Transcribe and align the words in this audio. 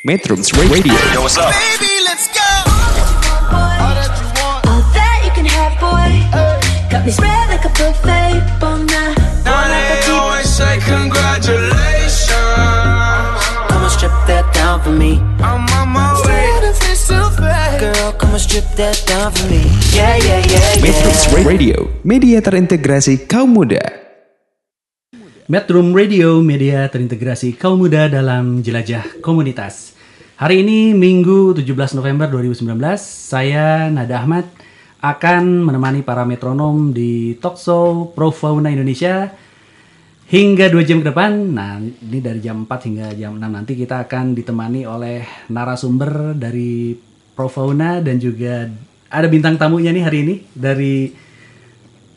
Metrums 0.00 0.48
Radio. 0.56 0.96
Yo, 1.12 1.20
what's 1.20 1.36
up? 1.36 1.52
Baby, 1.52 1.92
let's 2.08 2.32
go. 2.32 2.40
All 3.52 4.80
that 4.96 5.20
you 5.20 5.32
can 5.36 5.44
have, 5.44 5.76
boy. 5.76 6.24
Got 6.88 7.04
me 7.04 7.12
spread 7.12 7.52
like 7.52 7.68
a 7.68 7.72
buffet, 7.76 8.40
bon 8.56 8.88
nah. 8.88 9.12
Now 9.44 9.68
they 9.68 10.00
always 10.08 10.48
say 10.48 10.80
congratulations. 10.88 12.32
Come 13.68 13.84
and 13.84 13.92
strip 13.92 14.16
that 14.24 14.48
down 14.56 14.80
for 14.80 14.88
me. 14.88 15.20
I'm 15.44 15.68
on 15.76 15.92
my 15.92 16.16
way. 16.24 16.48
Girl, 17.76 18.12
come 18.16 18.32
and 18.32 18.40
strip 18.40 18.64
that 18.80 19.04
down 19.04 19.32
for 19.36 19.44
me. 19.52 19.68
Yeah, 19.92 20.16
yeah, 20.16 20.40
yeah, 20.48 20.80
Metrums 20.80 21.28
yeah. 21.28 21.44
Radio, 21.44 21.76
media 22.04 22.40
terintegrasi 22.40 23.28
kaum 23.28 23.52
muda. 23.52 24.09
Metrum 25.50 25.90
Radio, 25.98 26.38
media 26.46 26.86
terintegrasi 26.86 27.58
kaum 27.58 27.82
muda 27.82 28.06
dalam 28.06 28.62
jelajah 28.62 29.18
komunitas. 29.18 29.98
Hari 30.38 30.62
ini 30.62 30.94
Minggu 30.94 31.58
17 31.58 31.98
November 31.98 32.30
2019, 32.30 32.70
saya 33.02 33.90
Nada 33.90 34.22
Ahmad 34.22 34.46
akan 35.02 35.66
menemani 35.66 36.06
para 36.06 36.22
metronom 36.22 36.94
di 36.94 37.34
talkshow 37.42 38.14
Pro 38.14 38.30
Fauna 38.30 38.70
Indonesia 38.70 39.26
hingga 40.30 40.70
2 40.70 40.86
jam 40.86 41.02
ke 41.02 41.10
depan. 41.10 41.50
Nah, 41.50 41.82
ini 41.82 42.22
dari 42.22 42.38
jam 42.38 42.62
4 42.62 42.86
hingga 42.86 43.06
jam 43.18 43.34
6 43.34 43.42
nanti 43.42 43.74
kita 43.74 44.06
akan 44.06 44.38
ditemani 44.38 44.86
oleh 44.86 45.50
narasumber 45.50 46.38
dari 46.38 46.94
Pro 47.34 47.50
Fauna 47.50 47.98
dan 47.98 48.22
juga 48.22 48.70
ada 49.10 49.26
bintang 49.26 49.58
tamunya 49.58 49.90
nih 49.90 50.04
hari 50.06 50.18
ini 50.22 50.34
dari 50.54 51.10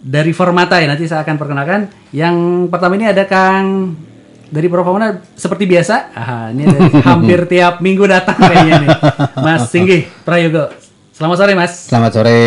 dari 0.03 0.35
Formata 0.35 0.83
ya 0.83 0.91
nanti 0.91 1.07
saya 1.07 1.23
akan 1.23 1.35
perkenalkan. 1.39 1.87
Yang 2.11 2.67
pertama 2.67 2.99
ini 2.99 3.07
ada 3.07 3.23
Kang 3.23 3.95
dari 4.51 4.67
Profauna 4.67 5.23
seperti 5.33 5.63
biasa. 5.63 5.95
Ah, 6.13 6.45
ini 6.51 6.67
dari 6.67 6.91
hampir 7.07 7.47
tiap 7.47 7.79
minggu 7.79 8.03
datang 8.03 8.35
kayaknya 8.35 8.83
nih. 8.83 8.89
Mas 9.39 9.71
Singgi 9.71 10.03
Prayogo. 10.27 10.69
Selamat 11.15 11.37
sore 11.39 11.53
Mas. 11.55 11.73
Selamat 11.87 12.11
sore. 12.11 12.41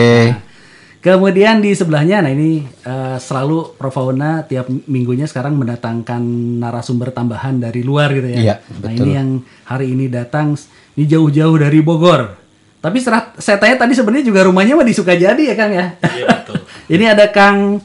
Kemudian 1.00 1.62
di 1.62 1.70
sebelahnya, 1.70 2.18
nah 2.18 2.34
ini 2.34 2.66
eh, 2.66 3.16
selalu 3.22 3.78
Profauna 3.78 4.42
tiap 4.42 4.66
minggunya 4.90 5.30
sekarang 5.30 5.54
mendatangkan 5.54 6.18
narasumber 6.58 7.14
tambahan 7.14 7.62
dari 7.62 7.86
luar 7.86 8.10
gitu 8.10 8.26
ya. 8.26 8.38
Iya, 8.42 8.54
Nah 8.82 8.90
ini 8.90 9.10
yang 9.14 9.28
hari 9.70 9.94
ini 9.94 10.10
datang, 10.10 10.58
ini 10.98 11.06
jauh-jauh 11.06 11.62
dari 11.62 11.78
Bogor. 11.78 12.34
Tapi 12.82 12.98
serat, 12.98 13.38
saya 13.38 13.54
tanya 13.62 13.86
tadi 13.86 13.94
sebenarnya 13.94 14.26
juga 14.26 14.50
rumahnya 14.50 14.74
mah 14.74 14.86
di 14.86 14.94
Sukajadi 14.98 15.46
ya 15.46 15.54
Kang 15.54 15.72
ya. 15.74 15.94
Iya 15.94 16.26
betul. 16.42 16.65
Ini 16.86 17.04
ada 17.06 17.30
Kang 17.34 17.82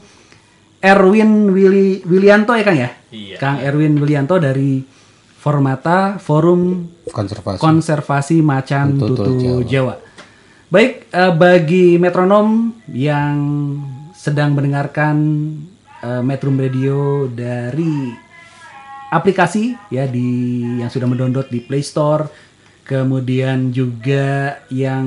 Erwin 0.82 1.54
Willy, 1.54 2.02
Willianto 2.06 2.58
ya 2.58 2.64
Kang 2.66 2.78
ya. 2.78 2.90
Iya. 3.14 3.38
Kang 3.38 3.58
Erwin 3.62 3.98
Willianto 4.02 4.42
dari 4.42 4.82
Formata 5.42 6.22
Forum 6.22 6.90
Konservasi. 7.10 7.58
Konservasi 7.58 8.38
Macan 8.46 8.98
Tutul 8.98 9.16
Tutul 9.18 9.62
Jawa. 9.66 9.66
Jawa. 9.66 9.96
Baik, 10.72 11.12
eh, 11.12 11.34
bagi 11.36 12.00
metronom 12.00 12.78
yang 12.94 13.38
sedang 14.14 14.54
mendengarkan 14.54 15.18
eh, 16.00 16.22
Metrum 16.22 16.56
Radio 16.56 17.26
dari 17.28 18.14
aplikasi 19.12 19.76
ya 19.92 20.08
di 20.08 20.62
yang 20.80 20.88
sudah 20.88 21.10
mendownload 21.10 21.52
di 21.52 21.60
Play 21.60 21.84
Store, 21.84 22.32
kemudian 22.88 23.76
juga 23.76 24.62
yang 24.72 25.06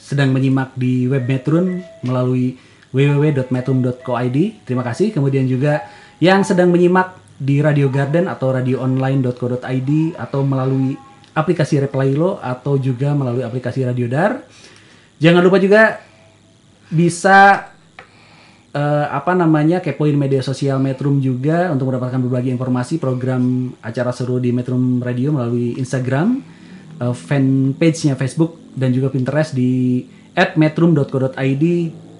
sedang 0.00 0.32
menyimak 0.32 0.72
di 0.78 1.04
web 1.04 1.28
Metrum 1.28 1.84
melalui 2.00 2.56
www.metrum.co.id. 2.94 4.38
Terima 4.62 4.86
kasih. 4.86 5.10
Kemudian 5.10 5.50
juga 5.50 5.82
yang 6.22 6.46
sedang 6.46 6.70
menyimak 6.70 7.18
di 7.34 7.58
Radio 7.58 7.90
Garden 7.90 8.30
atau 8.30 8.54
radioonline.co.id 8.54 9.90
atau 10.14 10.40
melalui 10.46 10.94
aplikasi 11.34 11.82
Replaylo 11.82 12.38
atau 12.38 12.78
juga 12.78 13.10
melalui 13.12 13.42
aplikasi 13.42 13.82
Radio 13.82 14.06
Dar. 14.06 14.46
Jangan 15.18 15.42
lupa 15.42 15.58
juga 15.58 15.98
bisa 16.94 17.70
eh, 18.70 19.06
apa 19.10 19.34
namanya 19.34 19.82
kepoin 19.82 20.14
media 20.14 20.46
sosial 20.46 20.78
Metrum 20.78 21.18
juga 21.18 21.74
untuk 21.74 21.90
mendapatkan 21.90 22.22
berbagai 22.22 22.54
informasi 22.54 23.02
program 23.02 23.74
acara 23.82 24.14
seru 24.14 24.38
di 24.38 24.54
Metrum 24.54 25.02
Radio 25.02 25.34
melalui 25.34 25.74
Instagram, 25.74 26.38
eh, 27.02 27.14
fanpage-nya 27.14 28.14
Facebook 28.14 28.62
dan 28.78 28.94
juga 28.94 29.10
Pinterest 29.10 29.50
di 29.50 30.06
@metrum.co.id 30.34 31.64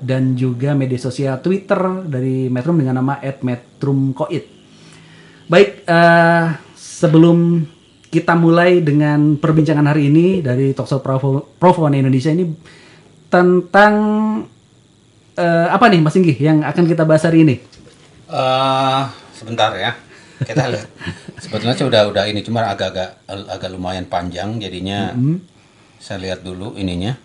dan 0.05 0.37
juga 0.37 0.77
media 0.77 1.01
sosial 1.01 1.41
Twitter 1.41 2.05
dari 2.05 2.53
Metrum 2.53 2.77
dengan 2.77 3.01
nama 3.01 3.17
@metrumkoit. 3.41 4.45
Baik, 5.49 5.89
eh, 5.89 6.45
sebelum 6.77 7.65
kita 8.13 8.37
mulai 8.37 8.85
dengan 8.85 9.41
perbincangan 9.41 9.89
hari 9.89 10.13
ini 10.13 10.45
dari 10.45 10.77
Talkshow 10.77 11.01
Provo, 11.01 11.57
Profauna 11.57 11.97
Indonesia 11.97 12.31
ini 12.31 12.45
tentang 13.33 13.95
eh, 15.35 15.67
apa 15.67 15.91
nih 15.91 16.01
Mas 16.05 16.15
Inggi 16.15 16.37
yang 16.39 16.63
akan 16.63 16.85
kita 16.85 17.03
bahas 17.09 17.25
hari 17.25 17.43
ini? 17.43 17.57
Eh, 18.29 19.03
sebentar 19.35 19.73
ya. 19.75 19.97
Kita 20.45 20.69
lihat. 20.69 20.89
Sebetulnya 21.41 21.75
sih 21.75 21.87
udah 21.89 22.25
ini 22.29 22.45
cuma 22.45 22.69
agak-agak 22.69 23.25
agak 23.27 23.71
lumayan 23.73 24.05
panjang 24.07 24.61
jadinya 24.61 25.15
saya 25.99 26.19
lihat 26.21 26.45
dulu 26.45 26.77
ininya. 26.77 27.17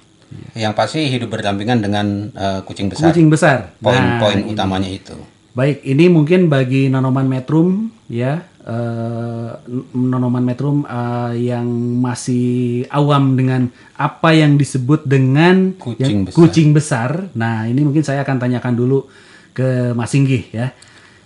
Yang 0.54 0.74
pasti 0.74 1.00
hidup 1.06 1.30
berdampingan 1.30 1.80
dengan 1.80 2.06
eh, 2.32 2.60
kucing 2.64 2.88
besar. 2.88 3.10
Kucing 3.10 3.28
besar. 3.28 3.58
Poin-poin 3.78 4.36
Nah, 4.36 4.44
ini. 4.44 4.52
utamanya 4.52 4.90
itu. 4.90 5.16
Baik, 5.52 5.82
ini 5.84 6.06
mungkin 6.08 6.46
bagi 6.46 6.88
nonoman 6.88 7.26
Metrum 7.26 7.90
ya, 8.06 8.38
eh, 8.62 9.50
nonoman 9.92 10.42
Metrum 10.42 10.86
eh, 10.86 11.34
yang 11.48 11.66
masih 12.00 12.48
awam 12.90 13.34
dengan 13.34 13.68
apa 13.96 14.32
yang 14.32 14.56
disebut 14.56 15.04
dengan 15.04 15.74
Kucing 15.76 16.00
yang- 16.00 16.24
besar. 16.24 16.38
kucing 16.38 16.70
besar. 16.72 17.10
Nah, 17.34 17.66
ini 17.66 17.82
mungkin 17.82 18.02
saya 18.02 18.22
akan 18.22 18.38
tanyakan 18.38 18.74
dulu 18.74 19.10
ke 19.52 19.92
Mas 19.92 20.14
Inggi 20.14 20.54
ya. 20.54 20.70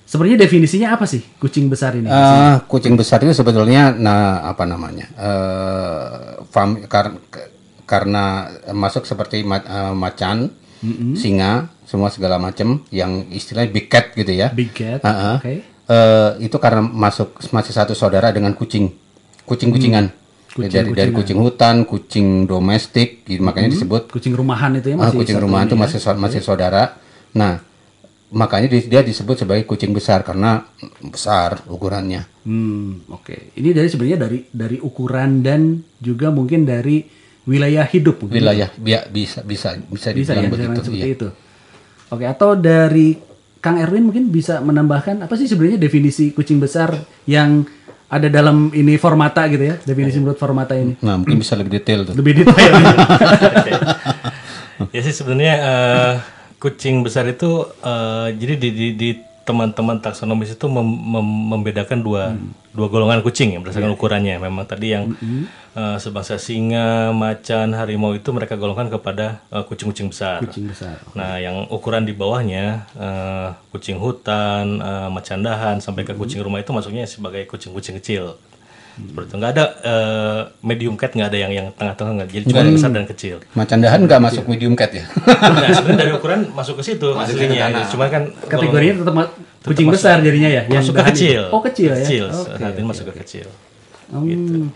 Sebenarnya 0.03 0.45
definisinya 0.45 0.93
apa 0.93 1.03
sih 1.03 1.25
kucing 1.37 1.67
besar 1.67 1.93
ini? 1.93 2.05
Eh, 2.05 2.55
kucing 2.65 2.93
besar 2.93 3.17
itu 3.19 3.33
sebetulnya 3.33 3.91
nah 3.91 4.45
apa 4.45 4.63
namanya? 4.63 5.09
eh 5.13 6.07
fam- 6.47 6.85
kar- 6.85 7.17
karena 7.93 8.49
masuk 8.73 9.05
seperti 9.05 9.45
ma- 9.45 9.61
eh, 9.61 9.93
macan, 9.93 10.49
singa, 11.13 11.69
semua 11.85 12.09
segala 12.09 12.41
macam 12.41 12.81
yang 12.89 13.29
istilahnya 13.29 13.69
big 13.69 13.85
cat 13.85 14.17
gitu 14.17 14.33
ya. 14.33 14.49
Big 14.49 14.73
cat. 14.73 15.05
Heeh. 15.05 15.35
Oke. 15.37 15.53
Eh, 15.83 16.31
itu 16.41 16.57
karena 16.57 16.81
masuk 16.81 17.37
masih 17.53 17.69
satu 17.69 17.93
saudara 17.93 18.33
dengan 18.33 18.57
kucing, 18.57 18.89
kucing-kucingan. 19.45 20.09
Hmm. 20.53 20.69
dari 20.69 20.93
dari 20.93 21.09
kucing 21.09 21.41
hutan, 21.41 21.81
kucing 21.81 22.45
domestik, 22.45 23.25
gitu, 23.25 23.41
makanya 23.41 23.73
disebut 23.73 24.05
Kucing 24.05 24.37
rumahan 24.37 24.69
itu 24.77 24.93
ya 24.93 25.01
ah, 25.01 25.09
masih 25.09 25.17
kucing 25.17 25.37
satu 25.41 25.45
rumahan 25.49 25.65
itu 25.65 25.73
ya. 25.73 25.81
masih 25.81 25.97
masih 26.13 26.41
saudara. 26.45 26.83
Nah, 27.33 27.57
makanya 28.29 28.69
di- 28.69 28.85
dia 28.85 29.01
disebut 29.01 29.33
sebagai 29.33 29.65
kucing 29.65 29.89
besar 29.97 30.21
karena 30.21 30.61
besar 31.01 31.65
ukurannya. 31.65 32.29
Hmm, 32.45 33.01
oke. 33.09 33.57
Ini 33.57 33.73
dari 33.73 33.89
sebenarnya 33.89 34.19
dari 34.29 34.39
dari 34.53 34.77
ukuran 34.77 35.41
dan 35.41 35.81
juga 35.97 36.29
mungkin 36.29 36.69
dari 36.69 37.01
wilayah 37.43 37.85
hidup. 37.87 38.23
mungkin. 38.23 38.39
Wilayah 38.39 38.69
bi- 38.75 39.07
bisa 39.11 39.43
bisa 39.43 39.75
bisa 39.77 40.09
bisa 40.15 40.31
ya 40.35 40.47
begitu. 40.47 40.79
seperti 40.83 40.99
iya. 41.03 41.15
itu. 41.15 41.27
Oke, 42.13 42.25
atau 42.29 42.53
dari 42.53 43.17
Kang 43.63 43.79
Erwin 43.79 44.11
mungkin 44.11 44.27
bisa 44.27 44.59
menambahkan 44.59 45.23
apa 45.23 45.33
sih 45.39 45.47
sebenarnya 45.47 45.79
definisi 45.79 46.35
kucing 46.35 46.59
besar 46.59 46.93
yang 47.23 47.63
ada 48.11 48.29
dalam 48.29 48.69
ini 48.75 48.99
formata 49.01 49.47
gitu 49.49 49.73
ya, 49.73 49.75
definisi 49.81 50.21
menurut 50.21 50.37
formata 50.37 50.77
ini. 50.77 50.93
Nah, 51.01 51.17
mungkin 51.17 51.41
bisa 51.41 51.57
lebih 51.57 51.81
detail 51.81 52.05
tuh. 52.05 52.13
Lebih 52.13 52.45
detail. 52.45 52.73
ya 54.93 54.99
sih 55.01 55.15
sebenarnya 55.15 55.55
eh, 55.57 56.13
kucing 56.61 57.01
besar 57.01 57.25
itu 57.25 57.65
eh, 57.81 58.27
jadi 58.37 58.53
di, 58.61 58.69
di, 58.69 58.87
di 58.93 59.09
teman-teman 59.43 59.97
taksonomis 59.97 60.53
itu 60.53 60.65
mem- 60.69 61.01
mem- 61.09 61.45
membedakan 61.57 61.99
dua 61.99 62.37
dua 62.71 62.87
golongan 62.87 63.25
kucing 63.25 63.57
ya 63.57 63.59
berdasarkan 63.63 63.97
ukurannya. 63.97 64.37
Memang 64.37 64.69
tadi 64.69 64.93
yang 64.93 65.17
eh, 65.73 65.97
sebangsa 65.97 66.37
singa, 66.37 66.89
macan, 67.11 67.73
harimau 67.73 68.11
itu 68.11 68.29
mereka 68.29 68.53
golongkan 68.53 68.89
kepada 68.89 69.41
eh, 69.47 69.63
kucing-kucing 69.63 70.07
besar. 70.07 70.39
kucing 70.41 70.67
besar. 70.67 71.01
Nah, 71.11 71.37
yang 71.37 71.65
ukuran 71.67 72.03
di 72.03 72.11
bawahnya 72.11 72.65
eh, 72.93 73.47
kucing 73.69 73.97
hutan, 73.97 74.77
eh, 74.77 75.09
macan 75.09 75.39
dahan 75.39 75.77
sampai 75.77 76.03
ke 76.03 76.13
kucing 76.13 76.39
rumah 76.39 76.57
itu 76.57 76.69
masuknya 76.69 77.03
sebagai 77.03 77.43
kucing-kucing 77.45 77.97
kecil. 77.97 78.37
Seperti 78.93 79.25
itu. 79.25 79.35
Nggak 79.35 79.51
ada 79.51 79.65
eh, 79.81 80.41
medium 80.61 80.93
cat 80.93 81.09
nggak 81.09 81.25
ada 81.25 81.39
yang 81.39 81.49
yang 81.51 81.67
tengah-tengah 81.71 82.13
nggak. 82.15 82.29
Jadi 82.31 82.43
cuma 82.45 82.61
yang 82.61 82.77
besar 82.77 82.89
dan 82.91 83.07
kecil. 83.07 83.35
Macan 83.51 83.81
dahan 83.81 83.99
nggak 84.05 84.21
masuk 84.21 84.45
medium 84.45 84.77
cat 84.77 84.93
ya? 84.93 85.09
Nah, 85.25 85.73
sebenarnya 85.73 85.97
dari 85.99 86.11
ukuran 86.13 86.53
masuk 86.53 86.77
ke 86.77 86.83
situ 86.85 87.09
aslinya. 87.11 87.57
sana. 87.65 87.89
Cuma 87.89 88.05
kan 88.07 88.29
Kategorinya 88.45 89.01
tetap 89.01 89.13
ma- 89.17 89.33
kucing 89.65 89.89
masuk- 89.89 89.97
besar 89.97 90.21
jadinya 90.21 90.45
ya, 90.47 90.61
yang 90.63 90.77
masuk 90.77 90.93
ke 90.93 91.03
kecil. 91.09 91.41
itu. 91.41 91.49
Oh, 91.49 91.61
kecil 91.65 91.89
ya. 91.89 92.05
Kecil. 92.05 92.25
Oke, 92.29 92.53
Saat 92.53 92.61
ini 92.69 92.69
oke, 92.77 92.81
masuk 92.85 93.03
ke 93.03 93.09
oke. 93.09 93.19
kecil. 93.25 93.47
Hmm. 94.13 94.69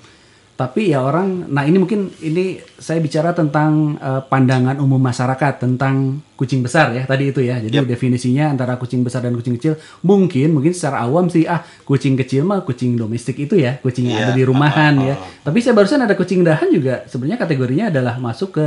Tapi 0.57 0.89
ya 0.89 1.05
orang, 1.05 1.45
nah 1.47 1.61
ini 1.61 1.77
mungkin 1.77 2.09
ini 2.17 2.57
saya 2.73 2.97
bicara 2.97 3.29
tentang 3.29 3.93
eh, 3.95 4.21
pandangan 4.25 4.81
umum 4.81 4.97
masyarakat 4.97 5.61
tentang 5.61 6.17
kucing 6.33 6.65
besar 6.65 6.89
ya 6.91 7.05
tadi 7.05 7.29
itu 7.29 7.45
ya. 7.45 7.61
Jadi 7.61 7.77
definisinya 7.85 8.49
antara 8.49 8.73
kucing 8.73 9.05
besar 9.05 9.21
dan 9.21 9.37
kucing 9.37 9.53
kecil 9.53 9.77
mungkin 10.01 10.51
mungkin 10.51 10.73
secara 10.73 11.05
awam 11.05 11.29
sih 11.29 11.45
ah 11.45 11.61
kucing 11.83 12.17
kecil 12.17 12.41
mah 12.41 12.65
kucing 12.65 12.97
domestik 12.97 13.37
itu 13.37 13.53
ya 13.53 13.77
kucing 13.77 14.09
yang 14.09 14.17
Iya. 14.17 14.25
ada 14.25 14.33
di 14.33 14.43
rumahan 14.43 14.93
ya. 14.97 15.13
Tapi 15.45 15.61
saya 15.61 15.71
barusan 15.71 16.01
ada 16.01 16.17
kucing 16.17 16.41
dahan 16.41 16.67
juga 16.67 17.05
sebenarnya 17.05 17.37
kategorinya 17.37 17.85
adalah 17.89 18.17
masuk 18.17 18.49
ke 18.51 18.65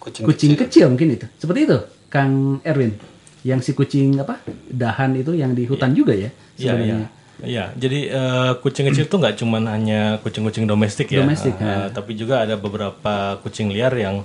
Kucing, 0.00 0.24
kucing 0.24 0.52
kecil. 0.56 0.66
kecil. 0.66 0.86
mungkin 0.88 1.08
itu. 1.12 1.26
Seperti 1.36 1.60
itu, 1.62 1.78
Kang 2.08 2.58
Erwin. 2.64 2.96
Yang 3.44 3.60
si 3.62 3.70
kucing 3.72 4.16
apa? 4.16 4.40
Dahan 4.66 5.12
itu 5.14 5.30
yang 5.30 5.52
di 5.52 5.62
hutan 5.62 5.92
juga 5.92 6.10
ya 6.10 6.26
Iya, 6.26 6.32
iya. 6.56 6.56
sebenarnya. 6.56 7.06
Iya, 7.42 7.74
jadi 7.74 8.00
eh, 8.06 8.52
kucing 8.58 8.86
kecil 8.86 9.06
tuh 9.06 9.18
nggak 9.18 9.34
cuman 9.36 9.66
hanya 9.66 10.00
kucing-kucing 10.18 10.62
domestik 10.62 11.10
ya, 11.10 11.20
Domestik, 11.20 11.54
Eh, 11.54 11.66
ya. 11.66 11.90
tapi 11.90 12.14
juga 12.14 12.46
ada 12.46 12.54
beberapa 12.54 13.36
kucing 13.42 13.68
liar 13.68 13.90
yang 13.92 14.22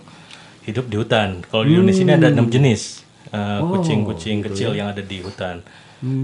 hidup 0.63 0.85
di 0.85 0.95
hutan. 0.95 1.41
Kalau 1.43 1.63
di 1.63 1.73
Indonesia 1.73 2.03
ini 2.03 2.13
ada 2.13 2.29
enam 2.29 2.45
jenis 2.45 3.01
eh, 3.29 3.59
kucing-kucing 3.59 4.45
kecil 4.45 4.71
yang 4.71 4.93
ada 4.93 5.01
di 5.01 5.19
hutan. 5.19 5.65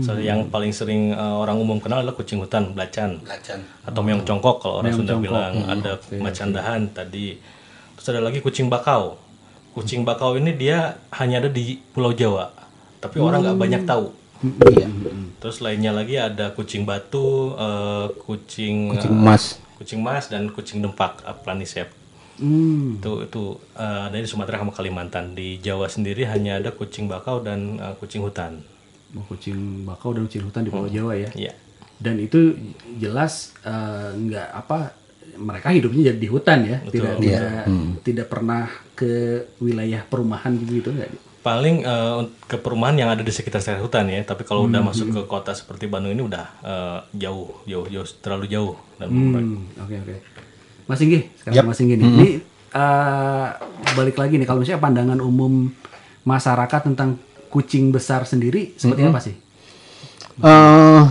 So, 0.05 0.13
yang 0.15 0.53
paling 0.53 0.69
sering 0.69 1.11
eh, 1.11 1.17
orang 1.33 1.57
umum 1.57 1.81
kenal 1.81 1.99
adalah 1.99 2.13
kucing 2.13 2.37
hutan, 2.37 2.77
belacan, 2.77 3.17
Belacan. 3.19 3.65
atau 3.81 4.01
meong 4.05 4.21
congkok 4.21 4.61
kalau 4.61 4.75
orang 4.79 4.93
Meong 4.93 4.99
Sunda 5.01 5.13
congkok. 5.17 5.25
bilang. 5.25 5.53
ada 5.65 5.91
macan 6.21 6.49
dahan 6.53 6.81
tadi. 6.87 7.41
Terus 7.97 8.07
ada 8.07 8.21
lagi 8.21 8.37
kucing 8.37 8.69
bakau. 8.69 9.17
Kucing 9.73 10.05
bakau 10.05 10.37
ini 10.37 10.53
dia 10.53 11.01
hanya 11.09 11.41
ada 11.41 11.49
di 11.49 11.81
Pulau 11.89 12.13
Jawa, 12.13 12.53
tapi 13.01 13.17
orang 13.17 13.41
nggak 13.41 13.57
banyak 13.57 13.81
tahu. 13.83 14.13
Iya. 14.43 14.87
Terus 15.39 15.57
lainnya 15.59 15.91
lagi 15.91 16.19
ada 16.19 16.51
kucing 16.51 16.83
batu, 16.83 17.55
eh, 17.55 18.07
kucing 18.19 18.91
Kucing 18.95 19.13
eh, 19.15 19.23
emas. 19.23 19.43
kucing 19.79 19.99
mas 19.99 20.27
dan 20.27 20.51
kucing 20.51 20.79
dempak, 20.79 21.23
eh, 21.23 21.35
planisep. 21.43 21.87
Hmm. 22.39 22.99
Itu 22.99 23.23
itu 23.23 23.43
eh, 23.75 24.01
ada 24.09 24.15
di 24.15 24.27
Sumatera 24.27 24.59
sama 24.59 24.71
Kalimantan. 24.71 25.35
Di 25.35 25.59
Jawa 25.59 25.87
sendiri 25.87 26.27
hanya 26.27 26.59
ada 26.59 26.71
kucing 26.71 27.07
bakau 27.07 27.39
dan 27.39 27.79
eh, 27.79 27.95
kucing 27.99 28.23
hutan. 28.23 28.63
Oh, 29.13 29.23
kucing 29.29 29.85
bakau 29.85 30.11
dan 30.11 30.25
kucing 30.25 30.43
hutan 30.43 30.65
di 30.65 30.71
Pulau 30.73 30.89
Jawa 30.89 31.13
ya. 31.15 31.29
Iya. 31.35 31.53
Dan 31.99 32.19
itu 32.19 32.55
jelas 32.97 33.53
eh, 33.63 34.09
nggak 34.11 34.49
apa 34.53 34.99
mereka 35.33 35.73
hidupnya 35.73 36.13
jadi 36.13 36.19
di 36.21 36.29
hutan 36.29 36.59
ya, 36.61 36.77
tidak 36.93 37.17
Betul. 37.17 37.25
tidak 37.25 37.41
tidak 38.05 38.27
pernah 38.29 38.69
ke 38.93 39.13
wilayah 39.57 40.05
perumahan 40.05 40.53
gitu 40.61 40.93
nggak? 40.93 41.09
Paling 41.43 41.83
un- 41.83 42.31
ke 42.47 42.55
perumahan 42.55 42.95
yang 42.95 43.09
ada 43.11 43.19
di 43.19 43.27
sekitar 43.27 43.59
sekitar 43.59 43.83
hutan 43.83 44.07
ya. 44.07 44.23
Tapi 44.23 44.47
kalau 44.47 44.65
udah 44.65 44.79
masuk 44.79 45.11
ke 45.11 45.21
kota 45.27 45.51
seperti 45.51 45.85
Bandung 45.85 46.15
ini 46.15 46.23
udah 46.23 46.45
eh, 46.63 46.99
jauh, 47.19 47.59
jauh, 47.67 47.83
jauh, 47.85 48.07
terlalu 48.23 48.47
jauh. 48.47 48.73
Dan 48.95 49.07
Hmm, 49.11 49.83
Oke 49.83 49.95
oke. 49.99 50.15
Mas 50.87 50.99
Inggi, 50.99 51.19
sekarang 51.35 51.67
Mas 51.67 51.79
Inggi 51.79 51.95
nih. 51.95 52.05
Ini 52.07 52.29
eh, 52.71 53.47
balik 53.91 54.15
lagi 54.15 54.39
nih 54.39 54.47
kalau 54.47 54.63
misalnya 54.63 54.79
pandangan 54.79 55.19
umum 55.19 55.67
masyarakat 56.23 56.81
tentang 56.87 57.19
kucing 57.51 57.91
besar 57.91 58.23
sendiri 58.23 58.71
seperti 58.73 59.01
apa 59.03 59.19
sih? 59.19 59.35
Eh, 60.39 61.03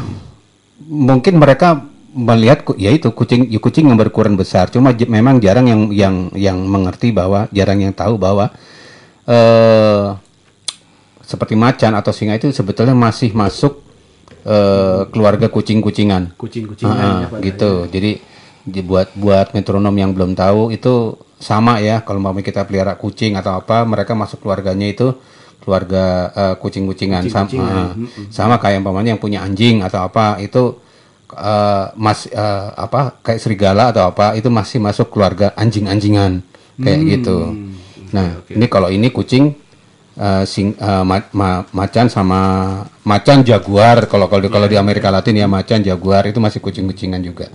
mungkin 0.83 1.39
mereka 1.39 1.79
melihat 2.13 2.67
ya 2.77 2.93
itu 2.93 3.09
kucing 3.09 3.49
ya 3.49 3.57
kucing 3.57 3.89
yang 3.89 3.97
berukuran 3.97 4.37
besar 4.37 4.69
cuma 4.69 4.93
j- 4.93 5.09
memang 5.09 5.41
jarang 5.41 5.65
yang 5.65 5.89
yang 5.89 6.15
yang 6.37 6.59
mengerti 6.61 7.09
bahwa 7.09 7.49
jarang 7.49 7.81
yang 7.81 7.95
tahu 7.97 8.21
bahwa 8.21 8.53
eh 9.29 10.07
seperti 11.23 11.55
macan 11.57 11.97
atau 11.97 12.13
singa 12.13 12.37
itu 12.37 12.51
sebetulnya 12.53 12.93
masih 12.93 13.33
masuk 13.33 13.81
eh, 14.45 15.03
keluarga 15.09 15.49
kucing-kucingan. 15.49 16.35
Kucing-kucingan 16.37 16.97
ya, 17.25 17.29
Pak. 17.31 17.41
gitu. 17.41 17.73
jadi 17.89 18.21
di- 18.63 18.87
buat 19.19 19.49
metronom 19.55 19.95
yang 19.95 20.15
belum 20.15 20.39
tahu 20.39 20.71
itu 20.71 21.19
sama 21.43 21.83
ya 21.83 22.07
kalau 22.07 22.23
mau 22.23 22.31
kita 22.39 22.63
pelihara 22.63 22.95
kucing 22.95 23.35
atau 23.35 23.59
apa 23.59 23.83
mereka 23.83 24.15
masuk 24.15 24.47
keluarganya 24.47 24.87
itu 24.87 25.11
keluarga 25.63 26.31
eh, 26.35 26.55
kucing-kucingan. 26.59 27.27
Sama 27.31 27.49
ah, 27.63 27.91
sama 28.31 28.55
kayak 28.59 28.83
umpamanya 28.83 29.15
yang 29.15 29.23
punya 29.23 29.43
anjing 29.43 29.83
atau 29.83 30.03
apa 30.07 30.39
itu 30.43 30.79
eh, 31.35 31.87
mas 31.99 32.27
eh, 32.31 32.69
apa 32.75 33.19
kayak 33.23 33.41
serigala 33.41 33.95
atau 33.95 34.11
apa 34.11 34.35
itu 34.35 34.51
masih 34.51 34.83
masuk 34.83 35.11
keluarga 35.11 35.55
anjing-anjingan. 35.55 36.43
Kayak 36.83 37.01
gitu 37.07 37.39
nah 38.13 38.45
ini 38.47 38.67
kalau 38.67 38.89
ini 38.89 39.09
kucing 39.09 39.57
eh, 40.15 40.45
sing 40.45 40.77
eh, 40.77 41.05
ma- 41.05 41.31
ma- 41.33 41.65
macan 41.73 42.07
sama 42.07 42.41
macan 43.03 43.41
jaguar. 43.43 44.05
Kalau 44.07 44.29
kalau 44.29 44.43
di, 44.45 44.49
kalau 44.49 44.69
di 44.69 44.77
Amerika 44.77 45.09
Latin 45.09 45.35
ya 45.35 45.49
macan 45.49 45.81
jaguar 45.81 46.29
itu 46.29 46.37
masih 46.37 46.61
kucing-kucingan 46.61 47.21
juga. 47.21 47.49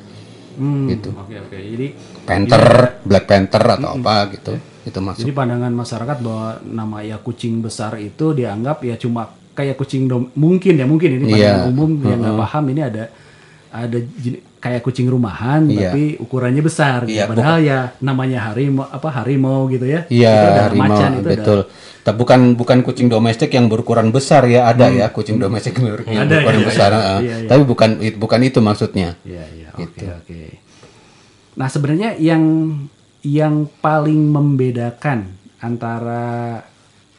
Hmm, 0.57 0.89
gitu. 0.89 1.13
Oke 1.13 1.37
oke. 1.37 1.53
Jadi 1.53 1.87
Panther 2.25 2.63
Black 3.05 3.25
Panther 3.29 3.63
atau 3.77 3.93
apa 3.95 4.15
gitu. 4.33 4.53
Itu 4.83 4.99
masuk. 4.99 5.21
Jadi 5.21 5.31
pandangan 5.31 5.69
masyarakat 5.69 6.17
bahwa 6.17 6.49
nama 6.65 6.97
ya 7.05 7.21
kucing 7.21 7.61
besar 7.61 7.93
itu 8.01 8.33
dianggap 8.33 8.81
ya 8.81 8.97
cuma 8.97 9.29
kayak 9.53 9.77
kucing 9.77 10.05
dom 10.05 10.29
mungkin 10.33 10.77
ya 10.77 10.85
mungkin 10.85 11.17
ini 11.17 11.25
pandangan 11.29 11.61
Iya. 11.61 11.69
umum 11.69 11.91
yang 12.01 12.19
nggak 12.21 12.37
paham 12.41 12.63
ini 12.73 12.81
ada 12.81 13.03
ada 13.69 13.97
kayak 14.57 14.81
kucing 14.81 15.05
rumahan 15.05 15.65
Iya. 15.65 15.89
tapi 15.89 16.03
ukurannya 16.17 16.59
besar 16.59 17.05
gitu. 17.05 17.13
Iya, 17.13 17.25
padahal 17.25 17.57
ya 17.59 17.79
namanya 17.99 18.39
harimau 18.47 18.83
apa 18.83 19.09
harimau 19.13 19.65
gitu 19.67 19.85
ya 19.85 20.03
Iya, 20.07 20.33
Itu 20.33 20.47
ada 20.47 20.61
harimau 20.65 20.83
macan 20.87 21.11
itu 21.11 21.19
ada- 21.19 21.31
betul. 21.31 21.59
Tapi 22.01 22.15
bukan 22.15 22.39
bukan 22.55 22.77
kucing 22.81 23.07
domestik 23.07 23.51
yang 23.51 23.67
berukuran 23.67 24.09
besar 24.09 24.45
ya, 24.45 24.65
ada 24.65 24.87
ya 24.89 25.07
kucing 25.09 25.37
domestik 25.37 25.75
yang 25.75 25.85
ber- 25.91 26.05
yang 26.05 26.23
Ada, 26.23 26.33
berukuran 26.33 26.57
iya, 26.57 26.67
besar. 26.67 26.89
iya. 26.89 26.99
ah. 26.99 27.19
Iya, 27.19 27.35
iya. 27.37 27.47
Tapi 27.47 27.61
bukan 27.63 27.89
bukan 28.15 28.39
itu 28.41 28.59
maksudnya. 28.59 29.09
Iya, 29.21 29.43
iya. 29.51 29.69
Gitu. 29.75 30.03
Oke, 30.03 30.15
oke. 30.15 30.41
Nah, 31.53 31.67
sebenarnya 31.67 32.09
yang 32.15 32.43
yang 33.21 33.53
paling 33.77 34.21
membedakan 34.25 35.35
antara 35.59 36.63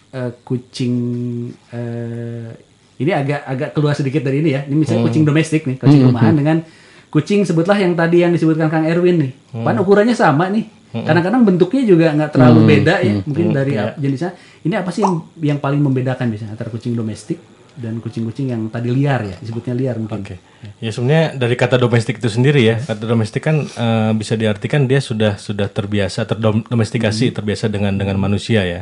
eh, 0.08 0.32
kucing 0.40 0.94
eh, 1.68 2.48
ini 2.96 3.10
agak 3.12 3.44
agak 3.44 3.70
keluar 3.72 3.92
sedikit 3.92 4.22
dari 4.22 4.40
ini 4.40 4.50
ya. 4.50 4.64
Ini 4.64 4.74
misalnya 4.74 5.04
Hmm. 5.04 5.08
kucing 5.08 5.22
domestik 5.22 5.62
nih, 5.64 5.76
kucing 5.76 6.02
rumahan 6.02 6.32
dengan 6.32 6.58
kucing 7.08 7.42
sebutlah 7.42 7.76
yang 7.76 7.92
tadi 7.92 8.20
yang 8.20 8.30
disebutkan 8.30 8.68
Kang 8.68 8.84
Erwin 8.84 9.16
nih. 9.18 9.32
Hmm. 9.52 9.64
Pan 9.64 9.76
ukurannya 9.76 10.12
sama 10.12 10.48
nih. 10.48 10.64
Kadang-kadang 10.88 11.44
bentuknya 11.44 11.84
juga 11.84 12.06
nggak 12.10 12.30
terlalu 12.32 12.60
beda 12.64 13.04
ya, 13.04 13.20
mungkin 13.20 13.52
dari 13.52 13.76
Iya. 13.76 13.92
ap- 13.92 13.96
jenisnya. 14.00 14.32
Ini 14.64 14.74
apa 14.80 14.88
sih 14.88 15.04
yang 15.04 15.20
yang 15.36 15.58
paling 15.60 15.76
membedakan 15.78 16.32
biasanya 16.32 16.56
antara 16.56 16.72
kucing 16.72 16.96
domestik 16.96 17.36
dan 17.76 18.00
kucing-kucing 18.00 18.48
yang 18.48 18.66
tadi 18.66 18.88
liar 18.88 19.20
ya, 19.22 19.36
disebutnya 19.36 19.76
liar 19.76 20.00
mungkin. 20.00 20.24
Oke. 20.24 20.40
Ya 20.80 20.88
sebenarnya 20.88 21.36
dari 21.36 21.54
kata 21.54 21.76
domestik 21.76 22.16
itu 22.18 22.32
sendiri 22.32 22.64
ya. 22.64 22.80
Kata 22.80 23.04
domestik 23.04 23.44
kan 23.44 23.68
eh, 23.68 24.10
bisa 24.16 24.32
diartikan 24.34 24.88
dia 24.88 24.98
sudah 24.98 25.36
sudah 25.36 25.68
terbiasa 25.68 26.24
terdomestikasi, 26.24 27.36
terbiasa 27.36 27.68
dengan 27.68 27.92
dengan 27.92 28.16
manusia 28.16 28.64
ya. 28.64 28.80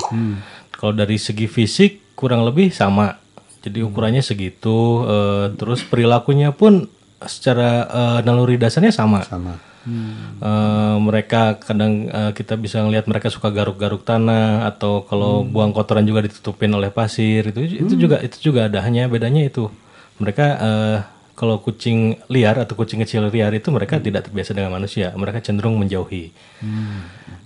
Kalau 0.73 0.94
dari 0.94 1.19
segi 1.19 1.50
fisik 1.50 2.14
kurang 2.14 2.46
lebih 2.46 2.70
sama. 2.70 3.19
Jadi 3.61 3.82
ukurannya 3.82 4.23
segitu 4.23 5.02
eh, 5.05 5.50
terus 5.58 5.82
perilakunya 5.82 6.55
pun 6.55 6.87
secara 7.24 7.88
eh, 7.88 8.18
naluri 8.26 8.60
dasarnya 8.60 8.92
sama. 8.92 9.24
Sama. 9.24 9.56
Eh, 9.86 10.96
mereka 10.98 11.62
kadang 11.62 12.10
eh, 12.10 12.32
kita 12.34 12.58
bisa 12.58 12.82
ngelihat 12.82 13.06
mereka 13.06 13.30
suka 13.30 13.54
garuk-garuk 13.54 14.02
tanah 14.02 14.66
atau 14.66 15.06
kalau 15.06 15.46
buang 15.46 15.70
kotoran 15.70 16.02
juga 16.02 16.26
ditutupin 16.26 16.75
oleh 16.75 16.90
pasir. 16.90 17.54
Itu 17.54 17.62
itu 17.62 17.94
juga 17.94 18.18
itu 18.20 18.50
juga 18.50 18.66
ada 18.66 18.82
hanya 18.82 19.06
bedanya 19.06 19.46
itu. 19.46 19.70
Mereka 20.18 20.46
eh, 20.58 20.99
kalau 21.38 21.62
kucing 21.62 22.18
liar 22.32 22.56
atau 22.58 22.75
kucing 22.75 22.99
kecil 23.04 23.28
liar 23.30 23.52
itu 23.54 23.68
mereka 23.70 24.02
tidak 24.02 24.26
terbiasa 24.26 24.56
dengan 24.56 24.75
manusia. 24.75 25.14
Mereka 25.14 25.44
cenderung 25.46 25.78
menjauhi. 25.78 26.35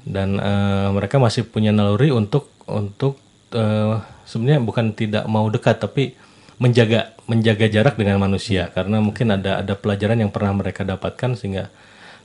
Dan 0.08 0.40
eh, 0.40 0.88
mereka 0.96 1.20
masih 1.20 1.44
punya 1.44 1.76
naluri 1.76 2.08
untuk 2.08 2.48
untuk 2.64 3.20
eh, 3.52 4.00
sebenarnya 4.24 4.64
bukan 4.64 4.96
tidak 4.96 5.28
mau 5.28 5.44
dekat 5.52 5.76
tapi 5.76 6.16
menjaga 6.60 7.00
menjaga 7.24 7.66
jarak 7.66 7.96
dengan 7.96 8.20
manusia 8.20 8.68
karena 8.68 9.00
mungkin 9.00 9.32
ada 9.32 9.58
ada 9.58 9.74
pelajaran 9.74 10.18
yang 10.18 10.28
pernah 10.28 10.52
mereka 10.52 10.84
dapatkan 10.84 11.32
sehingga 11.32 11.72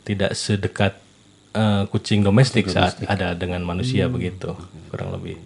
tidak 0.04 0.36
sedekat 0.36 1.00
eh, 1.52 1.84
kucing 1.88 2.20
domestik 2.20 2.68
saat 2.68 3.00
ada 3.06 3.32
dengan 3.34 3.64
manusia 3.64 4.06
begitu 4.08 4.52
kurang 4.90 5.10
lebih 5.12 5.40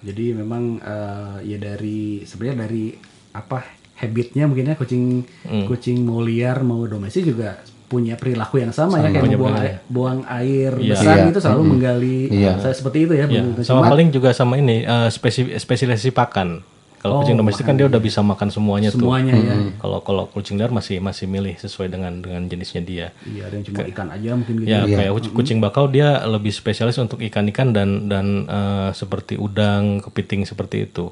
Jadi 0.00 0.32
memang 0.32 0.76
eh, 0.78 1.36
ya 1.46 1.58
dari 1.58 2.20
sebenarnya 2.22 2.64
dari 2.64 2.84
apa 3.30 3.60
habitnya 3.96 4.44
mungkin 4.44 4.64
ya 4.66 4.74
kucing 4.74 5.04
Hmm. 5.42 5.64
kucing 5.66 6.00
mau 6.00 6.20
liar 6.20 6.60
mau 6.60 6.84
domestik 6.84 7.24
juga 7.26 7.60
punya 7.84 8.14
perilaku 8.14 8.62
yang 8.62 8.70
sama, 8.70 8.96
ya 8.96 9.10
kayak 9.10 9.18
punya 9.20 9.34
mau 9.34 9.42
buang, 9.42 9.56
perilaku. 9.56 9.66
air, 9.66 9.90
buang 9.90 10.20
air 10.24 10.72
Iya. 10.78 10.90
besar 10.94 11.10
Iya. 11.12 11.26
gitu 11.26 11.38
selalu 11.42 11.62
menggali 11.66 12.18
Iya. 12.30 12.52
saya 12.60 12.70
seperti 12.72 12.98
itu 13.02 13.12
ya. 13.12 13.26
Ya, 13.26 13.42
sama 13.60 13.82
Cuma- 13.82 13.90
paling 13.90 14.08
juga 14.08 14.30
sama 14.30 14.54
ini 14.56 14.86
eh, 14.86 15.08
spesi- 15.10 15.52
spesialisasi 15.52 16.10
pakan 16.10 16.62
kalau 17.00 17.24
kucing 17.24 17.32
domestik 17.34 17.64
kan 17.64 17.80
dia 17.80 17.88
udah 17.88 17.96
bisa 17.96 18.20
makan 18.20 18.52
semuanya, 18.52 18.92
semuanya 18.92 19.32
ya. 19.32 19.56
tuh 19.56 19.72
kalau 19.80 19.98
kalau 20.04 20.24
kucing 20.28 20.60
liar 20.60 20.68
masih 20.68 21.00
masih 21.00 21.24
milih 21.24 21.56
sesuai 21.56 21.88
dengan 21.88 22.12
dengan 22.20 22.44
jenisnya 22.44 22.84
dia 22.84 23.06
Iya, 23.24 23.48
ada 23.48 23.54
yang 23.56 23.64
cuma 23.64 23.88
ikan 23.88 24.08
aja 24.12 24.28
mungkin 24.36 24.54
gitu. 24.60 24.68
Ya 24.68 24.80
kayak 24.84 25.12
kuc- 25.16 25.32
kucing 25.32 25.58
bakau 25.58 25.88
dia 25.88 26.20
lebih 26.28 26.52
spesialis 26.52 27.00
untuk 27.00 27.24
ikan-ikan 27.24 27.72
dan 27.72 28.04
dan 28.04 28.44
eh, 28.44 28.90
seperti 28.92 29.40
udang, 29.40 30.04
kepiting 30.04 30.44
seperti 30.44 30.84
itu. 30.84 31.08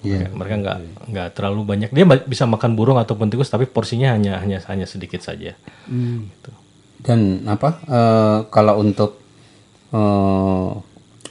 Kayak 0.00 0.32
mereka 0.32 0.54
nggak 0.64 0.78
nggak 1.12 1.28
terlalu 1.36 1.60
banyak. 1.68 1.90
Dia 1.92 2.04
bisa 2.24 2.48
makan 2.48 2.72
burung 2.72 2.96
ataupun 2.96 3.28
tikus 3.28 3.52
tapi 3.52 3.68
porsinya 3.68 4.16
hanya 4.16 4.40
hanya 4.40 4.64
hanya 4.66 4.88
sedikit 4.88 5.20
saja. 5.20 5.52
Gitu. 5.86 6.50
dan 7.02 7.42
apa 7.44 7.82
eh, 7.84 8.38
kalau 8.48 8.80
untuk 8.80 9.20
eh, 9.92 10.70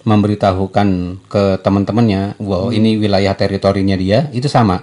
memberitahukan 0.03 0.87
ke 1.25 1.43
teman-temannya 1.61 2.35
bahwa 2.37 2.69
ini 2.69 2.97
wilayah 2.97 3.33
teritorinya 3.33 3.93
dia 3.93 4.27
itu 4.31 4.45
sama 4.45 4.81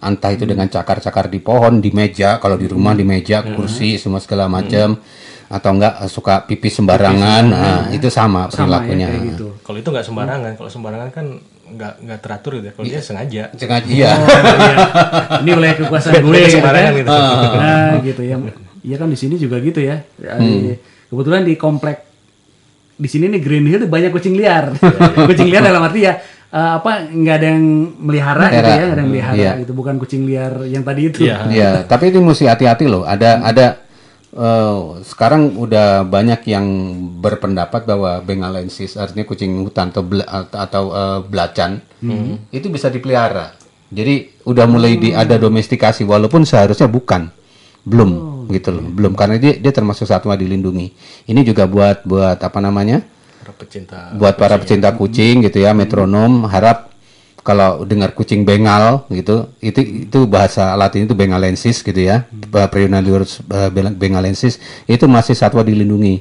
entah 0.00 0.32
itu 0.32 0.48
dengan 0.48 0.64
cakar-cakar 0.64 1.28
di 1.28 1.38
pohon 1.38 1.78
di 1.78 1.92
meja 1.92 2.40
kalau 2.40 2.56
di 2.56 2.64
rumah 2.64 2.96
di 2.96 3.04
meja 3.04 3.44
kursi 3.44 4.00
semua 4.00 4.18
segala 4.18 4.48
macam 4.48 4.96
atau 5.46 5.70
enggak 5.74 5.94
eh, 6.00 6.10
suka 6.10 6.34
pipis 6.46 6.78
sembarangan 6.78 7.42
nah 7.44 7.80
itu 7.90 8.06
sama 8.06 8.46
Sama 8.48 8.48
ya 8.48 8.54
perilakunya 8.80 9.06
kayak 9.10 9.22
gitu. 9.34 9.46
Kalau 9.60 9.78
itu 9.78 9.88
nggak 9.90 10.06
sembarangan, 10.06 10.50
kalau 10.54 10.70
sembarangan 10.70 11.08
kan 11.10 11.26
nggak 11.70 11.92
nggak 12.06 12.18
teratur 12.22 12.52
gitu. 12.58 12.66
ya. 12.66 12.72
Kalau 12.72 12.86
dia 12.86 13.00
sengaja. 13.02 13.42
sengaja 13.54 13.86
iya 13.86 14.10
Oh, 14.14 14.26
iya. 14.30 14.74
Ini 15.42 15.50
wilayah 15.52 15.76
kekuasaan 15.76 16.22
gue 16.22 16.34
gitu 16.38 16.50
sembarangan 16.54 16.90
kan. 16.90 16.98
gitu. 17.02 17.10
Nah, 17.58 17.92
gitu 18.02 18.22
ya. 18.22 18.36
Iya 18.80 18.96
kan 18.96 19.08
di 19.10 19.18
sini 19.18 19.34
juga 19.36 19.58
gitu 19.58 19.78
ya. 19.82 20.02
Di- 20.18 20.78
Kebetulan 21.10 21.42
di 21.42 21.54
komplek 21.58 22.09
di 23.00 23.08
sini 23.08 23.26
nih 23.26 23.40
Green 23.40 23.64
Hill 23.64 23.80
tuh 23.80 23.90
banyak 23.90 24.12
kucing 24.12 24.36
liar. 24.36 24.76
kucing 25.28 25.48
liar 25.48 25.64
dalam 25.64 25.80
arti 25.80 26.04
ya 26.04 26.20
eh, 26.46 26.72
apa 26.76 27.08
nggak 27.08 27.34
ada 27.34 27.46
yang 27.48 27.64
melihara 27.98 28.46
gitu 28.46 28.68
ya, 28.68 28.76
nggak 28.76 28.92
ada 28.92 29.00
yang 29.00 29.10
melihara 29.10 29.36
Iya. 29.36 29.52
gitu, 29.58 29.72
bukan 29.72 29.94
kucing 29.96 30.22
liar 30.22 30.52
yang 30.64 30.82
tadi 30.82 31.08
itu. 31.08 31.24
Iya. 31.24 31.36
Iya, 31.48 31.70
tapi 31.84 32.10
itu 32.10 32.20
mesti 32.20 32.44
hati-hati 32.44 32.84
loh. 32.84 33.02
Ada 33.02 33.40
ada 33.40 33.66
eh, 34.30 34.78
sekarang 35.02 35.56
udah 35.56 36.04
banyak 36.04 36.40
yang 36.44 36.66
berpendapat 37.16 37.82
bahwa 37.82 38.20
Bengalensis 38.20 38.94
artinya 38.94 39.24
kucing 39.24 39.58
hutan 39.60 39.90
atau 39.90 40.02
bela- 40.02 40.28
atau 40.46 40.84
eh, 40.90 41.18
belacan 41.24 41.80
itu 42.50 42.66
bisa 42.68 42.86
dipelihara. 42.86 43.56
Jadi 43.90 44.44
udah 44.44 44.66
mulai 44.66 44.94
di 44.96 45.10
ada 45.10 45.34
domestikasi 45.36 46.04
walaupun 46.04 46.44
seharusnya 46.44 46.86
bukan. 46.86 47.26
Belum 47.80 48.39
gitu 48.52 48.74
loh. 48.74 48.84
Belum 48.84 49.14
karena 49.14 49.38
dia 49.38 49.56
dia 49.56 49.72
termasuk 49.72 50.04
satwa 50.04 50.34
dilindungi. 50.34 50.92
Ini 51.26 51.40
juga 51.46 51.64
buat 51.70 52.02
buat 52.04 52.38
apa 52.38 52.58
namanya? 52.58 53.02
Para 53.40 53.56
pecinta. 53.56 53.98
buat 54.20 54.34
para 54.36 54.60
pecinta 54.60 54.92
kucing 54.92 55.40
gitu 55.48 55.64
ya 55.64 55.72
metronom 55.72 56.44
harap 56.44 56.90
kalau 57.40 57.88
dengar 57.88 58.12
kucing 58.12 58.44
bengal 58.44 59.08
gitu 59.08 59.48
itu 59.64 60.06
itu 60.06 60.18
bahasa 60.28 60.76
latin 60.76 61.08
itu 61.08 61.16
bengalensis 61.16 61.80
gitu 61.80 61.96
ya 61.96 62.28
hmm. 62.28 62.52
Eh, 62.52 63.70
bengalensis 63.96 64.60
itu 64.84 65.04
masih 65.08 65.32
satwa 65.32 65.64
dilindungi 65.64 66.20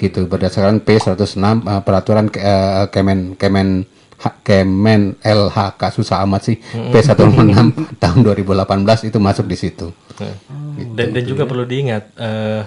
gitu 0.00 0.24
berdasarkan 0.28 0.80
P106 0.80 1.36
eh, 1.36 1.80
peraturan 1.84 2.26
eh, 2.32 2.84
Kemen 2.88 3.36
Kemen 3.36 3.84
Kemen 4.44 5.16
LHK 5.20 5.80
susah 5.96 6.24
amat 6.28 6.52
sih 6.52 6.56
P106 6.92 7.56
tahun 8.02 8.18
2018 8.20 9.08
itu 9.08 9.18
masuk 9.20 9.48
di 9.48 9.56
situ 9.56 9.92
Nah, 10.20 10.36
dan 10.94 11.16
dan 11.16 11.24
juga 11.24 11.48
perlu 11.48 11.64
diingat 11.64 12.12
eh, 12.20 12.62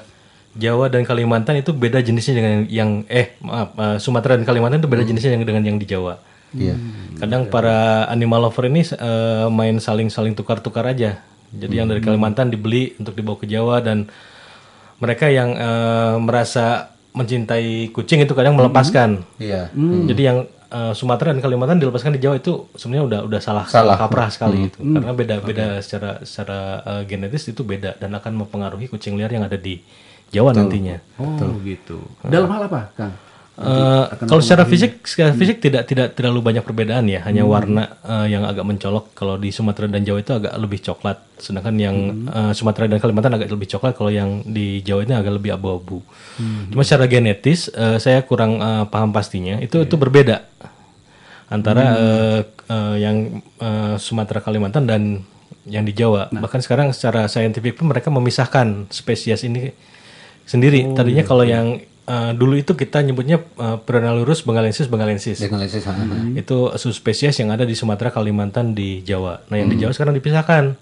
Jawa 0.53 0.89
dan 0.89 1.01
Kalimantan 1.05 1.57
itu 1.62 1.74
beda 1.74 2.01
jenisnya 2.01 2.38
dengan 2.38 2.53
yang 2.69 2.89
eh 3.10 3.38
maaf 3.41 3.74
eh, 3.77 3.98
Sumatera 3.98 4.38
dan 4.38 4.45
Kalimantan 4.45 4.81
itu 4.81 4.89
beda 4.89 5.05
jenisnya 5.05 5.33
yang 5.33 5.45
dengan 5.45 5.63
yang 5.65 5.77
di 5.77 5.86
Jawa. 5.86 6.17
Iya. 6.53 6.77
Kadang 7.17 7.50
para 7.50 8.05
animal 8.13 8.50
lover 8.50 8.69
ini 8.69 8.86
eh, 8.86 9.48
main 9.50 9.81
saling-saling 9.81 10.38
tukar-tukar 10.38 10.86
aja. 10.86 11.22
Jadi 11.53 11.74
yang 11.81 11.89
dari 11.89 12.01
Kalimantan 12.01 12.50
dibeli 12.50 12.98
untuk 12.98 13.13
dibawa 13.13 13.38
ke 13.38 13.45
Jawa 13.50 13.81
dan 13.81 14.10
mereka 15.01 15.29
yang 15.29 15.57
eh, 15.57 16.15
merasa 16.22 16.93
mencintai 17.13 17.93
kucing 17.93 18.25
itu 18.25 18.33
kadang 18.33 18.57
melepaskan. 18.57 19.22
iya 19.38 19.69
Jadi 20.10 20.22
yang 20.22 20.50
eh, 20.74 20.94
Sumatera 20.98 21.32
dan 21.32 21.39
Kalimantan 21.46 21.77
dilepaskan 21.77 22.18
di 22.18 22.22
Jawa 22.25 22.42
itu 22.42 22.68
sebenarnya 22.74 23.06
udah 23.06 23.20
udah 23.30 23.42
salah, 23.42 23.65
Salah. 23.70 23.96
kaprah 23.96 24.34
sekali 24.34 24.74
itu. 24.74 24.82
Karena 24.82 25.13
beda-beda 25.13 25.77
secara 25.86 26.25
secara 26.25 26.60
eh, 26.82 27.03
genetis 27.06 27.46
itu 27.46 27.62
beda 27.62 28.01
dan 28.01 28.10
akan 28.18 28.44
mempengaruhi 28.44 28.89
kucing 28.89 29.13
liar 29.13 29.30
yang 29.30 29.46
ada 29.46 29.56
di 29.56 29.80
Jawa 30.34 30.50
nantinya. 30.50 30.98
Oh, 31.22 31.38
gitu. 31.62 32.01
Dalam 32.25 32.50
hal 32.50 32.65
apa, 32.65 32.89
Kang? 32.98 33.13
Eh, 33.53 34.05
kalau 34.25 34.41
secara 34.41 34.65
fisik, 34.65 35.05
secara 35.05 35.29
fisik 35.29 35.62
tidak 35.62 35.86
tidak 35.86 36.17
terlalu 36.17 36.41
banyak 36.41 36.65
perbedaan 36.65 37.05
ya, 37.05 37.22
hanya 37.22 37.45
warna 37.45 38.01
eh, 38.01 38.33
yang 38.33 38.50
agak 38.50 38.65
mencolok. 38.65 39.13
Kalau 39.13 39.38
di 39.38 39.53
Sumatera 39.53 39.86
dan 39.86 40.01
Jawa 40.01 40.25
itu 40.25 40.33
agak 40.33 40.57
lebih 40.57 40.81
coklat, 40.81 41.22
sedangkan 41.38 41.75
yang 41.77 41.95
eh, 42.33 42.51
Sumatera 42.57 42.89
dan 42.89 42.98
Kalimantan 42.98 43.38
agak 43.38 43.53
lebih 43.53 43.69
coklat. 43.77 43.93
Kalau 43.93 44.10
yang 44.10 44.41
di 44.41 44.81
Jawa 44.81 45.05
ini 45.05 45.13
agak 45.13 45.38
lebih 45.38 45.53
abu-abu. 45.53 46.01
Cuma 46.74 46.81
secara 46.81 47.05
genetis, 47.05 47.69
eh, 47.69 48.01
saya 48.01 48.25
kurang 48.25 48.57
eh, 48.57 48.86
paham 48.89 49.13
pastinya. 49.13 49.62
Itu 49.62 49.86
itu 49.86 50.01
berbeda 50.01 50.50
antara 51.53 51.86
eh, 51.93 52.39
eh, 52.74 52.95
yang 53.05 53.38
eh, 53.38 53.95
Sumatera 54.01 54.41
Kalimantan 54.41 54.89
dan 54.89 55.22
yang 55.69 55.86
di 55.86 55.93
Jawa. 55.93 56.33
Bahkan 56.33 56.65
sekarang 56.65 56.89
secara 56.89 57.29
saintifik 57.29 57.77
pun 57.77 57.86
mereka 57.86 58.10
memisahkan 58.10 58.89
spesies 58.89 59.45
ini 59.45 59.69
sendiri. 60.50 60.89
Tadinya 60.98 61.22
kalau 61.22 61.45
yang 61.45 61.92
eh, 62.10 62.31
dulu 62.36 62.60
itu 62.60 62.74
kita 62.75 63.00
nyebutnya 63.03 63.39
uh, 63.60 63.79
Pronalurus 63.79 64.43
bengalensis 64.43 64.88
bengalensis. 64.91 65.39
Bengalensis 65.39 65.83
ah. 65.88 65.95
Itu 66.36 66.74
subspesies 66.75 67.39
yang 67.39 67.51
ada 67.55 67.63
di 67.63 67.75
Sumatera, 67.75 68.12
Kalimantan, 68.12 68.75
di 68.75 69.03
Jawa. 69.03 69.43
Nah, 69.48 69.55
yang 69.60 69.72
di 69.72 69.77
Jawa 69.79 69.95
sekarang 69.95 70.15
dipisahkan. 70.17 70.75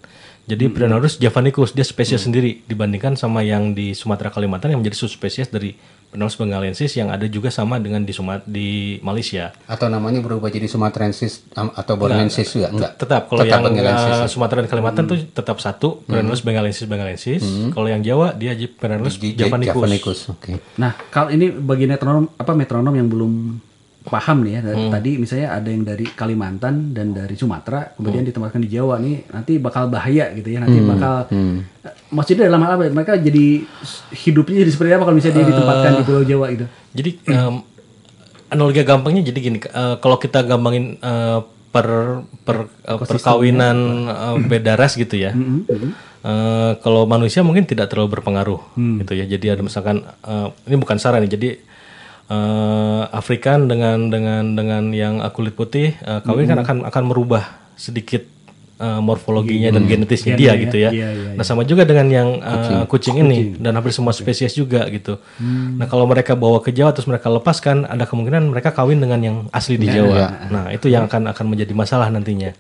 Jadi 0.50 0.74
Pronalurus 0.74 1.22
javanicus 1.22 1.78
dia 1.78 1.86
spesies 1.86 2.26
sendiri 2.26 2.66
dibandingkan 2.66 3.14
sama 3.14 3.46
yang 3.46 3.78
di 3.78 3.94
Sumatera, 3.94 4.34
Kalimantan 4.34 4.74
yang 4.74 4.82
menjadi 4.82 4.98
subspesies 5.06 5.54
dari 5.54 5.78
Pronalurus 6.12 6.36
bengalensis 6.36 6.92
yang 6.92 7.08
ada 7.08 7.24
juga 7.24 7.48
sama 7.48 7.80
dengan 7.80 8.04
di 8.04 8.12
Sumat 8.12 8.44
di 8.44 9.00
Malaysia. 9.00 9.56
atau 9.64 9.88
namanya 9.88 10.20
berubah 10.20 10.52
jadi 10.52 10.68
Sumatrensis 10.68 11.48
atau 11.50 11.94
Bornensis 11.96 12.52
juga 12.52 12.68
enggak 12.68 13.00
Tetap 13.00 13.32
kalau 13.32 13.48
yang 13.48 13.64
Bengalensis. 13.64 14.20
uh, 14.20 14.28
Sumatera 14.28 14.60
dan 14.60 14.70
Kalimantan 14.70 15.08
tuh 15.08 15.18
tetap 15.24 15.58
satu 15.58 16.04
Pronalurus 16.04 16.44
bengalensis 16.44 16.84
bengalensis. 16.84 17.40
Kalau 17.72 17.88
yang 17.88 18.04
Jawa 18.04 18.36
dia 18.36 18.52
Di- 18.54 18.68
javanicus. 19.34 19.72
Javanicus, 19.72 20.20
oke. 20.30 20.52
Nah, 20.76 20.92
kalau 21.08 21.32
ini 21.32 21.48
bagi 21.48 21.88
metronom 21.88 22.28
apa 22.36 22.52
metronom 22.52 22.92
yang 22.92 23.08
belum 23.08 23.32
paham 24.02 24.42
nih 24.42 24.58
ya 24.58 24.62
dari 24.64 24.82
Hmm. 24.82 24.90
tadi 24.90 25.12
misalnya 25.16 25.48
ada 25.54 25.70
yang 25.70 25.84
dari 25.84 26.06
Kalimantan 26.06 26.90
dan 26.90 27.14
dari 27.14 27.36
Sumatera 27.36 27.86
Hmm. 27.86 28.02
kemudian 28.02 28.26
ditempatkan 28.26 28.58
di 28.60 28.70
Jawa 28.70 28.98
nih 28.98 29.30
nanti 29.30 29.54
bakal 29.56 29.88
bahaya 29.88 30.34
gitu 30.34 30.50
ya 30.50 30.58
nanti 30.58 30.78
Hmm. 30.78 30.90
bakal 30.90 31.14
eh, 31.30 31.62
maksudnya 32.10 32.46
dalam 32.46 32.62
hal 32.62 32.72
apa 32.76 32.90
mereka 32.90 33.14
jadi 33.16 33.62
hidupnya 34.18 34.58
jadi 34.60 34.72
seperti 34.72 34.92
apa 34.92 35.04
kalau 35.04 35.14
misalnya 35.14 35.38
dia 35.38 35.48
ditempatkan 35.48 35.92
di 35.94 36.04
Pulau 36.04 36.24
Jawa 36.24 36.46
gitu 36.50 36.66
Jadi 36.92 37.10
em, 37.26 37.56
analogi 38.48 38.82
gampangnya 38.82 39.22
jadi 39.24 39.40
gini, 39.40 39.58
eh, 39.62 39.96
kalau 39.98 40.18
kita 40.18 40.42
gampangin 40.42 40.98
eh, 40.98 41.40
per 41.72 41.88
per 42.44 42.58
eh, 42.84 42.98
perkawinan 43.00 43.78
eh, 44.04 44.36
beda 44.44 44.76
ras 44.76 44.94
gitu 44.94 45.16
ya. 45.16 45.32
Eh, 46.22 46.72
kalau 46.78 47.06
manusia 47.06 47.42
mungkin 47.42 47.64
tidak 47.64 47.88
terlalu 47.88 48.14
berpengaruh 48.14 48.60
gitu 48.76 49.14
ya. 49.14 49.26
Jadi 49.26 49.46
ada 49.48 49.62
misalkan 49.62 50.02
eh, 50.04 50.48
ini 50.66 50.76
bukan 50.76 50.98
saran 50.98 51.22
nih. 51.22 51.32
Jadi 51.32 51.50
eh, 52.32 53.04
Afrikan 53.12 53.68
dengan 53.68 54.08
dengan 54.08 54.56
dengan 54.56 54.84
yang 54.96 55.20
kulit 55.36 55.54
putih 55.54 55.92
eh, 56.00 56.20
kawin 56.24 56.48
kan 56.48 56.64
akan 56.64 56.78
akan 56.88 57.04
merubah 57.04 57.44
sedikit 57.76 58.24
eh, 58.80 59.02
morfologinya 59.04 59.76
dan 59.76 59.84
genetisnya 59.84 60.40
dia 60.40 60.56
gitu 60.56 60.80
ya. 60.80 60.90
Iya, 60.96 61.10
iya, 61.12 61.32
Nah 61.36 61.44
sama 61.44 61.68
juga 61.68 61.84
dengan 61.84 62.08
yang 62.08 62.30
uh, 62.40 62.88
kucing, 62.88 63.20
ini 63.20 63.60
dan 63.60 63.76
hampir 63.76 63.92
semua 63.92 64.16
spesies 64.16 64.56
juga 64.56 64.88
gitu. 64.88 65.20
Nah 65.78 65.86
kalau 65.92 66.08
mereka 66.08 66.34
bawa 66.40 66.64
ke 66.64 66.72
Jawa 66.72 66.96
terus 66.96 67.06
mereka 67.12 67.28
lepaskan, 67.28 67.84
ada 67.86 68.08
kemungkinan 68.08 68.50
mereka 68.50 68.72
kawin 68.72 69.04
dengan 69.04 69.20
yang 69.20 69.38
asli 69.52 69.76
di 69.76 69.92
Jawa. 69.92 70.48
Nah 70.48 70.72
itu 70.72 70.88
yang 70.88 71.06
akan 71.12 71.30
akan 71.36 71.46
menjadi 71.52 71.74
masalah 71.76 72.08
nantinya. 72.08 72.56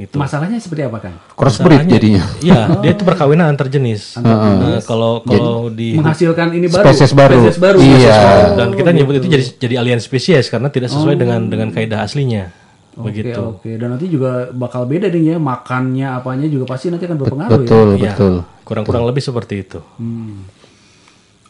Gitu. 0.00 0.16
masalahnya 0.16 0.56
seperti 0.56 0.88
apa 0.88 0.96
kan 0.96 1.14
crossbreed 1.36 1.84
jadinya. 1.84 2.24
Iya, 2.40 2.60
dia 2.82 2.90
itu 2.96 3.04
perkawinan 3.04 3.52
antar 3.52 3.68
jenis. 3.68 4.16
Nah, 4.16 4.80
kalau 4.80 5.20
kalau 5.20 5.68
di 5.68 5.92
menghasilkan 6.00 6.56
ini 6.56 6.72
baru. 6.72 6.84
Spesies 6.88 7.12
baru. 7.12 7.36
spesies 7.44 7.60
baru. 7.60 7.78
Iya. 7.84 8.20
dan 8.56 8.68
kita 8.72 8.90
nyebut 8.96 9.20
itu 9.20 9.28
jadi 9.28 9.44
jadi 9.60 9.74
alien 9.84 10.00
spesies 10.00 10.48
karena 10.48 10.72
tidak 10.72 10.88
sesuai 10.88 11.20
dengan 11.20 11.52
dengan 11.52 11.68
kaidah 11.68 12.00
aslinya. 12.00 12.48
Oke 12.96 13.12
Begitu. 13.12 13.40
oke. 13.40 13.70
Dan 13.76 13.88
nanti 13.94 14.06
juga 14.08 14.50
bakal 14.50 14.88
beda 14.88 15.06
deh 15.12 15.22
ya. 15.22 15.36
Makannya 15.36 16.10
apanya 16.10 16.48
juga 16.50 16.64
pasti 16.66 16.90
nanti 16.90 17.06
akan 17.06 17.18
berpengaruh 17.20 17.52
ya. 17.52 17.60
Betul 17.62 17.88
Iya, 18.00 18.12
betul. 18.16 18.34
Kurang-kurang 18.64 19.04
lebih 19.06 19.22
seperti 19.22 19.54
itu. 19.62 19.78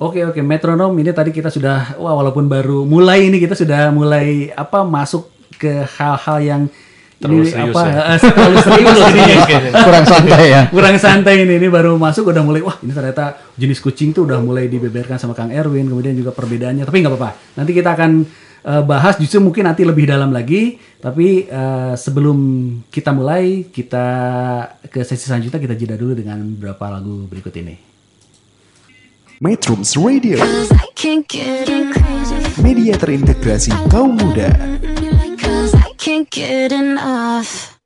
Oke 0.00 0.20
oke. 0.24 0.40
Metronom 0.40 0.92
ini 0.96 1.12
tadi 1.12 1.30
kita 1.32 1.48
sudah 1.52 1.96
wah 2.00 2.14
walaupun 2.16 2.48
baru 2.48 2.84
mulai 2.88 3.28
ini 3.28 3.36
kita 3.40 3.54
sudah 3.54 3.92
mulai 3.92 4.52
apa 4.52 4.84
masuk 4.84 5.28
ke 5.60 5.84
hal-hal 6.00 6.38
yang 6.40 6.62
Terlalu 7.20 7.44
ini 7.44 7.52
serius 7.52 7.76
apa? 7.76 7.84
ya? 7.84 8.16
terlalu 8.32 8.58
serius 8.64 8.96
ini. 9.12 9.34
Kurang 9.76 10.04
santai 10.08 10.44
ya. 10.48 10.62
Kurang 10.72 10.96
santai 10.96 11.34
ini 11.44 11.54
ini 11.60 11.68
baru 11.68 12.00
masuk 12.00 12.32
udah 12.32 12.40
mulai 12.40 12.64
wah 12.64 12.80
ini 12.80 12.96
ternyata 12.96 13.36
jenis 13.60 13.84
kucing 13.84 14.16
tuh 14.16 14.24
udah 14.24 14.40
mulai 14.40 14.72
dibeberkan 14.72 15.20
sama 15.20 15.36
Kang 15.36 15.52
Erwin 15.52 15.84
kemudian 15.84 16.16
juga 16.16 16.32
perbedaannya. 16.32 16.88
Tapi 16.88 16.96
nggak 17.04 17.12
apa-apa. 17.12 17.60
Nanti 17.60 17.76
kita 17.76 17.92
akan 17.92 18.24
eh, 18.64 18.82
bahas 18.88 19.20
justru 19.20 19.44
mungkin 19.44 19.68
nanti 19.68 19.84
lebih 19.84 20.08
dalam 20.08 20.32
lagi. 20.32 20.80
Tapi 20.96 21.44
eh, 21.44 21.92
sebelum 22.00 22.38
kita 22.88 23.12
mulai 23.12 23.68
kita 23.68 24.06
ke 24.88 25.04
sesi 25.04 25.28
selanjutnya 25.28 25.60
kita 25.60 25.76
jeda 25.76 26.00
dulu 26.00 26.16
dengan 26.16 26.40
beberapa 26.56 26.88
lagu 26.88 27.28
berikut 27.28 27.52
ini. 27.60 27.92
Metrums 29.40 29.96
Radio, 29.96 30.36
Cause 30.36 30.68
I 30.72 30.92
can't 36.00 36.30
get 36.30 36.72
enough. 36.72 37.79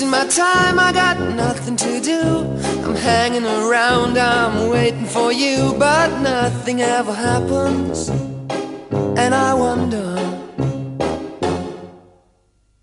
wasting 0.00 0.10
my 0.10 0.26
time, 0.26 0.78
I 0.78 0.92
got 0.92 1.18
nothing 1.34 1.76
to 1.76 2.00
do. 2.00 2.22
I'm 2.84 2.94
hanging 2.94 3.44
around, 3.44 4.16
I'm 4.16 4.70
waiting 4.70 5.04
for 5.04 5.30
you, 5.32 5.74
but 5.78 6.08
nothing 6.20 6.80
ever 6.80 7.12
happens. 7.12 8.08
And 9.18 9.34
I 9.34 9.52
wonder. 9.54 10.16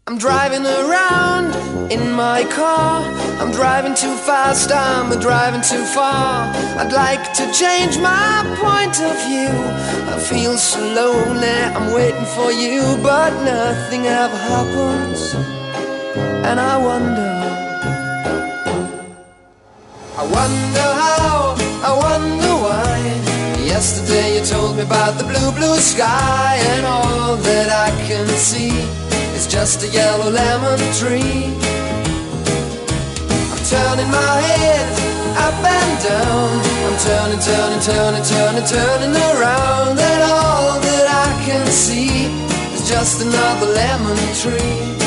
I'm 0.06 0.17
driving 0.17 0.65
around 0.65 1.91
in 1.91 2.12
my 2.12 2.43
car. 2.51 3.01
I'm 3.41 3.51
driving 3.51 3.95
too 3.95 4.15
fast, 4.15 4.71
I'm 4.71 5.10
driving 5.19 5.62
too 5.62 5.86
far. 5.86 6.51
I'd 6.80 6.93
like 6.93 7.34
to 7.34 7.51
change 7.51 7.97
my 7.97 8.43
point 8.62 8.99
of 9.01 9.15
view. 9.27 9.53
I 10.13 10.19
feel 10.19 10.58
so 10.58 10.80
lonely, 10.80 11.60
I'm 11.75 11.93
waiting 11.93 12.27
for 12.36 12.51
you, 12.51 12.82
but 13.01 13.32
nothing 13.43 14.06
ever 14.06 14.38
happens 14.38 15.56
and 16.49 16.60
I 16.60 16.77
wonder. 16.89 17.31
I 20.21 20.23
wonder 20.38 20.88
how, 21.03 21.55
I 21.89 21.91
wonder 22.05 22.53
why. 22.65 22.97
Yesterday 23.73 24.39
you 24.39 24.43
told 24.45 24.77
me 24.77 24.83
about 24.83 25.17
the 25.19 25.25
blue, 25.25 25.51
blue 25.51 25.77
sky 25.77 26.55
And 26.71 26.86
all 26.86 27.36
that 27.36 27.69
I 27.86 27.89
can 28.07 28.27
see 28.49 28.71
is 29.36 29.45
just 29.45 29.83
a 29.83 29.89
yellow 29.99 30.31
lemon 30.31 30.79
tree. 30.99 31.51
I'm 33.51 33.62
turning 33.73 34.10
my 34.21 34.36
head 34.49 34.88
up 35.45 35.60
and 35.77 35.93
down. 36.10 36.51
I'm 36.88 36.97
turning, 37.07 37.41
turning, 37.49 37.83
turning, 37.91 38.25
turning, 38.33 38.67
turning 38.75 39.15
around. 39.31 39.99
And 40.12 40.21
all 40.31 40.79
that 40.88 41.05
I 41.25 41.29
can 41.45 41.65
see 41.67 42.31
is 42.75 42.88
just 42.88 43.21
another 43.21 43.67
lemon 43.81 44.19
tree. 44.41 45.06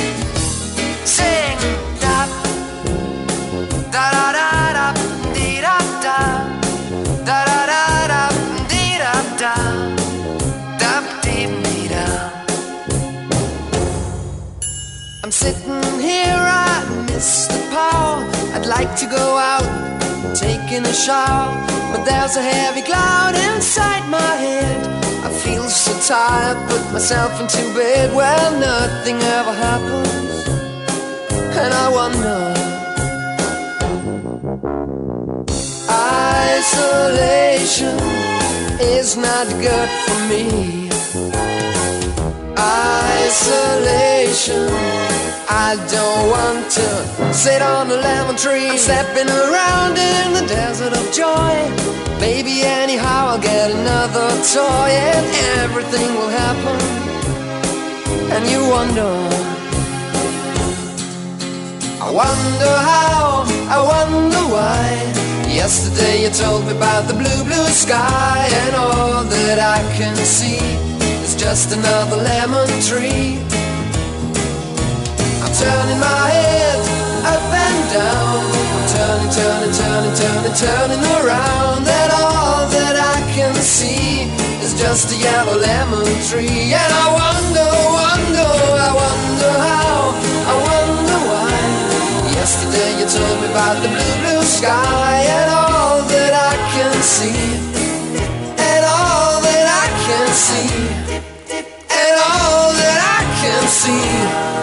I'm 15.31 15.35
sitting 15.35 16.01
here, 16.01 16.35
I 16.35 16.83
miss 17.07 17.47
power. 17.71 18.27
I'd 18.53 18.67
like 18.67 18.97
to 18.97 19.07
go 19.07 19.39
out, 19.39 19.63
taking 20.35 20.85
a 20.85 20.93
shower, 20.93 21.55
but 21.93 22.05
there's 22.05 22.35
a 22.37 22.43
heavy 22.43 22.83
cloud 22.83 23.37
inside 23.37 24.09
my 24.11 24.35
head. 24.35 24.87
I 25.25 25.31
feel 25.31 25.69
so 25.69 25.93
tired, 26.13 26.59
put 26.69 26.83
myself 26.93 27.41
into 27.41 27.63
bed. 27.75 28.13
Well, 28.13 28.59
nothing 28.59 29.23
ever 29.23 29.53
happens, 29.53 30.20
and 31.65 31.75
I 31.75 31.87
wonder. 32.01 32.39
Isolation 36.51 37.99
is 38.97 39.17
not 39.17 39.47
good 39.67 39.91
for 40.05 40.19
me. 40.31 40.45
Isolation. 43.21 44.67
I 45.69 45.71
don't 45.97 46.25
want 46.37 46.71
to 46.79 46.89
sit 47.35 47.61
on 47.63 47.91
a 47.91 47.99
lemon 48.07 48.37
tree. 48.37 48.69
I'm 48.71 48.79
stepping 48.79 49.29
around 49.29 49.99
in 49.99 50.33
the 50.39 50.45
desert 50.47 50.95
of 51.01 51.05
joy. 51.13 51.55
Maybe 52.21 52.63
anyhow 52.63 53.29
I'll 53.31 53.41
get 53.41 53.71
another 53.71 54.29
toy 54.57 54.91
and 55.13 55.27
everything 55.63 56.11
will 56.19 56.33
happen. 56.45 56.79
And 58.35 58.43
you 58.53 58.61
wonder. 58.77 59.60
I 62.01 62.11
wonder 62.11 62.75
how, 62.81 63.45
I 63.69 63.79
wonder 63.85 64.41
why. 64.49 64.89
Yesterday 65.53 66.25
you 66.25 66.31
told 66.31 66.65
me 66.65 66.73
about 66.73 67.07
the 67.07 67.13
blue, 67.13 67.45
blue 67.45 67.69
sky, 67.69 68.49
and 68.65 68.75
all 68.75 69.25
that 69.25 69.59
I 69.61 69.85
can 69.93 70.17
see 70.17 70.65
is 71.21 71.37
just 71.37 71.77
another 71.77 72.17
lemon 72.17 72.73
tree. 72.89 73.37
I'm 75.45 75.53
turning 75.53 76.01
my 76.01 76.25
head 76.33 76.81
up 77.29 77.53
and 77.53 77.81
down. 77.93 78.49
I'm 78.49 78.87
turning, 78.97 79.33
turning, 79.37 79.75
turning, 79.77 80.17
turning, 80.17 80.57
turning 80.57 81.05
around. 81.21 81.85
And 81.85 82.11
all 82.17 82.65
that 82.81 82.97
I 82.97 83.21
can 83.37 83.53
see 83.61 84.25
is 84.65 84.73
just 84.81 85.13
a 85.13 85.17
yellow 85.21 85.59
lemon 85.61 86.09
tree. 86.33 86.73
And 86.73 86.93
I 86.97 87.07
wonder, 87.13 87.69
wonder, 87.93 88.49
I 88.89 88.91
wonder 88.97 89.30
Yesterday 92.41 92.99
you 92.99 93.05
told 93.05 93.37
me 93.43 93.51
about 93.51 93.83
the 93.83 93.89
blue, 93.89 94.15
blue 94.23 94.43
sky. 94.45 95.25
And 95.29 95.51
all 95.53 96.01
that 96.09 96.33
I 96.33 96.57
can 96.73 96.95
see, 97.03 97.37
and 98.57 98.83
all 98.97 99.43
that 99.45 99.67
I 99.83 99.87
can 100.07 100.29
see. 100.47 100.73
And 102.01 102.15
all 102.17 102.73
that 102.81 103.01
I 103.19 103.23
can 103.43 103.63
see 103.69 104.09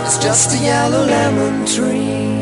is 0.08 0.18
just 0.18 0.56
a 0.56 0.63
yellow 0.66 1.06
lemon 1.06 1.68
tree. 1.68 2.37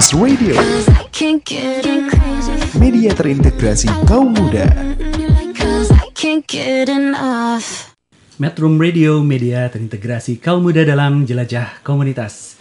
Metrums 0.00 0.16
Radio, 0.16 0.56
media 2.80 3.12
terintegrasi 3.12 3.84
kaum 4.08 4.32
muda. 4.32 4.64
Metrum 8.40 8.80
Radio 8.80 9.20
Media 9.20 9.68
terintegrasi 9.68 10.40
kaum 10.40 10.64
muda 10.64 10.88
dalam 10.88 11.28
jelajah 11.28 11.84
komunitas. 11.84 12.56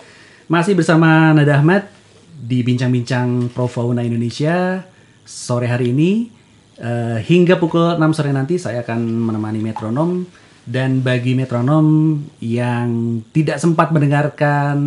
Masih 0.52 0.76
bersama 0.76 1.32
Nada 1.32 1.64
Ahmad 1.64 1.88
di 2.36 2.60
bincang-bincang 2.60 3.48
Pro 3.56 3.72
Fauna 3.72 4.04
Indonesia 4.04 4.84
sore 5.24 5.72
hari 5.72 5.96
ini 5.96 6.40
Eh, 6.80 7.20
hingga 7.28 7.60
pukul 7.60 8.00
6 8.00 8.16
sore 8.16 8.32
nanti 8.32 8.56
saya 8.56 8.88
akan 8.88 9.04
menemani 9.04 9.60
metronom 9.60 10.24
dan 10.70 11.02
bagi 11.02 11.34
metronom 11.34 12.22
yang 12.38 13.20
tidak 13.34 13.58
sempat 13.58 13.90
mendengarkan 13.90 14.78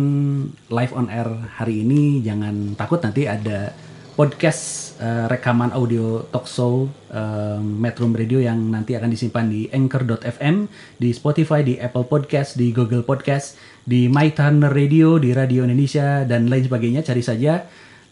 live 0.71 0.93
on 0.95 1.11
air 1.11 1.27
hari 1.59 1.83
ini 1.83 2.23
jangan 2.23 2.71
takut 2.79 3.03
nanti 3.03 3.27
ada 3.27 3.75
podcast 4.15 4.95
eh, 5.03 5.27
rekaman 5.27 5.75
audio 5.75 6.23
talk 6.31 6.47
show 6.47 6.87
eh, 7.11 7.59
Metro 7.59 8.07
Radio 8.15 8.39
yang 8.39 8.71
nanti 8.71 8.95
akan 8.95 9.11
disimpan 9.11 9.51
di 9.51 9.67
anchor.fm, 9.67 10.71
di 11.03 11.09
Spotify, 11.11 11.67
di 11.67 11.75
Apple 11.75 12.07
Podcast, 12.07 12.55
di 12.55 12.71
Google 12.71 13.03
Podcast, 13.03 13.59
di 13.83 14.07
My 14.07 14.31
Turner 14.31 14.71
Radio, 14.71 15.19
di 15.19 15.35
Radio 15.35 15.67
Indonesia 15.67 16.23
dan 16.23 16.47
lain 16.47 16.63
sebagainya. 16.63 17.03
Cari 17.03 17.19
saja 17.25 17.59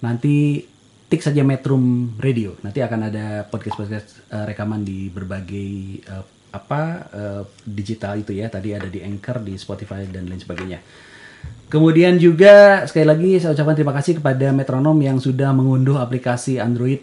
nanti 0.03 0.59
tik 1.07 1.23
saja 1.23 1.39
Metrum 1.47 2.19
Radio. 2.19 2.59
Nanti 2.67 2.83
akan 2.83 2.99
ada 3.07 3.47
podcast-podcast 3.47 4.27
eh, 4.27 4.43
rekaman 4.51 4.83
di 4.83 5.07
berbagai 5.07 5.71
eh, 6.03 6.40
apa 6.51 6.81
eh, 7.11 7.43
digital 7.63 8.19
itu 8.19 8.35
ya. 8.35 8.51
Tadi 8.51 8.75
ada 8.75 8.87
di 8.87 8.99
Anchor, 9.01 9.41
di 9.41 9.55
Spotify 9.55 10.03
dan 10.07 10.27
lain 10.27 10.39
sebagainya. 10.39 10.79
Kemudian 11.71 12.19
juga 12.19 12.83
sekali 12.83 13.07
lagi 13.07 13.39
saya 13.39 13.55
ucapkan 13.55 13.75
terima 13.79 13.95
kasih 13.95 14.19
kepada 14.19 14.51
Metronom 14.51 14.99
yang 14.99 15.23
sudah 15.23 15.55
mengunduh 15.55 16.03
aplikasi 16.03 16.59
Android 16.59 16.99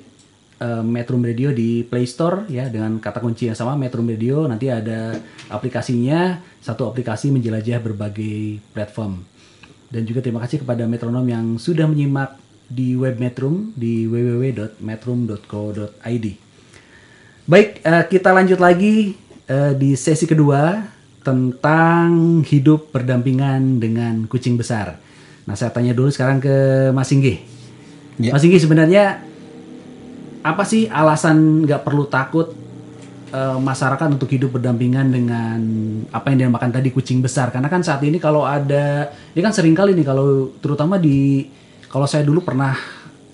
eh, 0.61 0.85
Metrum 0.85 1.25
Radio 1.25 1.57
di 1.57 1.89
Play 1.89 2.05
Store 2.05 2.45
ya 2.53 2.69
dengan 2.69 3.01
kata 3.01 3.25
kunci 3.25 3.49
yang 3.49 3.57
sama 3.57 3.81
Metrum 3.81 4.05
Radio 4.05 4.45
nanti 4.45 4.69
ada 4.69 5.17
aplikasinya 5.49 6.45
satu 6.61 6.85
aplikasi 6.85 7.33
menjelajah 7.33 7.81
berbagai 7.81 8.61
platform 8.77 9.25
dan 9.89 10.05
juga 10.05 10.21
terima 10.21 10.45
kasih 10.45 10.61
kepada 10.61 10.85
Metronom 10.85 11.25
yang 11.25 11.57
sudah 11.57 11.89
menyimak 11.89 12.37
di 12.69 12.93
web 12.93 13.17
Metrum 13.17 13.73
di 13.73 14.05
www.metrum.co.id. 14.05 16.27
Baik, 17.49 17.81
eh, 17.81 18.05
kita 18.13 18.37
lanjut 18.37 18.61
lagi 18.61 19.17
eh, 19.49 19.73
di 19.75 19.97
sesi 19.97 20.29
kedua 20.29 20.85
tentang 21.25 22.41
hidup 22.45 22.93
berdampingan 22.95 23.83
dengan 23.83 24.25
kucing 24.31 24.55
besar. 24.55 25.01
Nah, 25.49 25.57
saya 25.57 25.73
tanya 25.73 25.97
dulu 25.97 26.13
sekarang 26.13 26.39
ke 26.39 26.89
Mas 26.93 27.09
Singgi. 27.09 27.41
Ya. 28.21 28.37
Mas 28.37 28.45
Singgi 28.45 28.61
sebenarnya 28.61 29.25
apa 30.45 30.63
sih 30.63 30.87
alasan 30.87 31.67
nggak 31.67 31.83
perlu 31.83 32.07
takut 32.07 32.53
eh, 33.33 33.59
masyarakat 33.59 34.09
untuk 34.15 34.29
hidup 34.31 34.61
berdampingan 34.61 35.09
dengan 35.09 35.59
apa 36.13 36.33
yang 36.33 36.49
dinamakan 36.49 36.71
tadi 36.73 36.89
kucing 36.93 37.25
besar? 37.25 37.49
Karena 37.49 37.73
kan 37.73 37.81
saat 37.81 38.05
ini 38.05 38.21
kalau 38.21 38.45
ada, 38.45 39.13
ini 39.33 39.41
kan 39.41 39.53
sering 39.53 39.75
kali 39.75 39.97
nih 39.97 40.07
kalau 40.07 40.53
terutama 40.61 41.01
di 41.01 41.49
kalau 41.89 42.05
saya 42.05 42.21
dulu 42.25 42.45
pernah 42.45 42.77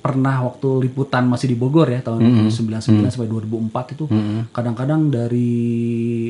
pernah 0.04 0.44
waktu 0.44 0.84
liputan 0.84 1.24
masih 1.24 1.48
di 1.48 1.56
Bogor 1.56 1.88
ya 1.88 2.04
tahun 2.04 2.52
99 2.52 3.08
sampai 3.08 3.24
2004 3.24 3.96
itu 3.96 4.04
kadang-kadang 4.52 5.08
dari 5.08 5.56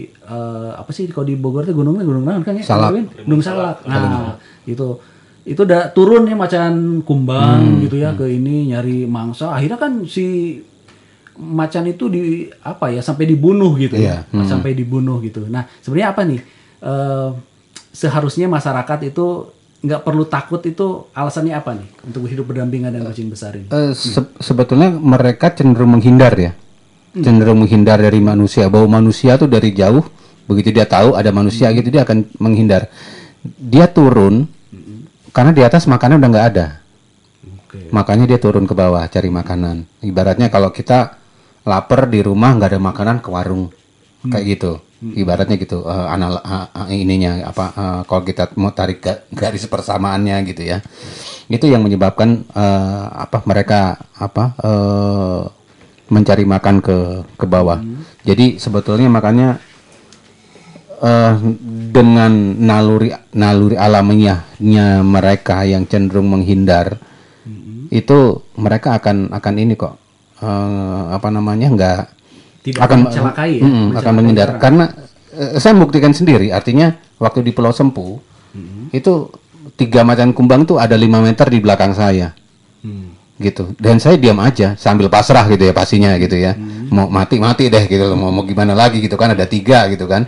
eh, 0.07 0.71
apa 0.79 0.95
sih 0.95 1.11
kalau 1.11 1.27
di 1.27 1.35
Bogor 1.35 1.67
itu 1.67 1.75
gunungnya 1.75 2.07
gunung 2.07 2.23
mana 2.23 2.39
kan 2.47 2.55
ya? 2.55 2.63
Salak. 2.63 2.95
Gunung 3.27 3.43
Salak. 3.43 3.83
Nah 3.83 4.39
itu 4.63 5.03
itu 5.43 5.61
udah 5.61 5.91
turun 5.91 6.23
ya 6.31 6.39
macan 6.39 7.03
kumbang 7.03 7.83
gitu 7.83 7.99
ya 7.99 8.15
ke 8.15 8.31
ini 8.31 8.71
nyari 8.71 9.11
mangsa. 9.11 9.51
Akhirnya 9.51 9.83
kan 9.83 10.07
si 10.07 10.55
macan 11.35 11.91
itu 11.91 12.07
di 12.07 12.47
apa 12.63 12.95
ya 12.95 13.03
sampai 13.03 13.27
dibunuh 13.27 13.75
gitu. 13.75 13.99
Iya, 13.99 14.23
ya 14.23 14.45
sampai 14.47 14.79
dibunuh 14.79 15.19
gitu. 15.19 15.51
Nah 15.51 15.67
sebenarnya 15.83 16.09
apa 16.15 16.23
nih? 16.23 16.41
Eh, 16.79 17.31
seharusnya 17.91 18.47
masyarakat 18.47 19.11
itu 19.11 19.51
nggak 19.85 20.01
perlu 20.01 20.25
takut 20.25 20.65
itu 20.65 21.13
alasannya 21.13 21.53
apa 21.53 21.77
nih 21.77 21.89
untuk 22.09 22.25
hidup 22.25 22.49
berdampingan 22.49 22.89
dengan 22.89 23.13
kucing 23.13 23.29
besar 23.29 23.53
ini 23.53 23.69
Eh, 23.69 23.93
se- 23.93 24.33
sebetulnya 24.41 24.89
mereka 24.89 25.53
cenderung 25.53 25.93
menghindar 25.93 26.33
ya, 26.35 26.57
cenderung 27.13 27.61
menghindar 27.61 28.01
dari 28.01 28.17
manusia. 28.17 28.73
Bau 28.73 28.89
manusia 28.89 29.37
tuh 29.37 29.45
dari 29.45 29.77
jauh, 29.77 30.01
begitu 30.49 30.73
dia 30.73 30.89
tahu 30.89 31.13
ada 31.13 31.29
manusia 31.29 31.69
gitu 31.71 31.93
dia 31.93 32.03
akan 32.03 32.25
menghindar. 32.41 32.89
Dia 33.45 33.85
turun 33.85 34.49
karena 35.31 35.53
di 35.53 35.61
atas 35.61 35.85
makanan 35.85 36.17
udah 36.17 36.31
nggak 36.33 36.47
ada, 36.57 36.67
Oke. 37.61 37.93
makanya 37.93 38.25
dia 38.25 38.41
turun 38.41 38.65
ke 38.65 38.73
bawah 38.73 39.05
cari 39.05 39.29
makanan. 39.29 39.85
Ibaratnya 40.01 40.49
kalau 40.49 40.73
kita 40.73 41.21
lapar 41.61 42.09
di 42.09 42.25
rumah 42.25 42.57
nggak 42.57 42.73
ada 42.73 42.81
makanan 42.81 43.17
ke 43.21 43.29
warung, 43.29 43.69
kayak 44.25 44.45
gitu. 44.49 44.73
Ibaratnya 45.03 45.61
gitu, 45.61 45.85
eh, 45.85 46.07
anal 46.09 46.41
ah, 46.41 46.89
ininya 46.89 47.45
apa? 47.45 47.65
eh, 47.77 48.01
kalau 48.09 48.23
kita 48.25 48.55
mau 48.57 48.73
tarik 48.73 49.05
ga- 49.05 49.23
garis 49.29 49.67
persamaannya 49.69 50.37
gitu 50.49 50.65
ya, 50.65 50.81
itu 51.51 51.69
yang 51.69 51.85
menyebabkan 51.85 52.41
eh, 52.49 53.07
apa 53.13 53.45
mereka 53.45 54.01
apa 54.17 54.57
eh, 54.65 55.43
mencari 56.09 56.45
makan 56.49 56.81
ke 56.81 56.97
ke 57.37 57.45
bawah. 57.45 57.85
Jadi 58.25 58.57
sebetulnya 58.57 59.13
makanya 59.13 59.61
eh, 61.05 61.35
dengan 61.93 62.33
naluri 62.57 63.13
naluri 63.37 63.77
alamiahnya 63.77 65.05
mereka 65.05 65.69
yang 65.69 65.85
cenderung 65.85 66.33
menghindar 66.33 66.97
itu 67.93 68.41
mereka 68.57 68.97
akan 68.99 69.31
akan 69.31 69.55
ini 69.61 69.77
kok 69.77 69.95
eh, 70.41 71.03
apa 71.13 71.29
namanya 71.29 71.69
nggak 71.71 72.01
Tidak 72.65 72.81
akan 72.81 72.99
mencelakai 73.05 73.61
ya, 73.61 73.65
Mm, 73.65 73.87
akan 73.93 74.13
menghindar. 74.17 74.49
orang. 74.57 74.61
karena 74.61 74.85
eh, 75.31 75.61
saya 75.61 75.77
buktikan 75.77 76.17
sendiri 76.17 76.49
artinya 76.49 76.97
waktu 77.21 77.45
di 77.45 77.53
Pulau 77.53 77.71
Sempu 77.71 78.25
itu 78.89 79.13
tiga 79.75 80.01
macan 80.01 80.31
kumbang 80.31 80.65
tuh 80.65 80.79
ada 80.79 80.95
lima 80.95 81.19
meter 81.19 81.51
di 81.51 81.59
belakang 81.61 81.93
saya. 81.93 82.33
Gitu. 83.35 83.75
Dan 83.75 83.99
saya 83.99 84.15
diam 84.15 84.39
aja 84.39 84.79
sambil 84.79 85.11
pasrah 85.11 85.43
gitu 85.51 85.67
ya 85.67 85.75
pastinya 85.75 86.15
gitu 86.17 86.39
ya. 86.39 86.55
Mau 86.89 87.11
mati 87.11 87.43
mati 87.43 87.67
deh 87.67 87.85
gitu 87.85 88.15
mau 88.15 88.31
mau 88.31 88.47
gimana 88.47 88.73
lagi 88.73 89.03
gitu 89.03 89.19
kan 89.19 89.35
ada 89.35 89.43
tiga 89.45 89.91
gitu 89.91 90.07
kan. 90.07 90.25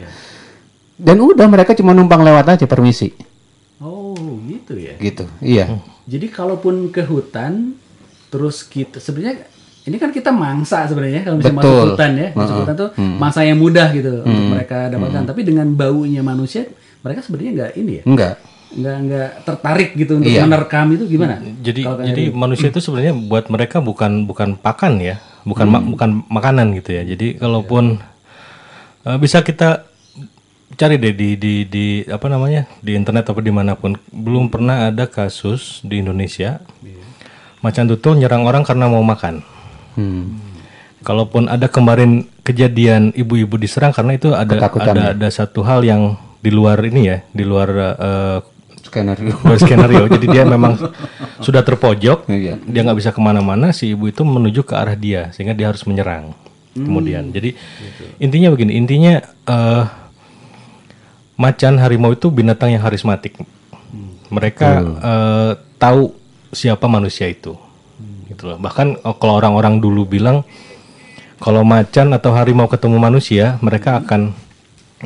Dan 0.98 1.22
udah 1.22 1.46
mereka 1.46 1.70
cuma 1.72 1.94
numpang 1.94 2.26
lewat 2.26 2.58
aja 2.58 2.66
permisi. 2.66 3.14
Oh 3.78 4.18
gitu 4.50 4.74
ya? 4.74 4.98
Gitu 4.98 5.22
iya. 5.38 5.78
Jadi 6.02 6.26
kalaupun 6.26 6.90
ke 6.90 7.06
hutan, 7.06 7.78
terus 8.26 8.66
kita 8.66 8.98
sebenarnya 8.98 9.46
ini 9.86 9.96
kan 9.96 10.10
kita 10.10 10.28
mangsa 10.28 10.82
sebenarnya 10.84 11.22
kalau 11.22 11.38
misalnya 11.38 11.58
masuk 11.58 11.78
hutan 11.88 12.10
ya, 12.12 12.28
masuk 12.32 12.54
hutan 12.60 12.74
tuh 12.76 12.88
mangsa 12.96 13.40
yang 13.40 13.54
mudah 13.56 13.88
gitu 13.90 14.20
untuk 14.20 14.46
mereka 14.50 14.78
dapatkan. 14.88 15.22
Tapi 15.24 15.40
dengan 15.40 15.66
baunya 15.70 16.20
manusia, 16.20 16.66
mereka 17.00 17.22
sebenarnya 17.22 17.50
nggak 17.54 17.72
ini 17.76 17.92
ya, 17.92 18.04
enggak 18.04 18.34
nggak 18.66 18.96
nggak 19.00 19.30
tertarik 19.42 19.90
gitu 19.94 20.18
untuk 20.18 20.26
Iya. 20.28 20.42
menerkam 20.42 20.90
itu 20.90 21.06
gimana? 21.06 21.38
Jadi 21.38 21.80
Kalau 21.80 21.96
kayak 21.96 22.08
jadi 22.08 22.22
gitu. 22.26 22.34
manusia 22.34 22.66
itu 22.66 22.80
sebenarnya 22.82 23.14
buat 23.14 23.46
mereka 23.46 23.78
bukan 23.78 24.26
bukan 24.26 24.48
pakan 24.54 24.98
ya, 24.98 25.16
bukan 25.42 25.66
ma- 25.66 25.86
bukan 25.86 26.26
makanan 26.26 26.74
gitu 26.74 26.90
ya. 26.92 27.06
Jadi 27.06 27.38
kalaupun 27.38 28.02
eh, 29.02 29.16
bisa 29.16 29.40
kita 29.40 29.86
cari 30.74 30.98
deh 30.98 31.14
di 31.14 31.38
di 31.38 31.62
di 31.62 31.86
apa 32.04 32.26
namanya 32.26 32.66
di 32.82 32.92
internet 32.92 33.22
atau 33.24 33.38
di 33.38 33.54
mana 33.54 33.78
pun. 33.78 33.94
Belum 34.10 34.50
pernah 34.50 34.90
ada 34.90 35.06
kasus 35.06 35.78
di 35.80 36.02
Indonesia. 36.02 36.58
Macan 37.62 37.86
tutul 37.86 38.18
nyerang 38.18 38.42
orang 38.42 38.62
karena 38.62 38.86
mau 38.86 39.00
makan. 39.00 39.40
Hmm. 39.96 40.38
Kalaupun 41.02 41.46
ada 41.46 41.70
kemarin 41.70 42.26
kejadian 42.42 43.14
ibu-ibu 43.14 43.56
diserang 43.56 43.94
karena 43.94 44.18
itu 44.18 44.34
ada 44.34 44.58
Ketakutan 44.58 44.94
ada 44.96 45.02
ya? 45.02 45.08
ada 45.14 45.28
satu 45.30 45.62
hal 45.62 45.82
yang 45.86 46.18
di 46.42 46.50
luar 46.50 46.78
ini 46.82 47.10
ya, 47.10 47.18
di 47.30 47.44
luar 47.46 47.68
eh, 47.96 48.38
skenario 48.82 49.34
luar 49.46 49.58
skenario. 49.58 50.02
Jadi 50.06 50.26
dia 50.30 50.42
memang 50.46 50.78
sudah 51.46 51.62
terpojok, 51.62 52.26
Iya. 52.30 52.58
dia 52.62 52.80
nggak 52.86 52.98
bisa 52.98 53.10
ke 53.10 53.20
mana-mana. 53.22 53.70
Si 53.74 53.92
ibu 53.94 54.06
itu 54.06 54.22
menuju 54.22 54.62
ke 54.62 54.74
arah 54.74 54.94
dia, 54.98 55.30
sehingga 55.34 55.54
dia 55.54 55.70
harus 55.70 55.82
menyerang. 55.86 56.32
Kemudian, 56.76 57.32
jadi 57.32 57.56
intinya 58.20 58.52
begini, 58.52 58.76
intinya 58.76 59.14
eh, 59.24 59.84
macan 61.36 61.80
harimau 61.80 62.12
itu 62.12 62.28
binatang 62.28 62.72
yang 62.72 62.84
harismatik. 62.84 63.36
Mereka 64.28 64.68
eh, 65.00 65.52
tahu 65.78 66.12
siapa 66.52 66.84
manusia 66.84 67.28
itu, 67.30 67.56
gitu 68.30 68.54
loh. 68.54 68.58
Bahkan 68.58 68.86
eh, 69.02 69.14
kalau 69.18 69.34
orang-orang 69.38 69.78
dulu 69.78 70.06
bilang 70.06 70.42
kalau 71.36 71.62
macan 71.62 72.16
atau 72.16 72.32
harimau 72.32 72.64
ketemu 72.64 72.96
manusia, 72.96 73.60
mereka 73.60 74.00
akan 74.00 74.32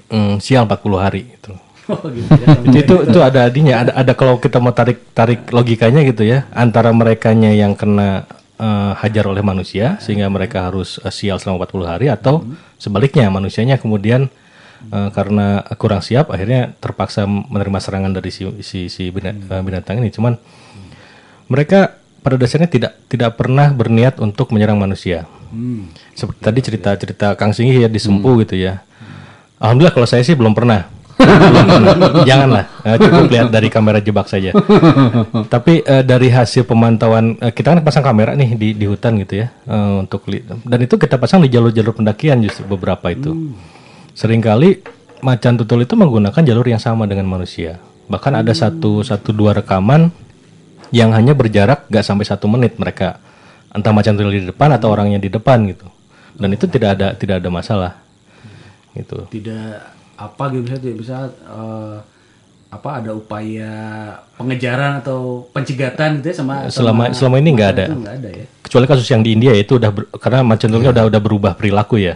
mm, 0.09 0.39
sial 0.39 0.67
40 0.67 0.99
hari. 0.99 1.27
Gitu. 1.27 1.53
Oh, 1.91 2.07
gitu 2.07 2.31
ya. 2.39 2.47
Itu 2.71 2.95
itu 3.03 3.19
ada 3.19 3.51
adinya 3.51 3.83
ada 3.83 3.93
ada 3.99 4.13
kalau 4.15 4.39
kita 4.39 4.63
mau 4.63 4.71
tarik 4.71 5.11
tarik 5.11 5.51
logikanya 5.51 6.07
gitu 6.07 6.23
ya 6.23 6.47
antara 6.55 6.95
merekanya 6.95 7.51
yang 7.51 7.75
kena 7.75 8.31
eh, 8.63 8.93
hajar 9.03 9.27
oleh 9.27 9.43
manusia 9.43 9.99
sehingga 9.99 10.31
mereka 10.31 10.71
harus 10.71 11.03
eh, 11.03 11.11
sial 11.11 11.43
selama 11.43 11.67
40 11.67 11.91
hari 11.91 12.07
atau 12.07 12.47
sebaliknya 12.79 13.27
manusianya 13.27 13.83
kemudian 13.83 14.31
eh, 14.87 15.09
karena 15.11 15.67
kurang 15.83 15.99
siap 15.99 16.31
akhirnya 16.31 16.79
terpaksa 16.79 17.27
menerima 17.27 17.79
serangan 17.83 18.15
dari 18.15 18.31
si 18.31 18.47
si, 18.63 18.87
si 18.87 19.11
bina- 19.11 19.35
binatang 19.35 19.99
ini 19.99 20.15
cuman 20.15 20.39
mereka 21.51 21.99
pada 22.21 22.37
dasarnya 22.37 22.69
tidak 22.69 22.93
tidak 23.09 23.37
pernah 23.37 23.73
berniat 23.73 24.21
untuk 24.21 24.53
menyerang 24.53 24.77
manusia. 24.77 25.25
Seperti 26.15 26.41
tadi 26.41 26.59
cerita-cerita 26.63 27.27
Kang 27.35 27.51
Singgi 27.51 27.83
ya 27.83 27.89
di 27.91 27.99
Sempu 27.99 28.39
gitu 28.45 28.55
ya. 28.55 28.85
Alhamdulillah 29.59 29.93
kalau 29.93 30.09
saya 30.09 30.23
sih 30.23 30.39
belum 30.39 30.55
pernah. 30.55 30.89
Janganlah, 32.29 32.65
eh, 32.81 32.97
cukup 32.97 33.29
lihat 33.29 33.49
dari 33.53 33.69
kamera 33.69 34.01
jebak 34.01 34.25
saja. 34.25 34.57
Tapi 35.53 35.85
eh, 35.85 36.01
dari 36.01 36.33
hasil 36.33 36.65
pemantauan 36.65 37.37
eh, 37.45 37.53
kita 37.53 37.77
kan 37.77 37.85
pasang 37.85 38.01
kamera 38.01 38.33
nih 38.33 38.57
di 38.57 38.69
di 38.73 38.87
hutan 38.89 39.21
gitu 39.21 39.45
ya 39.45 39.53
eh, 39.69 39.95
untuk 40.01 40.25
dan 40.65 40.81
itu 40.81 40.97
kita 40.97 41.21
pasang 41.21 41.45
di 41.45 41.53
jalur-jalur 41.53 41.93
pendakian 41.93 42.41
justru 42.41 42.65
beberapa 42.65 43.13
itu. 43.13 43.53
Seringkali 44.17 44.81
macan 45.21 45.61
tutul 45.61 45.85
itu 45.85 45.93
menggunakan 45.93 46.41
jalur 46.41 46.65
yang 46.65 46.81
sama 46.81 47.05
dengan 47.05 47.29
manusia. 47.29 47.77
Bahkan 48.09 48.41
ada 48.41 48.53
satu 48.57 49.05
satu 49.05 49.37
dua 49.37 49.53
rekaman 49.53 50.09
yang 50.91 51.15
hanya 51.15 51.35
berjarak 51.35 51.87
gak 51.87 52.07
sampai 52.07 52.27
satu 52.27 52.47
menit 52.51 52.79
mereka 52.79 53.23
entah 53.71 53.95
macan 53.95 54.19
tutul 54.19 54.35
di 54.35 54.47
depan 54.47 54.75
atau 54.75 54.91
orangnya 54.91 55.23
di 55.23 55.31
depan 55.31 55.63
gitu. 55.71 55.87
Dan 56.35 56.55
itu 56.55 56.67
tidak 56.67 56.99
ada 56.99 57.09
tidak 57.15 57.43
ada 57.43 57.51
masalah 57.53 57.93
gitu. 58.95 59.27
tidak 59.31 59.95
apa 60.19 60.45
gitu 60.53 60.63
bisa 60.67 60.77
bisa 60.93 61.17
eh, 61.31 61.97
apa 62.71 62.91
ada 62.97 63.11
upaya 63.13 63.73
pengejaran 64.35 65.03
atau 65.03 65.43
pencegatan 65.51 66.19
gitu 66.19 66.31
ya 66.31 66.37
sama 66.37 66.55
Selama- 66.67 67.11
sama 67.11 67.17
selama 67.17 67.37
ini 67.37 67.51
nggak 67.53 67.71
ada. 67.73 67.85
ada 67.91 68.29
ya 68.31 68.47
kecuali 68.63 68.87
kasus 68.87 69.07
yang 69.07 69.21
di 69.21 69.35
India 69.35 69.51
itu 69.53 69.75
udah 69.75 69.91
ber- 69.91 70.11
karena 70.15 70.41
macan 70.41 70.71
tutulnya 70.71 70.91
udah 70.93 71.05
udah 71.07 71.21
berubah 71.21 71.53
perilaku 71.53 71.99
ya. 71.99 72.15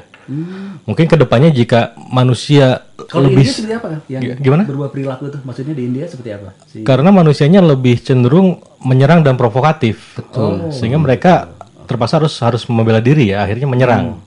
Mungkin 0.84 1.04
ke 1.04 1.16
depannya 1.16 1.50
jika 1.50 1.92
manusia 1.98 2.80
kalau 3.04 3.26
di 3.26 3.34
lebih 3.34 3.44
India 3.44 3.52
seperti 3.52 3.74
apa 3.74 3.88
yang 4.06 4.22
gimana? 4.38 4.62
berubah 4.62 4.88
perilaku 4.88 5.28
tuh 5.28 5.40
maksudnya 5.42 5.72
di 5.72 5.84
India 5.84 6.06
seperti 6.06 6.30
apa 6.32 6.48
Si- 6.64 6.80
karena 6.80 7.10
manusianya 7.10 7.60
lebih 7.60 7.98
cenderung 7.98 8.56
menyerang 8.80 9.20
dan 9.20 9.34
provokatif. 9.34 10.16
Betul. 10.16 10.70
Sehingga 10.70 10.96
mereka 10.96 11.50
terpaksa 11.84 12.16
harus 12.16 12.32
harus 12.38 12.62
membela 12.66 13.00
diri 13.00 13.28
ya, 13.28 13.42
akhirnya 13.42 13.66
menyerang. 13.66 14.22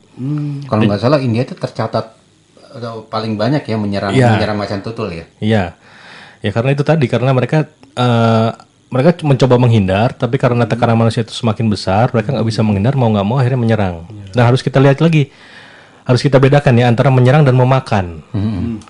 Kalau 0.66 0.82
nggak 0.84 1.00
salah 1.00 1.18
India 1.18 1.42
itu 1.42 1.54
tercatat 1.54 2.14
atau 2.70 3.06
paling 3.06 3.34
banyak 3.34 3.64
ya 3.64 3.74
menyerang 3.76 4.12
Iya. 4.12 4.36
menyerang 4.36 4.58
macan 4.60 4.82
tutul 4.82 5.10
ya. 5.10 5.26
Iya. 5.40 5.64
Ya 6.40 6.52
karena 6.54 6.74
itu 6.74 6.84
tadi 6.86 7.06
karena 7.06 7.34
mereka 7.34 7.66
eh, 7.94 8.50
mereka 8.88 9.20
mencoba 9.26 9.60
menghindar, 9.60 10.16
tapi 10.16 10.40
karena 10.40 10.64
tekanan 10.64 10.96
manusia 10.96 11.20
itu 11.20 11.36
semakin 11.36 11.68
besar, 11.68 12.08
mereka 12.16 12.32
nggak 12.32 12.48
bisa 12.48 12.64
menghindar 12.64 12.96
mau 12.96 13.12
nggak 13.12 13.28
mau 13.28 13.36
akhirnya 13.36 13.60
menyerang. 13.60 14.08
Nah 14.32 14.44
harus 14.48 14.64
kita 14.64 14.80
lihat 14.80 15.04
lagi, 15.04 15.28
harus 16.08 16.24
kita 16.24 16.40
bedakan 16.40 16.80
ya 16.80 16.88
antara 16.88 17.12
menyerang 17.12 17.44
dan 17.44 17.60
memakan. 17.60 18.24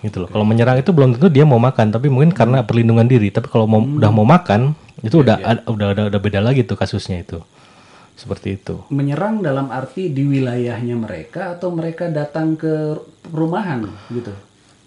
Gitu 0.06 0.22
loh. 0.22 0.30
Kalau 0.30 0.46
menyerang 0.46 0.78
itu 0.78 0.94
belum 0.94 1.18
tentu 1.18 1.34
dia 1.34 1.50
mau 1.50 1.58
makan, 1.58 1.90
tapi 1.90 2.14
mungkin 2.14 2.30
karena 2.30 2.62
perlindungan 2.62 3.10
diri. 3.10 3.34
Tapi 3.34 3.50
kalau 3.50 3.66
mau, 3.66 3.82
udah 3.82 4.12
mau 4.14 4.22
makan, 4.22 4.78
itu 5.02 5.26
udah 5.26 5.42
ada- 5.42 5.66
udah 5.66 5.88
udah 5.98 6.04
udah 6.14 6.20
beda 6.22 6.46
lagi 6.46 6.62
tuh 6.62 6.78
kasusnya 6.78 7.26
itu. 7.26 7.42
Seperti 8.18 8.58
itu. 8.58 8.82
menyerang 8.90 9.46
dalam 9.46 9.70
arti 9.70 10.10
di 10.10 10.26
wilayahnya 10.26 10.98
mereka 10.98 11.54
atau 11.54 11.70
mereka 11.70 12.10
datang 12.10 12.58
ke 12.58 12.98
perumahan 13.30 13.86
gitu 14.10 14.34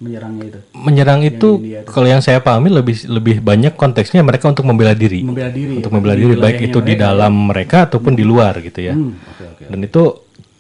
menyerangnya 0.01 0.45
itu 0.49 0.61
Menyerang 0.73 1.21
itu 1.21 1.51
kalau 1.85 2.09
yang 2.09 2.25
saya 2.25 2.41
pahami 2.41 2.73
lebih 2.73 3.05
lebih 3.05 3.37
banyak 3.45 3.77
konteksnya 3.77 4.25
mereka 4.25 4.49
untuk 4.49 4.65
membela 4.65 4.97
diri. 4.97 5.21
membela 5.21 5.53
diri 5.53 5.77
untuk 5.77 5.93
ya, 5.93 5.95
membela 6.01 6.15
di 6.17 6.25
diri 6.25 6.35
baik 6.41 6.59
itu 6.73 6.79
di 6.81 6.97
mereka. 6.97 7.05
dalam 7.05 7.33
mereka 7.37 7.77
ataupun 7.85 8.13
di 8.17 8.25
luar 8.25 8.65
gitu 8.65 8.81
ya. 8.81 8.97
oke 8.97 9.45
oke 9.45 9.63
Dan 9.69 9.79
itu 9.85 10.03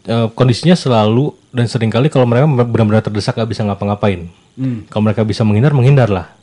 eh, 0.05 0.29
kondisinya 0.37 0.77
selalu 0.77 1.33
dan 1.57 1.67
sering 1.67 1.89
kali 1.89 2.13
kalau 2.13 2.29
mereka 2.29 2.47
benar-benar 2.69 3.01
terdesak 3.01 3.35
nggak 3.35 3.51
bisa 3.51 3.65
ngapa-ngapain. 3.65 4.29
Hmm. 4.61 4.85
Kalau 4.93 5.03
mereka 5.09 5.25
bisa 5.25 5.41
menghindar, 5.43 5.73
menghindarlah. 5.73 6.37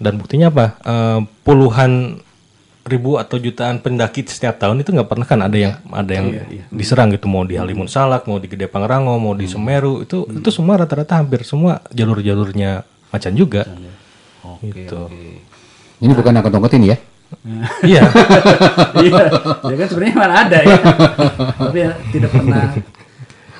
Dan 0.00 0.18
buktinya 0.18 0.48
apa? 0.50 0.66
Eh, 0.82 1.20
puluhan 1.44 2.23
ribu 2.84 3.16
atau 3.16 3.40
jutaan 3.40 3.80
pendaki 3.80 4.28
setiap 4.28 4.60
tahun 4.60 4.84
itu 4.84 4.92
nggak 4.92 5.08
pernah 5.08 5.24
kan 5.24 5.40
ada 5.40 5.56
yang 5.56 5.72
ada 5.88 6.12
yang 6.12 6.26
diserang 6.68 7.08
gitu 7.16 7.26
mau 7.32 7.42
di 7.48 7.56
Halimun 7.56 7.88
Salak, 7.88 8.28
mau 8.28 8.36
di 8.36 8.44
Gede 8.44 8.68
Pangrango, 8.68 9.16
mau 9.16 9.32
di 9.32 9.48
Semeru 9.48 10.04
itu 10.04 10.28
itu 10.28 10.48
semua 10.52 10.76
rata-rata 10.76 11.16
hampir 11.16 11.48
semua 11.48 11.80
jalur-jalurnya 11.90 12.84
macan 13.08 13.32
juga. 13.32 13.64
gitu. 14.60 15.08
Ini 16.04 16.12
bukan 16.12 16.36
angkot 16.36 16.52
angkotin 16.52 16.84
ya. 16.84 16.96
Iya. 17.82 18.02
iya 19.02 19.22
ya 19.66 19.74
kan 19.74 19.86
sebenarnya 19.90 20.14
mana 20.14 20.34
ada 20.46 20.58
ya 20.62 20.78
tapi 21.58 21.78
ya 21.82 21.90
tidak 22.14 22.30
pernah 22.30 22.62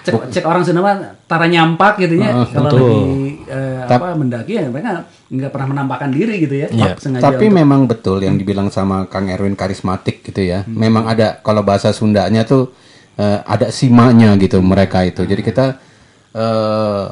cek, 0.04 0.14
cek 0.30 0.44
orang 0.44 0.62
Sunda 0.62 0.80
mah 0.80 0.94
tara 1.24 1.44
nyampak 1.44 1.98
gitu 1.98 2.14
ya 2.16 2.44
kalau 2.46 2.68
betul. 2.68 2.78
lagi 2.78 3.02
eh, 3.46 3.80
apa 3.82 4.06
mendaki 4.12 4.52
ya 4.54 4.68
mereka 4.68 4.90
nggak 5.24 5.50
pernah 5.50 5.68
menampakkan 5.70 6.08
diri 6.08 6.34
gitu 6.38 6.54
ya 6.54 6.68
Iya. 6.68 6.92
sengaja 6.94 7.24
Tapi 7.26 7.48
untuk- 7.48 7.56
memang 7.56 7.80
betul 7.84 8.18
yang 8.20 8.36
dibilang 8.36 8.68
sama 8.68 9.04
Kang 9.04 9.26
Erwin 9.26 9.52
karismatik 9.52 10.20
gitu 10.22 10.40
ya. 10.40 10.62
Memang 10.64 11.04
ada 11.06 11.40
kalau 11.40 11.60
bahasa 11.60 11.90
Sundanya 11.90 12.44
tuh 12.44 12.70
eh, 13.14 13.40
ada 13.42 13.70
simanya 13.70 14.36
gitu 14.36 14.60
mereka 14.60 15.02
itu. 15.02 15.22
Jadi 15.22 15.40
kita 15.40 15.80
eh, 16.32 17.04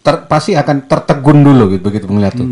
ter- 0.00 0.24
pasti 0.24 0.54
akan 0.54 0.86
tertegun 0.86 1.42
dulu 1.42 1.72
gitu 1.72 1.82
begitu 1.82 2.06
melihat 2.06 2.36
tuh. 2.36 2.48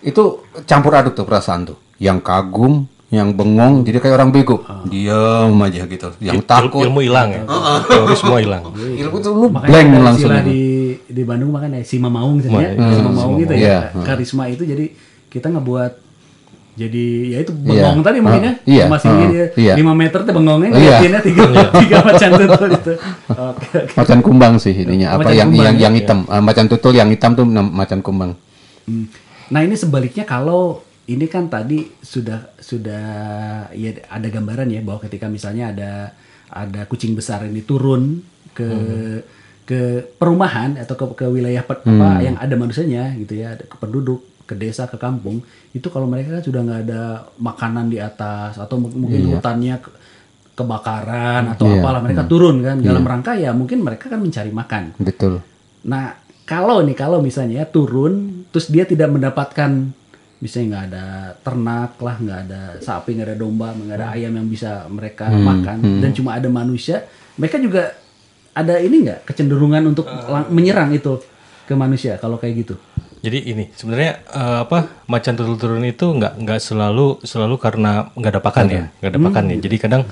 Itu 0.00 0.22
campur 0.62 0.94
aduk 0.94 1.14
tuh 1.14 1.24
perasaan 1.24 1.66
tuh. 1.66 1.78
Yang 1.96 2.18
kagum, 2.22 2.88
yang 3.14 3.30
bengong, 3.30 3.86
jadi 3.86 4.02
kayak 4.02 4.14
orang 4.18 4.30
bego. 4.30 4.66
Diam 4.84 5.54
aja 5.62 5.86
gitu. 5.86 6.08
Yang 6.18 6.42
takut. 6.44 6.82
ilmu 6.82 7.00
hilang 7.00 7.30
ya. 7.30 7.42
Teori 7.86 8.14
semua 8.14 8.38
hilang. 8.42 8.62
Ilmu 9.02 9.16
tuh 9.18 9.32
lu 9.32 9.46
makanya 9.48 9.70
blank 9.70 9.88
langsung. 10.02 10.30
di 10.42 10.62
di 11.04 11.22
Bandung 11.22 11.50
makanya 11.50 11.82
Sima 11.82 12.10
Maung 12.10 12.38
gitu 12.38 12.50
ya 12.50 12.74
Hmm, 12.74 12.92
Sima 12.92 13.10
Maung 13.10 13.34
gitu 13.38 13.54
Iya, 13.54 13.66
ya 13.66 13.78
hmm. 13.94 14.04
karisma 14.04 14.44
itu 14.46 14.62
jadi 14.62 14.84
kita 15.28 15.50
ngebuat 15.50 15.92
jadi 16.74 17.04
ya 17.30 17.38
itu 17.42 17.52
Iya. 17.54 17.86
bengong 17.86 18.02
tadi 18.02 18.18
mungkin 18.18 18.42
ya 18.42 18.50
Ah, 18.50 18.54
iya, 18.66 18.84
masih 18.90 19.08
ah, 19.10 19.18
dia 19.30 19.44
iya. 19.54 19.74
5 19.78 19.94
meter 19.94 20.18
tuh 20.22 20.32
bengongnya 20.34 20.68
Iya. 20.70 20.74
ngeliatinnya 20.74 21.20
tiga 21.22 21.42
tiga 21.82 21.96
macan 22.02 22.30
tutul 22.34 22.68
gitu 22.74 22.92
oke 23.30 23.66
oke 23.78 23.94
Macan 23.94 24.18
kumbang 24.20 24.54
sih 24.58 24.74
ininya. 24.74 25.14
Apa 25.14 25.30
Macan 25.30 25.38
yang 25.38 25.48
kumbang, 25.50 25.64
yang 25.66 25.76
ya? 25.76 25.82
yang 25.86 25.94
hitam? 25.94 26.18
Eh, 26.26 26.42
macan 26.42 26.66
tutul 26.66 26.92
yang 26.94 27.08
hitam 27.10 27.30
tuh 27.34 27.44
macan 27.46 27.98
kumbang. 28.02 28.30
Hmm. 28.86 29.06
Nah 29.50 29.60
ini 29.62 29.74
sebaliknya 29.74 30.24
kalau 30.24 30.82
ini 31.06 31.26
kan 31.26 31.46
tadi 31.46 31.84
sudah 31.98 32.56
sudah 32.56 33.04
ya 33.70 33.90
ada 34.08 34.26
gambaran 34.26 34.68
ya 34.68 34.80
bahwa 34.80 35.00
ketika 35.00 35.26
misalnya 35.26 35.68
ada 35.68 35.92
ada 36.46 36.84
kucing 36.84 37.12
besar 37.12 37.42
ini 37.42 37.60
turun 37.60 38.24
ke 38.50 38.68
ke 39.62 39.80
perumahan 40.14 40.76
atau 40.76 40.94
ke, 40.94 41.04
ke 41.14 41.26
wilayah 41.26 41.60
apa 41.60 41.80
yang 42.20 42.36
ada 42.36 42.54
manusianya 42.54 43.16
gitu 43.16 43.34
ya 43.34 43.56
ke 43.56 43.74
penduduk 43.74 44.20
ke 44.44 44.54
desa 44.54 44.84
ke 44.84 44.96
kampung 44.96 45.40
itu 45.70 45.86
kalau 45.86 46.04
mereka 46.04 46.36
kan 46.36 46.42
sudah 46.42 46.60
nggak 46.62 46.80
ada 46.82 47.02
makanan 47.34 47.88
di 47.88 47.96
atas 47.98 48.56
atau 48.56 48.76
mu- 48.76 48.92
mungkin 48.94 49.08
hutannya 49.30 49.76
ke- 49.78 49.94
kebakaran 50.54 51.50
atau 51.50 51.66
Iya. 51.66 51.80
apalah 51.80 52.00
mereka 52.00 52.22
turun 52.24 52.60
kan 52.60 52.76
dalam 52.78 53.02
rangka 53.02 53.32
ya 53.34 53.50
mungkin 53.50 53.80
mereka 53.80 54.06
kan 54.06 54.20
mencari 54.20 54.50
makan. 54.50 54.94
Betul. 54.98 55.42
Nah, 55.84 56.14
kalau 56.44 56.80
nih 56.80 56.94
kalau 56.94 57.18
misalnya 57.18 57.66
turun 57.66 58.46
terus 58.48 58.68
dia 58.68 58.84
tidak 58.84 59.10
mendapatkan 59.10 59.90
misalnya 60.42 60.66
nggak 60.70 60.84
ada 60.90 61.04
ternak 61.40 61.90
lah, 61.98 62.16
nggak 62.20 62.40
ada 62.48 62.62
sapi, 62.82 63.16
nggak 63.16 63.28
ada 63.32 63.36
domba, 63.38 63.72
nggak 63.72 63.96
ada 63.96 64.08
ayam 64.12 64.32
yang 64.34 64.48
bisa 64.50 64.84
mereka 64.90 65.30
makan. 65.30 66.02
dan 66.02 66.10
cuma 66.12 66.36
ada 66.36 66.48
manusia, 66.50 67.06
mereka 67.38 67.56
juga 67.58 67.94
ada 68.54 68.78
ini 68.78 69.06
nggak 69.08 69.26
kecenderungan 69.26 69.82
untuk 69.82 70.06
lang- 70.06 70.50
menyerang 70.50 70.94
itu 70.94 71.18
ke 71.64 71.74
manusia 71.74 72.20
kalau 72.20 72.36
kayak 72.38 72.66
gitu. 72.66 72.74
Jadi 73.24 73.40
ini 73.50 73.72
sebenarnya 73.72 74.20
eh, 74.20 74.58
apa 74.68 75.00
macan 75.08 75.32
tutul 75.32 75.56
turun 75.56 75.84
itu 75.88 76.04
nggak 76.04 76.44
nggak 76.44 76.60
selalu 76.60 77.24
selalu 77.24 77.56
karena 77.56 78.12
nggak 78.12 78.32
ada 78.36 78.42
pakan 78.44 78.66
ya, 78.68 78.82
nggak 79.00 79.10
ada 79.16 79.20
pakan 79.20 79.44
ya. 79.48 79.56
Jadi 79.64 79.76
kadang 79.80 80.02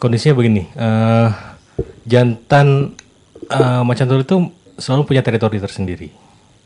kondisinya 0.00 0.32
begini, 0.32 0.64
eh, 0.72 1.28
jantan 2.08 2.96
eh, 3.52 3.82
macan 3.84 4.06
tutul 4.08 4.24
itu 4.24 4.36
selalu 4.80 5.02
punya 5.12 5.20
teritori 5.20 5.58
tersendiri, 5.60 6.08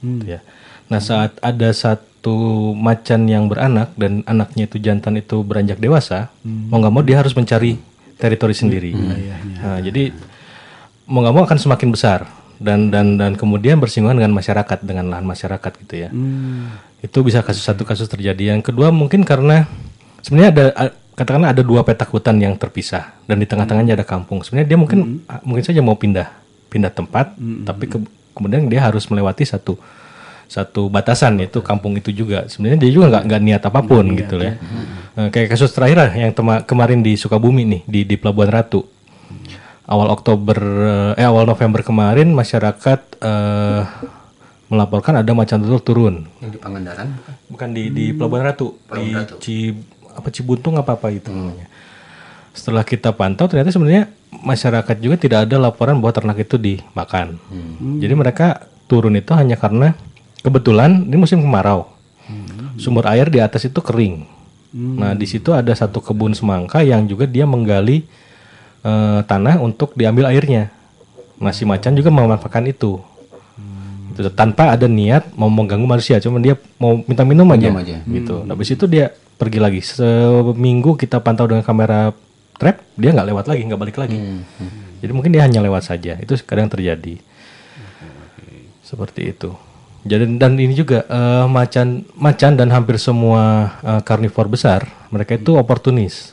gitu 0.04 0.38
ya. 0.38 0.40
Nah 0.86 1.00
saat 1.00 1.34
ada 1.42 1.72
satu 1.72 2.11
macan 2.72 3.26
yang 3.26 3.50
beranak 3.50 3.90
dan 3.98 4.22
anaknya 4.24 4.70
itu 4.70 4.78
jantan 4.78 5.18
itu 5.18 5.42
beranjak 5.42 5.76
dewasa, 5.76 6.30
mau 6.70 6.78
nggak 6.78 6.92
mau 6.92 7.02
dia 7.02 7.18
harus 7.18 7.34
mencari 7.34 7.82
teritori 8.14 8.54
sendiri. 8.54 8.94
Nah, 9.58 9.78
jadi 9.80 10.14
mau 11.04 11.18
nggak 11.18 11.34
mau 11.34 11.42
akan 11.42 11.58
semakin 11.58 11.90
besar 11.90 12.30
dan 12.62 12.94
dan 12.94 13.18
dan 13.18 13.34
kemudian 13.34 13.82
bersinggungan 13.82 14.22
dengan 14.22 14.32
masyarakat 14.32 14.78
dengan 14.80 15.10
lahan 15.10 15.26
masyarakat 15.26 15.72
gitu 15.82 15.94
ya. 15.98 16.10
Itu 17.00 17.26
bisa 17.26 17.42
kasus 17.42 17.66
satu 17.66 17.82
kasus 17.82 18.06
terjadi. 18.06 18.54
Yang 18.54 18.70
kedua 18.70 18.94
mungkin 18.94 19.26
karena 19.26 19.66
sebenarnya 20.22 20.50
ada 20.54 20.64
katakanlah 21.12 21.50
ada 21.50 21.66
dua 21.66 21.82
petak 21.82 22.06
hutan 22.08 22.38
yang 22.38 22.54
terpisah 22.54 23.18
dan 23.26 23.36
di 23.36 23.50
tengah-tengahnya 23.50 23.98
ada 23.98 24.06
kampung. 24.06 24.46
Sebenarnya 24.46 24.68
dia 24.70 24.78
mungkin 24.78 24.98
a- 25.26 25.42
mungkin 25.42 25.66
saja 25.66 25.82
mau 25.82 25.98
pindah 25.98 26.30
pindah 26.70 26.94
tempat 26.94 27.34
tapi 27.66 27.84
ke- 27.84 28.06
kemudian 28.32 28.70
dia 28.70 28.86
harus 28.86 29.04
melewati 29.10 29.42
satu 29.42 29.74
satu 30.52 30.92
batasan 30.92 31.40
yaitu 31.40 31.64
kampung 31.64 31.96
itu 31.96 32.12
juga. 32.12 32.44
Sebenarnya 32.44 32.78
dia 32.78 32.90
juga 32.92 33.06
nggak 33.08 33.24
nggak 33.24 33.40
niat 33.40 33.62
apa 33.64 33.80
pun 33.80 34.04
gitu 34.12 34.36
ya. 34.36 34.60
Eh, 35.16 35.28
kayak 35.32 35.56
kasus 35.56 35.72
terakhir 35.72 35.96
lah 35.96 36.10
yang 36.12 36.32
tema- 36.32 36.60
kemarin 36.60 37.00
di 37.00 37.16
Sukabumi 37.16 37.64
nih 37.64 37.80
di 37.88 38.00
di 38.04 38.16
Pelabuhan 38.20 38.52
Ratu. 38.52 38.84
Awal 39.82 40.12
Oktober 40.12 40.58
eh 41.16 41.24
awal 41.24 41.48
November 41.48 41.80
kemarin 41.80 42.28
masyarakat 42.30 43.00
eh, 43.18 43.82
melaporkan 44.68 45.16
ada 45.16 45.32
macan 45.32 45.60
tutul 45.60 45.80
turun. 45.80 46.14
Yang 46.40 46.56
di 46.56 46.58
Pangandaran. 46.60 47.08
bukan? 47.48 47.68
Di 47.72 47.88
di 47.88 48.04
Pelabuhan 48.12 48.44
Ratu. 48.46 48.76
Di 48.92 49.04
Ci 49.40 49.54
apa 50.12 50.28
Cibuntung 50.28 50.76
apa 50.76 50.92
apa 50.92 51.08
itu 51.08 51.32
namanya. 51.32 51.72
Setelah 52.52 52.84
kita 52.84 53.16
pantau 53.16 53.48
ternyata 53.48 53.72
sebenarnya 53.72 54.12
masyarakat 54.28 54.96
juga 55.00 55.16
tidak 55.16 55.48
ada 55.48 55.56
laporan 55.56 55.96
bahwa 56.00 56.12
ternak 56.12 56.38
itu 56.40 56.56
dimakan. 56.56 57.40
Jadi 57.96 58.12
mereka 58.12 58.68
turun 58.84 59.16
itu 59.16 59.32
hanya 59.32 59.56
karena 59.56 59.96
kebetulan 60.42 61.06
ini 61.06 61.16
musim 61.16 61.40
kemarau. 61.40 61.88
Sumber 62.76 63.06
air 63.10 63.30
di 63.30 63.38
atas 63.38 63.66
itu 63.66 63.78
kering. 63.78 64.26
Nah, 64.72 65.12
di 65.12 65.28
situ 65.28 65.52
ada 65.52 65.70
satu 65.76 66.00
kebun 66.00 66.32
semangka 66.32 66.80
yang 66.80 67.04
juga 67.04 67.28
dia 67.28 67.44
menggali 67.44 68.08
eh, 68.82 69.20
tanah 69.22 69.60
untuk 69.60 69.92
diambil 69.92 70.32
airnya. 70.32 70.72
Nah, 71.36 71.52
si 71.52 71.68
macan 71.68 71.92
juga 71.92 72.08
memanfaatkan 72.08 72.64
itu. 72.68 72.96
Gitu, 74.12 74.28
tanpa 74.36 74.68
ada 74.72 74.84
niat 74.84 75.32
mau 75.32 75.48
mengganggu 75.48 75.88
manusia, 75.88 76.20
cuma 76.20 76.36
dia 76.36 76.52
mau 76.76 77.00
minta 77.00 77.24
minum 77.24 77.48
aja. 77.48 77.72
Minum 77.72 77.80
aja. 77.80 77.96
Gitu. 78.04 78.36
Nah, 78.44 78.52
habis 78.52 78.68
itu 78.72 78.84
dia 78.84 79.12
pergi 79.40 79.58
lagi. 79.60 79.80
Seminggu 79.80 80.96
kita 80.96 81.20
pantau 81.20 81.48
dengan 81.48 81.64
kamera 81.64 82.12
trap, 82.60 82.80
dia 82.96 83.10
nggak 83.12 83.28
lewat 83.32 83.44
lagi, 83.48 83.62
nggak 83.68 83.80
balik 83.80 83.96
lagi. 83.96 84.16
Jadi 85.00 85.12
mungkin 85.12 85.32
dia 85.32 85.42
hanya 85.44 85.64
lewat 85.64 85.88
saja. 85.88 86.16
Itu 86.20 86.36
kadang 86.44 86.68
terjadi. 86.68 87.18
Seperti 88.84 89.32
itu. 89.32 89.52
Jadi 90.02 90.34
dan 90.34 90.58
ini 90.58 90.74
juga 90.74 91.06
eh, 91.06 91.46
macan 91.46 92.02
macan 92.18 92.58
dan 92.58 92.68
hampir 92.74 92.98
semua 92.98 93.74
karnivor 94.02 94.50
besar 94.50 94.90
mereka 95.12 95.36
itu 95.36 95.54
oportunis. 95.54 96.32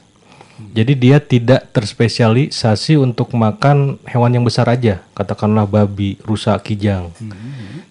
Jadi 0.59 0.91
dia 0.95 1.23
tidak 1.23 1.71
terspesialisasi 1.71 2.99
untuk 2.99 3.31
makan 3.31 3.95
hewan 4.03 4.31
yang 4.35 4.43
besar 4.43 4.67
aja, 4.67 4.99
katakanlah 5.15 5.63
babi, 5.63 6.19
rusa, 6.27 6.51
kijang. 6.59 7.15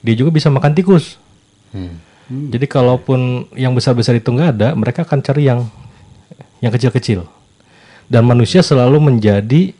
Dia 0.04 0.14
juga 0.16 0.28
bisa 0.28 0.52
makan 0.52 0.76
tikus. 0.76 1.16
Jadi 2.28 2.68
kalaupun 2.68 3.48
yang 3.56 3.72
besar-besar 3.72 4.20
itu 4.20 4.28
nggak 4.28 4.50
ada, 4.60 4.68
mereka 4.76 5.00
akan 5.04 5.24
cari 5.24 5.48
yang 5.48 5.64
yang 6.60 6.68
kecil-kecil. 6.68 7.24
Dan 8.04 8.28
manusia 8.28 8.60
selalu 8.60 9.00
menjadi 9.00 9.72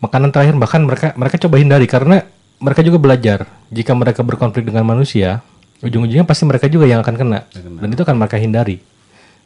makanan 0.00 0.32
terakhir 0.32 0.56
bahkan 0.56 0.80
mereka 0.80 1.12
mereka 1.12 1.36
coba 1.44 1.60
hindari 1.60 1.84
karena 1.84 2.24
mereka 2.60 2.80
juga 2.84 3.00
belajar 3.00 3.48
jika 3.68 3.92
mereka 3.92 4.20
berkonflik 4.20 4.68
dengan 4.68 4.84
manusia 4.84 5.40
ujung-ujungnya 5.80 6.28
pasti 6.28 6.44
mereka 6.44 6.68
juga 6.68 6.84
yang 6.84 7.00
akan 7.00 7.16
kena 7.16 7.40
dan 7.50 7.88
itu 7.88 8.02
akan 8.04 8.16
mereka 8.20 8.36
hindari 8.36 8.84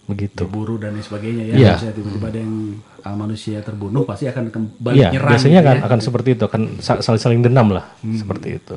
begitu 0.04 0.44
Berburu 0.44 0.76
dan 0.76 0.92
sebagainya 1.00 1.48
ya. 1.48 1.54
Iya. 1.56 1.72
Misalnya 1.80 1.94
tiba-tiba 1.96 2.26
ada 2.28 2.40
yang 2.44 2.54
ah, 3.00 3.16
manusia 3.16 3.56
terbunuh 3.64 4.04
pasti 4.04 4.28
akan 4.28 4.52
kembali 4.52 5.00
Iya 5.00 5.08
nyerang. 5.16 5.30
biasanya 5.32 5.54
gitu 5.56 5.64
akan 5.64 5.76
ya. 5.78 5.84
akan 5.88 5.98
seperti 6.04 6.28
itu 6.36 6.44
akan 6.44 6.62
sa- 6.84 7.00
saling-saling 7.00 7.40
dendam 7.40 7.72
lah 7.72 7.88
seperti 8.02 8.60
itu 8.60 8.76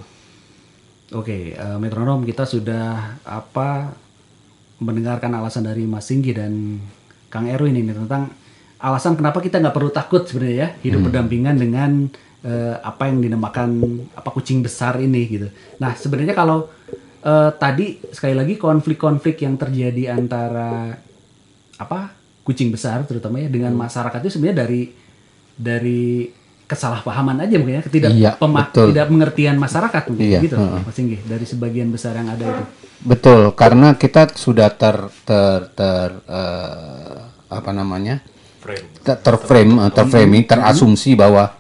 Oke, 1.08 1.56
eh, 1.56 1.78
metronom 1.80 2.24
kita 2.24 2.44
sudah 2.44 3.16
apa 3.24 3.96
mendengarkan 4.78 5.32
alasan 5.34 5.64
dari 5.64 5.88
Mas 5.88 6.04
Singgi 6.06 6.36
dan 6.36 6.84
Kang 7.28 7.48
Erwin 7.48 7.76
ini 7.76 7.92
tentang 7.92 8.32
alasan 8.78 9.18
kenapa 9.18 9.42
kita 9.42 9.58
nggak 9.58 9.74
perlu 9.74 9.90
takut 9.90 10.24
sebenarnya 10.24 10.56
ya 10.56 10.68
hidup 10.86 11.10
berdampingan 11.10 11.56
dengan 11.58 12.12
eh, 12.42 12.76
apa 12.78 13.08
yang 13.08 13.18
dinamakan 13.20 13.70
apa 14.12 14.30
kucing 14.30 14.62
besar 14.62 14.98
ini 14.98 15.22
gitu. 15.26 15.48
Nah 15.78 15.94
sebenarnya 15.94 16.34
kalau 16.34 16.70
eh, 17.22 17.50
tadi 17.56 18.02
sekali 18.10 18.34
lagi 18.34 18.54
konflik-konflik 18.56 19.42
yang 19.42 19.56
terjadi 19.56 20.14
antara 20.14 20.94
apa 21.78 22.14
kucing 22.42 22.72
besar 22.72 23.04
terutama 23.04 23.38
ya 23.38 23.48
dengan 23.48 23.74
masyarakat 23.74 24.18
itu 24.20 24.32
sebenarnya 24.34 24.58
dari 24.64 24.82
dari 25.54 26.30
kesalahpahaman 26.68 27.48
aja 27.48 27.56
mungkin 27.56 27.80
ya 27.80 27.84
ketidak 27.84 28.12
Iya, 28.12 28.32
pema- 28.36 28.68
betul. 28.68 28.92
tidak 28.92 29.06
pengertian 29.08 29.56
masyarakat 29.56 30.04
mungkin 30.12 30.28
Iya, 30.28 30.40
gitu 30.44 30.56
heeh. 30.60 30.82
Mas 30.84 30.96
Singgi 30.96 31.18
dari 31.24 31.46
sebagian 31.48 31.90
besar 31.90 32.14
yang 32.16 32.28
ada 32.28 32.44
itu. 32.44 32.64
Betul, 32.98 33.56
karena 33.56 33.96
kita 33.96 34.28
sudah 34.36 34.68
ter 34.70 34.96
ter 35.24 35.60
ter 35.72 36.10
eh, 36.28 37.18
apa 37.48 37.72
namanya? 37.72 38.20
Ter, 39.00 39.16
terframe, 39.18 39.80
terframing, 39.96 40.44
terasumsi 40.44 41.16
bahwa 41.16 41.56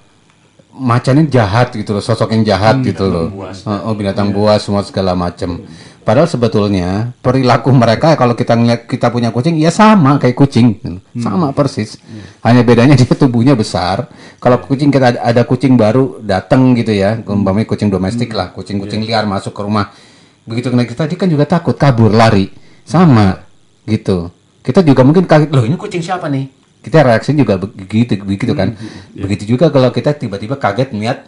macan 0.77 1.21
ini 1.21 1.29
jahat 1.29 1.73
gitu 1.73 1.91
loh, 1.91 2.01
sosok 2.01 2.31
yang 2.31 2.43
jahat 2.45 2.79
gitu 2.81 3.05
loh. 3.05 3.27
Eh, 3.67 3.81
Oh, 3.83 3.93
binatang 3.93 4.29
buas 4.31 4.61
semua 4.63 4.81
segala 4.81 5.13
macam. 5.13 5.61
Padahal 6.01 6.23
sebetulnya 6.23 7.11
perilaku 7.19 7.67
mereka 7.75 8.15
kalau 8.15 8.31
kita 8.31 8.55
ngeliat 8.55 8.87
kita 8.87 9.11
punya 9.11 9.27
kucing 9.27 9.59
ya 9.59 9.67
sama 9.67 10.15
kayak 10.15 10.39
kucing, 10.39 10.79
sama 11.19 11.51
persis. 11.51 11.99
Hanya 12.39 12.63
bedanya 12.63 12.95
dia 12.95 13.11
tubuhnya 13.19 13.59
besar. 13.59 14.07
Kalau 14.39 14.63
kucing 14.63 14.87
kita 14.87 15.11
ada, 15.11 15.19
ada 15.19 15.41
kucing 15.43 15.75
baru 15.75 16.23
datang 16.23 16.71
gitu 16.79 16.95
ya, 16.95 17.19
umpamanya 17.27 17.67
kucing 17.67 17.91
domestik 17.91 18.31
lah, 18.31 18.55
kucing-kucing 18.55 19.03
liar 19.03 19.27
masuk 19.27 19.51
ke 19.51 19.61
rumah. 19.61 19.91
Begitu 20.47 20.71
kena 20.71 20.87
kita 20.87 21.11
dia 21.11 21.19
kan 21.19 21.27
juga 21.27 21.43
takut, 21.43 21.75
kabur, 21.75 22.07
lari. 22.07 22.55
Sama 22.87 23.43
gitu. 23.83 24.31
Kita 24.63 24.79
juga 24.83 25.03
mungkin 25.03 25.27
kaget, 25.27 25.51
loh 25.51 25.67
ini 25.67 25.75
kucing 25.75 25.99
siapa 25.99 26.31
nih? 26.31 26.56
Kita 26.87 27.03
reaksi 27.03 27.35
juga 27.35 27.59
begitu 27.59 28.15
begitu 28.23 28.55
kan. 28.55 28.79
Begitu 29.11 29.43
juga 29.43 29.67
kalau 29.67 29.91
kita 29.91 30.15
tiba-tiba 30.15 30.55
kaget 30.55 30.95
melihat 30.95 31.27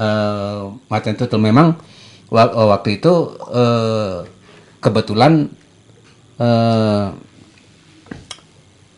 eh 0.00 0.60
macan 0.88 1.12
tutul 1.14 1.44
memang 1.44 1.76
eh, 2.32 2.66
waktu 2.72 2.96
itu 2.96 3.12
eh, 3.52 4.24
kebetulan 4.80 5.52
eh 6.40 7.06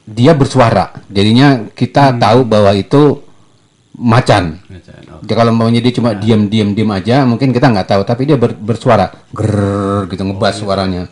dia 0.06 0.32
bersuara. 0.38 0.94
Jadinya 1.10 1.66
kita 1.74 2.14
tahu 2.14 2.46
bahwa 2.46 2.70
itu 2.78 3.18
macan. 3.98 4.62
Ya, 5.26 5.34
kalau 5.34 5.50
maunya 5.50 5.82
dia 5.82 5.90
cuma 5.90 6.14
diam 6.14 6.46
diam 6.46 6.70
diam 6.76 6.94
aja, 6.94 7.26
mungkin 7.26 7.50
kita 7.50 7.66
nggak 7.66 7.88
tahu. 7.90 8.02
Tapi 8.06 8.22
dia 8.30 8.38
ber- 8.38 8.54
bersuara, 8.54 9.10
ger 9.34 10.06
gitu 10.06 10.22
ngebas 10.22 10.62
suaranya. 10.62 11.10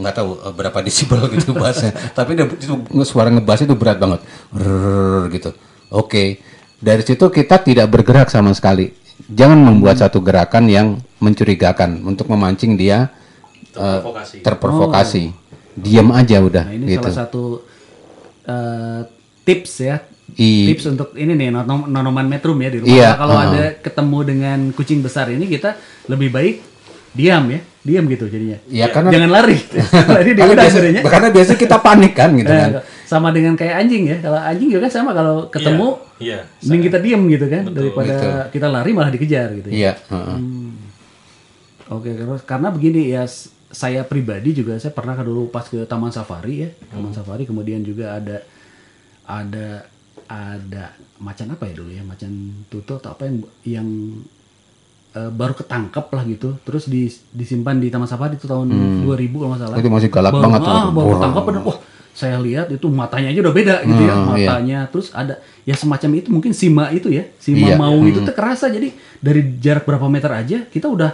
Nggak 0.00 0.14
tahu 0.16 0.30
eh, 0.40 0.52
berapa 0.52 0.78
desibel 0.80 1.20
gitu 1.30 1.52
bassnya. 1.60 1.92
Tapi 2.10 2.34
dia 2.34 2.48
itu 2.48 2.74
suara 3.04 3.28
ngebas 3.28 3.60
itu 3.62 3.74
berat 3.76 4.00
banget, 4.00 4.20
Grrrr 4.48 5.28
gitu. 5.30 5.50
Oke, 5.92 6.40
dari 6.78 7.02
situ 7.04 7.28
kita 7.28 7.60
tidak 7.60 7.86
bergerak 7.86 8.32
sama 8.32 8.50
sekali. 8.50 8.96
Jangan 9.28 9.60
membuat 9.60 10.00
satu 10.00 10.24
gerakan 10.24 10.64
yang 10.66 10.86
mencurigakan 11.20 12.00
untuk 12.02 12.26
memancing 12.26 12.74
dia 12.74 13.12
eh, 13.76 14.00
terprovokasi. 14.40 15.36
Diam 15.70 16.10
aja 16.10 16.42
udah 16.42 16.66
Nah 16.66 16.74
ini 16.74 16.96
gitu. 16.96 17.06
salah 17.06 17.18
satu 17.28 17.42
eh, 18.44 19.00
tips 19.44 19.72
ya. 19.80 19.96
I- 20.38 20.70
Tips 20.70 20.86
untuk 20.88 21.08
ini 21.14 21.34
nih 21.34 21.50
nonom- 21.50 21.90
nonoman 21.90 22.26
metrum 22.26 22.54
ya 22.58 22.70
di 22.70 22.78
rumah. 22.78 22.90
Iya, 22.90 23.08
kalau 23.18 23.34
uh-uh. 23.34 23.46
ada 23.50 23.62
ketemu 23.76 24.18
dengan 24.22 24.58
kucing 24.70 25.02
besar 25.02 25.26
ini 25.26 25.44
kita 25.44 25.74
lebih 26.06 26.30
baik 26.30 26.62
diam 27.10 27.50
ya, 27.50 27.58
diam 27.80 28.04
gitu 28.06 28.24
jadinya. 28.26 28.58
Ya, 28.66 28.88
karena- 28.88 29.08
jangan 29.10 29.30
lari. 29.30 29.56
lari 30.14 30.30
dia 30.30 30.42
Karena 30.42 30.52
udah 30.52 30.62
biasa, 30.62 30.76
sebenarnya. 30.76 31.02
karena 31.04 31.28
biasa 31.30 31.52
kita 31.54 31.76
panik 31.78 32.12
kan 32.12 32.30
gitu 32.34 32.48
Eh, 32.48 32.60
kan. 32.60 32.70
sama 33.04 33.28
dengan 33.30 33.54
kayak 33.54 33.74
anjing 33.78 34.04
ya. 34.06 34.16
Kalau 34.18 34.36
anjing 34.36 34.68
juga 34.68 34.80
kan 34.84 34.92
sama 34.92 35.10
kalau 35.10 35.48
ketemu 35.48 35.88
iya 36.18 36.38
mending 36.60 36.82
kita 36.84 36.98
diam 36.98 37.22
gitu 37.26 37.46
kan 37.46 37.62
daripada 37.66 38.14
kita 38.48 38.66
lari 38.66 38.90
malah 38.90 39.08
dikejar 39.08 39.48
gitu. 39.54 39.68
ya. 39.68 39.74
Iya, 39.74 39.92
heeh. 40.08 40.38
Oke, 41.90 42.10
terus 42.12 42.44
karena 42.44 42.70
begini 42.70 43.08
ya 43.08 43.24
saya 43.70 44.02
pribadi 44.02 44.52
juga 44.52 44.76
saya 44.76 44.90
pernah 44.90 45.14
ke 45.14 45.22
dulu 45.22 45.48
pas 45.48 45.62
ke 45.62 45.82
Taman 45.84 46.10
Safari 46.10 46.54
ya, 46.60 46.70
Taman 46.86 47.10
Safari 47.10 47.42
kemudian 47.42 47.80
juga 47.80 48.14
ada 48.14 48.42
ada 49.24 49.86
ada 50.26 50.84
macan 51.16 51.50
apa 51.50 51.64
ya 51.64 51.74
dulu 51.74 51.90
ya, 51.90 52.02
macan 52.02 52.30
tutul 52.66 52.98
atau 52.98 53.10
apa 53.10 53.26
yang 53.26 53.36
yang 53.64 53.88
eh, 55.12 55.28
baru 55.28 55.52
ketangkep 55.52 56.06
lah 56.08 56.22
gitu, 56.24 56.48
terus 56.60 56.86
dis- 56.86 57.26
disimpan 57.28 57.74
di 57.74 57.88
Taman 57.88 58.04
Safari 58.04 58.34
itu 58.34 58.44
tahun 58.44 58.70
2000 59.02 59.06
kalau 59.34 59.50
nggak 59.50 59.60
salah. 59.60 59.76
Itu 59.76 59.88
masih 59.88 60.08
galak 60.08 60.32
baru, 60.32 60.42
banget 60.44 60.60
tuh. 60.60 60.72
Ah, 60.72 60.86
baru 60.88 61.08
ketangkep 61.12 61.42
bener. 61.44 61.62
Wah, 61.64 61.78
saya 62.12 62.36
lihat 62.38 62.66
itu 62.68 62.86
matanya 62.86 63.28
aja 63.28 63.40
udah 63.40 63.54
beda 63.54 63.74
gitu 63.82 64.02
ya, 64.02 64.12
Hmm, 64.12 64.26
iya. 64.32 64.46
matanya. 64.46 64.78
Terus 64.86 65.06
ada 65.10 65.34
ya 65.60 65.74
semacam 65.74 66.10
itu 66.16 66.28
mungkin 66.28 66.52
sima 66.52 66.90
itu 66.90 67.08
ya, 67.08 67.26
sima 67.36 67.66
Iya. 67.66 67.76
mau 67.76 67.96
itu 68.02 68.18
tuh 68.20 68.32
kerasa. 68.32 68.66
Jadi 68.66 68.92
dari 69.18 69.40
jarak 69.56 69.82
berapa 69.82 70.06
meter 70.06 70.30
aja 70.30 70.58
kita 70.64 70.86
udah 70.86 71.10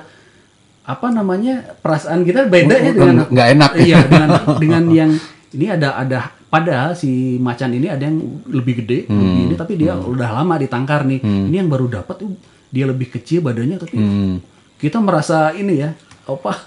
apa 0.84 1.06
namanya 1.08 1.74
perasaan 1.76 2.22
kita 2.22 2.46
beda 2.46 2.70
ya 2.72 2.82
Nggak- 2.86 2.94
dengan 2.94 3.16
nggak 3.26 3.48
enak. 3.50 3.70
Iya 3.76 3.96
dengan 4.08 4.28
dengan 4.56 4.82
yang 4.88 5.10
ini 5.50 5.66
ada 5.68 5.96
ada 5.96 6.18
padahal 6.46 6.92
si 6.92 7.10
macan 7.38 7.72
ini 7.72 7.86
ada 7.86 8.02
yang 8.02 8.16
lebih 8.46 8.80
gede 8.80 8.98
Hmm. 9.04 9.18
lebih 9.18 9.42
ini 9.42 9.54
tapi 9.54 9.72
dia 9.74 9.96
udah 9.96 10.30
lama 10.32 10.54
ditangkar 10.56 11.02
nih. 11.02 11.20
Ini 11.22 11.56
yang 11.56 11.66
baru 11.66 11.90
dapat 11.92 12.22
dia 12.68 12.84
lebih 12.84 13.08
kecil 13.10 13.40
badannya 13.40 13.76
tapi 13.76 13.94
Hmm. 13.94 14.36
kita 14.76 14.98
merasa 14.98 15.50
ini 15.52 15.78
ya 15.78 15.90
apa 16.24 16.58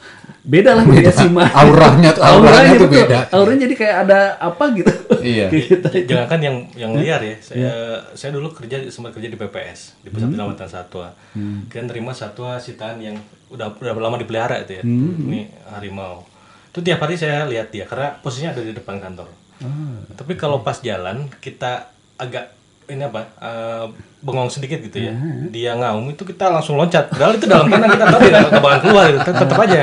beda 0.41 0.71
lah 0.71 0.87
dia 0.87 1.11
sima 1.11 1.43
Auranya 1.51 2.09
tuh- 2.09 2.23
auranya 2.23 2.73
tuh 2.73 2.87
betul. 2.87 3.03
beda. 3.03 3.19
auranya 3.29 3.59
jadi 3.61 3.75
kayak 3.75 3.95
ada 4.03 4.19
apa 4.37 4.63
gitu 4.73 4.93
Iya. 5.19 5.45
Kayak 5.51 5.65
gitu. 5.67 5.87
Jangan 6.07 6.27
kan 6.27 6.39
yang 6.39 6.57
yang 6.73 6.91
liar 6.95 7.19
ya. 7.19 7.35
Saya 7.37 7.71
saya 8.13 8.31
dulu 8.31 8.47
kerja 8.49 8.79
sempat 8.87 9.11
kerja 9.11 9.27
di 9.27 9.35
PPS 9.35 9.99
di 9.99 10.07
Pusat 10.07 10.31
Penyelamatan 10.31 10.63
Satwa. 10.65 11.11
Kita 11.67 11.83
terima 11.83 12.13
satwa 12.13 12.55
sitaan 12.55 13.03
yang 13.03 13.19
udah 13.49 13.67
udah 13.73 13.99
lama 13.99 14.15
dipelihara 14.15 14.63
itu 14.63 14.79
ya. 14.79 14.83
Ini 14.85 15.39
harimau. 15.67 16.23
Itu 16.65 16.79
tiap 16.79 17.03
hari 17.03 17.19
saya 17.19 17.43
lihat 17.43 17.67
dia 17.67 17.83
karena 17.83 18.15
posisinya 18.15 18.53
ada 18.53 18.63
di 18.63 18.71
depan 18.71 18.95
kantor. 18.97 19.27
Tapi 20.09 20.33
kalau 20.33 20.63
pas 20.63 20.79
jalan 20.79 21.27
kita 21.35 21.91
agak 22.15 22.55
ini 22.87 23.03
apa 23.03 23.21
eh, 23.35 23.85
bengong 24.19 24.51
sedikit 24.51 24.83
gitu 24.83 24.99
ya. 24.99 25.15
Dia 25.47 25.79
ngaum 25.79 26.11
itu 26.11 26.27
kita 26.27 26.51
langsung 26.51 26.75
loncat. 26.75 27.07
Padahal 27.07 27.39
itu 27.39 27.47
dalam 27.47 27.71
kandang 27.71 27.95
kita 27.95 28.05
tahu 28.11 28.19
nggak 28.27 28.51
bakalan 28.59 28.79
keluar 28.83 29.05
gitu. 29.07 29.19
Tetap, 29.23 29.39
tetap 29.47 29.57
aja. 29.63 29.81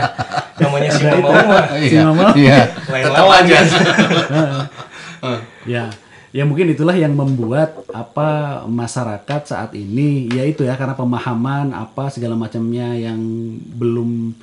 Namanya 0.57 0.89
singa 0.93 1.17
mau 1.21 1.33
mah 1.33 1.67
Iya. 1.77 2.01
Mama. 2.05 2.27
Iya. 2.37 2.59
lain 2.93 3.05
lawan 3.13 3.45
aja. 3.45 3.59
ya 5.67 5.85
ya 6.37 6.45
mungkin 6.45 6.69
itulah 6.69 6.93
yang 6.93 7.17
membuat 7.17 7.81
apa 7.97 8.61
masyarakat 8.69 9.41
saat 9.49 9.73
ini 9.73 10.29
yaitu 10.29 10.69
ya 10.69 10.77
karena 10.77 10.93
pemahaman 10.93 11.73
apa 11.73 12.13
segala 12.13 12.37
macamnya 12.37 12.93
yang 12.93 13.17
belum 13.73 14.37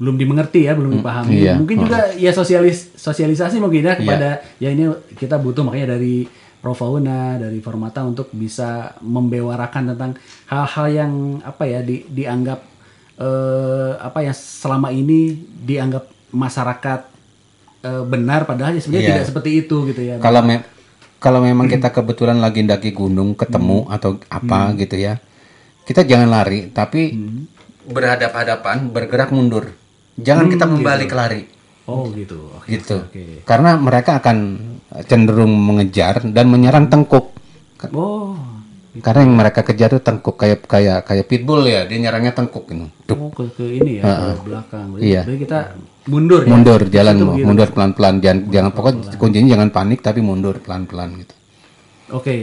belum 0.00 0.16
dimengerti 0.16 0.64
ya, 0.64 0.72
belum 0.72 0.96
dipahami. 0.96 1.44
iya. 1.44 1.60
Mungkin 1.60 1.84
juga 1.84 2.08
ya 2.16 2.32
sosialis 2.32 2.96
sosialisasi 2.96 3.60
mungkin 3.60 3.84
ya 3.84 4.00
kepada 4.00 4.40
ya 4.56 4.72
ini 4.72 4.88
kita 5.12 5.36
butuh 5.36 5.60
makanya 5.60 6.00
dari 6.00 6.24
Profauna, 6.60 7.36
dari 7.36 7.58
Formata 7.58 8.04
untuk 8.04 8.28
bisa 8.30 8.68
membewarakan 9.00 9.92
tentang 9.92 10.12
hal-hal 10.46 10.86
yang 10.88 11.12
apa 11.40 11.64
ya 11.64 11.80
di, 11.80 12.04
dianggap 12.04 12.60
eh, 13.16 13.92
apa 13.96 14.18
yang 14.20 14.32
selama 14.32 14.88
ini 14.88 15.32
dianggap 15.60 16.04
masyarakat 16.30 17.00
eh, 17.80 18.04
benar 18.04 18.44
padahal 18.44 18.72
ya 18.72 18.80
sebenarnya 18.80 19.02
Iya. 19.02 19.12
tidak 19.16 19.26
seperti 19.26 19.50
itu 19.58 19.76
gitu 19.88 20.00
ya. 20.00 20.14
Kalau 20.16 20.40
me- 20.40 20.64
kalau 21.16 21.40
memang 21.40 21.68
kita 21.68 21.88
kebetulan 21.90 22.36
lagi 22.36 22.60
daki 22.62 22.92
gunung 22.92 23.32
ketemu 23.34 23.84
Hmm. 23.84 23.92
atau 23.92 24.10
apa 24.26 24.72
gitu 24.74 24.96
ya, 24.96 25.20
kita 25.84 26.00
jangan 26.00 26.28
lari, 26.28 26.68
tapi 26.70 27.12
berhadap-hadapan, 27.86 28.88
bergerak 28.88 29.28
mundur. 29.28 29.72
Jangan 30.16 30.48
kita 30.48 30.64
membalik 30.64 31.10
lari, 31.10 31.44
Oh 31.84 32.08
gitu. 32.10 32.52
Oke. 32.52 32.66
gitu. 32.70 32.96
Oke. 33.00 33.42
Karena 33.42 33.76
mereka 33.76 34.18
akan 34.18 34.36
cenderung 35.04 35.50
mengejar 35.50 36.22
dan 36.26 36.46
menyerang 36.46 36.86
tengkuk. 36.86 37.32
Oh. 37.90 38.36
Karena 38.90 39.22
yang 39.22 39.34
mereka 39.38 39.62
kejar 39.62 39.94
itu 39.94 40.02
tengkuk 40.02 40.34
kayak 40.34 40.66
kayak 40.66 41.06
kayak 41.06 41.24
pitbull 41.24 41.62
ya, 41.62 41.86
dia 41.86 41.96
nyerangnya 41.96 42.34
tengkuk 42.34 42.66
gitu. 42.66 42.90
Duk, 43.06 43.16
Oh, 43.16 43.30
ke, 43.30 43.46
ke 43.54 43.64
ini 43.70 43.98
ya, 43.98 44.34
ke 44.34 44.42
belakang. 44.44 44.86
Berarti, 44.92 45.06
Iya. 45.06 45.22
kita 45.24 45.58
mundur 46.10 46.42
ya. 46.42 46.50
mundur 46.50 46.80
jalan 46.84 47.14
Itu 47.14 47.22
mau 47.22 47.32
begitu. 47.32 47.46
mundur 47.46 47.68
pelan-pelan 47.70 48.14
jangan 48.18 48.38
jangan 48.50 48.70
pokoknya 48.74 49.00
kuncinya 49.14 49.48
jangan 49.48 49.68
panik 49.70 50.00
tapi 50.00 50.20
mundur 50.20 50.58
pelan-pelan 50.58 51.22
gitu. 51.22 51.34
Oke. 52.10 52.36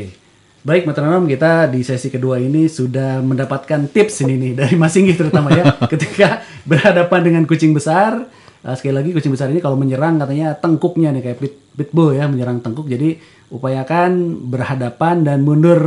Baik, 0.64 0.84
metronom 0.84 1.24
kita 1.26 1.68
di 1.68 1.80
sesi 1.80 2.08
kedua 2.08 2.40
ini 2.40 2.68
sudah 2.68 3.20
mendapatkan 3.20 3.88
tips 3.88 4.24
ini 4.24 4.36
nih 4.38 4.52
dari 4.58 4.76
Mas 4.76 4.92
Singgih 4.92 5.16
terutama 5.16 5.48
ya 5.50 5.64
ketika 5.92 6.44
berhadapan 6.64 7.22
dengan 7.24 7.44
kucing 7.44 7.72
besar. 7.72 8.24
Eh, 8.68 8.76
sekali 8.76 9.00
lagi 9.00 9.16
kucing 9.16 9.32
besar 9.32 9.48
ini 9.48 9.64
kalau 9.64 9.80
menyerang 9.80 10.20
katanya 10.20 10.52
tengkuknya 10.52 11.16
nih 11.16 11.24
kayak 11.24 11.38
pit, 11.40 11.54
pitbull 11.72 12.12
ya 12.12 12.28
menyerang 12.28 12.60
tengkuk. 12.60 12.84
Jadi 12.86 13.16
upayakan 13.48 14.12
berhadapan 14.44 15.24
dan 15.24 15.40
mundur 15.40 15.80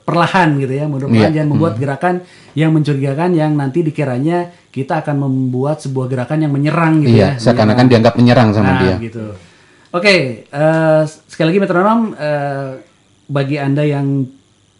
perlahan 0.00 0.56
gitu 0.56 0.72
ya, 0.72 0.88
mundur 0.88 1.12
perlahan 1.12 1.28
Iya. 1.28 1.36
jangan 1.36 1.50
membuat 1.52 1.74
gerakan 1.76 2.14
yang 2.56 2.72
mencurigakan 2.72 3.36
yang 3.36 3.52
nanti 3.52 3.84
dikiranya 3.84 4.48
kita 4.72 5.04
akan 5.04 5.20
membuat 5.20 5.84
sebuah 5.84 6.08
gerakan 6.08 6.48
yang 6.48 6.52
menyerang 6.52 7.04
gitu 7.04 7.20
Iya, 7.20 7.36
ya. 7.36 7.40
seakan-akan 7.40 7.86
dianggap 7.86 8.16
menyerang 8.16 8.48
sama 8.50 8.70
Nah, 8.70 8.80
dia. 8.80 8.96
gitu. 8.96 9.24
Oke, 9.92 10.14
eh, 10.48 11.02
sekali 11.28 11.52
lagi 11.52 11.60
metronom 11.60 12.16
eh, 12.16 12.80
bagi 13.28 13.60
anda 13.60 13.84
yang 13.84 14.24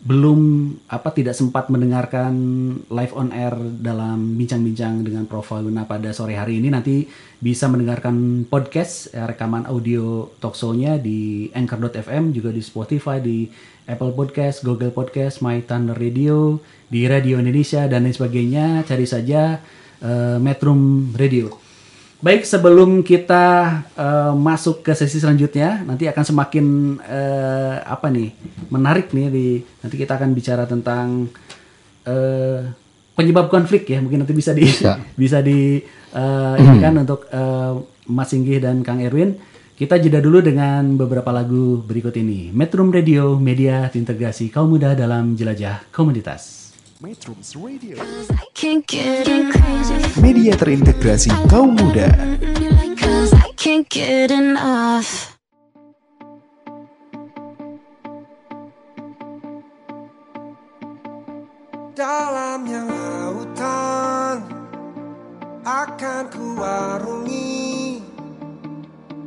belum 0.02 0.40
apa 0.90 1.14
tidak 1.14 1.38
sempat 1.38 1.70
mendengarkan 1.70 2.34
live 2.90 3.14
on 3.14 3.30
air 3.30 3.54
dalam 3.78 4.34
bincang-bincang 4.34 5.06
dengan 5.06 5.30
Prof. 5.30 5.54
Luna 5.62 5.86
pada 5.86 6.10
sore 6.10 6.34
hari 6.34 6.58
ini. 6.58 6.74
Nanti 6.74 7.06
bisa 7.38 7.70
mendengarkan 7.70 8.42
podcast 8.50 9.14
eh, 9.14 9.22
rekaman 9.22 9.62
audio 9.70 10.26
talkshow-nya 10.42 10.98
di 10.98 11.46
anchor.fm 11.54 12.34
juga 12.34 12.50
di 12.50 12.62
Spotify 12.66 13.22
di 13.22 13.46
Apple 13.86 14.10
Podcast, 14.10 14.66
Google 14.66 14.90
Podcast, 14.90 15.38
My 15.38 15.62
Thunder 15.62 15.94
Radio, 15.94 16.58
di 16.90 17.06
Radio 17.06 17.38
Indonesia 17.38 17.86
dan 17.86 18.02
lain 18.02 18.14
sebagainya. 18.18 18.82
Cari 18.82 19.06
saja 19.06 19.62
eh, 20.02 20.36
Metrum 20.42 21.14
Radio. 21.14 21.71
Baik, 22.22 22.46
sebelum 22.46 23.02
kita 23.02 23.46
eh, 23.98 24.34
masuk 24.38 24.86
ke 24.86 24.94
sesi 24.94 25.18
selanjutnya, 25.18 25.82
nanti 25.82 26.06
akan 26.06 26.22
semakin 26.22 26.66
eh, 27.02 27.76
apa 27.82 28.14
nih 28.14 28.30
menarik 28.70 29.10
nih 29.10 29.26
di 29.26 29.46
nanti 29.82 29.98
kita 29.98 30.22
akan 30.22 30.30
bicara 30.30 30.62
tentang 30.70 31.26
eh, 32.06 32.62
penyebab 33.18 33.50
konflik 33.50 33.90
ya, 33.90 33.98
mungkin 33.98 34.22
nanti 34.22 34.38
bisa 34.38 34.54
di 34.54 34.62
Bisa. 34.62 35.02
bisa 35.26 35.42
di 35.42 35.82
eh, 36.14 36.54
ini 36.62 36.78
kan 36.78 36.94
untuk 37.02 37.26
eh, 37.26 37.72
Mas 38.06 38.30
Singgih 38.30 38.62
dan 38.62 38.86
Kang 38.86 39.02
Erwin. 39.02 39.34
Kita 39.74 39.98
jeda 39.98 40.22
dulu 40.22 40.38
dengan 40.38 40.94
beberapa 40.94 41.34
lagu 41.34 41.82
berikut 41.82 42.14
ini. 42.14 42.54
Metrum 42.54 42.94
Radio, 42.94 43.34
media 43.34 43.90
integrasi 43.90 44.46
kaum 44.46 44.70
muda 44.70 44.94
dalam 44.94 45.34
jelajah 45.34 45.90
komunitas. 45.90 46.61
Metrums 47.02 47.58
Radio, 47.58 47.98
media 50.22 50.54
terintegrasi 50.54 51.34
kaum 51.50 51.74
muda. 51.74 52.06
Dalamnya 61.98 62.86
lautan 62.86 64.36
akan 65.66 66.24
kuarungi 66.30 67.98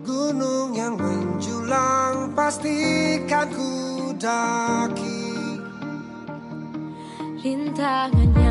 Gunung 0.07 0.71
yang 0.80 0.95
menjulang 0.95 2.32
pastikan 2.32 3.51
ku 3.51 4.15
daki 4.15 5.14
tangannya 7.76 8.45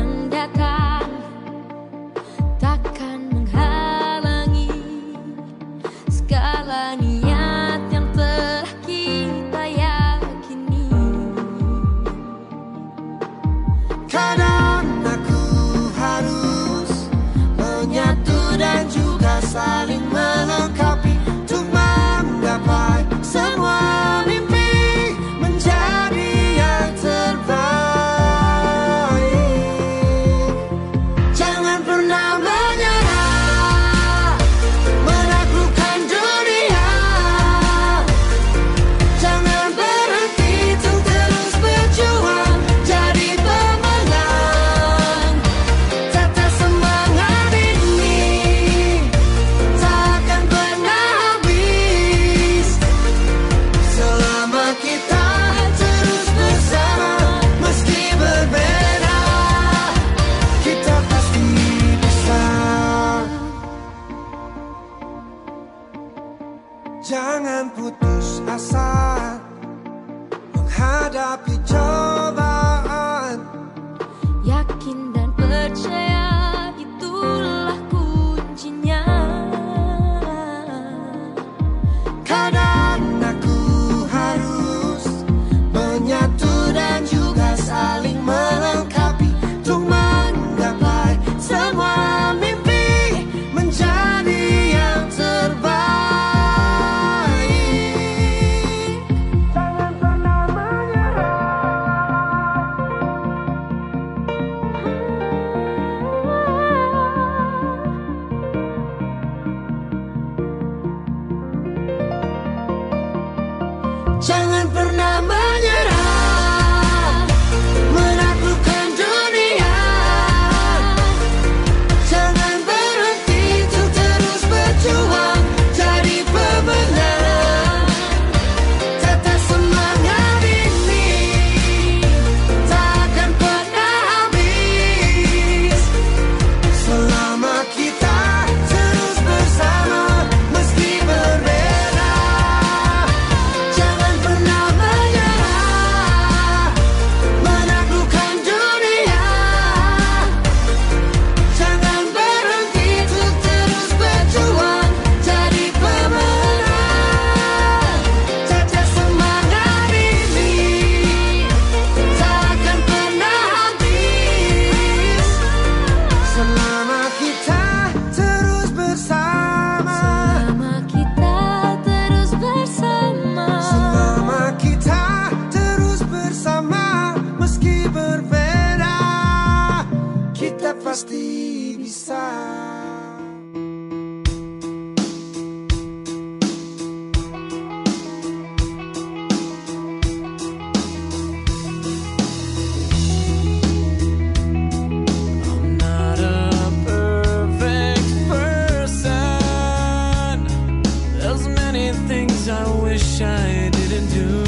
I 202.47 202.69
wish 202.79 203.21
I 203.21 203.69
didn't 203.69 204.07
do. 204.09 204.44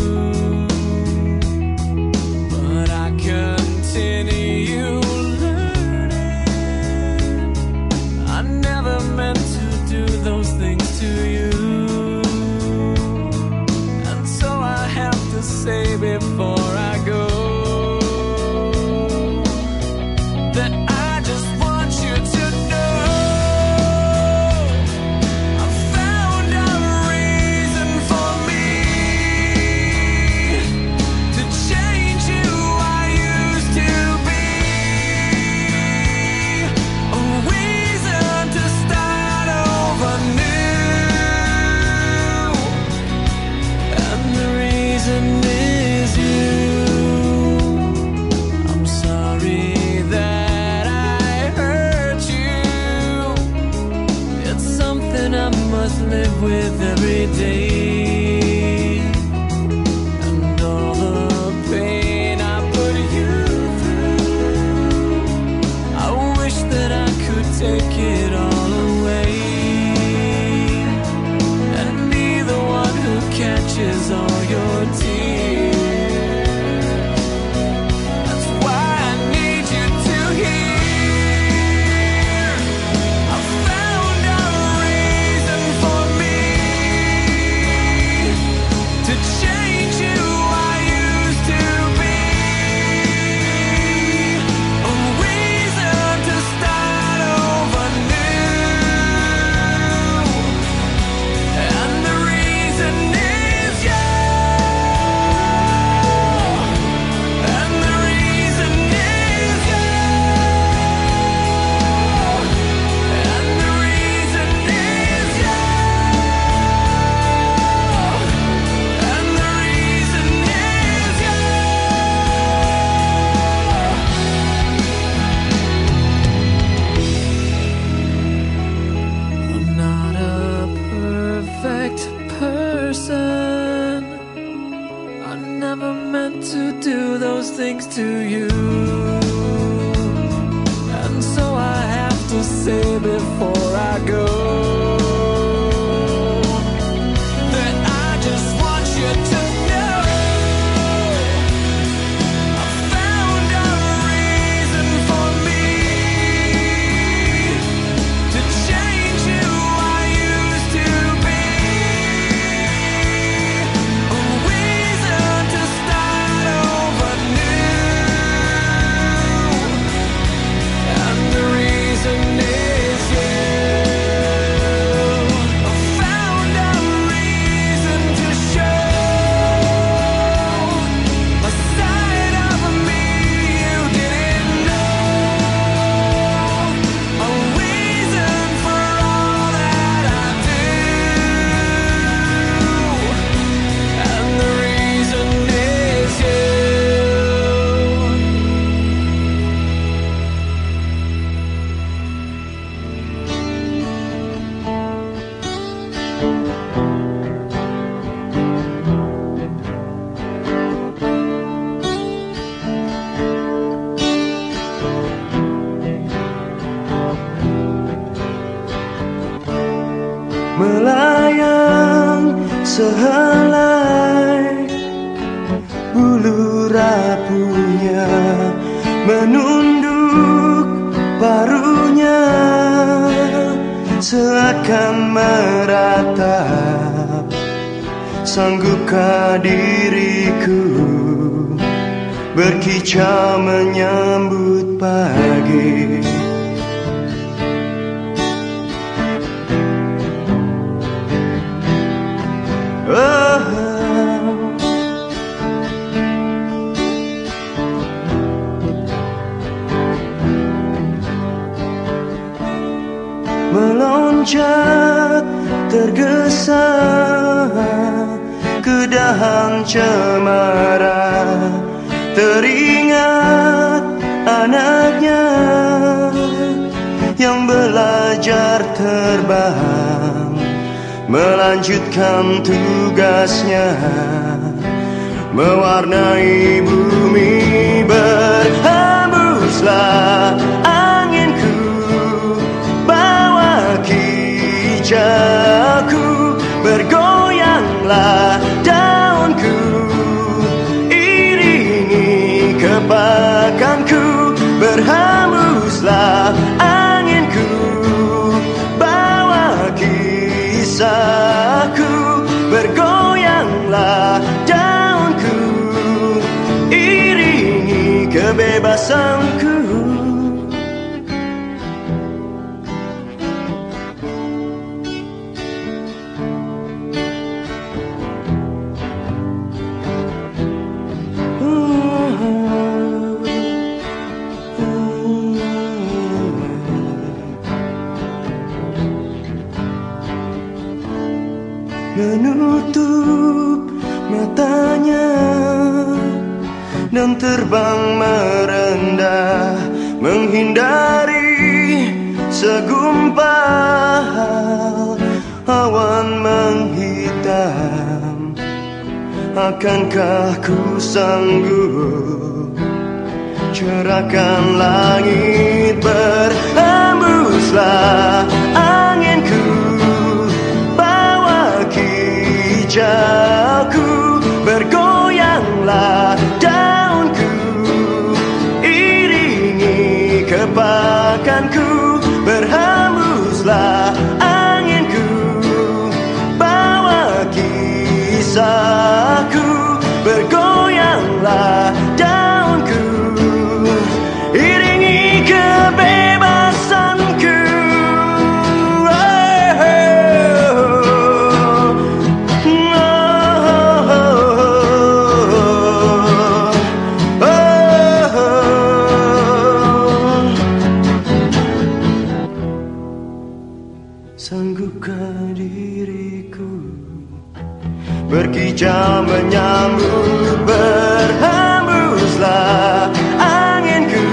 Menyambut 419.48 420.43
berhembuslah 420.43 422.91
anginku 423.16 424.04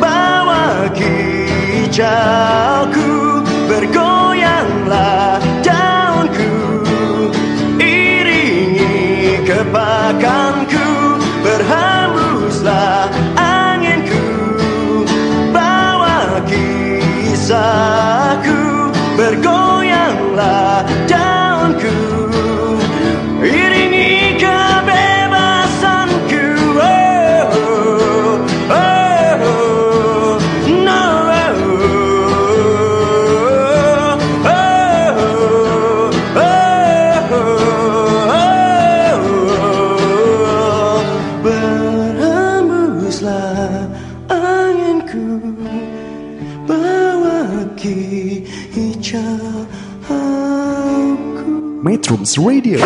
Bawa 0.00 0.88
kicauku 0.96 2.57
Metrums 52.18 52.42
Radio, 52.42 52.82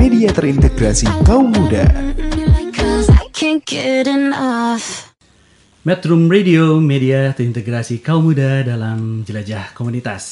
media 0.00 0.32
terintegrasi 0.32 1.04
kaum 1.28 1.52
muda. 1.52 1.84
Metrum 5.84 6.24
Radio, 6.32 6.80
media 6.80 7.36
terintegrasi 7.36 8.00
kaum 8.00 8.32
muda 8.32 8.64
dalam 8.64 9.28
jelajah 9.28 9.76
komunitas. 9.76 10.24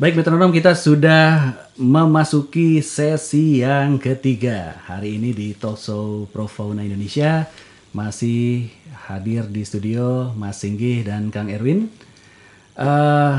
Baik 0.00 0.16
metronom 0.16 0.56
kita 0.56 0.72
sudah 0.72 1.52
memasuki 1.76 2.80
sesi 2.80 3.60
yang 3.60 4.00
ketiga 4.00 4.80
hari 4.88 5.20
ini 5.20 5.36
di 5.36 5.52
Talkshow 5.52 6.24
Pro 6.32 6.48
Fauna 6.48 6.80
Indonesia 6.80 7.44
masih 7.92 8.72
hadir 9.04 9.52
di 9.52 9.60
studio 9.68 10.32
Mas 10.32 10.64
Singgih 10.64 11.04
dan 11.04 11.28
Kang 11.28 11.52
Erwin. 11.52 11.92
Eh, 12.72 13.36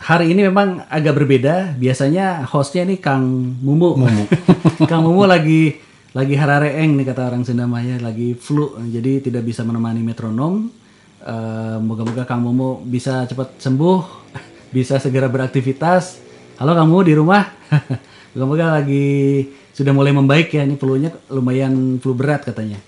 hari 0.00 0.32
ini 0.32 0.46
memang 0.46 0.84
agak 0.88 1.16
berbeda. 1.16 1.76
Biasanya 1.76 2.44
hostnya 2.48 2.84
ini 2.84 3.00
Kang 3.00 3.24
Mumu. 3.60 3.96
Kang 4.90 5.02
Mumu 5.04 5.24
lagi 5.24 5.80
lagi 6.16 6.32
harareeng 6.32 6.96
nih 6.96 7.06
kata 7.12 7.28
orang 7.28 7.44
Sunda 7.44 7.68
Maya, 7.68 8.00
lagi 8.00 8.32
flu, 8.32 8.72
jadi 8.88 9.20
tidak 9.20 9.44
bisa 9.44 9.60
menemani 9.68 10.00
metronom. 10.00 10.72
Eh, 11.20 11.78
Moga-moga 11.80 12.24
Kang 12.24 12.40
Mumu 12.40 12.80
bisa 12.84 13.28
cepat 13.28 13.60
sembuh, 13.60 14.00
bisa 14.76 14.96
segera 14.96 15.28
beraktivitas. 15.28 16.24
Halo 16.56 16.72
Kang 16.72 16.88
Mumu 16.88 17.04
di 17.04 17.14
rumah. 17.16 17.44
Moga-moga 18.32 18.80
lagi 18.80 19.44
sudah 19.76 19.92
mulai 19.92 20.12
membaik 20.16 20.56
ya. 20.56 20.64
Ini 20.64 20.80
flu-nya 20.80 21.12
lumayan 21.28 22.00
flu 22.00 22.16
berat 22.16 22.48
katanya. 22.48 22.80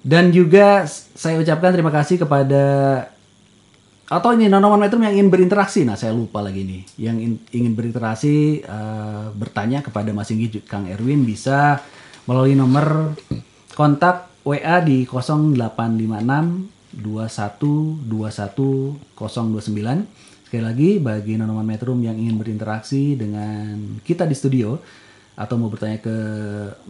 Dan 0.00 0.32
juga 0.32 0.88
saya 0.88 1.36
ucapkan 1.36 1.76
terima 1.76 1.92
kasih 1.92 2.24
kepada 2.24 2.64
atau 4.10 4.34
ini 4.34 4.50
Nonoman 4.50 4.82
Metrum 4.82 5.06
yang 5.06 5.14
ingin 5.14 5.30
berinteraksi. 5.30 5.86
Nah, 5.86 5.94
saya 5.94 6.10
lupa 6.10 6.42
lagi 6.42 6.66
nih. 6.66 6.82
Yang 6.98 7.16
in- 7.22 7.42
ingin 7.54 7.78
berinteraksi 7.78 8.58
eh, 8.58 9.26
bertanya 9.38 9.86
kepada 9.86 10.10
Mas 10.10 10.34
Inggi 10.34 10.66
Kang 10.66 10.90
Erwin 10.90 11.22
bisa 11.22 11.78
melalui 12.26 12.58
nomor 12.58 13.14
kontak 13.78 14.26
WA 14.42 14.82
di 14.82 15.06
0856 15.06 16.98
21 16.98 18.02
21 18.02 18.98
029. 19.14 20.50
Sekali 20.50 20.62
lagi 20.66 20.98
bagi 20.98 21.38
Nonoman 21.38 21.62
Metrum 21.62 22.02
yang 22.02 22.18
ingin 22.18 22.34
berinteraksi 22.34 23.14
dengan 23.14 23.94
kita 24.02 24.26
di 24.26 24.34
studio 24.34 24.74
atau 25.38 25.54
mau 25.54 25.70
bertanya 25.70 26.02
ke 26.02 26.16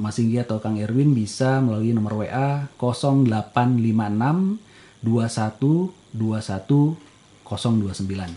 Mas 0.01 0.17
Inggi 0.17 0.41
atau 0.41 0.57
Kang 0.57 0.81
Erwin 0.81 1.13
bisa 1.13 1.61
melalui 1.61 1.93
nomor 1.93 2.25
WA 2.25 2.65
0856 2.81 4.57
21 5.05 5.93
21 6.17 7.10
029. 7.51 8.31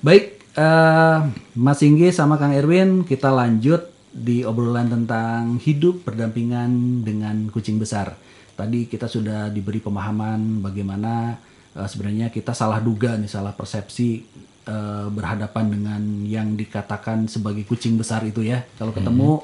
Baik, 0.00 0.24
eh, 0.54 1.18
Mas 1.58 1.80
Inggi 1.82 2.14
sama 2.14 2.38
Kang 2.38 2.54
Erwin 2.54 3.02
kita 3.02 3.28
lanjut 3.34 3.90
di 4.10 4.42
obrolan 4.42 4.90
tentang 4.90 5.58
hidup 5.62 6.02
berdampingan 6.02 7.02
dengan 7.06 7.46
kucing 7.50 7.78
besar. 7.78 8.14
tadi 8.60 8.84
kita 8.84 9.08
sudah 9.08 9.48
diberi 9.48 9.80
pemahaman 9.80 10.60
bagaimana 10.60 11.40
eh, 11.72 11.88
sebenarnya 11.88 12.28
kita 12.28 12.52
salah 12.52 12.76
duga 12.76 13.16
nih, 13.16 13.30
salah 13.30 13.56
persepsi 13.56 14.20
eh, 14.68 15.06
berhadapan 15.08 15.64
dengan 15.72 16.02
yang 16.28 16.52
dikatakan 16.60 17.24
sebagai 17.24 17.64
kucing 17.64 17.96
besar 17.96 18.20
itu 18.28 18.44
ya. 18.44 18.60
Kalau 18.76 18.92
ketemu 18.92 19.40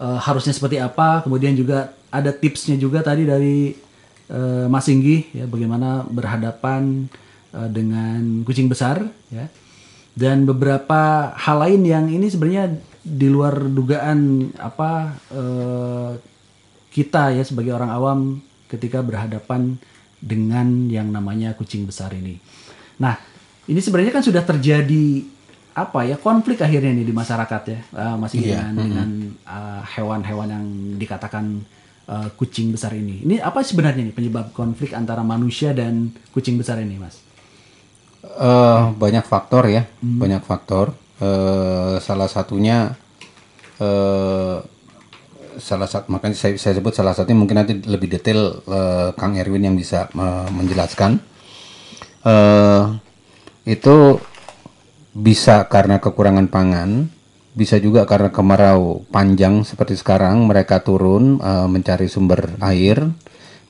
eh, 0.00 0.18
harusnya 0.24 0.56
seperti 0.56 0.80
apa? 0.80 1.20
Kemudian 1.28 1.52
juga 1.52 1.92
ada 2.08 2.32
tipsnya 2.32 2.80
juga 2.80 3.04
tadi 3.04 3.28
dari 3.28 3.76
eh, 4.32 4.66
Mas 4.68 4.88
Singgi 4.88 5.28
ya 5.36 5.44
bagaimana 5.44 6.08
berhadapan 6.08 7.08
eh, 7.54 7.68
dengan 7.70 8.42
kucing 8.44 8.68
besar 8.68 9.04
ya 9.32 9.46
dan 10.18 10.42
beberapa 10.42 11.30
hal 11.38 11.56
lain 11.62 11.82
yang 11.86 12.04
ini 12.10 12.26
sebenarnya 12.26 12.74
di 13.06 13.28
luar 13.30 13.70
dugaan 13.70 14.50
apa 14.58 15.14
eh, 15.30 16.12
kita 16.90 17.38
ya 17.38 17.46
sebagai 17.46 17.70
orang 17.70 17.90
awam 17.94 18.18
ketika 18.66 18.98
berhadapan 18.98 19.78
dengan 20.18 20.90
yang 20.90 21.14
namanya 21.14 21.54
kucing 21.54 21.86
besar 21.86 22.10
ini. 22.10 22.42
Nah, 22.98 23.14
ini 23.70 23.78
sebenarnya 23.78 24.18
kan 24.18 24.24
sudah 24.26 24.42
terjadi 24.42 25.22
apa 25.78 26.02
ya 26.02 26.18
konflik 26.18 26.58
akhirnya 26.58 26.90
nih 26.90 27.06
di 27.06 27.14
masyarakat 27.14 27.62
ya 27.70 27.80
eh, 27.86 28.16
masih 28.18 28.38
dengan 28.42 28.74
dengan 28.74 29.08
eh, 29.46 29.82
hewan-hewan 29.94 30.48
yang 30.50 30.66
dikatakan 30.98 31.62
eh, 32.10 32.28
kucing 32.34 32.74
besar 32.74 32.98
ini. 32.98 33.22
Ini 33.22 33.38
apa 33.38 33.62
sebenarnya 33.62 34.02
nih 34.10 34.16
penyebab 34.18 34.50
konflik 34.50 34.90
antara 34.98 35.22
manusia 35.22 35.70
dan 35.70 36.10
kucing 36.34 36.58
besar 36.58 36.82
ini, 36.82 36.98
Mas? 36.98 37.27
Eh, 38.36 38.82
banyak 38.92 39.24
faktor 39.24 39.64
ya, 39.72 39.88
banyak 40.04 40.44
faktor. 40.44 40.92
Eh, 41.18 41.96
salah 41.98 42.28
satunya 42.28 42.92
eh 43.80 44.58
salah 45.58 45.90
satu 45.90 46.06
makanya 46.14 46.38
saya, 46.38 46.54
saya 46.54 46.78
sebut 46.78 46.94
salah 46.94 47.16
satunya 47.16 47.34
mungkin 47.34 47.58
nanti 47.58 47.74
lebih 47.82 48.06
detail 48.12 48.62
eh, 48.68 49.10
Kang 49.16 49.34
Erwin 49.34 49.64
yang 49.64 49.76
bisa 49.78 50.06
eh, 50.12 50.48
menjelaskan. 50.52 51.18
Eh 52.28 52.84
itu 53.68 54.20
bisa 55.16 55.66
karena 55.66 55.98
kekurangan 55.98 56.46
pangan, 56.52 57.10
bisa 57.56 57.80
juga 57.82 58.06
karena 58.06 58.30
kemarau 58.30 59.02
panjang 59.10 59.66
seperti 59.66 59.98
sekarang 59.98 60.46
mereka 60.46 60.84
turun 60.84 61.40
eh, 61.40 61.66
mencari 61.66 62.06
sumber 62.06 62.54
air, 62.62 63.08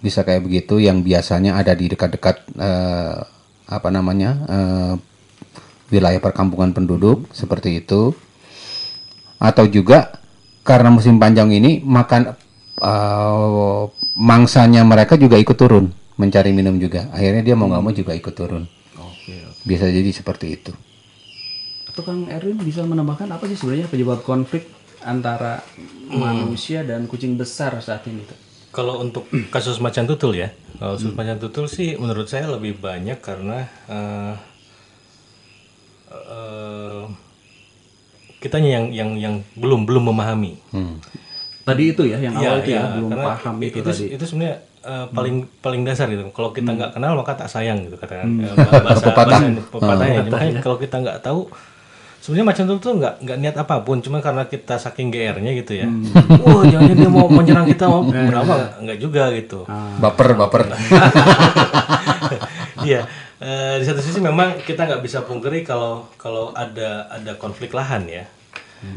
bisa 0.02 0.26
kayak 0.26 0.44
begitu 0.44 0.82
yang 0.82 1.00
biasanya 1.06 1.56
ada 1.56 1.72
di 1.72 1.88
dekat-dekat 1.88 2.36
apa 3.68 3.92
namanya 3.92 4.30
eh, 4.48 4.94
wilayah 5.92 6.18
perkampungan 6.18 6.72
penduduk 6.72 7.28
seperti 7.36 7.84
itu, 7.84 8.16
atau 9.36 9.64
juga 9.68 10.18
karena 10.64 10.88
musim 10.88 11.20
panjang 11.20 11.52
ini 11.52 11.84
makan 11.84 12.32
eh, 12.80 13.84
mangsanya 14.18 14.82
mereka 14.82 15.20
juga 15.20 15.36
ikut 15.38 15.54
turun 15.54 15.92
mencari 16.18 16.50
minum 16.50 16.74
juga, 16.80 17.06
akhirnya 17.14 17.46
dia 17.46 17.54
mau 17.54 17.70
nggak 17.70 17.82
mau 17.84 17.94
juga 17.94 18.16
ikut 18.16 18.34
turun. 18.34 18.64
Bisa 19.68 19.84
jadi 19.84 20.08
seperti 20.08 20.46
itu. 20.56 20.72
Atau 21.84 22.00
Kang 22.00 22.24
Erwin 22.32 22.56
bisa 22.64 22.80
menambahkan 22.88 23.28
apa 23.28 23.44
sih 23.46 23.58
sebenarnya 23.58 23.92
penyebab 23.92 24.24
konflik 24.24 24.64
antara 25.04 25.60
manusia 26.08 26.80
dan 26.82 27.04
kucing 27.04 27.36
besar 27.36 27.76
saat 27.84 28.02
ini 28.08 28.24
tuh? 28.24 28.47
Kalau 28.78 29.02
untuk 29.02 29.26
kasus 29.50 29.82
macan 29.82 30.06
tutul 30.06 30.32
ya, 30.32 30.54
kalau 30.78 30.94
kasus 30.94 31.10
macan 31.10 31.34
tutul 31.36 31.66
sih 31.66 31.98
menurut 31.98 32.24
saya 32.24 32.46
lebih 32.46 32.78
banyak 32.78 33.18
karena 33.18 33.66
eh, 33.90 34.34
eh, 36.08 37.02
kitanya 38.38 38.78
yang 38.78 38.86
yang 38.94 39.10
yang 39.18 39.34
belum 39.54 39.82
belum 39.82 40.14
memahami. 40.14 40.54
Tadi 41.66 41.82
itu 41.90 42.06
ya 42.06 42.16
yang 42.16 42.32
awal 42.32 42.44
Iya, 42.48 42.62
itu 42.62 42.70
ya 42.70 42.78
iya, 42.78 42.82
belum 42.96 43.10
paham 43.12 43.54
itu, 43.60 43.76
itu 43.82 43.90
tadi. 43.90 44.04
itu 44.14 44.24
sebenarnya 44.24 44.56
eh, 44.80 45.06
paling 45.10 45.34
paling 45.58 45.82
dasar 45.82 46.06
gitu. 46.08 46.22
Kalau 46.30 46.54
kita 46.54 46.70
nggak 46.70 46.90
kenal 46.94 47.12
maka 47.12 47.34
tak 47.34 47.50
sayang 47.50 47.82
gitu 47.84 47.98
katakan. 47.98 48.30
Hmm. 48.30 48.46
Bahasa 48.86 49.04
Pepatah. 49.04 49.38
bahasa- 49.42 49.68
pepatahnya. 49.68 50.20
Oh. 50.22 50.30
Makanya 50.30 50.54
ya. 50.54 50.62
kalau 50.62 50.78
kita 50.78 50.96
nggak 50.96 51.18
tahu 51.20 51.50
sebenarnya 52.28 52.44
macan 52.44 52.64
tutul 52.68 52.78
tuh 52.78 52.92
nggak 52.94 53.14
nggak 53.24 53.38
niat 53.40 53.56
apa 53.56 53.80
pun, 53.80 53.98
cuma 53.98 54.20
karena 54.20 54.44
kita 54.44 54.76
saking 54.76 55.08
GR-nya 55.08 55.52
gitu 55.56 55.72
ya. 55.74 55.88
Hmm. 55.88 56.04
Wah, 56.44 56.60
jangan 56.62 56.92
dia 56.92 57.08
mau 57.08 57.24
menyerang 57.26 57.64
kita 57.64 57.88
mau 57.88 58.04
Eh. 58.04 58.28
berapa 58.28 58.54
nggak 58.78 58.98
juga 59.00 59.32
gitu. 59.32 59.64
Ah. 59.64 59.96
Baper, 59.96 60.36
baper. 60.36 60.62
Iya, 62.80 63.10
eh, 63.38 63.74
di 63.80 63.84
satu 63.84 63.98
sisi 63.98 64.20
memang 64.20 64.60
kita 64.60 64.84
nggak 64.84 65.02
bisa 65.02 65.24
pungkiri 65.24 65.60
kalau 65.60 66.06
kalau 66.14 66.54
ada 66.54 67.10
ada 67.10 67.34
konflik 67.34 67.72
lahan 67.72 68.06
ya. 68.06 68.24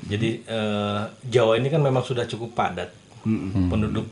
Jadi 0.05 0.45
eh, 0.45 0.99
Jawa 1.25 1.57
ini 1.57 1.67
kan 1.67 1.81
memang 1.81 2.05
sudah 2.05 2.23
cukup 2.23 2.53
padat. 2.53 2.93
Penduduk 3.67 4.05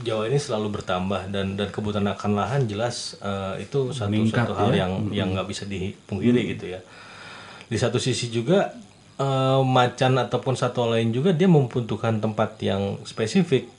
Jawa 0.00 0.24
ini 0.24 0.36
selalu 0.36 0.68
bertambah 0.70 1.28
dan 1.28 1.52
dan 1.54 1.68
kebutuhan 1.68 2.04
akan 2.06 2.30
lahan 2.32 2.62
jelas 2.64 3.16
eh, 3.20 3.60
itu 3.60 3.92
satu 3.92 4.08
Meningkat 4.08 4.48
satu 4.48 4.54
hal 4.54 4.72
ya. 4.72 4.84
yang 4.84 4.92
yang 5.12 5.28
nggak 5.32 5.48
bisa 5.48 5.64
dipungkiri 5.64 6.56
gitu 6.56 6.72
ya. 6.72 6.80
Di 7.68 7.78
satu 7.80 7.98
sisi 7.98 8.28
juga 8.28 8.72
eh, 9.20 9.60
macan 9.62 10.18
ataupun 10.20 10.54
satwa 10.54 10.96
lain 10.96 11.10
juga 11.14 11.32
dia 11.32 11.48
membutuhkan 11.50 12.18
tempat 12.18 12.60
yang 12.60 13.00
spesifik. 13.08 13.70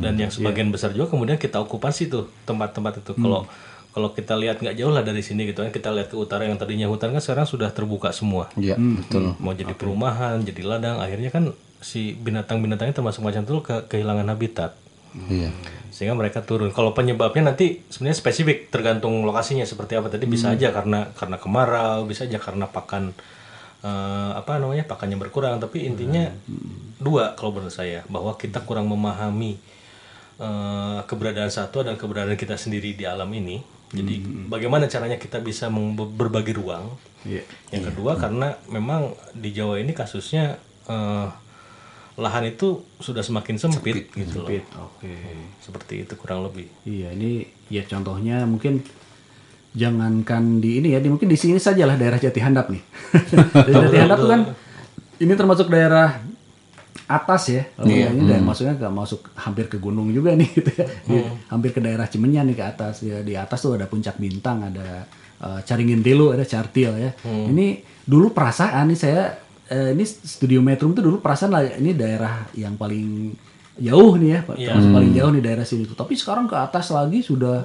Dan 0.00 0.16
yang 0.16 0.32
sebagian 0.32 0.72
besar 0.72 0.96
juga 0.96 1.12
kemudian 1.12 1.36
kita 1.36 1.60
okupasi 1.60 2.08
tuh 2.08 2.32
tempat-tempat 2.48 3.04
itu. 3.04 3.12
Kalau 3.12 3.44
kalau 3.90 4.14
kita 4.14 4.38
lihat 4.38 4.62
nggak 4.62 4.78
jauh 4.78 4.88
lah 4.94 5.02
dari 5.02 5.20
sini 5.20 5.50
gitu 5.50 5.66
kan 5.66 5.74
kita 5.74 5.90
lihat 5.90 6.08
ke 6.08 6.16
utara 6.16 6.46
yang 6.46 6.56
tadinya 6.56 6.86
hutan 6.86 7.10
kan 7.10 7.20
sekarang 7.20 7.44
sudah 7.44 7.68
terbuka 7.74 8.14
semua. 8.14 8.48
Iya, 8.56 8.78
betul. 8.78 9.34
Mau 9.36 9.52
jadi 9.52 9.74
perumahan, 9.74 10.40
jadi 10.46 10.62
ladang, 10.62 11.02
akhirnya 11.02 11.28
kan 11.34 11.52
si 11.82 12.14
binatang-binatangnya 12.16 12.96
termasuk 12.96 13.24
macan 13.24 13.44
tutul 13.44 13.64
ke 13.64 13.88
kehilangan 13.88 14.28
habitat 14.32 14.76
Iya. 15.14 15.50
sehingga 15.90 16.14
mereka 16.14 16.40
turun. 16.46 16.70
Kalau 16.70 16.94
penyebabnya 16.94 17.52
nanti 17.52 17.82
sebenarnya 17.90 18.18
spesifik 18.22 18.70
tergantung 18.70 19.26
lokasinya 19.26 19.66
seperti 19.66 19.98
apa. 19.98 20.06
Tadi 20.06 20.24
bisa 20.24 20.54
aja 20.54 20.70
karena 20.70 21.10
karena 21.12 21.36
kemarau, 21.36 22.06
bisa 22.06 22.24
aja 22.30 22.38
karena 22.38 22.70
pakan 22.70 23.10
eh, 23.82 24.32
apa 24.38 24.62
namanya 24.62 24.86
pakannya 24.86 25.18
berkurang. 25.18 25.58
Tapi 25.58 25.84
intinya 25.90 26.30
dua 27.02 27.34
kalau 27.34 27.58
menurut 27.58 27.74
saya 27.74 28.06
bahwa 28.06 28.38
kita 28.38 28.62
kurang 28.62 28.86
memahami 28.86 29.58
eh, 30.38 31.00
keberadaan 31.04 31.50
satwa 31.50 31.84
dan 31.84 31.98
keberadaan 31.98 32.38
kita 32.38 32.54
sendiri 32.54 32.94
di 32.94 33.04
alam 33.04 33.28
ini. 33.34 33.60
Jadi 33.90 34.46
bagaimana 34.46 34.86
caranya 34.86 35.18
kita 35.18 35.42
bisa 35.42 35.66
berbagi 35.98 36.54
ruang? 36.54 36.94
Iya. 37.26 37.42
Yang 37.74 37.92
kedua 37.92 38.14
karena 38.14 38.54
memang 38.70 39.18
di 39.34 39.50
Jawa 39.50 39.82
ini 39.82 39.90
kasusnya 39.90 40.56
eh, 40.86 41.28
lahan 42.20 42.52
itu 42.52 42.84
sudah 43.00 43.24
semakin 43.24 43.56
sempit, 43.56 44.12
gitu 44.12 44.44
loh. 44.44 44.48
Sempit, 44.48 44.64
Oke. 44.76 45.14
Seperti 45.58 45.94
itu 46.04 46.14
kurang 46.20 46.44
lebih. 46.44 46.68
Iya, 46.84 47.16
ini 47.16 47.48
ya 47.72 47.82
contohnya 47.88 48.44
mungkin 48.44 48.84
jangankan 49.72 50.60
di 50.60 50.84
ini 50.84 50.92
ya, 50.92 51.00
di, 51.00 51.08
mungkin 51.08 51.30
di 51.30 51.38
sini 51.40 51.56
sajalah 51.56 51.96
daerah 51.96 52.20
Jati 52.20 52.40
Handap 52.42 52.68
nih. 52.68 52.82
Daerah 53.66 53.86
Jati 53.88 53.98
Handap 53.98 54.18
tuh 54.20 54.30
kan 54.30 54.40
ini 55.20 55.32
termasuk 55.32 55.66
daerah 55.72 56.20
atas 57.10 57.42
ya. 57.50 57.62
Kalau 57.74 57.90
ini 57.90 58.22
daerah 58.28 58.44
maksudnya 58.44 58.74
nggak 58.76 58.94
masuk 58.94 59.20
hampir 59.34 59.66
ke 59.66 59.80
gunung 59.80 60.12
juga 60.12 60.36
nih 60.36 60.48
gitu 60.60 60.70
ya. 60.76 60.86
Di- 60.86 61.28
hampir 61.48 61.70
ke 61.72 61.80
daerah 61.80 62.04
Cimenyan 62.06 62.50
nih 62.52 62.56
ke 62.58 62.64
atas. 62.66 63.00
Ya, 63.00 63.24
di 63.24 63.34
atas 63.38 63.58
tuh 63.62 63.80
ada 63.80 63.86
puncak 63.88 64.18
bintang, 64.20 64.66
ada 64.66 65.06
eh, 65.40 65.60
Caringin 65.64 66.02
Tilu, 66.04 66.34
ada 66.34 66.44
Cartil 66.44 66.92
ya. 66.98 67.10
Ini 67.24 67.80
dulu 68.04 68.34
perasaan 68.34 68.90
nih 68.90 68.98
saya 68.98 69.22
eh, 69.70 69.94
ini 69.94 70.04
studio 70.04 70.58
Metro 70.60 70.90
itu 70.90 71.00
dulu 71.00 71.22
perasaan 71.22 71.50
lah 71.50 71.62
ini 71.78 71.94
daerah 71.94 72.44
yang 72.52 72.74
paling 72.74 73.32
jauh 73.78 74.18
nih 74.18 74.30
ya, 74.34 74.40
termasuk 74.44 74.90
paling 74.92 75.12
jauh 75.14 75.30
nih 75.30 75.42
daerah 75.42 75.64
sini 75.64 75.86
tuh. 75.86 75.96
Tapi 75.96 76.12
sekarang 76.12 76.44
ke 76.44 76.56
atas 76.58 76.90
lagi 76.90 77.22
sudah 77.22 77.64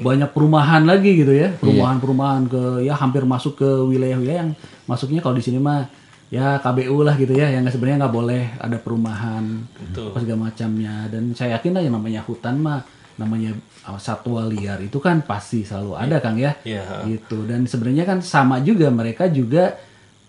banyak 0.00 0.32
perumahan 0.32 0.82
lagi 0.82 1.12
gitu 1.12 1.34
ya, 1.36 1.52
perumahan-perumahan 1.60 2.42
ke 2.48 2.62
ya 2.82 2.96
hampir 2.96 3.28
masuk 3.28 3.60
ke 3.60 3.68
wilayah-wilayah 3.68 4.48
yang 4.48 4.52
masuknya 4.88 5.20
kalau 5.20 5.36
di 5.36 5.44
sini 5.44 5.60
mah 5.60 5.84
ya 6.32 6.56
KBU 6.56 7.04
lah 7.04 7.12
gitu 7.20 7.36
ya, 7.36 7.52
yang 7.52 7.68
sebenarnya 7.68 8.08
nggak 8.08 8.14
boleh 8.16 8.42
ada 8.56 8.80
perumahan 8.80 9.44
apa 9.92 10.18
segala 10.18 10.48
macamnya. 10.48 11.10
Dan 11.12 11.36
saya 11.36 11.60
yakin 11.60 11.76
lah 11.76 11.82
yang 11.84 11.94
namanya 12.00 12.24
hutan 12.24 12.56
mah 12.56 12.80
namanya 13.20 13.52
uh, 13.84 14.00
satwa 14.00 14.48
liar 14.48 14.80
itu 14.80 14.96
kan 14.96 15.20
pasti 15.20 15.68
selalu 15.68 15.92
ada 16.00 16.16
Kang 16.24 16.40
ya, 16.40 16.56
Iya. 16.64 17.04
gitu. 17.04 17.44
Dan 17.44 17.68
sebenarnya 17.68 18.08
kan 18.08 18.24
sama 18.24 18.64
juga 18.64 18.88
mereka 18.88 19.28
juga 19.28 19.76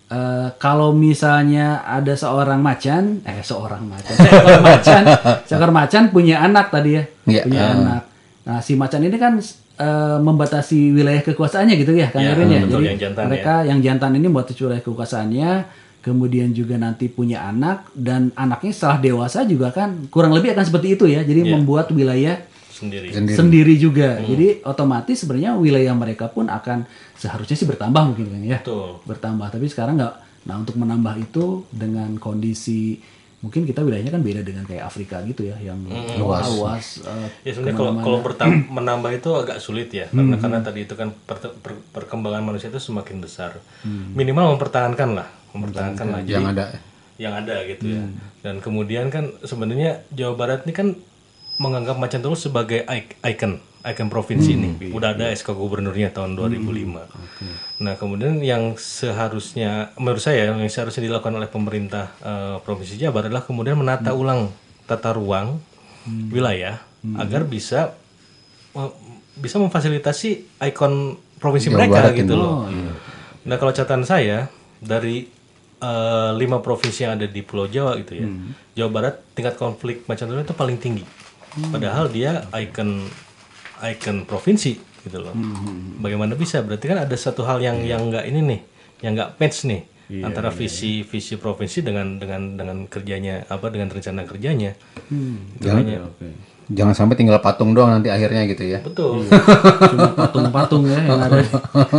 eh, 0.06 0.48
kalau 0.56 0.92
misalnya 0.92 1.80
ada 1.82 2.12
seorang 2.12 2.58
macan, 2.58 3.22
eh 3.22 3.40
seorang 3.40 3.82
macan, 3.82 4.14
seekor 4.14 4.60
macan, 4.60 5.02
seekor 5.48 5.70
macan 5.70 6.02
punya 6.08 6.40
anak 6.40 6.68
tadi 6.68 6.90
ya, 6.92 7.04
Iya. 7.24 7.42
punya 7.42 7.60
Ah. 7.60 7.74
anak. 7.74 8.02
Nah 8.44 8.58
si 8.60 8.72
macan 8.74 9.00
ini 9.00 9.16
kan 9.16 9.40
eh, 9.74 10.18
membatasi 10.18 10.92
wilayah 10.92 11.18
kekuasaannya 11.20 11.74
gitu 11.76 11.92
ya, 11.94 12.06
Kang 12.08 12.22
Ya, 12.22 12.30
ya. 12.30 12.62
betul, 12.62 12.78
Jadi 12.78 12.86
yang 12.86 12.98
jantan 13.00 13.24
mereka 13.26 13.54
yang 13.64 13.78
jantan 13.80 14.10
ini 14.14 14.26
membatasi 14.26 14.60
wilayah 14.62 14.82
kekuasaannya, 14.82 15.50
kemudian 15.98 16.52
juga 16.52 16.76
nanti 16.76 17.08
punya 17.08 17.42
anak 17.42 17.88
dan 17.92 18.30
anaknya 18.34 18.70
setelah 18.70 18.98
dewasa 18.98 19.42
juga 19.42 19.72
kan 19.72 20.06
kurang 20.08 20.30
lebih 20.30 20.52
akan 20.52 20.62
seperti 20.62 20.94
itu 20.94 21.04
ya. 21.06 21.20
Jadi 21.20 21.42
Iya. 21.42 21.52
membuat 21.52 21.90
wilayah 21.90 22.38
Sendiri. 22.74 23.06
Sendiri. 23.08 23.36
sendiri 23.36 23.74
juga. 23.76 24.18
Jadi 24.18 24.60
otomatis 24.62 25.14
sebenarnya 25.16 25.54
wilayah 25.54 25.94
mereka 25.94 26.26
pun 26.26 26.46
akan 26.46 26.82
seharusnya 27.14 27.54
sih 27.54 27.64
bertambah 27.64 28.02
mungkin 28.04 28.26
kan 28.28 28.42
ya. 28.42 28.58
Betul. 28.58 28.98
Bertambah. 29.04 29.46
Tapi 29.48 29.66
sekarang 29.66 29.94
nggak. 29.94 30.14
Nah 30.44 30.58
untuk 30.58 30.74
menambah 30.74 31.14
itu 31.16 31.62
dengan 31.70 32.18
kondisi 32.18 32.98
mungkin 33.38 33.62
kita 33.62 33.80
wilayahnya 33.80 34.08
kan 34.08 34.20
beda 34.20 34.40
dengan 34.40 34.64
kayak 34.64 34.88
Afrika 34.88 35.20
gitu 35.22 35.44
ya 35.44 35.56
yang 35.58 35.76
luas 36.16 36.48
luas 36.50 36.84
eh, 37.04 37.28
Ya 37.44 37.52
sebenarnya 37.52 37.76
kalau 37.76 37.92
kalau 38.00 38.18
bertam- 38.18 38.64
menambah 38.76 39.12
itu 39.12 39.28
agak 39.30 39.60
sulit 39.60 39.92
ya 39.92 40.08
karena 40.08 40.36
karena 40.38 40.58
tadi 40.60 40.80
itu 40.82 40.96
kan 40.96 41.12
per- 41.12 41.52
per- 41.54 41.84
perkembangan 41.92 42.40
manusia 42.42 42.68
itu 42.68 42.80
semakin 42.82 43.20
besar. 43.20 43.60
Minimal 44.16 44.56
mempertahankan 44.56 45.12
lah, 45.12 45.28
mempertahankan 45.52 46.06
lah. 46.08 46.20
Jadi- 46.20 46.32
yang 46.34 46.46
ada 46.46 46.64
yang 47.14 47.34
ada 47.36 47.56
gitu 47.64 47.84
ya. 47.86 48.02
Dan 48.40 48.58
kemudian 48.58 49.06
kan 49.06 49.28
sebenarnya 49.40 50.02
Jawa 50.10 50.34
Barat 50.34 50.64
ini 50.64 50.72
kan 50.72 50.88
menganggap 51.56 51.94
Macan 51.94 52.18
Tutul 52.18 52.34
sebagai 52.36 52.82
ik- 52.82 53.14
icon, 53.20 53.56
icon 53.80 54.08
provinsi 54.08 54.50
ini. 54.52 54.68
Udah 54.90 55.12
ada 55.12 55.30
SK 55.30 55.52
gubernurnya 55.52 56.10
tahun 56.10 56.34
2005. 56.34 57.06
Nah, 57.76 57.94
kemudian 57.94 58.38
yang 58.38 58.74
seharusnya 58.74 59.70
menurut 59.94 60.18
saya 60.18 60.48
yang 60.48 60.62
seharusnya 60.64 61.04
dilakukan 61.04 61.30
oleh 61.32 61.46
pemerintah 61.46 62.10
eh, 62.20 62.56
provinsi 62.60 62.96
Jawa 62.96 63.14
Barat 63.14 63.28
adalah 63.28 63.44
kemudian 63.44 63.76
menata 63.76 64.10
ulang 64.12 64.50
tata 64.84 65.12
ruang 65.12 65.58
wilayah 66.28 66.82
agar 67.14 67.44
bisa 67.44 67.94
bisa 69.34 69.56
memfasilitasi 69.56 70.30
ikon 70.62 70.94
provinsi 71.36 71.68
Jawa 71.68 71.76
mereka 71.78 71.94
Barat 72.02 72.12
gitu 72.14 72.34
loh. 72.34 72.66
Nah 73.44 73.56
kalau 73.56 73.70
catatan 73.70 74.02
saya 74.02 74.48
dari 74.78 75.28
eh, 75.76 76.30
lima 76.34 76.58
provinsi 76.58 76.98
yang 77.00 77.14
ada 77.14 77.26
di 77.26 77.40
Pulau 77.40 77.66
Jawa 77.66 77.96
gitu 77.96 78.16
ya, 78.16 78.26
Jawa 78.74 78.90
Barat 78.90 79.14
tingkat 79.32 79.54
konflik 79.54 80.02
macan 80.04 80.26
tutul 80.26 80.42
itu 80.42 80.52
paling 80.52 80.76
tinggi. 80.76 81.04
Padahal 81.54 82.08
dia 82.08 82.32
ikon 82.50 83.06
ikon 83.80 84.16
provinsi 84.24 84.74
gitu 85.00 85.18
loh. 85.18 85.34
Bagaimana 85.98 86.34
bisa? 86.34 86.60
Berarti 86.60 86.86
kan 86.86 86.98
ada 86.98 87.14
satu 87.14 87.42
hal 87.42 87.58
yang 87.58 87.78
yang 87.80 88.02
nggak 88.04 88.24
ini 88.24 88.40
nih, 88.42 88.60
yang 89.00 89.12
nggak 89.14 89.30
match 89.36 89.64
nih 89.64 89.82
antara 90.20 90.50
visi 90.50 91.00
visi 91.02 91.34
provinsi 91.34 91.80
dengan 91.80 92.16
dengan 92.16 92.54
dengan 92.54 92.78
kerjanya 92.84 93.46
apa 93.46 93.68
dengan 93.68 93.88
rencana 93.88 94.22
kerjanya. 94.22 94.74
Itu 95.54 95.66
hanya- 95.66 96.10
jangan 96.64 96.96
sampai 96.96 97.14
tinggal 97.14 97.36
patung 97.38 97.72
doang 97.72 97.92
nanti 97.92 98.08
akhirnya 98.08 98.48
gitu 98.48 98.64
ya 98.64 98.80
betul. 98.80 99.20
cuma 99.84 100.16
patung-patung 100.16 100.88
ya 100.88 100.96
yang 100.98 101.20
ada 101.20 101.44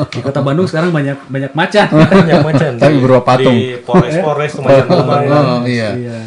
di 0.10 0.20
kota 0.20 0.42
Bandung 0.42 0.66
sekarang 0.66 0.90
banyak 0.90 1.14
banyak 1.30 1.54
macan 1.54 1.86
banyak 2.26 2.42
macan 2.42 2.72
Tapi 2.74 2.98
berupa 2.98 3.22
patung. 3.28 3.54
di 3.54 3.78
Polres-Polres 3.78 4.52
tuh 4.52 4.66
macan 4.66 4.86
rumah 4.90 5.22
ya. 5.22 5.38
oh 5.38 5.62
iya 5.70 5.90
Iya. 5.94 6.18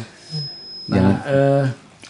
Nah, 0.87 1.19
eh, 1.27 1.63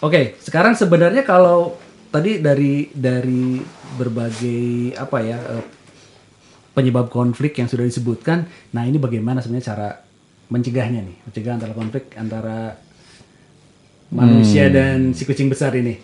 oke, 0.03 0.39
sekarang 0.43 0.75
sebenarnya 0.75 1.23
kalau 1.23 1.75
tadi 2.09 2.41
dari 2.41 2.89
dari 2.89 3.61
berbagai 3.97 4.97
apa 4.97 5.17
ya 5.21 5.37
eh, 5.37 5.65
penyebab 6.73 7.11
konflik 7.11 7.59
yang 7.59 7.67
sudah 7.67 7.85
disebutkan, 7.85 8.47
nah 8.71 8.87
ini 8.87 8.97
bagaimana 8.97 9.43
sebenarnya 9.43 9.67
cara 9.75 9.89
mencegahnya 10.49 11.01
nih, 11.05 11.17
mencegah 11.29 11.53
antara 11.55 11.73
konflik 11.77 12.05
antara 12.17 12.79
manusia 14.09 14.67
dan 14.73 15.13
si 15.13 15.23
kucing 15.25 15.49
besar 15.49 15.73
ini. 15.77 16.01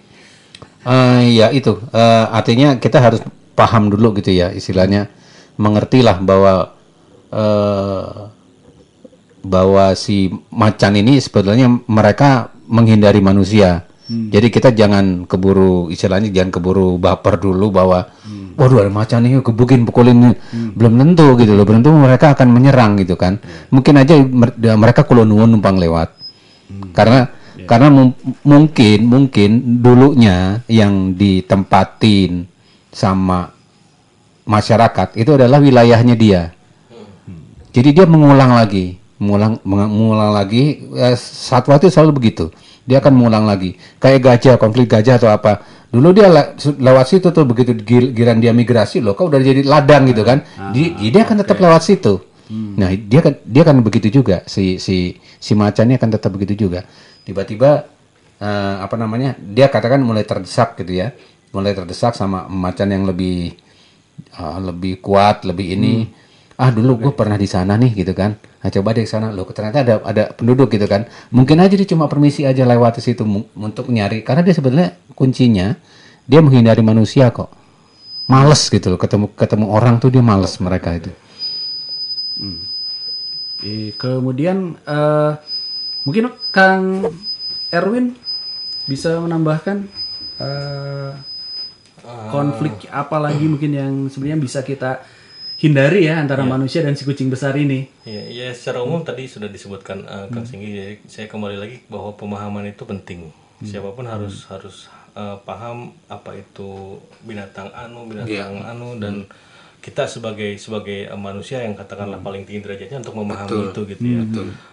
Eh, 0.86 1.22
ya 1.42 1.50
itu. 1.50 1.82
Eh, 1.90 2.26
artinya 2.30 2.78
kita 2.78 3.02
harus 3.02 3.22
paham 3.58 3.90
dulu 3.90 4.14
gitu 4.22 4.30
ya 4.30 4.54
istilahnya. 4.54 5.10
Mengertilah 5.58 6.22
bahwa 6.22 6.54
eh, 7.34 8.18
bahwa 9.46 9.86
si 9.98 10.30
macan 10.50 10.94
ini 10.98 11.22
sebetulnya 11.22 11.70
mereka 11.86 12.55
menghindari 12.68 13.22
manusia. 13.22 13.86
Jadi 14.06 14.54
kita 14.54 14.70
jangan 14.70 15.26
keburu 15.26 15.90
istilahnya 15.90 16.30
jangan 16.30 16.54
keburu 16.54 17.02
baper 17.02 17.42
dulu 17.42 17.74
bahwa 17.74 18.06
waduh 18.54 18.86
ada 18.86 18.92
macan 18.94 19.26
ini 19.26 19.42
gebukin 19.42 19.82
pukulin 19.82 20.38
belum 20.78 20.94
tentu 21.02 21.34
gitu 21.42 21.58
loh 21.58 21.66
belum 21.66 21.82
tentu 21.82 21.90
mereka 21.90 22.38
akan 22.38 22.54
menyerang 22.54 23.02
gitu 23.02 23.18
kan. 23.18 23.42
Mungkin 23.74 23.98
aja 23.98 24.14
mer- 24.22 24.54
mereka 24.78 25.10
kulonungun 25.10 25.58
numpang 25.58 25.82
lewat. 25.82 26.14
Karena 26.94 27.34
karena 27.66 27.90
mum- 27.90 28.14
mungkin 28.46 29.00
mungkin 29.10 29.50
dulunya 29.82 30.62
yang 30.70 31.18
ditempatin 31.18 32.46
sama 32.94 33.50
masyarakat 34.46 35.18
itu 35.18 35.34
adalah 35.34 35.58
wilayahnya 35.58 36.14
dia. 36.14 36.54
Jadi 37.74 37.90
dia 37.90 38.06
mengulang 38.06 38.54
lagi 38.54 39.02
mengulang 39.22 39.60
meng- 39.64 39.92
mengulang 39.92 40.32
lagi 40.36 40.86
eh, 40.92 41.16
satwa 41.18 41.80
itu 41.80 41.88
selalu 41.88 42.12
begitu. 42.20 42.52
Dia 42.86 43.02
akan 43.02 43.14
mengulang 43.18 43.46
lagi. 43.50 43.74
Kayak 43.98 44.20
gajah 44.22 44.56
konflik 44.62 44.92
gajah 44.92 45.18
atau 45.18 45.30
apa. 45.32 45.64
Dulu 45.90 46.12
dia 46.12 46.28
lewat 46.76 47.06
situ 47.08 47.32
tuh 47.32 47.48
begitu 47.48 47.72
giran 48.12 48.44
dia 48.44 48.52
migrasi 48.52 49.00
loh 49.00 49.16
kau 49.16 49.32
udah 49.32 49.40
jadi 49.40 49.64
ladang 49.64 50.06
gitu 50.12 50.22
kan? 50.22 50.44
Di- 50.76 50.94
dia 51.10 51.24
akan 51.24 51.38
tetap 51.42 51.58
lewat 51.58 51.82
situ. 51.82 52.14
Nah 52.78 52.94
dia 52.94 53.20
kan 53.26 53.34
dia 53.42 53.64
kan 53.66 53.76
begitu 53.82 54.12
juga. 54.12 54.44
Si 54.46 54.78
si 54.78 55.16
si 55.18 55.52
macannya 55.56 55.96
akan 55.98 56.10
tetap 56.14 56.30
begitu 56.36 56.68
juga. 56.68 56.84
Tiba-tiba 57.24 57.88
eh, 58.38 58.76
apa 58.84 58.96
namanya 59.00 59.34
dia 59.40 59.72
katakan 59.72 60.04
mulai 60.04 60.28
terdesak 60.28 60.76
gitu 60.78 60.94
ya. 60.94 61.16
Mulai 61.56 61.72
terdesak 61.72 62.14
sama 62.14 62.46
macan 62.52 62.92
yang 62.92 63.08
lebih 63.08 63.56
ah, 64.36 64.60
lebih 64.60 65.00
kuat 65.00 65.48
lebih 65.48 65.74
ini 65.80 65.94
ah 66.56 66.72
dulu 66.72 67.08
gue 67.08 67.14
pernah 67.14 67.36
di 67.36 67.48
sana 67.48 67.76
nih 67.76 67.92
gitu 68.06 68.16
kan. 68.16 68.40
Nah 68.40 68.70
coba 68.72 68.96
deh 68.96 69.04
ke 69.04 69.12
sana. 69.12 69.32
Loh 69.32 69.48
ternyata 69.52 69.84
ada 69.84 69.96
ada 70.04 70.24
penduduk 70.32 70.72
gitu 70.72 70.88
kan. 70.88 71.08
Mungkin 71.32 71.60
aja 71.60 71.76
dia 71.76 71.88
cuma 71.88 72.08
permisi 72.08 72.48
aja 72.48 72.64
lewat 72.64 73.04
situ 73.04 73.28
untuk 73.56 73.92
nyari. 73.92 74.24
Karena 74.24 74.42
dia 74.42 74.56
sebenarnya 74.56 74.96
kuncinya 75.14 75.76
dia 76.24 76.40
menghindari 76.40 76.82
manusia 76.82 77.30
kok. 77.30 77.52
Males 78.26 78.72
gitu 78.74 78.90
loh 78.90 78.98
ketemu 78.98 79.30
ketemu 79.38 79.66
orang 79.70 80.02
tuh 80.02 80.10
dia 80.10 80.24
males 80.24 80.58
mereka 80.58 80.98
itu. 80.98 81.12
Eh, 83.62 83.96
kemudian 83.96 84.76
eh, 84.84 85.32
mungkin 86.04 86.34
Kang 86.52 87.06
Erwin 87.72 88.18
bisa 88.86 89.18
menambahkan 89.22 89.88
eh, 90.42 91.12
konflik 92.30 92.86
apa 92.94 93.18
lagi 93.18 93.46
mungkin 93.50 93.72
yang 93.74 93.94
sebenarnya 94.12 94.40
bisa 94.42 94.60
kita 94.62 95.02
hindari 95.56 96.08
ya 96.08 96.20
antara 96.20 96.44
manusia 96.44 96.84
dan 96.84 96.96
si 96.96 97.08
kucing 97.08 97.32
besar 97.32 97.56
ini. 97.56 97.88
Ya, 98.04 98.24
ya 98.28 98.48
secara 98.52 98.84
umum 98.84 99.02
tadi 99.08 99.28
sudah 99.28 99.48
disebutkan 99.48 100.04
eh, 100.04 100.28
Kang 100.32 100.46
Singgi. 100.48 100.70
Jadi 100.76 100.96
saya 101.08 101.28
kembali 101.32 101.58
lagi 101.58 101.78
bahwa 101.88 102.16
pemahaman 102.16 102.68
itu 102.68 102.84
penting. 102.84 103.32
Siapa 103.64 103.96
pun 103.96 104.06
harus 104.06 104.46
harus 104.52 104.92
eh, 105.16 105.38
paham 105.48 105.96
apa 106.12 106.36
itu 106.36 107.00
binatang 107.24 107.72
anu, 107.72 108.08
binatang 108.12 108.62
anu 108.68 109.00
dan 109.00 109.26
kita 109.86 110.10
sebagai 110.10 110.58
sebagai 110.58 111.06
eh, 111.06 111.20
manusia 111.20 111.62
yang 111.62 111.78
katakanlah 111.78 112.18
paling 112.26 112.42
tinggi 112.42 112.66
derajatnya 112.66 113.06
untuk 113.06 113.22
memahami 113.22 113.70
itu 113.70 113.82
gitu 113.94 114.02
ya. 114.02 114.24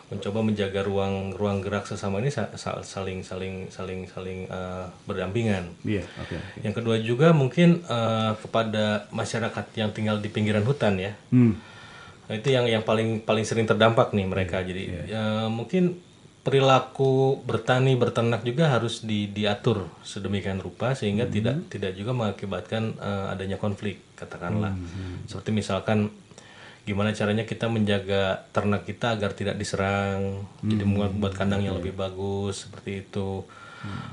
Mencoba 0.08 0.40
menjaga 0.44 0.80
ruang 0.84 1.36
ruang 1.36 1.60
gerak 1.60 1.84
sesama 1.84 2.20
ini 2.20 2.32
sa- 2.32 2.48
sa- 2.56 2.80
saling 2.80 3.20
saling 3.20 3.68
saling 3.68 4.08
saling 4.08 4.48
eh, 4.48 4.84
berdampingan. 5.04 5.68
Iya, 5.84 6.08
oke. 6.16 6.32
oke. 6.32 6.64
Yang 6.64 6.74
kedua 6.80 6.96
juga 7.04 7.28
mungkin 7.36 7.84
eh, 7.84 8.32
kepada 8.40 9.04
masyarakat 9.12 9.64
yang 9.76 9.92
tinggal 9.92 10.16
di 10.16 10.32
pinggiran 10.32 10.64
hutan 10.64 10.96
ya. 10.96 11.12
Hmm. 11.28 11.60
Nah, 12.32 12.34
itu 12.40 12.48
yang 12.48 12.64
yang 12.64 12.80
paling 12.80 13.20
paling 13.20 13.44
sering 13.44 13.68
terdampak 13.68 14.16
nih 14.16 14.24
mereka. 14.24 14.64
Jadi 14.64 15.12
ya, 15.12 15.44
mungkin 15.52 16.00
perilaku 16.42 17.38
bertani 17.46 17.94
berternak 17.94 18.42
juga 18.42 18.74
harus 18.74 19.06
di, 19.06 19.30
diatur 19.30 19.86
sedemikian 20.02 20.58
rupa 20.58 20.98
sehingga 20.98 21.22
tidak 21.30 21.70
tidak 21.70 21.94
juga 21.94 22.10
mengakibatkan 22.10 22.98
eh, 22.98 23.32
adanya 23.32 23.56
konflik 23.62 24.02
katakanlah. 24.18 24.74
Seperti 25.30 25.54
misalkan 25.54 26.10
gimana 26.82 27.14
caranya 27.14 27.46
kita 27.46 27.70
menjaga 27.70 28.50
ternak 28.50 28.82
kita 28.82 29.14
agar 29.14 29.38
tidak 29.38 29.54
diserang, 29.54 30.42
jadi 30.66 30.82
membuat 30.82 31.14
buat 31.14 31.34
kandang 31.38 31.62
yang 31.62 31.78
lebih 31.78 31.94
bagus 31.94 32.66
seperti 32.66 33.06
itu. 33.06 33.46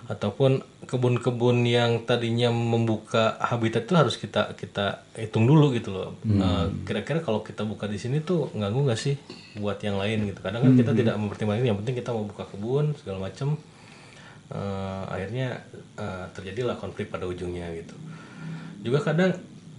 Ataupun 0.09 0.65
kebun-kebun 0.89 1.61
yang 1.65 2.01
tadinya 2.05 2.49
membuka 2.49 3.37
habitat 3.37 3.85
itu 3.85 3.93
harus 3.93 4.17
kita 4.17 4.57
kita 4.57 5.05
hitung 5.17 5.45
dulu 5.49 5.73
gitu 5.77 5.93
loh. 5.93 6.09
Eh, 6.25 6.65
kira-kira 6.85 7.25
kalau 7.25 7.41
kita 7.41 7.65
buka 7.65 7.89
di 7.89 7.97
sini 7.97 8.21
tuh 8.21 8.53
ganggu 8.53 8.85
nggak 8.85 9.01
sih 9.01 9.17
buat 9.59 9.79
yang 9.83 9.99
lain 9.99 10.31
gitu. 10.31 10.39
Kadang 10.39 10.63
kan 10.63 10.71
kita 10.73 10.91
tidak 10.95 11.15
mempertimbangkan 11.19 11.65
yang 11.67 11.79
penting 11.79 11.95
kita 11.99 12.15
mau 12.15 12.23
buka 12.25 12.47
kebun 12.47 12.95
segala 12.95 13.27
macam. 13.29 13.59
Eh, 14.49 15.03
akhirnya 15.05 15.61
eh, 15.99 16.25
terjadilah 16.33 16.73
konflik 16.79 17.13
pada 17.13 17.29
ujungnya 17.29 17.69
gitu. 17.77 17.93
Juga 18.81 19.13
kadang 19.13 19.35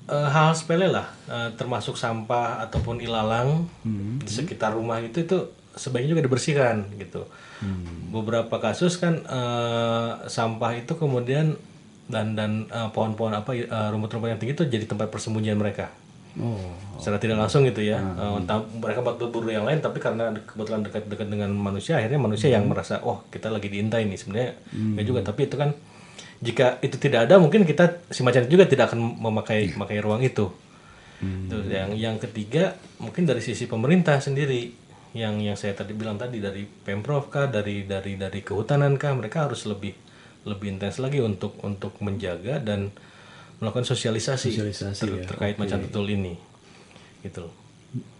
eh, 0.06 0.28
hal 0.30 0.54
sepele 0.54 0.86
lah, 0.86 1.10
eh, 1.26 1.50
termasuk 1.58 1.98
sampah 1.98 2.62
ataupun 2.68 3.02
ilalang 3.02 3.66
di 4.22 4.30
sekitar 4.30 4.78
rumah 4.78 5.02
itu 5.02 5.26
itu 5.26 5.38
sebaiknya 5.74 6.14
juga 6.14 6.24
dibersihkan 6.30 6.86
gitu. 7.02 7.26
Beberapa 8.14 8.62
kasus 8.62 8.94
kan 9.02 9.18
eh, 9.26 10.10
sampah 10.30 10.78
itu 10.78 10.94
kemudian 10.94 11.58
dan 12.10 12.34
dan 12.34 12.66
pohon-pohon 12.94 13.34
apa 13.34 13.54
eh, 13.54 13.88
rumput-rumput 13.90 14.30
yang 14.30 14.40
tinggi 14.42 14.54
itu 14.54 14.66
jadi 14.66 14.86
tempat 14.86 15.10
persembunyian 15.10 15.58
mereka. 15.58 15.90
Secara 17.00 17.18
tidak 17.18 17.36
langsung 17.40 17.66
gitu 17.66 17.82
ya. 17.82 17.98
Eh, 17.98 18.34
entah 18.38 18.62
mereka 18.78 19.02
buat 19.02 19.16
berburu 19.18 19.50
yang 19.50 19.66
lain 19.66 19.82
tapi 19.82 19.98
karena 19.98 20.30
kebetulan 20.34 20.84
dekat-dekat 20.86 21.28
dengan 21.28 21.50
manusia 21.50 21.98
akhirnya 21.98 22.20
manusia 22.20 22.48
yang 22.52 22.68
merasa 22.70 23.02
oh 23.02 23.24
kita 23.32 23.50
lagi 23.50 23.66
diintai 23.72 24.06
nih 24.06 24.18
sebenarnya. 24.18 24.52
Nggak 24.74 25.04
juga 25.06 25.20
tapi 25.26 25.40
itu 25.48 25.56
kan 25.58 25.70
jika 26.40 26.66
itu 26.80 26.96
tidak 26.96 27.28
ada 27.28 27.36
mungkin 27.36 27.68
kita 27.68 28.08
si 28.08 28.24
macan 28.24 28.48
juga 28.48 28.64
tidak 28.64 28.92
akan 28.92 29.20
memakai 29.20 29.76
memakai 29.76 29.98
ruang 30.00 30.22
itu. 30.24 30.48
Terus 31.20 31.68
yang 31.68 31.92
yang 31.92 32.16
ketiga 32.16 32.80
mungkin 32.96 33.28
dari 33.28 33.44
sisi 33.44 33.68
pemerintah 33.68 34.16
sendiri 34.24 34.72
yang 35.12 35.42
yang 35.42 35.58
saya 35.58 35.74
tadi 35.74 35.92
bilang 35.92 36.16
tadi 36.16 36.38
dari 36.38 36.64
pemprov 36.64 37.28
kah, 37.28 37.50
dari 37.50 37.84
dari 37.84 38.14
dari 38.14 38.40
kehutanan 38.40 38.94
kah, 38.94 39.12
mereka 39.12 39.50
harus 39.50 39.66
lebih 39.66 39.92
lebih 40.46 40.78
intens 40.78 40.96
lagi 40.96 41.20
untuk 41.20 41.60
untuk 41.60 41.98
menjaga 42.00 42.62
dan 42.62 42.94
melakukan 43.60 43.84
sosialisasi, 43.84 44.56
Sosialisasi, 44.56 45.00
ter- 45.04 45.16
ya. 45.20 45.24
terkait 45.28 45.56
macan 45.60 45.84
tutul 45.84 46.08
ini, 46.08 46.34
gitu 47.20 47.44
loh. 47.44 47.54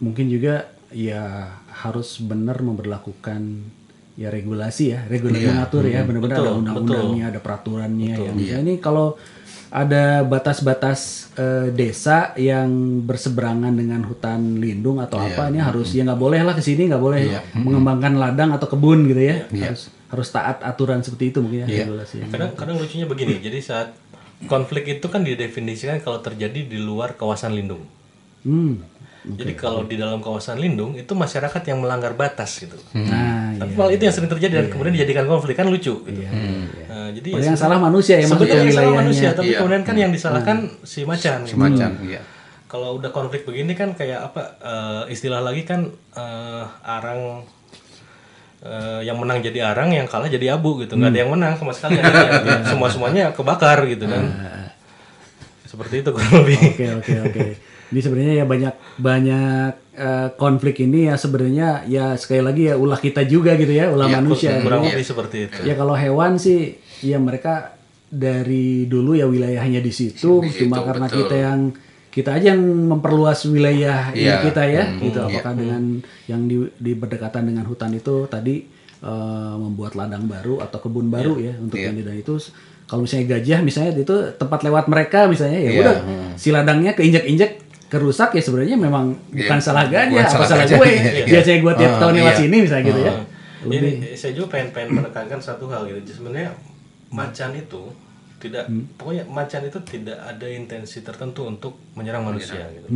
mungkin 0.03 0.27
juga 0.27 0.67
ya 0.91 1.47
harus 1.71 2.19
benar 2.19 2.59
memperlakukan 2.59 3.41
ya 4.19 4.27
regulasi 4.27 4.91
ya 4.91 5.07
regulasi 5.07 5.47
mengatur 5.47 5.87
ya 5.87 6.03
benar-benar 6.03 6.35
ada 6.37 6.43
Betul, 6.43 6.59
undang-undangnya 6.59 7.25
ada 7.31 7.39
peraturannya 7.39 8.13
yang 8.19 8.35
misalnya 8.35 8.63
ini 8.67 8.73
kalau 8.83 9.15
ada 9.71 10.27
batas-batas 10.27 11.31
eh, 11.39 11.71
desa 11.71 12.35
yang 12.35 12.99
berseberangan 13.07 13.71
dengan 13.71 14.03
hutan 14.03 14.59
lindung 14.59 14.99
atau 14.99 15.15
apa 15.23 15.47
ini 15.47 15.63
harus 15.63 15.95
ya 15.95 16.03
nggak 16.03 16.19
boleh 16.19 16.43
lah 16.43 16.51
ke 16.51 16.59
sini 16.59 16.91
nggak 16.91 16.99
boleh 16.99 17.23
mengembangkan 17.55 18.19
ladang 18.19 18.51
atau 18.51 18.67
kebun 18.67 19.07
gitu 19.07 19.23
ya. 19.23 19.47
Harus 19.47 19.87
harus 20.11 20.27
taat 20.27 20.59
aturan 20.59 20.99
seperti 20.99 21.31
itu 21.31 21.39
mungkin 21.39 21.63
ya 21.63 21.87
regulasi 21.87 22.27
Kadang 22.27 22.51
kadang 22.59 22.75
lucunya 22.75 23.07
begini, 23.07 23.39
jadi 23.39 23.63
saat 23.63 23.95
konflik 24.49 24.99
itu 24.99 25.05
kan 25.09 25.21
didefinisikan 25.21 26.01
kalau 26.01 26.21
terjadi 26.21 26.65
di 26.65 26.77
luar 26.81 27.13
kawasan 27.17 27.53
lindung. 27.53 27.83
hmm. 28.45 28.91
Jadi 29.21 29.53
kalau 29.53 29.85
di 29.85 30.01
dalam 30.01 30.17
kawasan 30.17 30.57
lindung 30.57 30.97
itu 30.97 31.13
masyarakat 31.13 31.61
yang 31.69 31.77
melanggar 31.77 32.17
batas 32.17 32.57
gitu. 32.57 32.73
nah 32.97 33.53
Tapi 33.53 33.69
iya. 33.69 33.77
malah 33.77 33.93
itu 33.93 34.03
yang 34.09 34.15
sering 34.17 34.31
terjadi 34.33 34.53
dan 34.65 34.67
kemudian 34.73 34.97
dijadikan 34.97 35.29
konflik 35.29 35.53
kan 35.53 35.69
lucu 35.69 35.93
gitu. 35.93 36.19
Nah, 36.25 37.13
jadi 37.13 37.29
Padahal 37.37 37.49
yang 37.53 37.59
salah 37.59 37.77
manusia 37.77 38.17
ya 38.17 38.25
sebenarnya 38.25 38.49
yang 38.49 38.73
salah 38.73 38.89
wilayahnya 38.89 39.01
manusia, 39.05 39.29
tapi 39.37 39.53
kemudian 39.53 39.83
kan 39.85 39.95
yang 40.01 40.09
disalahkan 40.09 40.57
si 40.81 41.05
macan. 41.05 41.45
gitu. 41.45 41.53
Macan, 41.53 41.91
iya. 42.01 42.21
Kalau 42.65 42.97
udah 42.97 43.13
konflik 43.13 43.45
begini 43.45 43.77
kan 43.77 43.93
kayak 43.93 44.33
apa 44.33 44.57
eh, 44.57 45.13
istilah 45.13 45.45
lagi 45.45 45.69
kan 45.69 45.93
eh, 46.17 46.63
arang 46.81 47.45
eh, 48.61 49.01
yang 49.05 49.17
menang 49.17 49.41
jadi 49.41 49.73
arang, 49.73 49.91
yang 49.91 50.05
kalah 50.05 50.29
jadi 50.29 50.55
abu 50.55 50.81
gitu. 50.81 50.95
nggak 50.97 51.11
ada 51.11 51.19
yang 51.25 51.31
menang 51.33 51.53
sama 51.57 51.73
sekali. 51.73 51.97
Semua 52.69 52.87
semuanya 52.89 53.33
kebakar 53.33 53.83
gitu 53.89 54.05
kan. 54.05 54.23
Seperti 55.71 56.03
itu 56.03 56.09
kurang 56.11 56.33
lebih. 56.43 56.57
Oke 56.75 56.85
oke 56.99 57.13
oke. 57.31 57.47
Ini 57.91 57.99
sebenarnya 57.99 58.33
ya 58.39 58.45
banyak 58.47 58.73
banyak 58.99 59.71
eh, 59.99 60.29
konflik 60.39 60.79
ini 60.83 61.11
ya 61.11 61.15
sebenarnya 61.19 61.83
ya 61.87 62.15
sekali 62.15 62.39
lagi 62.43 62.63
ya 62.71 62.75
ulah 62.79 62.99
kita 62.99 63.27
juga 63.27 63.55
gitu 63.59 63.71
ya 63.71 63.91
ulah 63.91 64.07
manusia. 64.07 64.59
Kurang 64.63 64.87
Jadi, 64.87 64.95
lebih 64.95 65.07
seperti 65.07 65.37
itu. 65.47 65.59
ya 65.67 65.73
kalau 65.75 65.95
hewan 65.95 66.39
sih 66.39 66.79
ya 67.03 67.19
mereka 67.19 67.75
dari 68.11 68.91
dulu 68.91 69.15
ya 69.15 69.23
wilayahnya 69.23 69.79
di 69.79 69.93
situ 69.95 70.43
cuma 70.43 70.83
karena 70.83 71.07
kita 71.07 71.35
yang 71.35 71.71
kita 72.11 72.29
aja 72.33 72.51
yang 72.51 72.59
memperluas 72.61 73.39
wilayah 73.45 74.11
ini 74.11 74.27
Iya. 74.27 74.43
kita 74.43 74.63
ya 74.63 74.83
gitu. 74.97 75.19
Apakah 75.21 75.53
dengan 75.53 75.81
yang 76.25 76.43
di, 76.43 76.59
di 76.75 76.91
berdekatan 76.93 77.43
dengan 77.45 77.63
hutan 77.63 77.91
itu 77.91 78.27
tadi 78.27 78.67
eh, 78.99 79.55
membuat 79.57 79.95
ladang 79.95 80.27
baru 80.27 80.59
atau 80.59 80.77
kebun 80.77 81.07
baru 81.07 81.39
ya 81.39 81.55
untuk 81.55 81.79
ini 81.79 82.01
dan 82.01 82.13
itu? 82.13 82.35
Kalau 82.83 83.01
misalnya 83.01 83.25
gajah 83.31 83.59
misalnya 83.61 83.91
itu 83.97 84.15
tempat 84.35 84.59
lewat 84.61 84.85
mereka 84.85 85.23
misalnya 85.25 85.57
ya 85.57 85.71
Iya, 85.71 85.79
udah 85.79 85.95
si 86.35 86.51
ladangnya 86.51 86.91
keinjek-injek 86.91 87.51
kerusak 87.87 88.31
ya 88.31 88.41
sebenarnya 88.41 88.75
memang 88.77 89.15
bukan 89.31 89.59
salah 89.59 89.83
gajah 89.85 90.11
bukan 90.11 90.27
apa 90.29 90.45
salah 90.45 90.65
gue. 90.65 90.87
Iya. 90.89 91.23
biasanya 91.25 91.59
gue 91.59 91.73
tiap 91.77 91.91
Ah, 91.91 91.99
tahun 92.01 92.13
lewat 92.17 92.33
iya. 92.33 92.39
sini 92.39 92.57
misalnya 92.59 92.85
gitu 92.85 93.01
ya. 93.01 93.13
Ini 93.61 93.89
saya 94.11 94.31
juga 94.33 94.47
pengen 94.49 94.69
pengen 94.71 94.89
menekankan 94.97 95.39
satu 95.39 95.67
hal 95.67 95.85
gitu. 95.85 95.99
Sebenarnya 96.13 96.51
macan 97.09 97.51
itu 97.53 97.81
tidak 98.41 98.65
pokoknya 98.97 99.29
macan 99.29 99.69
itu 99.69 99.79
tidak 99.85 100.17
ada 100.17 100.47
intensi 100.49 101.05
tertentu 101.05 101.45
untuk 101.45 101.77
menyerang 101.93 102.25
manusia 102.25 102.65
gitu. 102.73 102.89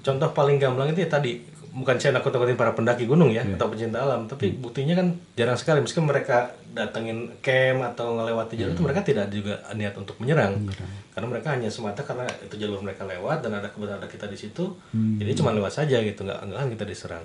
Contoh 0.00 0.32
paling 0.32 0.56
gamblang 0.56 0.88
itu 0.96 1.04
ya 1.04 1.10
tadi 1.12 1.60
bukan 1.70 2.02
saya 2.02 2.18
nakut-nakutin 2.18 2.58
para 2.58 2.74
pendaki 2.74 3.06
gunung 3.06 3.30
ya 3.30 3.46
atau 3.46 3.70
pecinta 3.70 4.02
alam, 4.02 4.26
tapi 4.26 4.50
buktinya 4.50 4.98
kan 4.98 5.14
jarang 5.38 5.54
sekali 5.54 5.78
meskipun 5.78 6.10
mereka 6.10 6.50
datengin 6.74 7.30
camp 7.42 7.86
atau 7.94 8.18
ngelewati 8.18 8.58
jalur 8.58 8.74
itu 8.74 8.82
mereka 8.82 9.06
tidak 9.06 9.30
juga 9.30 9.62
niat 9.78 9.94
untuk 9.94 10.18
menyerang. 10.18 10.66
Karena 11.14 11.26
mereka 11.30 11.54
hanya 11.54 11.70
semata 11.70 12.02
karena 12.02 12.26
itu 12.42 12.58
jalur 12.58 12.82
mereka 12.82 13.06
lewat 13.06 13.46
dan 13.46 13.54
ada 13.54 13.70
kebetulan 13.70 14.02
ada 14.02 14.10
kita 14.10 14.26
di 14.26 14.34
situ. 14.34 14.74
Jadi 14.90 15.30
cuma 15.38 15.54
lewat 15.54 15.70
saja 15.70 16.02
gitu, 16.02 16.26
nggak 16.26 16.38
nggak 16.50 16.58
akan 16.58 16.70
kita 16.74 16.84
diserang. 16.90 17.24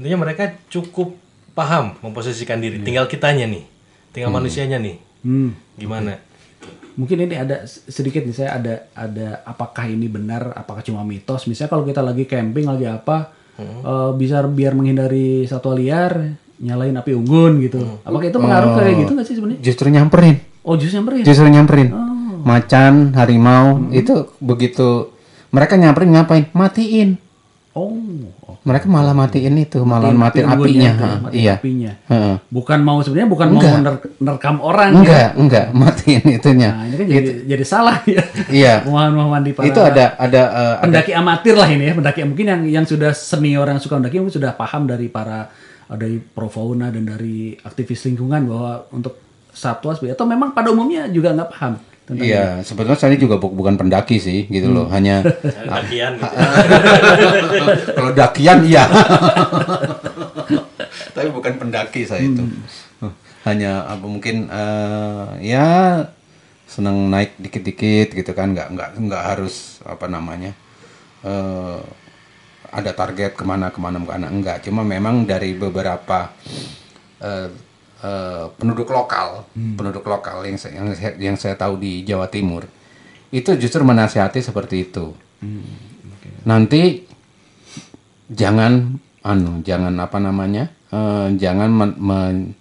Intinya 0.00 0.24
mereka 0.24 0.48
cukup 0.72 1.12
paham 1.52 1.98
memposisikan 2.00 2.64
diri. 2.64 2.80
Tinggal 2.80 3.04
kitanya 3.04 3.44
nih, 3.44 3.68
tinggal 4.16 4.32
manusianya 4.32 4.80
nih. 4.80 4.96
Hmm. 5.26 5.52
Gimana? 5.76 6.16
Mungkin 6.98 7.30
ini 7.30 7.34
ada 7.38 7.62
sedikit 7.66 8.26
nih 8.26 8.34
saya 8.34 8.58
ada 8.58 8.74
ada 8.98 9.46
apakah 9.46 9.86
ini 9.86 10.10
benar 10.10 10.50
apakah 10.54 10.82
cuma 10.82 11.06
mitos? 11.06 11.46
Misalnya 11.46 11.70
kalau 11.70 11.84
kita 11.86 12.02
lagi 12.02 12.26
camping 12.26 12.66
lagi 12.66 12.90
apa 12.90 13.30
eh, 13.62 14.10
bisa 14.18 14.42
biar 14.46 14.74
menghindari 14.74 15.46
satwa 15.46 15.78
liar 15.78 16.34
nyalain 16.58 16.98
api 16.98 17.14
unggun 17.14 17.62
gitu. 17.62 17.78
Apakah 18.02 18.26
itu 18.26 18.38
pengaruh 18.38 18.70
kayak 18.74 18.94
gitu 19.06 19.12
nggak 19.14 19.26
sih 19.26 19.34
sebenarnya? 19.38 19.60
Justru 19.62 19.86
nyamperin. 19.94 20.36
oh 20.66 20.74
justru 20.74 20.98
nyamperin? 21.00 21.22
Justru 21.22 21.46
nyamperin. 21.46 21.88
Macan, 22.38 23.14
harimau 23.18 23.90
itu 23.90 24.30
begitu 24.42 25.10
mereka 25.54 25.78
nyamperin 25.78 26.10
ngapain? 26.14 26.44
Matiin. 26.50 27.18
oh 27.78 27.94
Mereka 28.68 28.84
malah 28.86 29.10
matiin 29.10 29.56
itu, 29.56 29.80
malah 29.80 30.12
Matiin 30.12 30.20
matiin, 30.20 30.44
api 30.44 30.52
apinya. 30.52 30.52
unggunnya, 30.52 30.92
ha, 30.92 31.08
matiin 31.18 31.40
iya. 31.40 31.54
apinya. 31.56 31.92
Heeh. 32.04 32.34
bukan 32.48 32.78
mau 32.78 32.98
sebenarnya 33.00 33.28
bukan 33.28 33.46
mau 33.48 33.56
Enggak. 33.58 33.80
ner- 33.80 34.12
nerekam 34.18 34.56
orang 34.60 34.88
ya 34.92 34.98
Enggak, 34.98 35.28
enggak, 35.34 35.66
matiin 35.80 36.22
itunya. 36.28 36.70
nah 36.70 36.84
ini 36.84 36.94
kan 36.94 37.06
jadi 37.08 37.30
jadi 37.46 37.64
salah 37.64 37.96
ya 38.04 38.22
Iya. 38.46 38.74
pemahaman 38.84 39.40
di 39.40 39.52
para 39.52 39.64
Itu 39.64 39.80
ada 39.80 40.12
ada 40.14 40.42
ada 40.44 40.82
pendaki 40.84 41.12
amatir 41.12 41.54
lah 41.54 41.66
ini 41.66 41.84
ya 41.84 41.94
pendaki 41.94 42.20
mungkin 42.22 42.46
yang 42.46 42.62
yang 42.68 42.84
sudah 42.84 43.10
senior 43.10 43.64
yang 43.64 43.80
suka 43.80 43.96
mendaki 43.96 44.20
mungkin 44.20 44.36
sudah 44.36 44.52
paham 44.52 44.84
dari 44.84 45.08
para 45.08 45.48
uh, 45.88 45.96
dari 45.96 46.20
profauna 46.20 46.88
dan 46.88 47.04
dari 47.04 47.56
aktivis 47.56 48.04
lingkungan 48.04 48.44
bahwa 48.44 48.72
untuk 48.90 49.16
satwa 49.48 49.96
atau 49.96 50.24
memang 50.24 50.52
pada 50.52 50.68
umumnya 50.68 51.08
juga 51.08 51.32
nggak 51.32 51.50
paham 51.50 51.72
tentang 52.08 52.24
Iya, 52.24 52.64
sebetulnya 52.64 52.96
saya 52.96 53.14
juga 53.14 53.36
bu- 53.36 53.52
bukan 53.52 53.76
pendaki 53.76 54.16
sih, 54.16 54.48
gitu 54.48 54.72
loh. 54.72 54.88
Hanya 54.88 55.20
Dakian 55.68 56.16
gitu. 56.16 56.24
kalau 58.00 58.10
dakian 58.16 58.58
iya. 58.64 58.84
Tapi 61.14 61.28
bukan 61.28 61.52
pendaki 61.60 62.08
saya 62.08 62.24
itu. 62.24 62.42
Hanya 63.44 63.84
apa 63.84 64.04
mungkin 64.04 64.48
eh, 64.48 65.26
ya 65.44 65.68
senang 66.64 67.08
naik 67.08 67.36
dikit-dikit 67.36 68.12
gitu 68.12 68.32
kan, 68.32 68.52
nggak 68.52 68.68
nggak 68.72 68.88
nggak 69.00 69.22
harus 69.24 69.80
apa 69.84 70.08
namanya 70.08 70.52
eh, 71.22 71.80
ada 72.68 72.92
target 72.92 73.32
ke 73.32 73.44
mana 73.44 73.68
ke 73.68 73.80
mana 73.80 74.00
ke 74.00 74.08
mana 74.08 74.26
enggak. 74.28 74.64
Cuma 74.64 74.80
memang 74.80 75.24
dari 75.24 75.52
beberapa 75.52 76.32
eh, 77.20 77.48
eh, 78.00 78.44
penduduk 78.54 78.88
lokal, 78.88 79.44
penduduk 79.54 80.04
lokal 80.04 80.44
yang 80.44 80.58
saya, 80.58 80.78
yang 80.78 80.88
saya 80.94 81.12
yang 81.18 81.36
saya 81.36 81.54
tahu 81.54 81.78
di 81.78 82.02
Jawa 82.02 82.28
Timur 82.28 82.64
itu 83.28 83.50
justru 83.56 83.84
menasihati 83.84 84.40
seperti 84.40 84.88
itu. 84.88 85.12
Nanti 86.44 87.04
jangan 88.28 88.96
anu 89.20 89.60
jangan 89.62 89.92
apa 89.98 90.18
namanya 90.20 90.70
eh, 90.88 91.28
jangan 91.36 91.68
men- 91.68 91.98
men- 91.98 92.52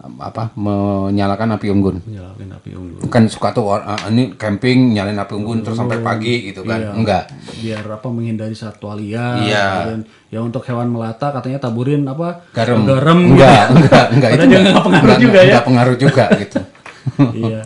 apa 0.00 0.48
menyalakan 0.56 1.54
api 1.54 1.68
unggun 1.68 2.00
nyalain 2.08 2.50
api 2.50 2.72
unggun 2.72 3.04
bukan 3.04 3.22
suka 3.28 3.52
tuh 3.52 3.68
ah, 3.70 4.08
ini 4.08 4.32
camping 4.32 4.96
nyalain 4.96 5.14
api 5.14 5.36
unggun 5.36 5.60
terus 5.60 5.76
sampai 5.76 6.00
pagi 6.00 6.48
gitu 6.48 6.64
kan 6.64 6.80
Iya. 6.80 6.90
enggak 6.96 7.24
biar 7.60 7.84
apa 7.84 8.08
menghindari 8.08 8.56
satwa 8.56 8.96
liar 8.96 9.36
Iya. 9.38 9.66
dan 9.86 9.98
ya 10.28 10.40
untuk 10.40 10.64
hewan 10.64 10.88
melata 10.88 11.28
katanya 11.30 11.60
taburin 11.60 12.00
apa 12.02 12.48
garam 12.50 12.88
garam 12.88 13.18
enggak 13.28 13.60
gitu. 13.68 13.76
enggak 13.76 14.04
enggak 14.10 14.30
Padahal 14.32 14.48
dia 14.48 14.60
nggak 14.62 14.84
pengaruh 14.84 15.16
juga 15.18 15.38
ya. 15.38 15.44
enggak 15.46 15.66
pengaruh 15.66 15.96
juga 15.96 16.24
gitu 16.34 16.58
iya. 17.44 17.60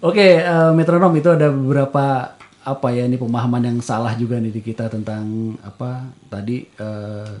Oke, 0.00 0.28
eh, 0.38 0.70
metronom 0.72 1.12
itu 1.12 1.28
ada 1.28 1.48
beberapa 1.48 2.32
apa 2.60 2.88
ya 2.88 3.04
ini 3.04 3.16
pemahaman 3.16 3.60
yang 3.62 3.78
salah 3.80 4.12
juga 4.14 4.36
nih 4.36 4.48
di 4.50 4.60
kita 4.60 4.88
tentang 4.88 5.24
apa 5.60 6.04
tadi 6.26 6.64
eh, 6.66 7.32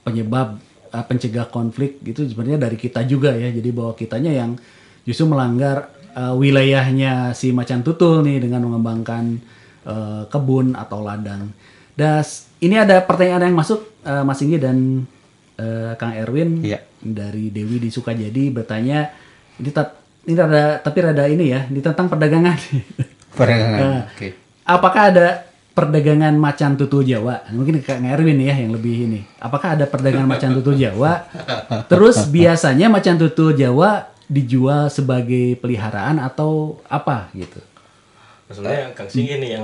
penyebab 0.00 0.56
eh, 0.90 1.04
pencegah 1.04 1.46
konflik 1.46 2.02
itu 2.02 2.26
sebenarnya 2.26 2.60
dari 2.60 2.74
kita 2.74 3.02
juga 3.02 3.32
ya. 3.32 3.48
Jadi 3.48 3.70
bahwa 3.70 3.94
kitanya 3.94 4.30
yang 4.30 4.58
justru 5.02 5.24
melanggar 5.24 5.88
eh, 6.12 6.34
wilayahnya 6.34 7.32
si 7.32 7.50
macan 7.50 7.80
tutul 7.80 8.20
nih 8.22 8.42
dengan 8.42 8.66
mengembangkan 8.66 9.38
eh, 9.84 10.22
kebun 10.26 10.74
atau 10.74 11.00
ladang. 11.00 11.50
Das 11.94 12.48
ini 12.58 12.74
ada 12.74 13.00
pertanyaan 13.00 13.46
yang 13.46 13.56
masuk 13.56 13.80
eh, 14.02 14.22
Mas 14.22 14.40
Inggi 14.40 14.58
dan 14.58 15.04
eh, 15.56 15.92
Kang 15.94 16.12
Erwin 16.12 16.60
Iya. 16.60 16.80
dari 16.98 17.48
Dewi 17.48 17.78
di 17.78 17.88
Sukajadi 17.88 18.48
bertanya 18.50 19.08
ini 19.56 19.70
tat- 19.70 19.96
ini 20.20 20.36
rada 20.36 20.78
tapi 20.78 20.98
rada 21.00 21.24
ini 21.24 21.48
ya 21.48 21.64
ini 21.66 21.80
tentang 21.80 22.06
perdagangan. 22.06 22.56
Perdagangan. 23.32 23.78
Nah, 23.80 24.00
oke 24.12 24.28
Apakah 24.62 25.02
ada 25.10 25.26
perdagangan 25.80 26.36
macan 26.36 26.76
tutul 26.76 27.00
Jawa? 27.02 27.40
Mungkin 27.48 27.80
Kang 27.80 28.04
Erwin 28.04 28.36
ya 28.36 28.52
yang 28.52 28.76
lebih 28.76 29.08
ini. 29.08 29.20
Apakah 29.40 29.80
ada 29.80 29.88
perdagangan 29.88 30.28
macan 30.28 30.52
tutul 30.52 30.76
Jawa? 30.76 31.24
Terus 31.88 32.28
biasanya 32.28 32.92
macan 32.92 33.16
tutul 33.16 33.56
Jawa 33.56 34.12
dijual 34.28 34.92
sebagai 34.92 35.56
peliharaan 35.56 36.20
atau 36.20 36.78
apa 36.84 37.32
gitu? 37.32 37.56
Sebenarnya 38.50 38.90
Kang 38.92 39.06
Singgi 39.06 39.38
nih 39.38 39.48
yang 39.56 39.62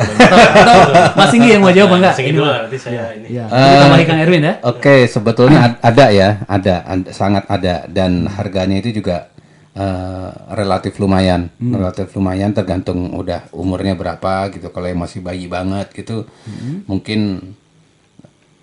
Mas 1.19 1.29
Singgi 1.29 1.59
yang 1.59 1.61
mau 1.61 1.75
jawab 1.75 1.99
enggak? 1.99 2.15
Singgi 2.15 2.33
dulu 2.33 2.47
nanti 2.47 2.79
saya 2.79 3.13
ini. 3.19 3.35
Ya, 3.35 3.45
tambahi 3.51 4.07
Kang 4.07 4.21
Erwin 4.23 4.47
ya. 4.47 4.55
Oke, 4.63 5.11
sebetulnya 5.11 5.59
ad- 5.75 5.79
ada 5.83 6.07
ya, 6.15 6.29
ada, 6.47 6.75
ada- 6.87 7.11
sangat 7.11 7.45
ada 7.51 7.83
dan 7.91 8.31
harganya 8.31 8.79
itu 8.79 9.03
juga 9.03 9.27
eh, 9.77 10.31
relatif 10.57 10.97
lumayan, 10.97 11.53
relatif 11.61 12.17
lumayan 12.17 12.57
tergantung 12.57 13.13
udah 13.13 13.53
umurnya 13.53 13.93
berapa 13.93 14.49
gitu. 14.51 14.73
Kalau 14.73 14.89
yang 14.89 15.01
masih 15.05 15.21
bayi 15.21 15.47
banget 15.47 15.93
gitu, 15.93 16.25
mungkin 16.89 17.53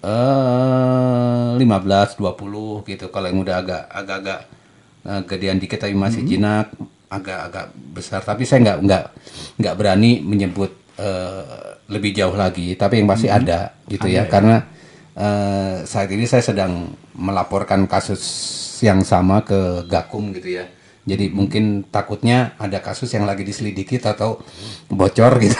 eh 0.04 1.52
15 1.56 2.20
20 2.20 2.90
gitu. 2.90 3.06
Kalau 3.14 3.26
yang 3.30 3.40
udah 3.46 3.56
agak 3.62 3.84
agak-agak 3.94 4.40
eh, 5.06 5.22
gedean 5.30 5.58
dikit 5.62 5.80
tapi 5.86 5.94
masih 5.94 6.26
jinak, 6.26 6.74
agak-agak 7.14 7.66
besar. 7.94 8.22
Tapi 8.26 8.44
saya 8.44 8.60
nggak 8.66 8.78
nggak 8.84 9.04
nggak 9.62 9.76
berani 9.78 10.20
menyebut 10.26 10.72
eh, 10.98 11.78
lebih 11.94 12.12
jauh 12.18 12.34
lagi. 12.34 12.74
Tapi 12.74 13.06
yang 13.06 13.08
pasti 13.08 13.30
ada 13.30 13.78
gitu 13.86 14.10
ya, 14.10 14.26
karena 14.26 14.66
eh, 15.14 15.86
saat 15.86 16.10
ini 16.10 16.26
saya 16.26 16.42
sedang 16.42 16.90
melaporkan 17.14 17.86
kasus 17.86 18.22
yang 18.82 19.06
sama 19.06 19.46
ke 19.46 19.86
Gakum 19.86 20.34
gitu 20.34 20.58
ya. 20.58 20.66
Jadi 21.04 21.36
mungkin 21.36 21.84
takutnya 21.92 22.56
ada 22.56 22.80
kasus 22.80 23.12
yang 23.12 23.28
lagi 23.28 23.44
diselidiki 23.44 24.00
atau 24.00 24.40
bocor 24.88 25.36
gitu. 25.44 25.60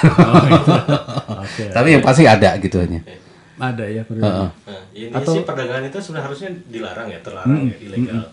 Tapi 1.76 1.88
yang 2.00 2.04
pasti 2.04 2.24
ada 2.24 2.56
gitu 2.64 2.80
hanya. 2.80 3.04
Ada 3.60 3.86
ya 3.92 4.02
perlu. 4.08 4.24
Nah, 4.24 4.52
ini 4.96 5.12
sih 5.12 5.44
perdagangan 5.44 5.84
itu 5.92 6.00
sebenarnya 6.00 6.26
harusnya 6.32 6.50
dilarang 6.72 7.08
ya, 7.12 7.20
terlarang 7.20 7.68
ya, 7.68 7.76
ilegal. 7.76 8.24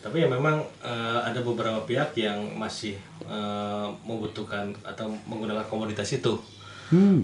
Tapi 0.00 0.16
ya 0.24 0.28
memang 0.32 0.58
eh, 0.82 1.20
ada 1.22 1.40
beberapa 1.44 1.86
pihak 1.86 2.18
yang 2.18 2.58
masih 2.58 2.98
eh, 3.30 3.88
membutuhkan 4.02 4.74
atau 4.82 5.06
menggunakan 5.30 5.64
komoditas 5.70 6.10
itu. 6.10 6.34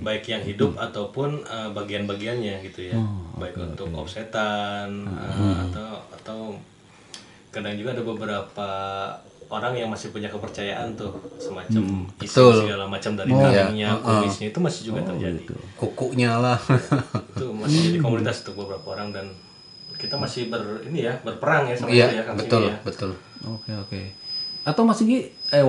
Baik 0.06 0.30
yang 0.30 0.46
hidup 0.46 0.78
ataupun 0.78 1.42
eh, 1.42 1.70
bagian-bagiannya 1.74 2.62
gitu 2.62 2.94
ya. 2.94 2.96
Baik 3.34 3.58
untuk 3.58 3.90
offsetan 3.90 5.02
eh, 5.10 5.54
atau 5.66 5.90
atau 6.14 6.38
kadang 7.56 7.72
juga 7.74 7.90
ada 7.90 8.02
beberapa 8.02 8.68
orang 9.46 9.72
yang 9.72 9.88
masih 9.88 10.10
punya 10.10 10.26
kepercayaan 10.26 10.92
tuh 10.92 11.08
semacam 11.38 12.04
isi 12.18 12.34
Betul. 12.34 12.66
segala 12.66 12.84
macam 12.84 13.14
dari 13.14 13.30
dagingnya, 13.30 13.94
kumisnya 13.96 14.46
itu 14.50 14.58
masih 14.58 14.80
juga 14.84 15.00
terjadi 15.06 15.40
Kukunya 15.78 16.34
lah. 16.36 16.58
itu 17.32 17.46
masih 17.54 17.78
jadi 17.86 17.98
komoditas 17.98 18.42
untuk 18.42 18.66
beberapa 18.66 18.86
orang 18.92 19.14
dan 19.14 19.26
kita 19.96 20.18
masih 20.18 20.50
ber 20.50 20.60
ini 20.84 21.06
ya 21.06 21.16
berperang 21.22 21.70
ya 21.70 21.74
sama 21.74 21.88
Iya, 21.88 22.06
ya 22.12 22.22
betul, 22.28 22.68
ya. 22.68 22.76
betul. 22.82 23.10
Oke 23.46 23.70
oke. 23.72 24.00
Atau 24.60 24.82
Mas 24.82 24.98
Singgi, 24.98 25.30
eh 25.48 25.62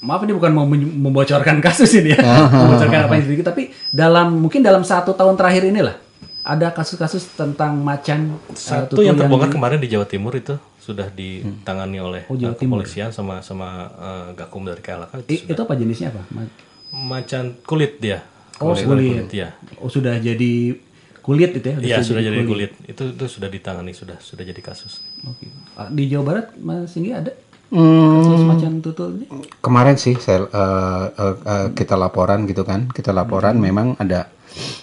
maaf 0.00 0.24
ini 0.24 0.32
bukan 0.32 0.50
mau 0.50 0.64
membocorkan 0.64 1.60
kasus 1.66 1.92
ini 1.94 2.16
ya, 2.16 2.20
membocorkan 2.56 3.04
apa 3.04 3.14
yang 3.14 3.24
sedikit, 3.28 3.52
tapi 3.52 3.68
dalam 3.92 4.40
mungkin 4.40 4.64
dalam 4.64 4.80
satu 4.80 5.12
tahun 5.12 5.36
terakhir 5.36 5.68
inilah 5.68 5.92
ada 6.40 6.72
kasus-kasus 6.72 7.36
tentang 7.36 7.76
macan 7.78 8.32
eh, 8.48 8.56
Satu 8.56 9.04
yang 9.04 9.12
terbongkar 9.12 9.52
di- 9.52 9.54
kemarin 9.54 9.76
di 9.76 9.92
Jawa 9.92 10.08
Timur 10.08 10.32
itu 10.32 10.56
sudah 10.80 11.12
ditangani 11.12 12.00
oleh 12.00 12.22
Oh, 12.26 12.34
Jawa 12.34 12.52
uh, 12.52 12.58
kepolisian 12.58 13.12
sama 13.12 13.44
sama 13.44 13.68
uh, 13.92 14.26
Gakum 14.32 14.64
dari 14.64 14.80
KLK 14.80 15.12
I- 15.28 15.44
itu 15.44 15.52
itu 15.52 15.60
apa 15.60 15.74
jenisnya 15.76 16.08
apa? 16.10 16.24
Ma- 16.32 16.52
macan 16.90 17.54
kulit 17.62 18.00
dia. 18.00 18.24
Oh 18.58 18.72
kulit. 18.72 19.28
ya. 19.30 19.54
Oh 19.78 19.86
sudah 19.86 20.16
jadi 20.18 20.74
kulit 21.20 21.52
itu 21.54 21.66
ya? 21.68 21.76
Iya 21.78 21.96
sudah 22.00 22.20
jadi 22.20 22.42
kulit. 22.42 22.72
Itu 22.82 23.12
itu 23.12 23.24
sudah 23.28 23.46
ditangani 23.46 23.92
sudah 23.92 24.16
sudah 24.18 24.42
jadi 24.42 24.58
kasus. 24.58 25.04
Oke. 25.22 25.48
Ah, 25.76 25.86
Di 25.86 26.08
Jawa 26.08 26.24
Barat 26.26 26.46
Mas 26.56 26.90
Singgi 26.90 27.12
ada 27.12 27.32
Hmm, 27.70 28.18
kasus 28.18 28.42
macan 28.42 28.82
tutul 28.82 29.14
ini? 29.14 29.26
kemarin 29.62 29.94
sih 29.94 30.18
saya 30.18 30.42
eh, 30.42 31.04
eh, 31.14 31.34
eh, 31.38 31.66
kita 31.70 31.94
laporan 31.94 32.42
gitu 32.42 32.66
kan, 32.66 32.90
kita 32.90 33.14
laporan 33.14 33.62
memang 33.62 33.94
ada 33.94 34.26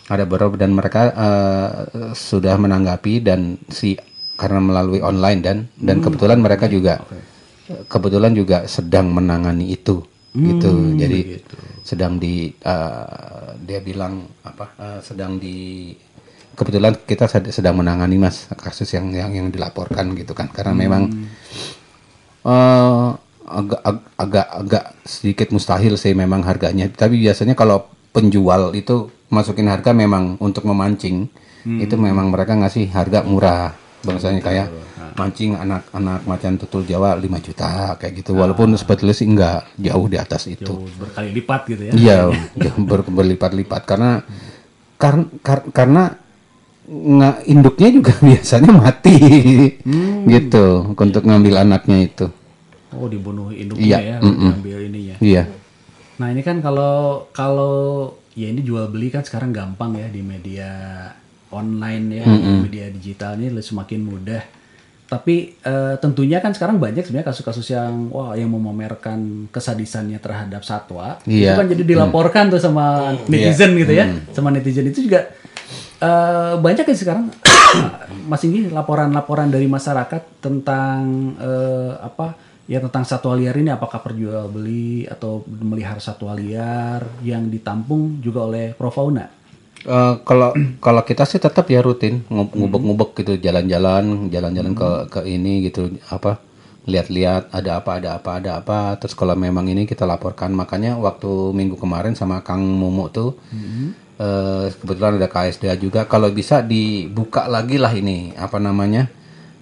ada 0.07 0.23
beberapa 0.23 0.55
dan 0.55 0.71
mereka 0.71 1.11
eh, 1.11 1.69
sudah 2.15 2.55
menanggapi 2.55 3.19
dan 3.19 3.59
si 3.67 3.99
karena 4.37 4.61
melalui 4.61 5.01
online 5.01 5.39
dan 5.41 5.57
dan 5.75 5.97
kebetulan 5.99 6.37
mereka 6.39 6.69
juga 6.69 7.01
kebetulan 7.89 8.31
juga 8.31 8.63
sedang 8.69 9.11
menangani 9.11 9.67
itu 9.67 10.05
gitu. 10.53 10.93
Jadi 10.93 11.19
sedang 11.81 12.15
di 12.15 12.53
eh, 12.53 13.47
dia 13.59 13.79
bilang 13.81 14.29
apa 14.45 14.65
eh, 14.77 14.99
sedang 15.01 15.35
di 15.35 15.91
kebetulan 16.53 16.93
kita 17.03 17.25
sed- 17.25 17.49
sedang 17.49 17.75
menangani 17.75 18.17
mas 18.17 18.45
kasus 18.53 18.89
yang 18.93 19.09
yang 19.11 19.33
yang 19.33 19.47
dilaporkan 19.49 20.13
gitu 20.13 20.31
kan. 20.31 20.47
Karena 20.53 20.77
memang 20.77 21.09
eh 22.45 23.07
agak 23.47 23.81
ag- 23.81 24.07
agak 24.19 24.47
agak 24.51 24.83
sedikit 25.07 25.47
mustahil 25.49 25.95
sih 25.95 26.11
memang 26.13 26.43
harganya. 26.43 26.85
Tapi 26.91 27.17
biasanya 27.17 27.55
kalau 27.55 27.87
penjual 28.11 28.73
itu 28.73 29.07
masukin 29.27 29.67
harga 29.67 29.91
memang 29.91 30.37
untuk 30.39 30.63
memancing 30.63 31.27
itu 31.67 31.95
memang 31.99 32.31
mereka 32.31 32.55
ngasih 32.55 32.87
harga 32.91 33.23
murah. 33.27 33.75
Bangsanya 34.07 34.39
kayak 34.39 34.67
mancing 35.17 35.57
anak-anak 35.57 36.23
macan 36.23 36.55
tutul 36.55 36.87
Jawa 36.87 37.19
5 37.19 37.27
juta 37.43 37.99
kayak 37.99 38.23
gitu. 38.23 38.31
Walaupun 38.31 38.71
sebetulnya 38.79 39.11
sih 39.11 39.27
enggak 39.27 39.67
jauh 39.75 40.07
di 40.07 40.15
atas 40.15 40.47
itu. 40.47 40.71
Oh, 40.71 40.87
berkali 40.95 41.35
lipat 41.35 41.61
gitu 41.67 41.81
ya? 41.83 41.91
Iya, 41.91 42.17
jauh 42.63 42.79
ber- 42.81 43.09
berlipat-lipat 43.09 43.81
karena 43.83 44.23
kar- 44.95 45.29
kar- 45.43 45.67
karena 45.75 46.15
nggak 46.87 47.37
induknya 47.45 47.89
juga 47.91 48.13
biasanya 48.31 48.71
mati 48.71 49.17
gitu 50.25 50.65
untuk 50.95 51.23
ngambil 51.27 51.67
anaknya 51.67 51.97
itu. 52.07 52.25
Oh 52.95 53.11
dibunuh 53.11 53.51
induknya 53.51 53.83
Iya, 53.83 53.97
ya, 53.99 54.17
mm-mm. 54.23 54.51
ambil 54.63 54.77
ininya. 54.87 55.15
Iya. 55.19 55.43
Nah 56.17 56.27
ini 56.31 56.41
kan 56.41 56.63
kalau 56.63 57.27
kalau 57.29 57.75
ya 58.33 58.47
ini 58.47 58.63
jual 58.63 58.87
beli 58.87 59.11
kan 59.11 59.21
sekarang 59.21 59.51
gampang 59.51 59.97
ya 59.97 60.07
di 60.07 60.21
media 60.23 60.69
online 61.49 62.05
ya, 62.11 62.25
di 62.25 62.51
media 62.61 62.85
digital 62.89 63.35
ini 63.35 63.53
semakin 63.57 63.99
mudah. 64.01 64.43
Tapi 65.07 65.55
eh, 65.55 65.95
tentunya 65.97 66.43
kan 66.43 66.51
sekarang 66.51 66.83
banyak 66.83 67.07
sebenarnya 67.07 67.31
kasus-kasus 67.31 67.71
yang 67.71 68.11
wah 68.11 68.35
yang 68.35 68.51
memamerkan 68.51 69.47
kesadisannya 69.47 70.19
terhadap 70.19 70.67
satwa. 70.67 71.15
Itu 71.23 71.47
Iya. 71.47 71.55
kan 71.55 71.71
jadi 71.71 71.83
dilaporkan 71.87 72.51
tuh 72.51 72.59
sama 72.59 73.15
netizen 73.25 73.71
gitu 73.79 73.95
ya, 73.95 74.03
sama 74.35 74.51
netizen 74.51 74.83
itu 74.83 75.07
juga 75.07 75.31
eh, 75.97 76.53
banyak 76.59 76.83
kan 76.83 76.91
sekarang 76.93 77.25
Mas 78.29 78.43
Inggi 78.43 78.67
laporan-laporan 78.67 79.47
dari 79.47 79.65
masyarakat 79.65 80.43
tentang 80.43 80.99
eh, 81.39 81.93
apa 81.97 82.35
ya 82.67 82.83
tentang 82.83 83.07
satwa 83.07 83.31
liar 83.31 83.55
ini 83.55 83.71
apakah 83.71 84.03
perjual 84.03 84.51
beli 84.51 85.07
atau 85.07 85.39
melihara 85.47 86.03
satwa 86.03 86.35
liar 86.35 86.99
yang 87.23 87.47
ditampung 87.47 88.19
juga 88.19 88.43
oleh 88.43 88.75
Profauna. 88.75 89.23
Eh, 89.85 90.13
kalau 90.25 90.51
kalau 90.85 91.01
kita 91.05 91.23
sih 91.29 91.37
tetap 91.37 91.69
ya 91.69 91.79
rutin 91.85 92.25
ngub- 92.31 92.55
ngubek-ngubek 92.55 93.09
gitu 93.21 93.33
jalan-jalan 93.37 94.31
jalan-jalan 94.33 94.73
ke 94.73 94.89
ke 95.13 95.19
ini 95.29 95.67
gitu 95.69 95.93
apa 96.09 96.41
lihat-lihat 96.87 97.51
ada 97.51 97.83
apa 97.83 97.91
ada 97.99 98.09
apa 98.17 98.29
ada 98.39 98.51
apa. 98.63 98.79
Terus 98.99 99.13
kalau 99.13 99.35
memang 99.35 99.67
ini 99.67 99.83
kita 99.85 100.07
laporkan 100.07 100.55
makanya 100.55 100.95
waktu 100.97 101.29
minggu 101.53 101.75
kemarin 101.77 102.15
sama 102.15 102.41
Kang 102.41 102.63
Mumu 102.63 103.11
tuh 103.11 103.35
eh, 104.19 104.71
kebetulan 104.79 105.19
ada 105.21 105.27
KSDA 105.29 105.75
juga. 105.77 106.07
Kalau 106.09 106.29
bisa 106.33 106.61
dibuka 106.63 107.45
lagi 107.51 107.77
lah 107.77 107.93
ini 107.93 108.33
apa 108.37 108.57
namanya 108.57 109.07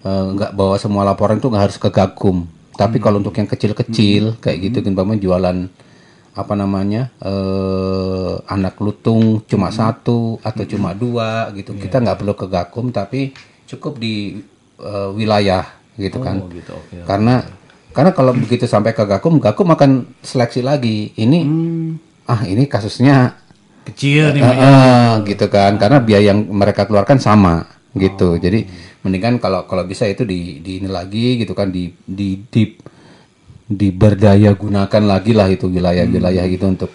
eh, 0.06 0.26
nggak 0.36 0.52
bawa 0.56 0.78
semua 0.80 1.04
laporan 1.04 1.38
tuh 1.42 1.50
nggak 1.52 1.64
harus 1.72 1.78
ke 1.82 1.90
Gakum. 1.92 2.48
Tapi 2.76 3.00
kalau 3.00 3.24
untuk 3.24 3.36
yang 3.40 3.48
kecil-kecil 3.48 4.36
kayak 4.44 4.58
gitu 4.72 4.78
kan 4.84 4.92
umpamanya 4.92 5.22
jualan 5.24 5.58
apa 6.36 6.54
namanya 6.54 7.16
eh 7.24 8.36
anak 8.52 8.76
lutung 8.84 9.40
cuma 9.48 9.72
satu 9.72 10.38
atau 10.44 10.64
cuma 10.68 10.92
dua 10.92 11.50
gitu. 11.56 11.72
Kita 11.80 12.04
nggak 12.04 12.20
perlu 12.20 12.36
ke 12.36 12.46
Gakum 12.52 12.92
tapi 12.92 13.32
cukup 13.66 13.98
di 13.98 14.44
eh, 14.80 15.10
wilayah 15.16 15.64
gitu 15.96 16.20
kan. 16.20 16.44
Oh 16.44 16.52
gitu, 16.52 16.76
oke. 16.76 17.08
karena 17.08 17.40
karena 17.96 18.12
kalau 18.12 18.36
begitu 18.36 18.68
sampai 18.68 18.92
ke 18.92 19.08
Gakum 19.08 19.40
Gakum 19.40 19.72
akan 19.72 20.20
seleksi 20.20 20.60
lagi. 20.60 21.16
Ini 21.16 21.40
ah 22.28 22.44
ini 22.44 22.68
kasusnya 22.68 23.40
Kecil 23.88 24.36
nih. 24.36 24.42
eh, 24.44 24.56
eh, 24.60 25.12
gitu 25.32 25.48
kan. 25.48 25.80
Karena 25.80 26.04
biaya 26.04 26.36
yang 26.36 26.52
mereka 26.52 26.84
keluarkan 26.84 27.24
sama 27.24 27.64
gitu. 27.96 28.36
Jadi 28.36 28.68
mendingan 29.08 29.40
kalau 29.40 29.64
kalau 29.70 29.88
bisa 29.88 30.04
itu 30.04 30.28
di 30.28 30.60
di 30.60 30.84
ini 30.84 30.90
lagi 30.92 31.40
gitu 31.40 31.56
kan 31.56 31.72
di 31.72 31.88
di 32.04 32.44
di 32.44 32.64
diberdaya 33.66 34.54
gunakan 34.54 35.04
lagi 35.04 35.34
lah 35.34 35.48
itu 35.48 35.66
wilayah-wilayah 35.66 36.46
gitu 36.46 36.66
untuk 36.68 36.92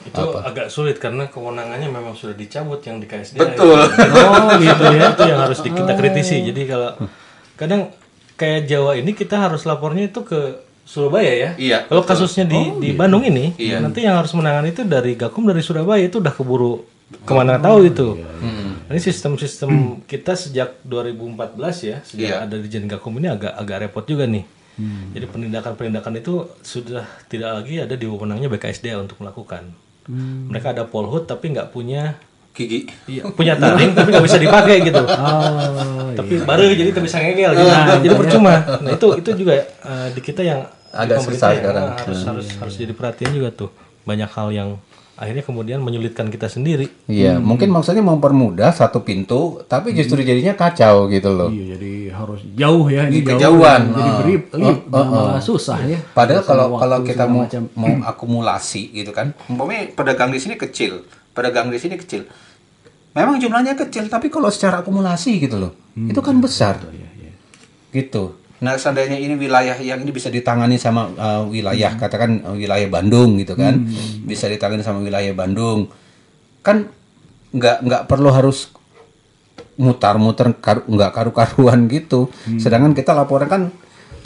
Itu 0.00 0.24
agak 0.34 0.72
sulit 0.72 0.96
karena 0.96 1.28
kewenangannya 1.28 1.84
memang 1.86 2.16
sudah 2.16 2.32
dicabut 2.32 2.80
yang 2.80 2.96
di 2.96 3.04
KSD. 3.04 3.36
Betul. 3.36 3.76
Oh 3.76 4.56
gitu 4.56 4.84
ya. 4.88 5.04
Itu 5.12 5.22
yang 5.22 5.40
harus 5.44 5.60
di- 5.60 5.68
kita 5.70 5.92
kritisi. 5.92 6.40
Jadi 6.42 6.64
kalau 6.64 6.96
kadang 7.54 7.92
kayak 8.32 8.64
Jawa 8.64 8.96
ini 8.96 9.12
kita 9.12 9.36
harus 9.36 9.68
lapornya 9.68 10.08
itu 10.08 10.24
ke 10.24 10.64
Surabaya 10.82 11.28
ya. 11.28 11.50
Iya, 11.60 11.78
Kalau 11.84 12.00
betul. 12.00 12.16
kasusnya 12.16 12.48
di 12.48 12.56
di 12.80 12.90
Bandung 12.96 13.20
ini, 13.20 13.52
Iya. 13.60 13.84
nanti 13.84 14.00
yang 14.00 14.16
harus 14.16 14.32
menangani 14.32 14.72
itu 14.72 14.80
dari 14.80 15.12
Gakum 15.12 15.44
dari 15.44 15.60
Surabaya 15.60 16.00
itu 16.00 16.16
udah 16.16 16.32
keburu 16.32 16.80
ke 17.28 17.32
mana 17.36 17.60
tahu 17.60 17.84
itu. 17.84 18.16
Ini 18.88 18.96
sistem-sistem 18.96 19.68
kita 20.08 20.32
sejak 20.32 20.80
2014 20.88 21.60
ya, 21.84 21.96
sejak 22.00 22.28
Iya. 22.32 22.36
ada 22.48 22.56
di 22.56 22.64
Jen 22.64 22.88
Gakum 22.88 23.12
ini 23.20 23.28
agak 23.28 23.52
agak 23.52 23.84
repot 23.84 24.08
juga 24.08 24.24
nih. 24.24 24.48
Jadi 25.12 25.26
penindakan-penindakan 25.26 26.22
itu 26.22 26.46
sudah 26.62 27.02
tidak 27.26 27.50
lagi 27.62 27.82
ada 27.82 27.98
di 27.98 28.06
wewenangnya 28.06 28.46
BKSDA 28.46 28.98
untuk 29.02 29.18
melakukan. 29.18 29.74
Mereka 30.48 30.72
ada 30.72 30.86
polhut 30.88 31.26
tapi 31.26 31.52
nggak 31.52 31.74
punya 31.74 32.16
Gigi. 32.58 32.90
iya, 33.06 33.22
punya 33.30 33.54
taring 33.54 33.94
tapi 33.94 34.10
nggak 34.10 34.26
bisa 34.26 34.38
dipakai 34.42 34.82
gitu. 34.82 34.98
Oh, 34.98 36.10
tapi 36.18 36.42
baru 36.42 36.74
jadi 36.74 36.90
tak 36.90 37.04
bisa 37.06 37.22
ngegel 37.22 37.54
gitu. 37.54 37.70
Nah, 37.70 37.98
jadi 38.02 38.14
percuma. 38.18 38.54
Nah, 38.82 38.90
itu 38.98 39.08
itu 39.14 39.30
juga 39.38 39.54
eh, 39.62 40.08
di 40.10 40.20
kita 40.22 40.42
yang 40.42 40.66
Agak 40.90 41.22
susah 41.22 41.54
sekarang. 41.54 41.94
harus 41.94 42.20
harus 42.26 42.46
harus 42.58 42.74
jadi 42.74 42.90
perhatian 42.96 43.30
juga 43.30 43.54
tuh. 43.54 43.70
Banyak 44.02 44.26
hal 44.34 44.48
yang 44.50 44.68
akhirnya 45.18 45.42
kemudian 45.42 45.78
menyulitkan 45.78 46.30
kita 46.30 46.46
sendiri. 46.46 46.86
Iya, 47.04 47.36
mungkin 47.36 47.68
maksudnya 47.68 48.00
mempermudah 48.00 48.70
satu 48.70 49.02
pintu, 49.02 49.60
tapi 49.64 49.90
justru 49.90 50.22
jadinya 50.22 50.54
kacau 50.54 51.06
gitu 51.06 51.28
loh. 51.28 51.50
Iya, 51.50 51.74
jadi 51.74 51.92
harus 52.14 52.40
jauh 52.54 52.86
ya 52.86 53.02
ini 53.04 53.18
Ini 53.18 53.26
jauh. 53.26 53.30
kejauhan. 53.58 53.82
Jadi 53.90 54.08
Ah. 54.08 54.16
berib, 54.16 54.42
Oh, 54.48 54.58
oh, 54.62 54.76
oh. 54.94 55.04
malah 55.04 55.42
susah 55.42 55.78
ya. 55.82 55.98
Padahal 56.08 56.40
Urusan 56.40 56.50
kalau 56.54 56.66
kalau 56.76 56.98
kita 57.02 57.24
mau 57.24 57.42
macam. 57.42 57.62
mau 57.74 57.92
akumulasi 58.04 58.94
gitu 58.94 59.10
kan, 59.10 59.34
umpamanya 59.44 59.90
pedagang 59.90 60.30
di 60.30 60.38
sini 60.38 60.54
kecil, 60.54 61.02
pedagang 61.30 61.66
di 61.66 61.76
sini 61.76 61.94
kecil. 61.94 62.22
Memang 63.10 63.36
jumlahnya 63.36 63.74
kecil, 63.76 64.06
tapi 64.06 64.28
kalau 64.28 64.46
secara 64.48 64.80
akumulasi 64.80 65.40
gitu 65.40 65.58
loh, 65.58 65.74
Hmm. 65.92 66.06
itu 66.06 66.20
kan 66.20 66.38
besar. 66.38 66.78
iya, 66.88 67.34
Gitu. 67.90 68.38
Nah, 68.58 68.74
seandainya 68.74 69.14
ini 69.14 69.38
wilayah 69.38 69.78
yang 69.78 70.02
ini 70.02 70.10
bisa 70.10 70.26
ditangani 70.26 70.82
sama 70.82 71.14
uh, 71.14 71.46
wilayah 71.46 71.94
Hmm. 71.94 72.00
katakan 72.02 72.30
uh, 72.42 72.56
wilayah 72.58 72.90
Bandung 72.90 73.38
gitu 73.38 73.54
kan, 73.54 73.86
bisa 74.26 74.50
ditangani 74.50 74.82
sama 74.82 74.98
wilayah 74.98 75.30
Bandung, 75.30 75.86
kan 76.66 76.90
nggak 77.54 77.86
nggak 77.86 78.02
perlu 78.10 78.34
harus 78.34 78.74
mutar-mutar 79.78 80.50
karu, 80.58 80.82
nggak 80.90 81.10
karu-karuan 81.14 81.86
gitu. 81.86 82.26
Hmm. 82.46 82.58
Sedangkan 82.58 82.98
kita 82.98 83.14
laporan 83.14 83.46
kan 83.46 83.62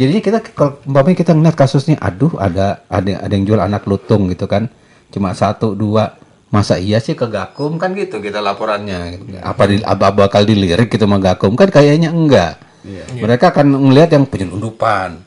jadinya 0.00 0.24
kita 0.24 0.38
kalau 0.56 0.80
umpamanya 0.88 1.16
kita 1.20 1.36
ngeliat 1.36 1.52
kasusnya 1.52 2.00
aduh 2.00 2.32
ada 2.40 2.88
ada 2.88 3.20
ada 3.20 3.32
yang 3.36 3.44
jual 3.44 3.60
anak 3.60 3.84
lutung 3.84 4.32
gitu 4.32 4.48
kan. 4.48 4.72
Cuma 5.12 5.36
satu 5.36 5.76
dua 5.76 6.16
masa 6.48 6.76
iya 6.76 7.00
sih 7.00 7.16
ke 7.16 7.28
Gakum 7.28 7.80
kan 7.80 7.96
gitu 7.96 8.20
kita 8.20 8.44
laporannya 8.44 9.20
apa 9.40 9.62
di, 9.64 9.80
apa 9.80 10.12
bakal 10.12 10.44
dilirik 10.44 10.92
gitu 10.92 11.08
sama 11.08 11.16
Gakum 11.16 11.56
kan 11.56 11.72
kayaknya 11.72 12.12
enggak 12.12 12.60
mereka 13.14 13.48
akan 13.48 13.66
melihat 13.82 14.10
yang 14.12 14.24
penyelundupan 14.24 15.22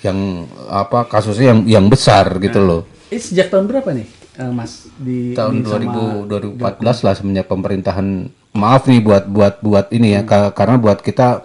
yang 0.00 0.18
apa 0.66 1.06
kasusnya 1.06 1.50
yang 1.50 1.60
yang 1.64 1.86
besar 1.86 2.26
gitu 2.38 2.58
loh 2.58 2.82
Ini 3.06 3.18
sejak 3.18 3.48
tahun 3.48 3.66
berapa 3.66 3.92
nih, 3.92 4.08
eh, 4.34 4.50
Mas? 4.50 4.88
Di 4.94 5.32
tahun 5.32 5.52
ini 5.54 5.68
sama- 5.68 6.24
2000 6.24 6.58
2014 6.58 6.98
lah 7.02 7.12
semenjak 7.12 7.46
pemerintahan 7.46 8.06
maaf 8.52 8.84
nih 8.84 8.98
buat 8.98 9.24
buat 9.26 9.60
buat 9.60 9.86
ini 9.90 10.08
ya 10.10 10.22
ka- 10.22 10.50
karena 10.50 10.76
buat 10.76 10.98
kita 10.98 11.44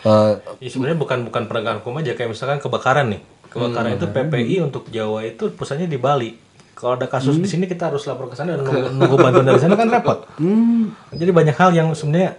eh, 0.00 0.32
Ya, 0.58 0.68
sebenarnya 0.68 0.94
bukan 0.96 1.18
bukan 1.24 1.42
penegakan 1.44 1.78
hukum 1.80 1.98
aja 1.98 2.12
kayak 2.12 2.30
misalkan 2.30 2.58
kebakaran 2.58 3.06
nih. 3.08 3.22
Kebakaran 3.48 3.88
Hmm. 3.88 3.96
itu 3.96 4.06
PPI 4.06 4.56
untuk 4.60 4.86
Jawa 4.88 5.22
itu 5.24 5.48
pusatnya 5.50 5.86
di 5.86 5.96
Bali. 5.96 6.34
Kalau 6.72 6.94
ada 6.94 7.06
kasus 7.06 7.32
Hmm. 7.32 7.42
di 7.42 7.48
sini 7.48 7.64
kita 7.64 7.88
harus 7.88 8.02
lapor 8.04 8.26
ke 8.26 8.34
sana 8.34 8.52
dan 8.52 8.62
nunggu, 8.62 8.90
nunggu 8.92 9.16
bantuan 9.16 9.42
dari 9.44 9.58
sana 9.58 9.74
kan 9.74 9.88
repot. 9.88 10.26
Hmm. 10.34 10.94
Jadi 11.10 11.30
banyak 11.32 11.56
hal 11.56 11.70
yang 11.72 11.88
sebenarnya 11.90 12.38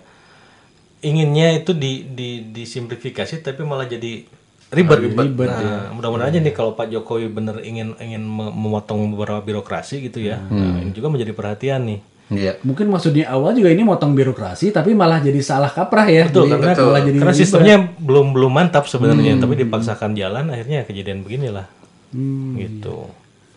inginnya 1.01 1.53
itu 1.53 1.71
di, 1.71 2.03
di 2.05 2.29
disimplifikasi 2.45 3.39
tapi 3.39 3.61
malah 3.61 3.85
jadi 3.85 4.27
ribet. 4.69 4.99
Ribet, 4.99 5.47
nah, 5.47 5.89
mudah-mudahan 5.89 6.29
aja 6.29 6.39
nih 6.39 6.51
kalau 6.51 6.71
Pak 6.71 6.89
Jokowi 6.89 7.27
bener 7.27 7.59
ingin 7.61 7.95
ingin 7.97 8.21
me- 8.21 8.51
memotong 8.51 9.09
beberapa 9.09 9.39
birokrasi 9.39 10.03
gitu 10.03 10.19
ya. 10.19 10.37
Nah, 10.41 10.77
ini 10.77 10.91
juga 10.91 11.07
menjadi 11.07 11.31
perhatian 11.31 11.81
nih. 11.85 11.99
iya 12.29 12.53
Mungkin 12.61 12.85
maksudnya 12.85 13.25
awal 13.27 13.51
juga 13.51 13.67
ini 13.67 13.81
motong 13.81 14.13
birokrasi, 14.13 14.69
tapi 14.69 14.93
malah 14.93 15.17
jadi 15.17 15.41
salah 15.41 15.65
kaprah 15.67 16.05
ya. 16.05 16.29
Betul, 16.29 16.45
Jadi 16.45 16.53
karena, 16.53 16.73
malah 16.77 17.01
jadi 17.01 17.17
karena 17.17 17.33
ribet. 17.33 17.41
sistemnya 17.41 17.75
belum 17.97 18.25
belum 18.29 18.51
mantap 18.51 18.85
sebenarnya, 18.85 19.33
Hmm. 19.33 19.41
tapi 19.41 19.53
dipaksakan 19.57 20.13
jalan 20.13 20.45
akhirnya 20.47 20.83
kejadian 20.83 21.23
beginilah. 21.23 21.65
Gitu. 22.55 22.97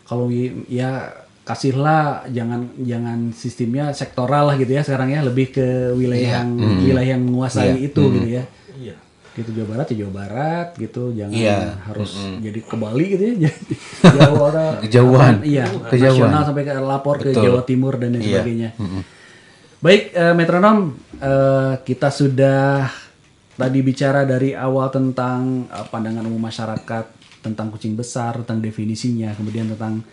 kalau 0.02 0.28
i- 0.28 0.52
ya 0.69 1.09
kasihlah 1.43 2.23
jangan 2.28 2.70
jangan 2.78 3.19
sistemnya 3.32 3.90
sektoral 3.90 4.47
lah 4.47 4.56
gitu 4.56 4.73
ya 4.73 4.82
sekarang 4.82 5.10
ya 5.10 5.20
lebih 5.20 5.51
ke 5.51 5.66
wilayah 5.93 6.39
yang 6.40 6.48
wilayah 6.81 7.10
yang 7.12 7.23
menguasai 7.23 7.82
itu 7.82 8.02
gitu 8.12 8.28
ya 8.31 8.44
Iya. 8.73 8.94
gitu 9.32 9.51
Jawa 9.52 9.69
Barat 9.74 9.86
ya 9.90 9.97
Jawa 10.01 10.12
Barat 10.16 10.69
gitu 10.77 11.02
jangan 11.10 11.35
Iya. 11.35 11.59
harus 11.82 12.10
jadi 12.39 12.59
ke 12.59 12.77
Bali 12.77 13.06
gitu 13.10 13.23
ya 13.43 13.52
orang 14.39 14.73
Kejauhan. 14.86 15.35
iya 15.43 15.66
Kejauhan. 15.89 16.31
nasional 16.31 16.43
sampai 16.44 16.62
ke 16.62 16.73
lapor 16.77 17.16
ke 17.19 17.35
Betul. 17.35 17.43
Jawa 17.43 17.60
Timur 17.64 17.94
dan 17.97 18.12
lain 18.12 18.23
Iya. 18.23 18.28
sebagainya 18.39 18.70
baik 19.82 20.02
eh, 20.14 20.35
metronom 20.35 20.78
eh, 21.19 21.73
kita 21.82 22.09
sudah 22.09 22.86
tadi 23.52 23.78
bicara 23.82 24.23
dari 24.23 24.55
awal 24.55 24.89
tentang 24.89 25.66
eh, 25.66 25.86
pandangan 25.90 26.23
umum 26.23 26.39
masyarakat 26.40 27.05
tentang 27.43 27.66
kucing 27.69 27.98
besar 27.98 28.39
tentang 28.39 28.62
definisinya 28.62 29.35
kemudian 29.35 29.66
tentang 29.69 30.06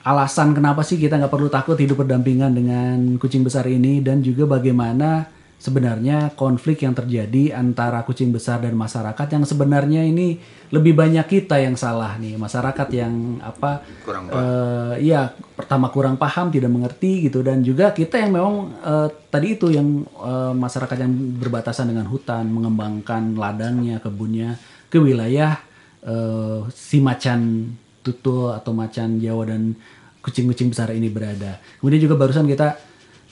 alasan 0.00 0.56
kenapa 0.56 0.80
sih 0.80 0.96
kita 0.96 1.20
nggak 1.20 1.32
perlu 1.32 1.52
takut 1.52 1.76
hidup 1.76 2.04
berdampingan 2.04 2.52
dengan 2.56 2.96
kucing 3.20 3.44
besar 3.44 3.68
ini 3.68 4.00
dan 4.00 4.24
juga 4.24 4.48
bagaimana 4.48 5.28
sebenarnya 5.60 6.32
konflik 6.40 6.80
yang 6.88 6.96
terjadi 6.96 7.52
antara 7.52 8.00
kucing 8.08 8.32
besar 8.32 8.64
dan 8.64 8.72
masyarakat 8.72 9.28
yang 9.28 9.44
sebenarnya 9.44 10.08
ini 10.08 10.40
lebih 10.72 10.96
banyak 10.96 11.28
kita 11.28 11.60
yang 11.60 11.76
salah 11.76 12.16
nih 12.16 12.40
masyarakat 12.40 12.88
yang 12.96 13.44
apa 13.44 13.84
Kurang 14.00 14.32
eh, 14.32 15.04
ya 15.04 15.28
pertama 15.52 15.92
kurang 15.92 16.16
paham 16.16 16.48
tidak 16.48 16.72
mengerti 16.72 17.28
gitu. 17.28 17.44
Dan 17.44 17.60
juga 17.60 17.92
kita 17.92 18.16
yang 18.16 18.32
memang 18.32 18.54
eh, 18.80 19.08
tadi 19.28 19.60
itu 19.60 19.68
yang 19.68 20.08
eh, 20.08 20.54
masyarakat 20.56 20.96
yang 20.96 21.12
berbatasan 21.36 21.92
dengan 21.92 22.08
hutan 22.08 22.48
mengembangkan 22.48 23.36
ladangnya 23.36 24.00
kebunnya 24.00 24.56
ke 24.88 24.96
wilayah 24.96 25.60
eh, 26.00 26.64
si 26.72 27.04
macan 27.04 27.68
tutul 28.10 28.50
atau 28.50 28.74
macan 28.74 29.22
Jawa 29.22 29.54
dan 29.54 29.78
kucing-kucing 30.20 30.74
besar 30.74 30.90
ini 30.90 31.06
berada. 31.06 31.62
Kemudian 31.78 32.02
juga 32.02 32.18
barusan 32.18 32.50
kita 32.50 32.76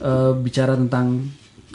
eh, 0.01 0.33
bicara 0.39 0.79
tentang 0.79 1.27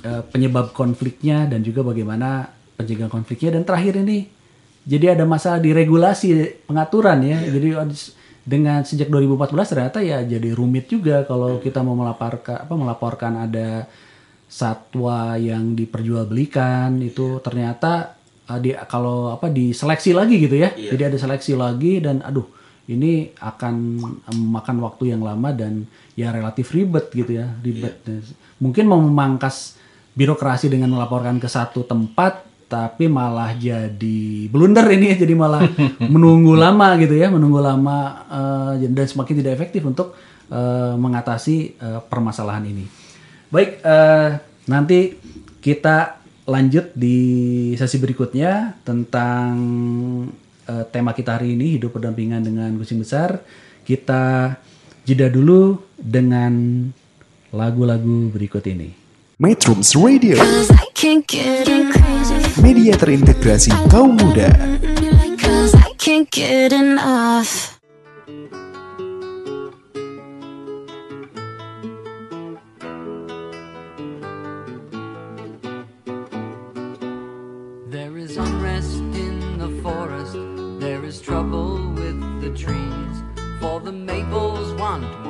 eh, 0.01 0.23
penyebab 0.23 0.71
konfliknya 0.71 1.45
dan 1.45 1.59
juga 1.61 1.83
bagaimana 1.83 2.47
pencegahan 2.79 3.11
konfliknya 3.11 3.59
dan 3.59 3.67
terakhir 3.67 3.99
ini 4.01 4.43
jadi 4.83 5.15
ada 5.15 5.23
masalah 5.23 5.63
di 5.63 5.71
regulasi 5.71 6.63
pengaturan 6.67 7.23
ya. 7.23 7.39
Jadi 7.39 7.67
ada- 7.71 8.11
dengan 8.43 8.83
sejak 8.83 9.07
2014 9.07 9.71
ternyata 9.71 10.03
ya 10.03 10.19
jadi 10.19 10.51
rumit 10.51 10.91
juga 10.91 11.23
kalau 11.23 11.63
kita 11.63 11.79
mau 11.79 11.95
melaporkan 11.95 12.67
apa 12.67 12.75
melaporkan 12.75 13.47
ada 13.47 13.87
satwa 14.51 15.39
yang 15.39 15.71
diperjualbelikan 15.79 16.99
itu 16.99 17.39
ternyata 17.39 18.19
uh, 18.51 18.59
di 18.59 18.75
kalau 18.91 19.31
apa 19.31 19.47
diseleksi 19.47 20.11
lagi 20.11 20.43
gitu 20.43 20.59
ya. 20.59 20.75
Jadi 20.75 21.03
ada 21.07 21.17
seleksi 21.17 21.55
lagi 21.55 22.03
dan 22.03 22.19
aduh 22.19 22.43
ini 22.87 23.31
akan 23.39 23.75
memakan 24.27 24.77
waktu 24.83 25.15
yang 25.15 25.23
lama 25.23 25.55
dan 25.55 25.87
ya 26.19 26.35
relatif 26.35 26.75
ribet 26.75 27.07
gitu 27.15 27.39
ya, 27.39 27.47
ribet. 27.63 28.03
Mungkin 28.59 28.85
mau 28.87 28.99
memangkas 28.99 29.79
birokrasi 30.13 30.69
dengan 30.69 30.93
melaporkan 30.93 31.41
ke 31.41 31.49
satu 31.49 31.87
tempat 31.87 32.45
tapi 32.69 33.05
malah 33.05 33.53
jadi 33.53 34.49
blunder 34.49 34.89
ini 34.89 35.13
ya 35.13 35.15
jadi 35.21 35.33
malah 35.37 35.61
menunggu 36.13 36.57
lama 36.57 36.97
gitu 36.97 37.13
ya 37.13 37.29
menunggu 37.29 37.61
lama 37.61 38.25
eh, 38.81 38.89
dan 38.89 39.05
semakin 39.05 39.45
tidak 39.45 39.61
efektif 39.61 39.85
untuk 39.85 40.17
eh, 40.49 40.93
mengatasi 40.97 41.77
eh, 41.77 42.01
permasalahan 42.09 42.65
ini 42.65 42.85
baik 43.53 43.77
eh, 43.85 44.29
nanti 44.65 45.13
kita 45.61 46.17
lanjut 46.49 46.91
di 46.97 47.17
sesi 47.77 48.01
berikutnya 48.01 48.81
tentang 48.81 49.53
eh, 50.73 50.83
tema 50.89 51.13
kita 51.13 51.37
hari 51.37 51.53
ini 51.53 51.77
hidup 51.77 51.93
berdampingan 51.93 52.41
dengan 52.41 52.73
kucing 52.81 53.05
besar 53.05 53.45
kita 53.85 54.57
jeda 55.05 55.29
dulu 55.29 55.77
dengan 56.01 56.89
lagu-lagu 57.53 58.33
berikut 58.33 58.65
ini 58.65 59.03
Metrums 59.43 59.97
Radio, 59.97 60.37
media 62.61 62.93
terintegrasi 62.95 63.73
kaum 63.89 64.15
muda. 64.15 64.47
Cause 65.41 65.73
I 65.73 65.91
can't 65.97 66.29
get 66.29 66.71
enough. 66.71 67.72
beyond. 85.01 85.22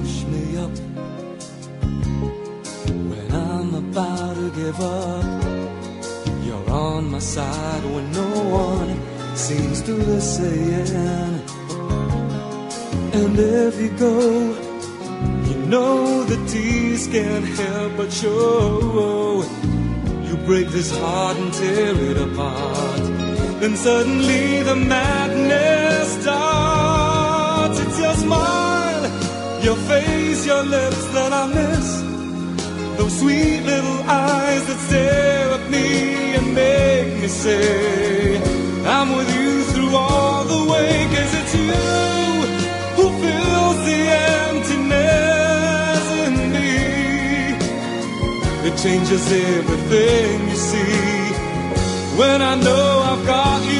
push 0.00 0.22
me 0.24 0.56
up 0.56 0.74
when 3.10 3.28
I'm 3.32 3.74
about 3.74 4.34
to 4.36 4.50
give 4.50 4.80
up. 4.80 5.24
You're 6.44 6.70
on 6.70 7.10
my 7.10 7.18
side 7.18 7.84
when 7.94 8.06
no 8.12 8.30
one 8.66 8.90
seems 9.36 9.82
to 9.82 9.94
listen. 9.94 11.42
And 13.18 13.38
if 13.38 13.80
you 13.80 13.90
go, 14.06 14.16
you 15.48 15.56
know 15.72 16.24
the 16.24 16.38
tears 16.46 17.06
can't 17.08 17.48
help 17.60 17.96
but 17.96 18.12
show. 18.12 19.42
You 20.26 20.36
break 20.46 20.68
this 20.68 20.90
heart 20.98 21.36
and 21.38 21.52
tear 21.52 21.94
it 22.10 22.18
apart. 22.28 23.02
Then 23.60 23.74
suddenly 23.76 24.62
the 24.62 24.76
madness 24.76 26.22
starts. 26.22 27.80
It's 27.80 27.98
just 27.98 28.22
smile. 28.22 28.67
Your 29.68 29.76
face, 29.76 30.46
your 30.46 30.62
lips 30.62 31.04
that 31.12 31.30
I 31.30 31.44
miss. 31.46 31.88
Those 32.96 33.14
sweet 33.20 33.60
little 33.72 34.00
eyes 34.08 34.66
that 34.66 34.78
stare 34.88 35.50
at 35.58 35.64
me 35.70 36.36
and 36.36 36.54
make 36.54 37.20
me 37.20 37.28
say, 37.28 38.38
I'm 38.86 39.14
with 39.14 39.30
you 39.36 39.64
through 39.64 39.94
all 39.94 40.44
the 40.44 40.62
way, 40.72 41.06
cause 41.12 41.32
it's 41.40 41.54
you 41.54 41.74
who 42.96 43.06
fills 43.22 43.78
the 43.90 44.00
emptiness 44.40 46.04
in 46.24 46.34
me. 46.54 46.72
It 48.68 48.74
changes 48.84 49.24
everything 49.30 50.48
you 50.48 50.56
see 50.56 50.96
when 52.16 52.40
I 52.40 52.54
know 52.54 53.02
I've 53.10 53.26
got 53.26 53.60
you. 53.70 53.77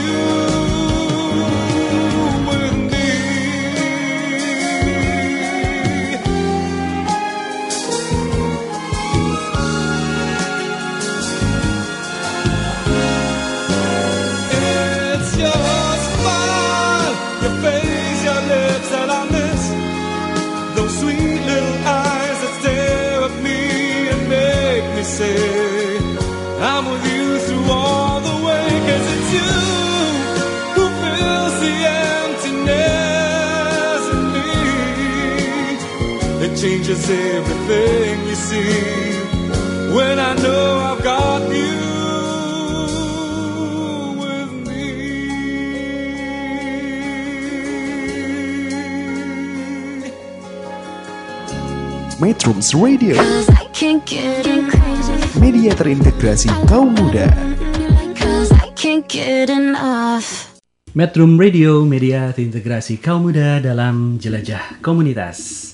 Changes 36.58 37.06
everything 37.08 38.18
you 38.26 38.34
see 38.34 38.74
when 39.94 40.18
I 40.18 40.34
know 40.42 40.90
I've 40.90 40.98
got 41.06 41.46
you 41.54 41.78
with 44.18 44.50
me. 44.66 44.90
Metrums 52.18 52.74
Radio, 52.74 53.14
media 55.38 55.78
terintegrasi 55.78 56.50
kaum 56.66 56.98
muda. 56.98 57.30
Cause 58.18 58.50
I 58.50 58.74
can't 58.74 59.06
get 59.06 59.46
enough. 59.46 60.58
Metrum 60.98 61.38
Radio, 61.38 61.86
media 61.86 62.34
terintegrasi 62.34 62.98
kaum 62.98 63.30
muda 63.30 63.62
dalam 63.62 64.18
jelajah 64.18 64.82
komunitas. 64.82 65.67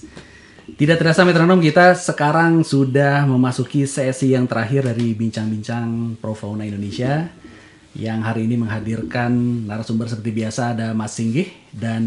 Tidak 0.74 0.98
terasa 0.98 1.22
metronom 1.22 1.62
kita 1.62 1.94
sekarang 1.94 2.66
sudah 2.66 3.22
memasuki 3.30 3.86
sesi 3.86 4.34
yang 4.34 4.50
terakhir 4.50 4.90
dari 4.90 5.14
bincang-bincang 5.14 6.18
Pro 6.18 6.34
Fauna 6.34 6.66
Indonesia 6.66 7.30
yang 7.94 8.26
hari 8.26 8.50
ini 8.50 8.58
menghadirkan 8.58 9.30
narasumber 9.70 10.10
seperti 10.10 10.34
biasa 10.34 10.74
ada 10.74 10.90
Mas 10.90 11.14
Singgih 11.14 11.46
dan 11.70 12.02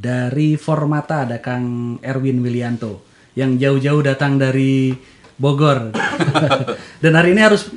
dari 0.00 0.56
Formata 0.56 1.28
ada 1.28 1.44
Kang 1.44 2.00
Erwin 2.00 2.40
Wilianto 2.40 3.04
yang 3.36 3.60
jauh-jauh 3.60 4.00
datang 4.00 4.40
dari 4.40 4.96
Bogor 5.36 5.92
dan 7.04 7.12
hari 7.12 7.36
ini 7.36 7.44
harus 7.44 7.68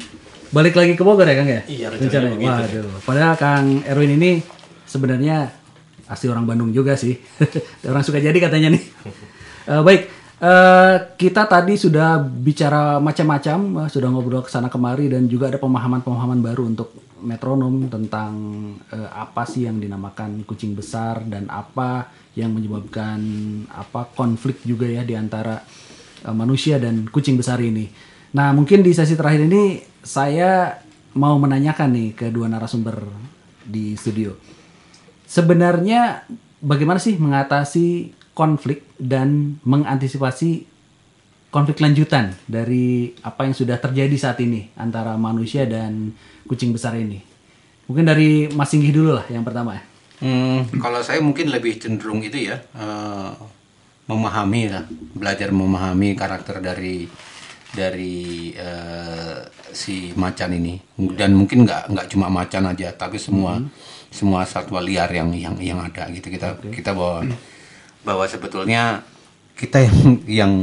balik 0.55 0.79
lagi 0.79 0.95
ke 0.95 1.03
Bogor 1.03 1.27
ya 1.27 1.35
Kang 1.35 1.51
ya? 1.51 1.61
Iya, 1.67 1.87
rencananya 1.91 2.39
begitu. 2.39 2.87
Waduh, 2.87 3.03
padahal 3.03 3.35
Kang 3.35 3.83
Erwin 3.83 4.15
ini 4.15 4.39
sebenarnya 4.87 5.51
asli 6.07 6.31
orang 6.31 6.47
Bandung 6.47 6.71
juga 6.71 6.95
sih. 6.95 7.19
orang 7.91 8.07
suka 8.07 8.23
jadi 8.23 8.39
katanya 8.39 8.71
nih. 8.71 8.83
Eh, 9.69 9.83
baik, 9.85 10.18
eh, 10.39 10.95
kita 11.19 11.43
tadi 11.45 11.75
sudah 11.75 12.19
bicara 12.19 12.97
macam-macam, 13.03 13.85
eh, 13.85 13.89
sudah 13.91 14.07
ngobrol 14.11 14.43
ke 14.43 14.51
sana 14.51 14.71
kemari 14.71 15.11
dan 15.11 15.27
juga 15.27 15.51
ada 15.51 15.59
pemahaman-pemahaman 15.59 16.39
baru 16.39 16.63
untuk 16.71 16.95
metronom 17.19 17.91
tentang 17.91 18.33
eh, 18.91 19.09
apa 19.11 19.43
sih 19.43 19.67
yang 19.67 19.77
dinamakan 19.79 20.47
kucing 20.47 20.73
besar 20.73 21.23
dan 21.27 21.51
apa 21.51 22.07
yang 22.35 22.55
menyebabkan 22.55 23.19
apa 23.67 24.07
konflik 24.15 24.63
juga 24.63 24.87
ya 24.87 25.03
di 25.03 25.13
antara 25.13 25.59
eh, 26.23 26.35
manusia 26.35 26.79
dan 26.79 27.07
kucing 27.11 27.35
besar 27.35 27.59
ini. 27.59 27.91
Nah, 28.35 28.53
mungkin 28.55 28.85
di 28.85 28.93
sesi 28.93 29.17
terakhir 29.17 29.49
ini 29.49 29.81
saya 30.05 30.79
mau 31.17 31.35
menanyakan 31.41 31.89
nih 31.91 32.09
ke 32.13 32.25
dua 32.29 32.47
narasumber 32.47 33.01
di 33.65 33.97
studio. 33.97 34.37
Sebenarnya 35.25 36.25
bagaimana 36.61 37.01
sih 37.01 37.17
mengatasi 37.17 38.18
konflik 38.39 38.87
dan 38.95 39.59
mengantisipasi 39.67 40.63
konflik 41.51 41.83
lanjutan 41.83 42.31
dari 42.47 43.11
apa 43.19 43.43
yang 43.43 43.51
sudah 43.51 43.75
terjadi 43.83 44.15
saat 44.15 44.39
ini 44.39 44.71
antara 44.79 45.19
manusia 45.19 45.67
dan 45.67 46.15
kucing 46.47 46.71
besar 46.71 46.95
ini? 46.95 47.19
Mungkin 47.91 48.07
dari 48.07 48.47
Mas 48.55 48.71
Singgih 48.71 48.95
dulu 48.95 49.19
lah 49.19 49.27
yang 49.27 49.43
pertama 49.43 49.75
ya. 49.75 49.83
Hmm, 50.23 50.67
kalau 50.79 51.03
saya 51.03 51.19
mungkin 51.19 51.51
lebih 51.51 51.83
cenderung 51.83 52.23
itu 52.23 52.47
ya 52.47 52.63
eh, 52.79 53.31
memahami 54.07 54.71
lah, 54.71 54.87
belajar 55.15 55.51
memahami 55.51 56.15
karakter 56.15 56.63
dari 56.63 57.11
dari 57.75 58.55
eh, 58.55 59.41
si 59.75 60.15
macan 60.15 60.55
ini. 60.55 60.79
Dan 60.95 61.35
mungkin 61.35 61.67
nggak 61.67 61.91
nggak 61.91 62.07
cuma 62.13 62.31
macan 62.31 62.71
aja 62.71 62.95
tapi 62.95 63.19
semua 63.19 63.59
semua 64.13 64.47
satwa 64.47 64.79
liar 64.79 65.09
yang 65.11 65.33
yang 65.33 65.55
yang 65.59 65.79
ada 65.81 66.07
gitu. 66.13 66.29
Kita 66.29 66.61
kita 66.71 66.93
bawa 66.93 67.25
bahwa 68.03 68.25
sebetulnya 68.27 69.03
kita 69.59 69.83
yang 69.83 69.99
yang 70.25 70.53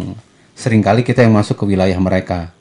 sering 0.57 0.81
kali 0.81 1.05
kita 1.05 1.25
yang 1.25 1.37
masuk 1.37 1.61
ke 1.61 1.65
wilayah 1.69 1.99
mereka. 2.01 2.53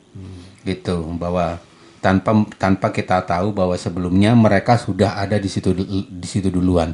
Gitu 0.66 0.98
bahwa 1.16 1.62
tanpa 2.02 2.32
tanpa 2.58 2.88
kita 2.90 3.22
tahu 3.24 3.54
bahwa 3.54 3.78
sebelumnya 3.78 4.34
mereka 4.34 4.78
sudah 4.78 5.18
ada 5.18 5.38
di 5.38 5.48
situ 5.48 5.72
di 6.08 6.28
situ 6.28 6.52
duluan. 6.52 6.92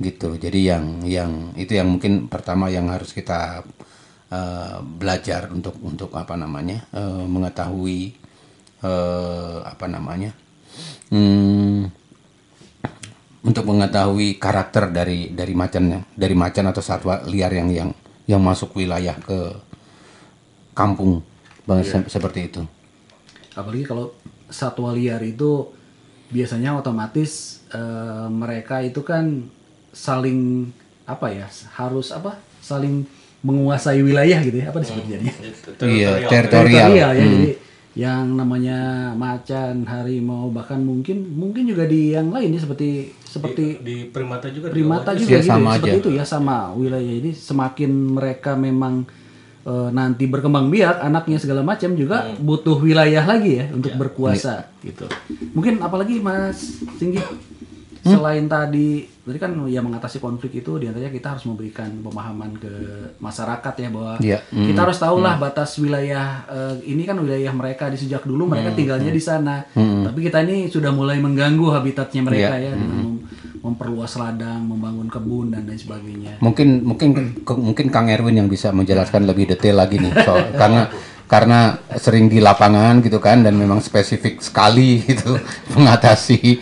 Gitu 0.00 0.40
jadi 0.40 0.76
yang 0.76 1.04
yang 1.04 1.32
itu 1.54 1.76
yang 1.76 1.86
mungkin 1.86 2.26
pertama 2.26 2.72
yang 2.72 2.88
harus 2.88 3.12
kita 3.12 3.62
eh, 4.32 4.78
belajar 4.80 5.52
untuk 5.52 5.76
untuk 5.84 6.10
apa 6.16 6.34
namanya 6.40 6.88
eh, 6.96 7.24
mengetahui 7.28 8.16
eh, 8.80 9.58
apa 9.60 9.86
namanya 9.86 10.32
hmm, 11.12 11.99
untuk 13.40 13.64
mengetahui 13.64 14.36
karakter 14.36 14.90
dari 14.90 15.32
dari 15.32 15.54
macan 15.54 16.04
dari 16.12 16.34
macan 16.34 16.68
atau 16.68 16.80
satwa 16.80 17.24
liar 17.24 17.50
yang 17.50 17.68
yang 17.70 17.90
yang 18.28 18.40
masuk 18.40 18.76
wilayah 18.76 19.16
ke 19.16 19.56
kampung. 20.72 21.22
Bang 21.64 21.84
se- 21.84 22.08
seperti 22.08 22.48
itu. 22.48 22.62
Apalagi 23.52 23.84
kalau 23.84 24.12
satwa 24.48 24.90
liar 24.90 25.20
itu 25.22 25.70
biasanya 26.30 26.74
otomatis 26.74 27.62
eh, 27.70 28.26
mereka 28.28 28.80
itu 28.80 29.02
kan 29.02 29.46
saling 29.90 30.70
apa 31.04 31.26
ya 31.28 31.46
harus 31.74 32.14
apa 32.14 32.38
saling 32.62 33.02
menguasai 33.42 33.98
wilayah 33.98 34.38
gitu 34.38 34.62
ya 34.62 34.70
apa 34.70 34.78
disebutnya 34.78 35.18
Iya, 35.80 36.22
teritorial. 36.28 36.90
ya 36.92 37.08
Hmm. 37.10 37.18
jadi 37.18 37.38
yang 37.92 38.32
namanya 38.32 38.78
macan 39.12 39.82
harimau 39.82 40.46
bahkan 40.48 40.78
mungkin 40.78 41.26
mungkin 41.28 41.66
juga 41.66 41.84
di 41.84 42.12
yang 42.12 42.30
lain 42.30 42.54
ya 42.54 42.60
seperti 42.60 42.88
seperti 43.20 43.82
di 43.82 43.96
primata 44.06 44.46
juga 44.46 44.70
primata 44.70 45.10
di 45.10 45.20
juga 45.20 45.30
Ya, 45.32 45.40
gitu 45.40 45.50
sama 45.50 45.66
ya, 45.66 45.74
seperti 45.76 45.90
aja. 45.90 46.00
itu 46.00 46.10
ya 46.12 46.24
sama 46.24 46.56
wilayah 46.72 47.14
ini 47.16 47.30
semakin 47.30 47.90
mereka 48.12 48.54
memang 48.54 49.02
eh, 49.60 49.88
nanti 49.90 50.24
berkembang 50.24 50.66
biak 50.68 51.02
anaknya 51.02 51.36
segala 51.36 51.60
macam 51.60 51.92
juga 51.92 52.24
Hmm. 52.24 52.40
butuh 52.40 52.78
wilayah 52.78 53.20
lagi 53.22 53.58
ya 53.58 53.66
untuk 53.68 53.90
Iya. 53.90 53.98
berkuasa 53.98 54.54
gitu 54.80 55.04
mungkin 55.50 55.78
apalagi 55.78 56.16
Mas 56.16 56.78
Singgi 56.94 57.18
Hmm? 58.00 58.16
selain 58.16 58.44
tadi 58.44 58.88
tadi 59.20 59.36
kan 59.36 59.52
ya 59.66 59.78
mengatasi 59.78 60.18
konflik 60.18 60.56
itu 60.56 60.76
di 60.76 60.88
antaranya 60.88 61.10
kita 61.10 61.28
harus 61.30 61.44
memberikan 61.44 62.00
pemahaman 62.00 62.56
ke 62.56 62.72
masyarakat 63.16 63.74
ya 63.76 63.88
bahwa 63.88 64.12
kita 64.16 64.40
Hmm. 64.50 64.78
harus 64.80 64.96
tahulah 64.96 65.34
batas 65.36 65.76
wilayah 65.76 66.26
eh, 66.46 66.74
ini 66.86 67.04
kan 67.04 67.16
wilayah 67.16 67.52
mereka 67.52 67.86
di 67.86 67.96
sejak 67.96 68.24
dulu 68.24 68.48
mereka 68.48 68.72
tinggalnya 68.72 69.10
di 69.10 69.20
sana 69.20 69.68
Hmm. 69.70 70.02
tapi 70.02 70.24
kita 70.24 70.40
ini 70.40 70.66
sudah 70.66 70.88
mulai 70.90 71.18
mengganggu 71.18 71.66
habitatnya 71.70 72.22
mereka 72.22 72.54
Iya. 72.54 72.66
ya 72.66 72.72
dengan 72.72 72.98
mem- 72.98 73.22
memperluas 73.60 74.16
ladang 74.16 74.64
membangun 74.64 75.04
kebun 75.06 75.52
dan 75.52 75.62
lain 75.62 75.76
sebagainya 75.76 76.40
mungkin 76.40 76.80
mungkin 76.82 77.08
mungkin 77.44 77.86
Kang 77.88 78.08
Erwin 78.08 78.32
yang 78.34 78.48
bisa 78.48 78.72
menjelaskan 78.72 79.28
lebih 79.28 79.44
detail 79.46 79.76
lagi 79.76 80.00
nih 80.00 80.16
soal 80.18 80.56
karena 80.56 80.88
karena 81.30 81.78
sering 81.94 82.26
di 82.26 82.42
lapangan 82.42 82.98
gitu 83.06 83.22
kan 83.22 83.46
dan 83.46 83.54
memang 83.54 83.78
spesifik 83.78 84.42
sekali 84.42 84.98
gitu 85.06 85.38
mengatasi 85.78 86.58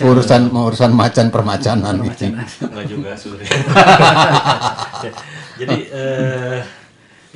urusan 0.00 0.48
urusan 0.48 0.96
macan 0.96 1.28
permacanan 1.28 2.00
itu. 2.00 2.32
Enggak 2.64 2.86
juga 2.88 3.12
Suri. 3.20 3.44
Ya, 3.44 5.12
Jadi 5.60 5.76
eh 5.92 6.58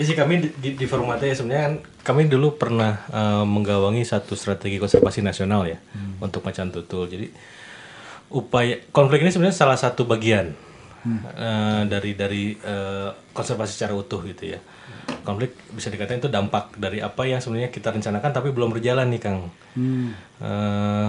ya 0.00 0.02
sih 0.08 0.16
kami 0.16 0.48
di, 0.56 0.80
di, 0.80 0.86
Formata 0.88 1.28
ya 1.28 1.36
sebenarnya 1.36 1.62
kan 1.68 1.74
kami 2.00 2.32
dulu 2.32 2.56
pernah 2.56 3.04
eh, 3.12 3.44
menggawangi 3.44 4.08
satu 4.08 4.32
strategi 4.32 4.80
konservasi 4.80 5.20
nasional 5.20 5.68
ya 5.68 5.76
untuk 6.24 6.40
macan 6.40 6.72
tutul. 6.72 7.04
Jadi 7.04 7.28
upaya 8.32 8.80
konflik 8.96 9.20
ini 9.20 9.28
sebenarnya 9.28 9.60
salah 9.60 9.76
satu 9.76 10.08
bagian 10.08 10.56
eh, 11.36 11.82
dari 11.84 12.16
dari 12.16 12.56
eh, 12.56 13.12
konservasi 13.36 13.76
secara 13.76 13.92
utuh 13.92 14.24
gitu 14.24 14.56
ya. 14.56 14.60
Konflik 15.24 15.56
bisa 15.72 15.88
dikatakan 15.88 16.20
itu 16.20 16.28
dampak 16.28 16.76
dari 16.76 17.00
apa 17.00 17.24
yang 17.24 17.40
sebenarnya 17.40 17.72
kita 17.72 17.90
rencanakan 17.90 18.30
tapi 18.30 18.52
belum 18.52 18.76
berjalan 18.76 19.08
nih 19.08 19.20
Kang. 19.24 19.48
Eh, 20.44 21.08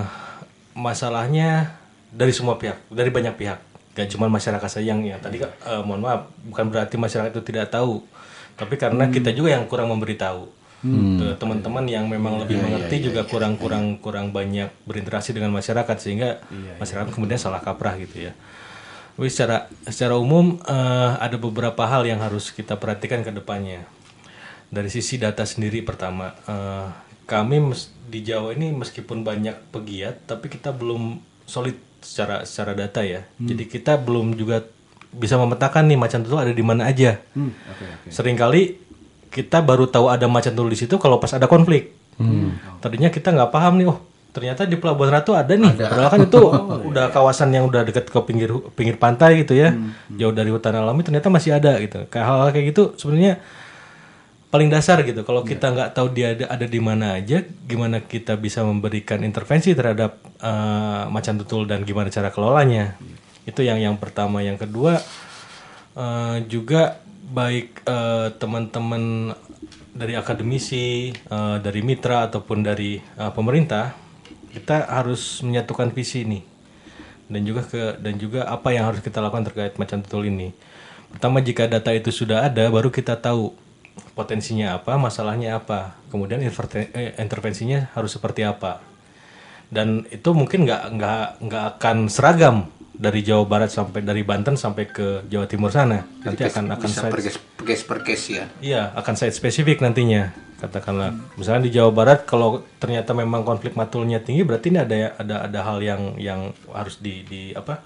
masalahnya 0.73 1.75
dari 2.09 2.31
semua 2.31 2.55
pihak, 2.55 2.79
dari 2.87 3.11
banyak 3.11 3.35
pihak. 3.35 3.59
Gak 3.95 4.11
cuma 4.11 4.27
masyarakat 4.27 4.67
saja 4.67 4.91
yang 4.95 5.03
yang 5.03 5.19
tadi 5.19 5.43
eh, 5.43 5.81
mohon 5.83 5.99
maaf, 6.03 6.31
bukan 6.47 6.71
berarti 6.71 6.95
masyarakat 6.95 7.31
itu 7.35 7.43
tidak 7.43 7.71
tahu, 7.71 8.03
tapi 8.55 8.79
karena 8.79 9.11
kita 9.11 9.35
juga 9.35 9.55
yang 9.55 9.67
kurang 9.67 9.91
memberitahu. 9.91 10.47
Hmm. 10.85 11.17
Teman-teman 11.41 11.81
yang 11.89 12.05
memang 12.05 12.37
lebih 12.45 12.61
Iya, 12.61 12.63
mengerti 12.63 12.95
iya, 12.95 13.01
iya, 13.01 13.07
juga 13.09 13.21
iya. 13.25 13.29
kurang-kurang 13.31 13.85
kurang 13.97 14.29
banyak 14.29 14.69
berinteraksi 14.85 15.33
dengan 15.33 15.49
masyarakat 15.49 15.97
sehingga 15.97 16.45
masyarakat 16.77 17.09
kemudian 17.09 17.41
salah 17.41 17.57
kaprah 17.63 17.97
gitu 17.97 18.29
ya. 18.29 18.37
Tapi 19.15 19.31
secara 19.31 19.71
secara 19.87 20.19
umum 20.19 20.59
eh, 20.61 21.11
ada 21.17 21.39
beberapa 21.39 21.87
hal 21.87 22.03
yang 22.03 22.19
harus 22.19 22.51
kita 22.51 22.75
perhatikan 22.75 23.23
ke 23.23 23.31
depannya. 23.31 23.87
Dari 24.67 24.89
sisi 24.89 25.15
data 25.15 25.43
sendiri 25.43 25.81
pertama, 25.81 26.33
eh, 26.43 26.87
kami 27.25 27.57
mes- 27.63 27.89
di 28.05 28.21
Jawa 28.21 28.53
ini 28.53 28.69
meskipun 28.71 29.21
banyak 29.21 29.71
pegiat, 29.71 30.25
tapi 30.25 30.45
kita 30.47 30.69
belum 30.69 31.17
solid 31.43 31.73
secara 31.99 32.45
secara 32.45 32.73
data 32.73 33.01
ya. 33.01 33.25
Jadi 33.39 33.65
kita 33.65 33.97
belum 33.97 34.33
juga 34.33 34.61
bisa 35.09 35.35
memetakan 35.35 35.85
nih 35.85 35.97
macan 35.97 36.21
tutul 36.21 36.37
ada 36.37 36.51
di 36.51 36.61
mana 36.61 36.85
aja. 36.85 37.17
Hmm, 37.33 37.49
oke 37.49 37.83
oke. 37.83 38.07
Seringkali 38.09 38.61
kita 39.27 39.59
baru 39.59 39.85
tahu 39.85 40.07
ada 40.07 40.27
macan 40.27 40.53
tutul 40.53 40.69
di 40.69 40.77
situ 40.77 40.95
kalau 40.95 41.17
pas 41.17 41.31
ada 41.31 41.45
konflik. 41.45 41.95
Tadinya 42.77 43.09
kita 43.09 43.31
nggak 43.31 43.49
paham 43.49 43.75
nih, 43.75 43.87
oh 43.87 43.99
ternyata 44.31 44.63
di 44.63 44.75
Pelabuhan 44.75 45.11
Ratu 45.11 45.33
ada 45.33 45.49
nih. 45.49 45.71
Padahal 45.89 46.09
kan 46.09 46.21
itu 46.21 46.39
udah 46.89 47.05
kawasan 47.09 47.49
yang 47.49 47.65
udah 47.65 47.81
deket 47.83 48.05
ke 48.05 48.19
pinggir 48.21 48.47
pinggir 48.71 48.95
pantai 48.95 49.41
gitu 49.41 49.55
ya, 49.55 49.73
jauh 50.11 50.31
dari 50.31 50.47
hutan 50.47 50.75
alami 50.75 51.01
ternyata 51.01 51.27
masih 51.27 51.55
ada 51.55 51.79
gitu. 51.79 52.05
Kayak 52.05 52.25
hal-hal 52.25 52.49
kayak 52.51 52.65
gitu 52.69 52.83
sebenarnya 52.95 53.39
paling 54.55 54.71
dasar 54.71 55.03
gitu. 55.03 55.27
Kalau 55.27 55.43
kita 55.43 55.75
nggak 55.75 55.91
tahu 55.91 56.15
dia 56.15 56.31
ada, 56.31 56.47
ada 56.47 56.63
di 56.63 56.79
mana 56.79 57.19
aja, 57.19 57.43
gimana 57.67 57.99
kita 57.99 58.39
bisa 58.39 58.63
memberikan 58.63 59.19
intervensi 59.19 59.75
terhadap 59.75 60.15
eh, 60.39 61.03
macan 61.11 61.35
tutul 61.43 61.67
dan 61.67 61.83
gimana 61.83 62.07
cara 62.07 62.31
kelolanya. 62.31 62.95
Itu 63.43 63.67
yang 63.67 63.83
yang 63.83 63.99
pertama. 63.99 64.39
Yang 64.39 64.63
kedua 64.63 65.03
eh, 65.99 66.37
juga 66.47 67.03
baik 67.35 67.83
eh, 67.83 68.27
teman-teman 68.39 69.35
dari 69.91 70.15
akademisi, 70.15 71.11
eh, 71.11 71.57
dari 71.59 71.83
mitra 71.83 72.31
ataupun 72.31 72.63
dari 72.63 72.95
eh, 72.95 73.31
pemerintah, 73.35 73.91
kita 74.55 74.87
harus 74.87 75.43
menyatukan 75.43 75.91
visi 75.91 76.23
ini 76.23 76.39
dan 77.27 77.43
juga 77.43 77.67
ke 77.67 77.99
dan 77.99 78.15
juga 78.15 78.47
apa 78.47 78.71
yang 78.71 78.87
harus 78.87 79.03
kita 79.03 79.19
lakukan 79.19 79.51
terkait 79.51 79.75
macan 79.75 79.99
tutul 79.99 80.31
ini. 80.31 80.55
Pertama 81.11 81.43
jika 81.43 81.67
data 81.67 81.91
itu 81.91 82.07
sudah 82.07 82.47
ada, 82.47 82.71
baru 82.71 82.87
kita 82.87 83.19
tahu 83.19 83.64
potensinya 84.15 84.79
apa, 84.79 84.95
masalahnya 84.95 85.59
apa, 85.59 85.95
kemudian 86.11 86.39
eh, 86.41 87.15
intervensinya 87.19 87.91
harus 87.95 88.15
seperti 88.15 88.43
apa. 88.43 88.79
Dan 89.67 90.05
itu 90.13 90.29
mungkin 90.31 90.63
nggak 90.63 90.83
nggak 90.95 91.25
nggak 91.47 91.65
akan 91.75 91.97
seragam 92.07 92.69
dari 92.95 93.25
Jawa 93.25 93.43
Barat 93.43 93.71
sampai 93.71 93.99
dari 94.05 94.23
Banten 94.23 94.55
sampai 94.55 94.87
ke 94.87 95.27
Jawa 95.27 95.45
Timur 95.49 95.71
sana. 95.73 96.07
Nanti 96.23 96.47
akan 96.47 96.79
akan 96.79 96.87
bisa 96.87 97.01
side- 97.03 97.13
per 97.13 97.21
case, 97.21 97.39
per 97.39 97.65
case 97.67 97.83
per 97.83 97.99
case 98.03 98.25
ya. 98.31 98.45
Iya, 98.63 98.81
akan 98.95 99.13
site 99.19 99.35
spesifik 99.35 99.83
nantinya. 99.83 100.31
Katakanlah, 100.55 101.11
misalnya 101.35 101.67
di 101.67 101.71
Jawa 101.75 101.91
Barat 101.91 102.23
kalau 102.23 102.63
ternyata 102.79 103.11
memang 103.11 103.43
konflik 103.43 103.75
matulnya 103.75 104.23
tinggi, 104.23 104.47
berarti 104.47 104.71
ini 104.71 104.79
ada 104.79 104.95
ada 105.19 105.35
ada 105.51 105.59
hal 105.67 105.83
yang 105.83 106.15
yang 106.15 106.55
harus 106.71 107.03
di, 107.03 107.27
di 107.27 107.51
apa? 107.51 107.83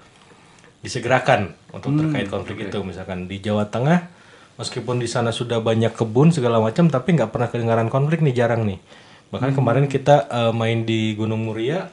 disegerakan 0.80 1.52
untuk 1.76 1.92
terkait 1.92 2.26
konflik 2.32 2.56
itu. 2.68 2.78
Misalkan 2.80 3.28
di 3.28 3.36
Jawa 3.40 3.68
Tengah, 3.68 4.08
meskipun 4.60 5.00
di 5.00 5.08
sana 5.08 5.32
sudah 5.32 5.64
banyak 5.64 5.96
kebun 5.96 6.28
segala 6.36 6.60
macam, 6.60 6.92
tapi 6.92 7.16
nggak 7.16 7.32
pernah 7.32 7.48
kedengaran 7.48 7.88
konflik 7.88 8.20
nih, 8.20 8.36
jarang 8.36 8.68
nih. 8.68 8.76
Bahkan 9.32 9.56
kemarin 9.56 9.88
kita 9.88 10.28
eh, 10.28 10.52
main 10.52 10.84
di 10.84 11.16
Gunung 11.16 11.48
Muria 11.48 11.88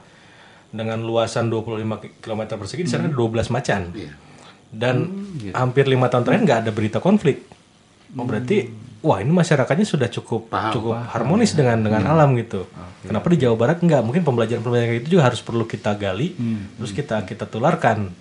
dengan 0.68 1.00
luasan 1.00 1.48
25 1.48 2.20
km 2.20 2.42
persegi 2.60 2.84
di 2.84 2.92
sana 2.92 3.08
ada 3.08 3.16
12 3.16 3.56
macan. 3.56 3.82
Dan 4.68 5.08
hampir 5.56 5.88
lima 5.88 6.12
tahun 6.12 6.28
terakhir 6.28 6.44
nggak 6.44 6.60
ada 6.68 6.72
berita 6.76 7.00
konflik. 7.00 7.48
Oh 8.20 8.28
berarti 8.28 8.68
wah 9.00 9.24
ini 9.24 9.32
masyarakatnya 9.32 9.88
sudah 9.88 10.12
cukup 10.12 10.52
cukup 10.76 11.00
harmonis 11.08 11.56
dengan 11.56 11.80
dengan 11.80 12.04
alam 12.04 12.36
gitu. 12.36 12.68
Kenapa 13.08 13.32
di 13.32 13.40
Jawa 13.40 13.56
Barat 13.56 13.80
nggak? 13.80 14.02
Mungkin 14.04 14.28
pembelajaran-pembelajaran 14.28 15.00
itu 15.00 15.16
juga 15.16 15.32
harus 15.32 15.40
perlu 15.40 15.64
kita 15.64 15.96
gali, 15.96 16.36
terus 16.76 16.92
kita 16.92 17.24
kita 17.24 17.48
tularkan 17.48 18.12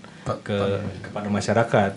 ke 0.43 0.59
kepada 1.07 1.29
masyarakat. 1.31 1.91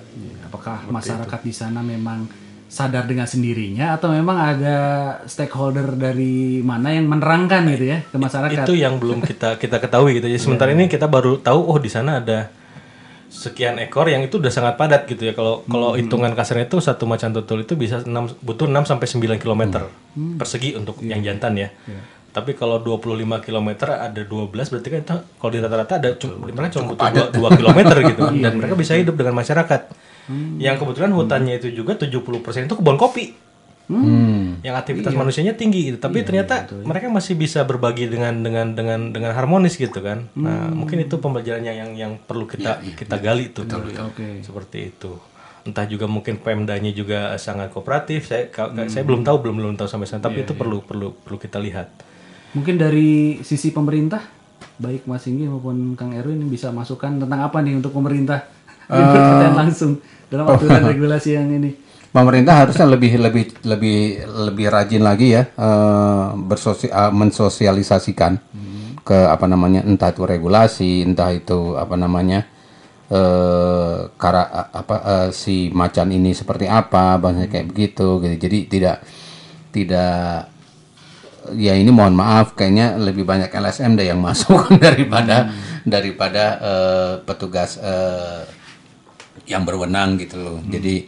Apakah 0.46 0.86
masyarakat 0.90 1.40
di 1.42 1.54
sana 1.54 1.82
memang 1.82 2.30
sadar 2.70 3.10
dengan 3.10 3.26
sendirinya 3.26 3.98
atau 3.98 4.14
memang 4.14 4.38
ada 4.38 4.78
stakeholder 5.26 5.98
dari 5.98 6.62
mana 6.62 6.94
yang 6.94 7.10
menerangkan 7.10 7.66
gitu 7.74 7.86
ya 7.90 8.06
ke 8.06 8.18
masyarakat? 8.22 8.70
Itu 8.70 8.78
yang 8.78 9.02
belum 9.02 9.26
kita 9.26 9.58
kita 9.58 9.82
ketahui 9.82 10.22
gitu. 10.22 10.30
Jadi 10.30 10.42
sementara 10.42 10.70
ini 10.70 10.86
kita 10.86 11.10
baru 11.10 11.42
tahu 11.42 11.60
oh 11.66 11.82
di 11.82 11.90
sana 11.90 12.22
ada 12.22 12.54
sekian 13.30 13.78
ekor 13.78 14.10
yang 14.10 14.26
itu 14.26 14.42
udah 14.42 14.54
sangat 14.54 14.78
padat 14.78 15.10
gitu 15.10 15.26
ya. 15.26 15.34
Kalau 15.34 15.66
kalau 15.66 15.98
hitungan 15.98 16.34
kasarnya 16.38 16.70
itu 16.70 16.78
satu 16.78 17.10
macan 17.10 17.34
tutul 17.34 17.66
itu 17.66 17.74
bisa 17.74 18.06
6, 18.06 18.42
butuh 18.46 18.70
6 18.70 18.86
sampai 18.86 19.38
9 19.38 19.42
km 19.42 19.64
persegi 20.38 20.78
untuk 20.78 21.02
yang 21.02 21.26
jantan 21.26 21.58
ya. 21.58 21.70
Tapi 22.40 22.52
kalau 22.54 22.80
25 22.80 23.04
km 23.42 23.70
ada 23.86 24.22
12 24.22 24.32
berarti 24.50 24.88
kan 24.88 25.00
itu 25.02 25.12
kalau 25.36 25.52
di 25.52 25.60
rata-rata 25.60 25.94
ada 25.96 26.10
cuma 26.16 26.34
mereka 26.56 26.72
cuma 26.74 26.86
butuh 26.90 27.04
2, 27.30 27.60
km 27.60 27.80
gitu 28.06 28.22
dan 28.38 28.52
mereka 28.56 28.74
bisa 28.76 28.94
hidup 28.96 29.14
dengan 29.14 29.36
masyarakat. 29.36 29.82
Yang 30.58 30.76
kebetulan 30.80 31.12
hutannya 31.12 31.54
itu 31.58 31.68
juga 31.74 31.94
70% 31.94 32.16
itu 32.64 32.76
kebun 32.76 32.96
kopi. 32.96 33.26
Yang 34.62 34.76
aktivitas 34.78 35.12
manusianya 35.16 35.54
tinggi 35.54 35.82
gitu. 35.84 35.98
Tapi 35.98 36.22
ternyata 36.24 36.56
mereka 36.84 37.10
masih 37.10 37.34
bisa 37.36 37.60
berbagi 37.64 38.06
dengan 38.06 38.38
dengan 38.38 38.68
dengan 38.70 39.10
dengan 39.10 39.32
harmonis 39.32 39.76
gitu 39.76 40.00
kan. 40.00 40.30
Nah, 40.36 40.70
mungkin 40.72 41.00
itu 41.00 41.18
pembelajaran 41.18 41.64
yang 41.64 41.76
yang, 41.76 41.92
yang 41.98 42.12
perlu 42.20 42.46
kita 42.46 42.62
kita 42.94 43.16
gali 43.20 43.50
tuh. 43.50 43.66
Oke. 44.06 44.28
Seperti 44.40 44.78
itu. 44.88 45.12
Entah 45.60 45.84
juga 45.84 46.06
mungkin 46.06 46.38
Pemdanya 46.38 46.92
juga 46.92 47.34
sangat 47.36 47.70
kooperatif. 47.70 48.24
Saya 48.24 48.48
ka- 48.48 48.70
saya 48.88 49.02
belum 49.04 49.22
tahu 49.24 49.38
belum 49.42 49.56
belum 49.58 49.74
tahu 49.76 49.88
sampai 49.88 50.06
sana, 50.06 50.22
tapi 50.22 50.42
itu 50.44 50.54
perlu 50.56 50.78
perlu 50.80 51.12
perlu 51.16 51.38
kita 51.38 51.58
lihat. 51.58 51.90
Mungkin 52.50 52.76
dari 52.76 53.40
sisi 53.46 53.70
pemerintah, 53.70 54.22
baik 54.78 55.06
Mas 55.06 55.22
Singgi 55.22 55.46
maupun 55.46 55.94
Kang 55.94 56.12
Erwin 56.14 56.42
bisa 56.50 56.74
masukkan 56.74 57.14
tentang 57.14 57.40
apa 57.46 57.62
nih 57.62 57.78
untuk 57.78 57.94
pemerintah? 57.94 58.50
Pertanyaan 58.90 59.54
langsung 59.54 60.02
dalam 60.30 60.50
aturan 60.50 60.82
regulasi 60.82 61.38
yang 61.38 61.50
ini. 61.50 61.72
pemerintah 62.10 62.66
harusnya 62.66 62.90
lebih 62.90 63.22
lebih 63.22 63.46
lebih 63.62 63.98
lebih 64.50 64.66
rajin 64.66 65.06
lagi 65.06 65.38
ya 65.38 65.46
eh, 65.46 66.28
bersosi- 66.42 66.90
eh, 66.90 67.12
mensosialisasikan 67.14 68.34
ke 69.06 69.20
apa 69.30 69.46
namanya 69.46 69.86
entah 69.86 70.10
itu 70.10 70.26
regulasi 70.26 71.06
entah 71.06 71.30
itu 71.30 71.78
apa 71.78 71.94
namanya 71.94 72.50
eh 73.10 74.10
kara 74.18 74.44
apa 74.74 74.96
eh, 75.06 75.30
si 75.34 75.70
macan 75.70 76.10
ini 76.10 76.34
seperti 76.34 76.66
apa 76.66 77.18
bangsa 77.22 77.46
kayak 77.46 77.68
begitu 77.74 78.22
gitu 78.22 78.36
jadi 78.42 78.58
tidak 78.66 78.98
tidak 79.70 80.50
ya 81.56 81.74
ini 81.74 81.90
mohon 81.90 82.14
maaf 82.14 82.54
kayaknya 82.54 83.00
lebih 83.00 83.24
banyak 83.26 83.50
LSM 83.50 83.98
deh 83.98 84.10
yang 84.10 84.22
masuk 84.28 84.70
daripada 84.78 85.50
daripada 85.86 86.44
eh, 86.62 87.14
petugas 87.24 87.80
eh, 87.82 88.44
yang 89.50 89.66
berwenang 89.66 90.20
gitu 90.22 90.38
loh. 90.38 90.58
Jadi 90.68 91.08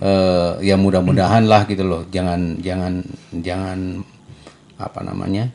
eh, 0.00 0.52
ya 0.64 0.76
mudah-mudahan 0.80 1.44
lah 1.44 1.66
gitu 1.68 1.84
loh. 1.84 2.06
Jangan 2.08 2.60
jangan 2.62 3.04
jangan 3.42 4.00
apa 4.80 5.00
namanya? 5.04 5.50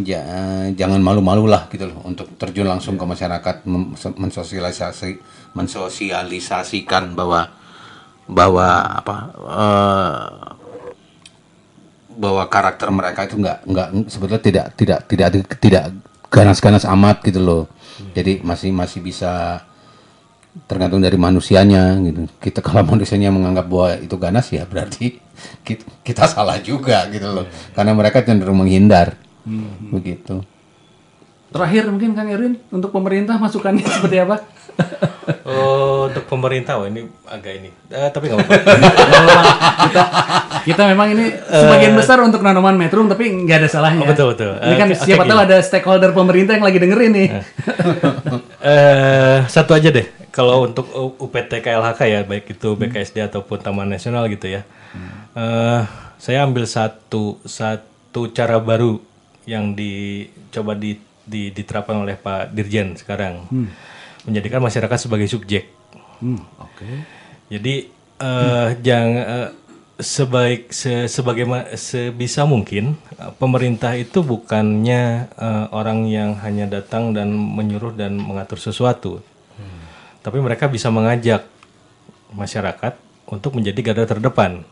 ja- 0.00 0.72
jangan 0.72 1.04
malu-malu 1.04 1.44
lah 1.44 1.68
gitu 1.68 1.84
loh 1.84 2.00
untuk 2.08 2.32
terjun 2.40 2.64
langsung 2.64 2.96
ke 2.96 3.04
masyarakat 3.04 3.68
mensosialisasi 4.16 5.20
mensosialisasikan 5.52 7.12
bahwa 7.12 7.52
bahwa 8.24 8.88
apa 8.88 9.16
eh, 9.36 10.24
bahwa 12.16 12.44
karakter 12.48 12.88
mereka 12.92 13.24
itu 13.24 13.40
nggak 13.40 13.58
nggak 13.64 13.88
sebetulnya 14.08 14.42
tidak 14.42 14.66
tidak 14.76 14.98
tidak 15.08 15.28
tidak 15.60 15.84
ganas-ganas 16.32 16.84
amat 16.88 17.20
gitu 17.24 17.40
loh. 17.40 17.64
Jadi 18.16 18.40
masih 18.40 18.72
masih 18.72 19.04
bisa 19.04 19.62
tergantung 20.68 21.00
dari 21.00 21.16
manusianya 21.16 21.96
gitu. 22.00 22.28
Kita 22.40 22.60
kalau 22.66 22.84
manusianya 22.84 23.32
menganggap 23.32 23.66
bahwa 23.68 23.90
itu 24.00 24.16
ganas 24.16 24.46
ya 24.52 24.64
berarti 24.64 25.18
kita, 25.66 25.84
kita 26.04 26.24
salah 26.28 26.60
juga 26.60 27.08
gitu 27.12 27.28
loh. 27.28 27.46
Karena 27.76 27.92
mereka 27.92 28.24
cenderung 28.24 28.60
menghindar. 28.60 29.16
Begitu. 29.90 30.44
Terakhir 31.52 31.82
mungkin 31.86 32.16
Kang 32.16 32.28
Erwin 32.28 32.56
untuk 32.68 32.90
pemerintah 32.90 33.36
masukannya 33.36 33.84
seperti 34.00 34.16
apa? 34.18 34.40
Oh, 35.44 36.08
untuk 36.08 36.24
pemerintah 36.26 36.80
wah 36.80 36.88
ini 36.88 37.04
agak 37.28 37.52
ini. 37.60 37.70
Eh, 37.88 38.08
tapi 38.08 38.26
nggak 38.26 38.40
apa-apa. 38.40 38.72
kita 39.86 40.02
kita 40.64 40.82
memang 40.88 41.12
ini 41.12 41.28
sebagian 41.44 41.92
besar 41.92 42.18
untuk 42.24 42.40
nanaman 42.40 42.74
metrum 42.74 43.06
tapi 43.06 43.28
nggak 43.44 43.62
ada 43.62 43.68
salahnya. 43.68 44.02
Oh, 44.02 44.10
betul, 44.10 44.26
betul. 44.32 44.50
Ini 44.56 44.74
kan 44.74 44.88
Oke, 44.88 44.96
oke, 44.96 45.04
siapa 45.04 45.22
tahu 45.22 45.38
gini. 45.38 45.46
ada 45.46 45.56
stakeholder 45.60 46.10
pemerintah 46.10 46.56
yang 46.56 46.64
lagi 46.64 46.78
dengerin 46.80 47.12
nih. 47.12 47.28
eh 48.64 49.38
satu 49.46 49.76
aja 49.76 49.92
deh. 49.92 50.06
Kalau 50.32 50.64
untuk 50.64 50.88
UPT 51.20 51.60
KLHK 51.60 52.00
ya, 52.08 52.20
baik 52.24 52.56
itu 52.56 52.68
BKSD 52.72 53.28
ataupun 53.28 53.60
Taman 53.60 53.92
Nasional 53.92 54.32
gitu 54.32 54.48
ya. 54.48 54.64
eh 55.36 55.80
saya 56.16 56.46
ambil 56.46 56.64
satu 56.64 57.36
satu 57.44 58.30
cara 58.30 58.56
baru 58.56 58.96
yang 59.44 59.74
dicoba 59.74 60.72
di, 60.72 60.94
di- 61.32 61.48
diterapkan 61.48 61.96
oleh 61.96 62.14
Pak 62.14 62.52
Dirjen 62.52 62.92
sekarang, 62.94 63.48
menjadikan 64.28 64.60
masyarakat 64.60 64.98
sebagai 65.00 65.24
subjek. 65.26 65.72
Hmm, 66.20 66.44
Oke. 66.60 66.86
Jadi 67.48 67.88
eh 68.20 68.68
jangan 68.78 69.10
eh, 69.18 69.50
sebaik 69.98 70.70
se, 70.70 71.08
sebagaimana 71.08 71.72
sebisa 71.74 72.44
mungkin 72.44 72.94
eh, 73.16 73.32
pemerintah 73.34 73.96
itu 73.96 74.20
bukannya 74.20 75.02
eh, 75.32 75.66
orang 75.72 76.06
yang 76.06 76.36
hanya 76.44 76.68
datang 76.68 77.10
dan 77.10 77.32
menyuruh 77.32 77.90
dan 77.90 78.14
mengatur 78.14 78.60
sesuatu, 78.60 79.24
tapi 80.22 80.38
mereka 80.38 80.68
bisa 80.68 80.86
mengajak 80.86 81.48
masyarakat 82.30 82.94
untuk 83.26 83.58
menjadi 83.58 83.80
garda 83.82 84.06
terdepan. 84.06 84.62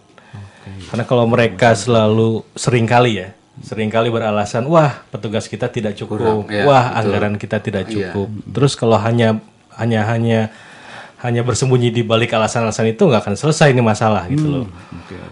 Karena 0.89 1.05
kalau 1.05 1.27
mereka 1.27 1.75
selalu 1.75 2.47
sering 2.55 2.87
kali 2.87 3.19
ya, 3.19 3.29
sering 3.61 3.89
kali 3.89 4.09
beralasan, 4.09 4.65
wah 4.67 5.05
petugas 5.09 5.45
kita 5.47 5.69
tidak 5.69 5.93
cukup, 5.95 6.19
Kurang, 6.19 6.41
ya, 6.49 6.65
wah 6.65 6.91
betul. 6.91 7.01
anggaran 7.05 7.35
kita 7.37 7.57
tidak 7.61 7.85
Iya. 7.87 8.11
cukup. 8.13 8.29
Terus 8.51 8.73
kalau 8.75 8.97
hanya 8.97 9.41
hanya 9.77 10.05
hanya 10.09 10.41
hanya 11.21 11.45
bersembunyi 11.45 11.93
di 11.93 12.01
balik 12.01 12.33
alasan-alasan 12.33 12.97
itu 12.97 13.05
nggak 13.05 13.21
akan 13.21 13.37
selesai 13.37 13.77
ini 13.77 13.85
masalah 13.85 14.25
gitu 14.27 14.49
loh. 14.49 14.67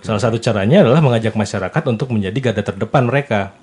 Salah 0.04 0.20
satu 0.20 0.36
caranya 0.36 0.84
adalah 0.84 1.00
mengajak 1.00 1.32
masyarakat 1.32 1.82
untuk 1.88 2.12
menjadi 2.12 2.52
garda 2.52 2.60
terdepan 2.62 3.08
mereka. 3.08 3.56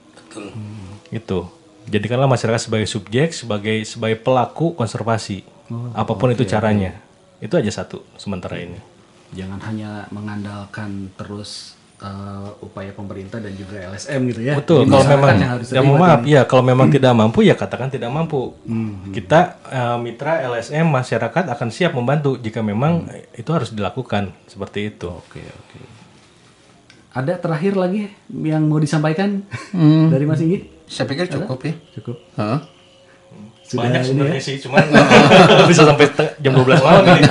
Itu. 1.13 1.45
Jadikanlah 1.85 2.25
masyarakat 2.25 2.65
sebagai 2.65 2.89
subjek, 2.89 3.29
sebagai 3.29 3.85
sebagai 3.85 4.17
pelaku 4.17 4.73
konservasi. 4.73 5.45
Apa 5.93 6.17
pun 6.17 6.33
itu 6.33 6.41
caranya. 6.43 6.97
Itu 7.37 7.61
aja 7.61 7.69
satu 7.69 8.01
sementara 8.17 8.57
ini. 8.57 8.81
Jangan 9.37 9.61
hanya 9.69 10.09
mengandalkan 10.09 11.13
terus 11.13 11.74
eh, 12.05 12.47
upaya 12.61 12.91
pemerintah 12.91 13.37
dan 13.37 13.49
juga 13.51 13.81
LSM 13.83 14.21
gitu 14.29 14.41
ya. 14.41 14.53
Betul. 14.53 14.83
Jadi 14.83 14.91
Kalau 14.91 15.05
memang 15.09 15.33
yang 15.35 15.51
harus 15.51 15.67
ya 15.67 15.73
terlibat 15.75 15.99
maaf 15.99 16.19
ini. 16.19 16.29
ya 16.29 16.41
kalau 16.43 16.63
memang 16.63 16.87
tidak 16.87 17.13
mampu 17.13 17.39
ya 17.41 17.53
katakan 17.53 17.89
tidak 17.89 18.09
mampu. 18.09 18.53
Kita 19.09 19.39
eh, 19.65 19.97
mitra 19.97 20.45
LSM 20.45 20.85
masyarakat 20.85 21.43
akan 21.49 21.67
siap 21.69 21.91
membantu 21.91 22.37
jika 22.37 22.61
memang 22.61 23.05
itu 23.31 23.49
harus 23.49 23.69
dilakukan 23.69 24.29
seperti 24.45 24.91
itu. 24.91 25.09
Oke 25.09 25.41
oke. 25.41 25.79
Ada 27.11 27.39
terakhir 27.39 27.73
lagi 27.73 28.11
yang 28.29 28.63
mau 28.63 28.77
disampaikan 28.77 29.39
Hmm. 29.71 30.11
dari 30.11 30.23
Mas 30.23 30.39
Inggi? 30.39 30.67
Saya 30.85 31.07
pikir 31.07 31.25
cukup 31.27 31.57
ya. 31.59 31.73
Cukup. 31.95 32.19
Heeh. 32.35 32.59
Sudah 33.65 33.89
Banyak 33.89 34.01
sebenarnya 34.03 34.37
ya? 34.37 34.45
sih, 34.45 34.55
cuman 34.61 34.83
bisa 35.71 35.81
sampai 35.81 36.05
jam 36.37 36.53
12 36.53 36.69
malam 36.77 37.01
ini. 37.09 37.25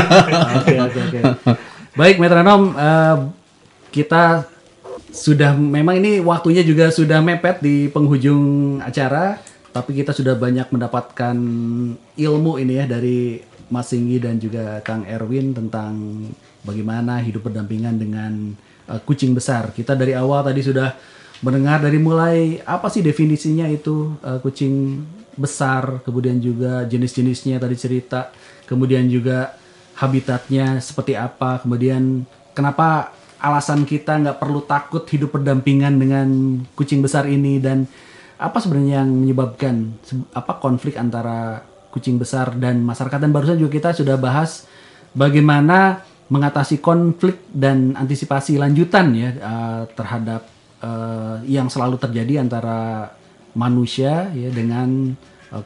Oke 0.56 0.74
oke 0.80 0.98
oke. 1.02 1.18
Baik 1.92 2.16
metronom 2.16 2.72
eh, 2.72 3.16
kita 3.94 4.50
sudah 5.14 5.54
memang 5.54 6.02
ini 6.02 6.18
waktunya 6.18 6.66
juga 6.66 6.90
sudah 6.90 7.22
mepet 7.22 7.62
di 7.62 7.86
penghujung 7.86 8.78
acara, 8.82 9.38
tapi 9.70 9.94
kita 9.94 10.10
sudah 10.10 10.34
banyak 10.34 10.66
mendapatkan 10.74 11.38
ilmu 12.18 12.58
ini 12.58 12.82
ya 12.82 12.90
dari 12.90 13.38
Mas 13.70 13.94
Singgi 13.94 14.18
dan 14.18 14.42
juga 14.42 14.82
Kang 14.82 15.06
Erwin 15.06 15.54
tentang 15.54 15.94
bagaimana 16.66 17.22
hidup 17.22 17.46
berdampingan 17.46 17.94
dengan 17.94 18.58
eh, 18.90 19.00
kucing 19.06 19.38
besar. 19.38 19.70
Kita 19.70 19.94
dari 19.94 20.18
awal 20.18 20.42
tadi 20.50 20.66
sudah 20.66 20.90
mendengar 21.46 21.78
dari 21.78 22.02
mulai 22.02 22.58
apa 22.66 22.90
sih 22.90 23.06
definisinya 23.06 23.70
itu 23.70 24.18
eh, 24.18 24.42
kucing 24.42 25.06
besar, 25.38 26.02
kemudian 26.02 26.42
juga 26.42 26.82
jenis-jenisnya 26.90 27.62
tadi 27.62 27.78
cerita, 27.78 28.34
kemudian 28.66 29.06
juga 29.06 29.54
habitatnya 29.94 30.82
seperti 30.82 31.14
apa, 31.14 31.62
kemudian 31.62 32.26
kenapa 32.54 33.14
alasan 33.44 33.84
kita 33.84 34.16
nggak 34.16 34.40
perlu 34.40 34.64
takut 34.64 35.04
hidup 35.04 35.36
berdampingan 35.36 36.00
dengan 36.00 36.28
kucing 36.72 37.04
besar 37.04 37.28
ini 37.28 37.60
dan 37.60 37.84
apa 38.40 38.56
sebenarnya 38.58 39.04
yang 39.04 39.10
menyebabkan 39.12 39.94
apa 40.32 40.58
konflik 40.58 40.96
antara 40.96 41.62
kucing 41.92 42.16
besar 42.16 42.56
dan 42.56 42.80
masyarakat. 42.82 43.20
Dan 43.20 43.30
barusan 43.30 43.60
juga 43.60 43.72
kita 43.76 43.90
sudah 43.92 44.16
bahas 44.16 44.66
bagaimana 45.14 46.02
mengatasi 46.32 46.80
konflik 46.80 47.44
dan 47.52 47.92
antisipasi 47.94 48.56
lanjutan 48.56 49.12
ya 49.14 49.30
eh, 49.30 49.82
terhadap 49.92 50.42
eh, 50.82 51.36
yang 51.46 51.68
selalu 51.68 52.00
terjadi 52.00 52.42
antara 52.42 53.12
manusia 53.54 54.32
ya 54.34 54.50
dengan 54.50 55.14
eh, 55.54 55.64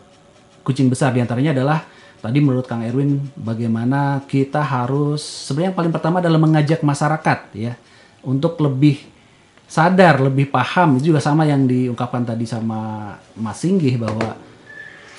kucing 0.66 0.90
besar. 0.90 1.14
Di 1.16 1.24
antaranya 1.24 1.54
adalah 1.56 1.97
tadi 2.18 2.38
menurut 2.42 2.66
Kang 2.66 2.82
Erwin 2.82 3.22
bagaimana 3.38 4.22
kita 4.26 4.62
harus 4.62 5.22
sebenarnya 5.22 5.70
yang 5.72 5.78
paling 5.78 5.92
pertama 5.94 6.16
adalah 6.18 6.40
mengajak 6.42 6.82
masyarakat 6.82 7.38
ya 7.54 7.78
untuk 8.26 8.58
lebih 8.58 9.18
sadar 9.68 10.18
lebih 10.24 10.48
paham. 10.48 10.96
Itu 10.98 11.12
juga 11.14 11.20
sama 11.20 11.44
yang 11.44 11.68
diungkapkan 11.68 12.24
tadi 12.24 12.48
sama 12.48 13.12
Mas 13.36 13.60
Singgih 13.60 14.00
bahwa 14.00 14.34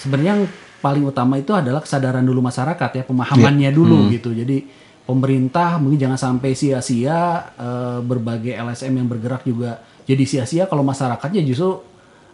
sebenarnya 0.02 0.42
yang 0.42 0.44
paling 0.82 1.06
utama 1.06 1.38
itu 1.38 1.54
adalah 1.54 1.86
kesadaran 1.86 2.26
dulu 2.26 2.42
masyarakat 2.42 2.90
ya 3.00 3.04
pemahamannya 3.06 3.70
dulu 3.70 4.10
gitu. 4.10 4.34
Jadi 4.34 4.66
pemerintah 5.06 5.78
mungkin 5.78 6.02
jangan 6.02 6.20
sampai 6.20 6.58
sia-sia 6.58 7.54
eh, 7.56 8.00
berbagai 8.02 8.58
LSM 8.58 8.94
yang 8.98 9.08
bergerak 9.08 9.46
juga 9.46 9.86
jadi 10.10 10.26
sia-sia 10.26 10.66
kalau 10.66 10.82
masyarakatnya 10.82 11.46
justru 11.46 11.86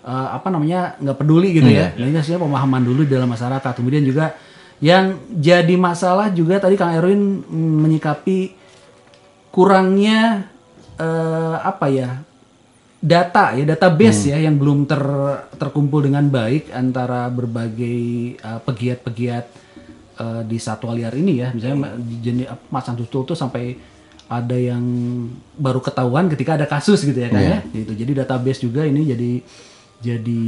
eh, 0.07 0.29
apa 0.31 0.47
namanya 0.47 0.95
nggak 1.03 1.17
peduli 1.19 1.51
gitu 1.51 1.67
ya. 1.67 1.91
Nah 1.99 2.07
ini 2.07 2.15
harusnya 2.15 2.39
pemahaman 2.39 2.81
dulu 2.81 3.03
di 3.03 3.11
dalam 3.11 3.27
masyarakat. 3.27 3.71
Kemudian 3.75 4.07
juga 4.07 4.31
yang 4.83 5.15
jadi 5.31 5.75
masalah 5.79 6.27
juga 6.31 6.59
tadi 6.59 6.75
Kang 6.75 6.91
Erwin 6.91 7.43
menyikapi 7.79 8.51
kurangnya 9.55 10.51
eh, 10.99 11.57
apa 11.63 11.87
ya 11.87 12.19
data 12.99 13.53
ya 13.53 13.63
database 13.63 14.33
ya 14.33 14.37
yang 14.41 14.57
belum 14.57 14.89
ter 14.89 14.99
terkumpul 15.55 16.03
dengan 16.03 16.25
baik 16.27 16.73
antara 16.75 17.29
berbagai 17.31 18.01
eh, 18.35 18.59
pegiat-pegiat 18.65 19.45
eh, 20.19 20.41
di 20.43 20.57
satwa 20.59 20.91
liar 20.91 21.15
ini 21.15 21.33
ya. 21.39 21.55
Misalnya 21.55 21.95
di 21.95 22.15
jenis 22.19 22.47
apa, 22.51 22.63
macan 22.67 22.99
tutul 22.99 23.23
tuh 23.23 23.37
sampai 23.37 23.95
ada 24.25 24.57
yang 24.57 24.81
baru 25.53 25.79
ketahuan 25.79 26.25
ketika 26.33 26.57
ada 26.57 26.65
kasus 26.65 27.05
gitu 27.05 27.15
ya 27.15 27.29
kan 27.29 27.41
ya. 27.41 27.59
Gitu. 27.71 27.93
Jadi 27.95 28.11
database 28.25 28.59
juga 28.65 28.83
ini 28.83 29.05
jadi 29.05 29.31
jadi 30.05 30.43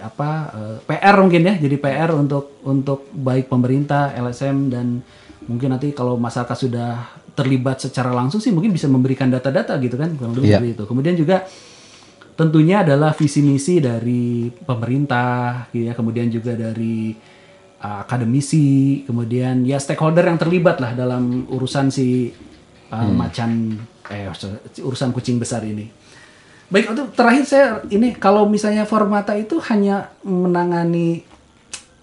apa 0.00 0.30
eh, 0.56 0.76
PR 0.88 1.16
mungkin 1.20 1.42
ya 1.44 1.54
jadi 1.60 1.76
PR 1.76 2.10
untuk 2.16 2.56
untuk 2.64 3.12
baik 3.12 3.52
pemerintah 3.52 4.16
LSM 4.16 4.72
dan 4.72 5.04
mungkin 5.44 5.76
nanti 5.76 5.92
kalau 5.92 6.16
masyarakat 6.16 6.56
sudah 6.56 6.90
terlibat 7.36 7.80
secara 7.80 8.08
langsung 8.12 8.40
sih 8.40 8.52
mungkin 8.52 8.72
bisa 8.72 8.88
memberikan 8.88 9.28
data-data 9.28 9.76
gitu 9.80 9.96
kan 10.00 10.12
kurang 10.16 10.36
lebih 10.36 10.48
Iya. 10.48 10.56
seperti 10.60 10.72
itu. 10.76 10.84
Kemudian 10.84 11.14
juga 11.16 11.36
tentunya 12.32 12.80
adalah 12.84 13.12
visi 13.12 13.40
misi 13.44 13.80
dari 13.80 14.48
pemerintah 14.48 15.68
gitu 15.72 15.88
ya. 15.88 15.94
Kemudian 15.96 16.28
juga 16.28 16.52
dari 16.56 17.12
uh, 17.82 17.98
akademisi 18.04 19.02
kemudian 19.04 19.66
ya 19.66 19.76
stakeholder 19.80 20.24
yang 20.28 20.38
terlibat 20.38 20.78
lah 20.78 20.92
dalam 20.94 21.44
urusan 21.50 21.90
si 21.90 22.30
uh, 22.92 23.10
macan 23.12 23.76
eh 24.10 24.28
urusan 24.82 25.10
kucing 25.10 25.40
besar 25.40 25.64
ini 25.64 25.88
baik 26.72 26.96
untuk 26.96 27.12
terakhir 27.12 27.44
saya 27.44 27.66
ini 27.92 28.16
kalau 28.16 28.48
misalnya 28.48 28.88
formata 28.88 29.36
itu 29.36 29.60
hanya 29.68 30.08
menangani 30.24 31.20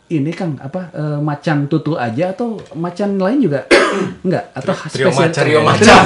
ini 0.09 0.33
Kang 0.33 0.57
apa 0.57 0.89
eh, 0.89 1.19
macan 1.19 1.69
tutul 1.69 1.93
aja 1.95 2.33
atau 2.33 2.57
macan 2.73 3.15
lain 3.15 3.39
juga 3.39 3.69
enggak 4.25 4.49
atau 4.51 4.73
Trio 4.89 5.09
spesial- 5.09 5.13
macan. 5.13 5.43
Trio 5.45 5.59
Trio 5.61 5.97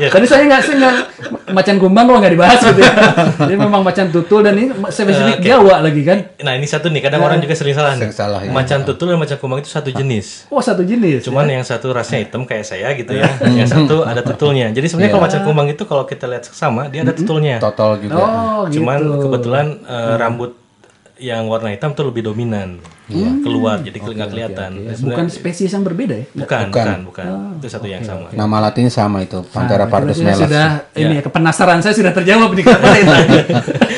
Ya. 0.00 0.08
Tadi 0.16 0.24
saya 0.24 0.48
nggak 0.48 0.60
saya 0.64 0.76
nggak 0.80 0.94
macan 1.52 1.76
kumbang 1.76 2.08
kok 2.08 2.16
nggak 2.24 2.32
dibahas 2.32 2.60
gitu 2.62 2.80
ya. 2.80 2.92
Jadi 3.44 3.54
memang 3.54 3.84
macan 3.84 4.08
tutul 4.08 4.40
dan 4.40 4.56
ini 4.56 4.72
spesifik 4.88 5.44
Oke. 5.44 5.44
Jawa 5.44 5.84
lagi 5.84 6.02
kan. 6.08 6.18
Nah 6.40 6.56
ini 6.56 6.64
satu 6.64 6.88
nih, 6.88 7.04
kadang 7.04 7.20
orang 7.20 7.36
juga 7.36 7.52
sering 7.52 7.76
salah 7.76 7.92
nih. 8.00 8.08
Salah, 8.08 8.40
ya. 8.40 8.48
Macan 8.48 8.88
tutul 8.88 9.12
dan 9.12 9.20
macan 9.20 9.36
kumbang 9.36 9.60
itu 9.60 9.68
satu 9.68 9.92
jenis. 9.92 10.48
Oh 10.48 10.64
satu 10.64 10.80
jenis. 10.80 11.28
Cuman 11.28 11.44
ya. 11.44 11.60
yang 11.60 11.64
satu 11.68 11.92
rasnya 11.92 12.24
hitam 12.24 12.48
kayak 12.48 12.64
saya 12.64 12.96
gitu 12.96 13.12
ya, 13.12 13.28
yang 13.60 13.68
satu 13.68 14.08
ada 14.08 14.24
tutulnya. 14.24 14.72
Jadi 14.72 14.88
sebenarnya 14.88 15.12
kalau 15.12 15.24
macan 15.28 15.40
kumbang 15.44 15.68
itu 15.68 15.82
kalau 15.84 16.08
kita 16.08 16.24
lihat 16.24 16.48
sama 16.48 16.88
dia 16.88 17.04
ada 17.04 17.12
tutulnya. 17.12 17.60
Total 17.60 18.00
juga. 18.00 18.16
Oh 18.24 18.64
Cuman 18.72 18.98
gitu. 19.04 19.20
kebetulan 19.28 19.66
eh, 19.84 20.14
rambut 20.16 20.56
yang 21.20 21.44
warna 21.46 21.68
hitam 21.68 21.92
tuh 21.92 22.08
lebih 22.08 22.24
dominan 22.24 22.80
keluar, 23.42 23.76
jadi 23.78 23.92
nggak 23.96 24.28
kelihatan. 24.28 24.70
Ya, 24.72 24.94
Jadi 24.94 25.02
bukan 25.02 25.26
sebenarnya- 25.26 25.34
spesies 25.34 25.70
yang 25.70 25.82
berbeda 25.82 26.14
ya. 26.14 26.26
bukan, 26.32 26.64
Bukan. 26.64 26.70
bukan, 26.70 26.98
bukan. 27.04 27.26
Itu 27.58 27.66
satu 27.68 27.84
yang 27.84 28.00
sama. 28.00 28.30
Nama 28.30 28.56
latinnya 28.62 28.88
sama 28.88 29.20
itu, 29.20 29.42
Panthera 29.44 29.84
Nah, 29.84 29.90
pardus 29.90 30.16
melas. 30.18 30.38
Sudah 30.38 30.68
ini 30.94 31.14
Ya. 31.14 31.18
ya 31.18 31.22
kepenasaran 31.22 31.78
saya 31.78 31.92
sudah 31.92 32.10
terjawab 32.10 32.50
nih 32.52 32.64
karena 32.64 32.90
ini. 33.02 33.18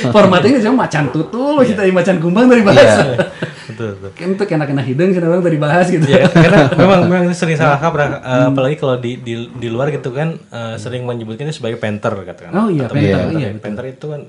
Formatnya 0.08 0.58
cuma 0.60 0.82
macan 0.82 1.04
tutul, 1.08 1.62
kita 1.62 1.86
macan 1.88 2.16
kumbang 2.18 2.46
dari 2.48 2.62
bahas. 2.62 2.88
Iya. 2.98 3.14
Betul, 3.62 3.90
betul. 3.94 4.10
Kan 4.12 4.26
Untuk 4.32 4.46
kena-kena 4.48 4.82
hidung 4.82 5.10
kita 5.12 5.24
orang 5.24 5.40
tadi 5.40 5.56
bahas 5.56 5.86
gitu. 5.86 6.04
Ya, 6.04 6.26
karena 6.26 6.68
memang 6.72 7.00
memang 7.12 7.24
sering 7.32 7.54
salah 7.54 7.78
kaprah, 7.78 8.18
eh, 8.18 8.44
apalagi 8.48 8.76
kalau 8.76 8.96
di, 8.96 9.16
di 9.16 9.34
di 9.46 9.68
luar 9.68 9.88
gitu 9.88 10.10
kan 10.10 10.34
eh, 10.34 10.74
sering 10.76 11.04
menyebutnya 11.04 11.48
sebagai 11.48 11.76
panther 11.76 12.12
katakan. 12.18 12.52
Oh 12.52 12.66
iya, 12.66 12.84
Atau 12.84 12.96
panther, 12.96 13.12
panther, 13.22 13.38
iya, 13.38 13.48
ya. 13.48 13.60
Panther 13.60 13.84
itu 13.86 14.06
kan 14.08 14.20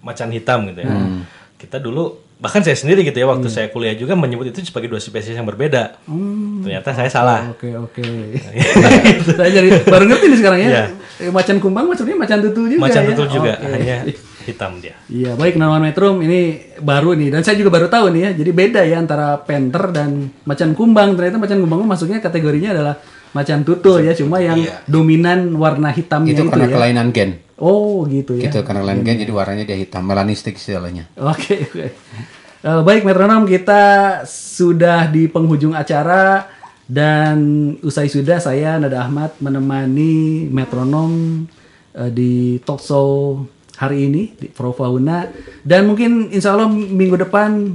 macan 0.00 0.28
hitam 0.30 0.58
gitu 0.68 0.80
ya. 0.82 0.90
Kita 1.54 1.78
dulu 1.78 2.04
bahkan 2.44 2.60
saya 2.60 2.76
sendiri 2.76 3.00
gitu 3.08 3.16
ya 3.16 3.24
waktu 3.24 3.48
saya 3.48 3.72
kuliah 3.72 3.96
juga 3.96 4.12
menyebut 4.12 4.52
itu 4.52 4.60
sebagai 4.68 4.92
dua 4.92 5.00
spesies 5.00 5.32
yang 5.32 5.48
berbeda. 5.48 5.96
Ternyata 6.60 6.92
saya 6.92 7.08
salah. 7.08 7.48
Oke 7.48 7.72
oke. 7.72 8.04
saya 9.40 9.48
jadi 9.48 9.80
baru 9.88 10.04
ngerti 10.04 10.28
nih 10.28 10.38
sekarang 10.44 10.60
ya. 10.60 10.68
Iya. 10.68 10.84
Eh, 11.24 11.30
Macan 11.32 11.56
kumbang 11.56 11.88
maksudnya 11.88 12.12
macan 12.12 12.44
tutul 12.44 12.68
juga 12.68 12.84
Macan 12.84 13.00
ya. 13.00 13.08
tutul 13.16 13.28
juga 13.32 13.52
Oke. 13.56 13.72
hanya 13.72 13.96
hitam 14.52 14.76
dia. 14.76 14.92
Iya 15.08 15.32
baik 15.40 15.56
Nanawan 15.56 15.88
Metrum 15.88 16.20
ini 16.20 16.60
baru 16.84 17.16
nih 17.16 17.32
dan 17.32 17.40
saya 17.40 17.56
juga 17.56 17.72
baru 17.72 17.88
tahu 17.88 18.12
nih 18.12 18.20
ya 18.20 18.30
jadi 18.36 18.50
beda 18.52 18.80
ya 18.84 19.00
antara 19.00 19.40
panther 19.40 19.88
dan 19.88 20.28
macan 20.44 20.76
kumbang 20.76 21.16
ternyata 21.16 21.40
macan 21.40 21.64
kumbang 21.64 21.80
masuknya 21.88 22.20
kategorinya 22.20 22.76
adalah 22.76 22.94
macam 23.34 23.66
tutul 23.66 23.98
ya, 23.98 24.14
cuma 24.14 24.38
yang 24.38 24.62
dominan 24.86 25.58
warna 25.58 25.90
hitamnya 25.90 26.38
itu 26.38 26.46
itu, 26.46 26.50
karena 26.54 26.66
ya. 26.70 26.74
kelainan 26.78 27.08
gen. 27.10 27.30
Oh 27.58 28.02
gitu 28.10 28.34
ya. 28.38 28.50
Gitu 28.50 28.66
karena 28.66 28.82
kelainan 28.82 29.06
gen 29.06 29.22
jadi 29.22 29.32
warnanya 29.32 29.64
dia 29.66 29.78
hitam, 29.78 30.02
melanistik 30.02 30.58
istilahnya. 30.58 31.06
Oke, 31.14 31.62
oke. 31.70 31.86
Eh, 32.64 32.80
baik 32.80 33.04
metronom 33.04 33.44
kita 33.44 34.24
sudah 34.24 35.06
di 35.12 35.28
penghujung 35.28 35.76
acara 35.76 36.48
dan 36.88 37.36
usai 37.84 38.08
sudah 38.08 38.40
saya 38.40 38.80
Nada 38.80 39.04
Ahmad 39.04 39.36
menemani 39.36 40.48
metronom 40.48 41.44
eh, 41.92 42.08
di 42.08 42.56
talk 42.64 42.80
show 42.80 43.44
hari 43.76 44.08
ini 44.08 44.32
di 44.38 44.48
Pro 44.48 44.72
Fauna 44.72 45.28
dan 45.60 45.84
mungkin 45.84 46.32
insya 46.32 46.56
Allah 46.56 46.72
minggu 46.72 47.20
depan 47.20 47.68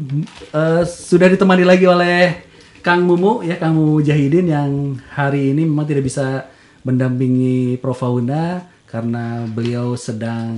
eh, 0.58 0.84
sudah 0.90 1.28
ditemani 1.38 1.70
lagi 1.70 1.86
oleh 1.86 2.50
Kang 2.82 3.06
Mumu 3.06 3.46
ya 3.46 3.62
Kang 3.62 3.78
Mumu 3.78 4.02
Jahidin 4.02 4.50
yang 4.50 4.98
hari 5.14 5.54
ini 5.54 5.70
memang 5.70 5.86
tidak 5.86 6.10
bisa 6.10 6.50
mendampingi 6.82 7.78
Pro 7.78 7.94
Fauna 7.94 8.66
karena 8.90 9.46
beliau 9.46 9.94
sedang 9.94 10.58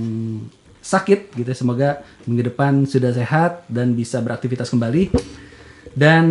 sakit 0.80 1.36
gitu 1.36 1.52
semoga 1.52 2.00
minggu 2.24 2.48
depan 2.48 2.82
sudah 2.82 3.12
sehat 3.12 3.62
dan 3.68 3.92
bisa 3.92 4.18
beraktivitas 4.18 4.66
kembali 4.66 5.14
dan 5.94 6.24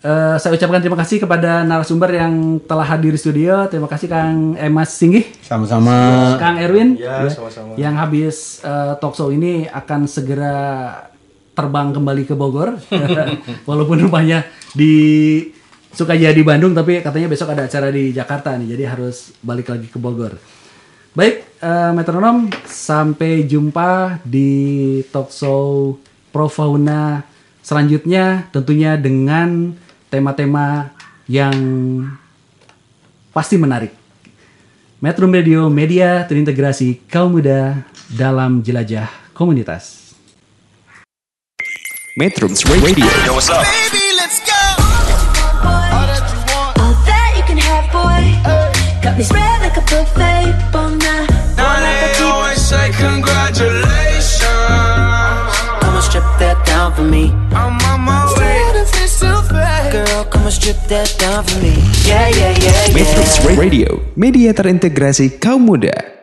eh, 0.00 0.36
saya 0.38 0.56
ucapkan 0.56 0.80
terima 0.80 0.96
kasih 0.96 1.20
kepada 1.20 1.60
narasumber 1.60 2.08
yang 2.08 2.34
telah 2.64 2.86
hadir 2.86 3.12
di 3.12 3.20
studio 3.20 3.66
terima 3.66 3.90
kasih 3.90 4.08
Kang 4.08 4.56
Emas 4.56 4.94
Singgih 4.94 5.28
Sama-sama. 5.42 6.38
Kang 6.38 6.56
Erwin 6.56 6.96
Ya, 6.96 7.26
ya, 7.26 7.30
sama-sama. 7.30 7.76
yang 7.76 7.92
habis 7.94 8.62
eh, 8.62 8.94
talk 8.96 9.12
show 9.12 9.28
ini 9.28 9.68
akan 9.68 10.06
segera 10.06 10.56
terbang 11.52 11.92
kembali 11.92 12.24
ke 12.24 12.32
Bogor 12.32 12.80
walaupun 13.68 14.00
rumahnya 14.00 14.48
di 14.72 14.94
Sukajadi 15.92 16.40
Bandung 16.40 16.72
tapi 16.72 17.04
katanya 17.04 17.28
besok 17.28 17.52
ada 17.52 17.68
acara 17.68 17.92
di 17.92 18.16
Jakarta 18.16 18.56
nih 18.56 18.72
jadi 18.72 18.96
harus 18.96 19.36
balik 19.44 19.68
lagi 19.68 19.92
ke 19.92 20.00
Bogor. 20.00 20.40
Baik, 21.12 21.44
eh, 21.60 21.92
metronom 21.92 22.48
sampai 22.64 23.44
jumpa 23.44 24.16
di 24.24 25.04
talk 25.12 25.28
show 25.28 26.00
Pro 26.32 26.48
Fauna 26.48 27.20
selanjutnya 27.60 28.48
tentunya 28.48 28.96
dengan 28.96 29.76
tema-tema 30.08 30.88
yang 31.28 31.52
pasti 33.28 33.60
menarik. 33.60 33.92
Metro 35.04 35.28
Radio 35.28 35.68
Media 35.68 36.24
terintegrasi 36.24 37.04
kaum 37.12 37.36
muda 37.36 37.84
dalam 38.08 38.64
jelajah 38.64 39.12
komunitas. 39.36 40.16
Metrums 42.16 42.64
Radio. 42.64 43.04
Yo, 43.28 43.36
what's 43.36 43.52
up? 43.52 43.68
Baby, 43.68 44.11
Got 49.02 49.18
me 49.18 49.24
spread 49.24 49.60
like 49.60 49.76
a 49.76 49.82
buffet, 49.82 50.54
bon 50.72 50.98
night. 50.98 51.28
Now 51.58 51.74
they 51.82 52.14
always 52.22 52.62
say 52.62 52.90
congratulations. 52.94 54.46
Come 55.82 55.94
and 55.98 56.04
strip 56.06 56.24
that 56.38 56.62
down 56.64 56.94
for 56.94 57.02
me. 57.02 57.34
I'm 57.50 57.74
on 57.90 58.00
my 58.06 58.30
way. 58.38 58.62
Girl, 59.92 60.24
come 60.24 60.44
and 60.48 60.52
strip 60.54 60.78
that 60.88 61.12
down 61.18 61.44
for 61.44 61.58
me. 61.60 61.76
Yeah, 62.08 62.28
yeah, 62.32 62.56
yeah, 62.56 62.86
yeah. 62.88 62.94
Metrums 62.96 63.36
Radio. 63.58 64.00
Media 64.16 64.54
terintegrasi 64.54 65.36
kaum 65.36 65.68
muda. 65.68 66.21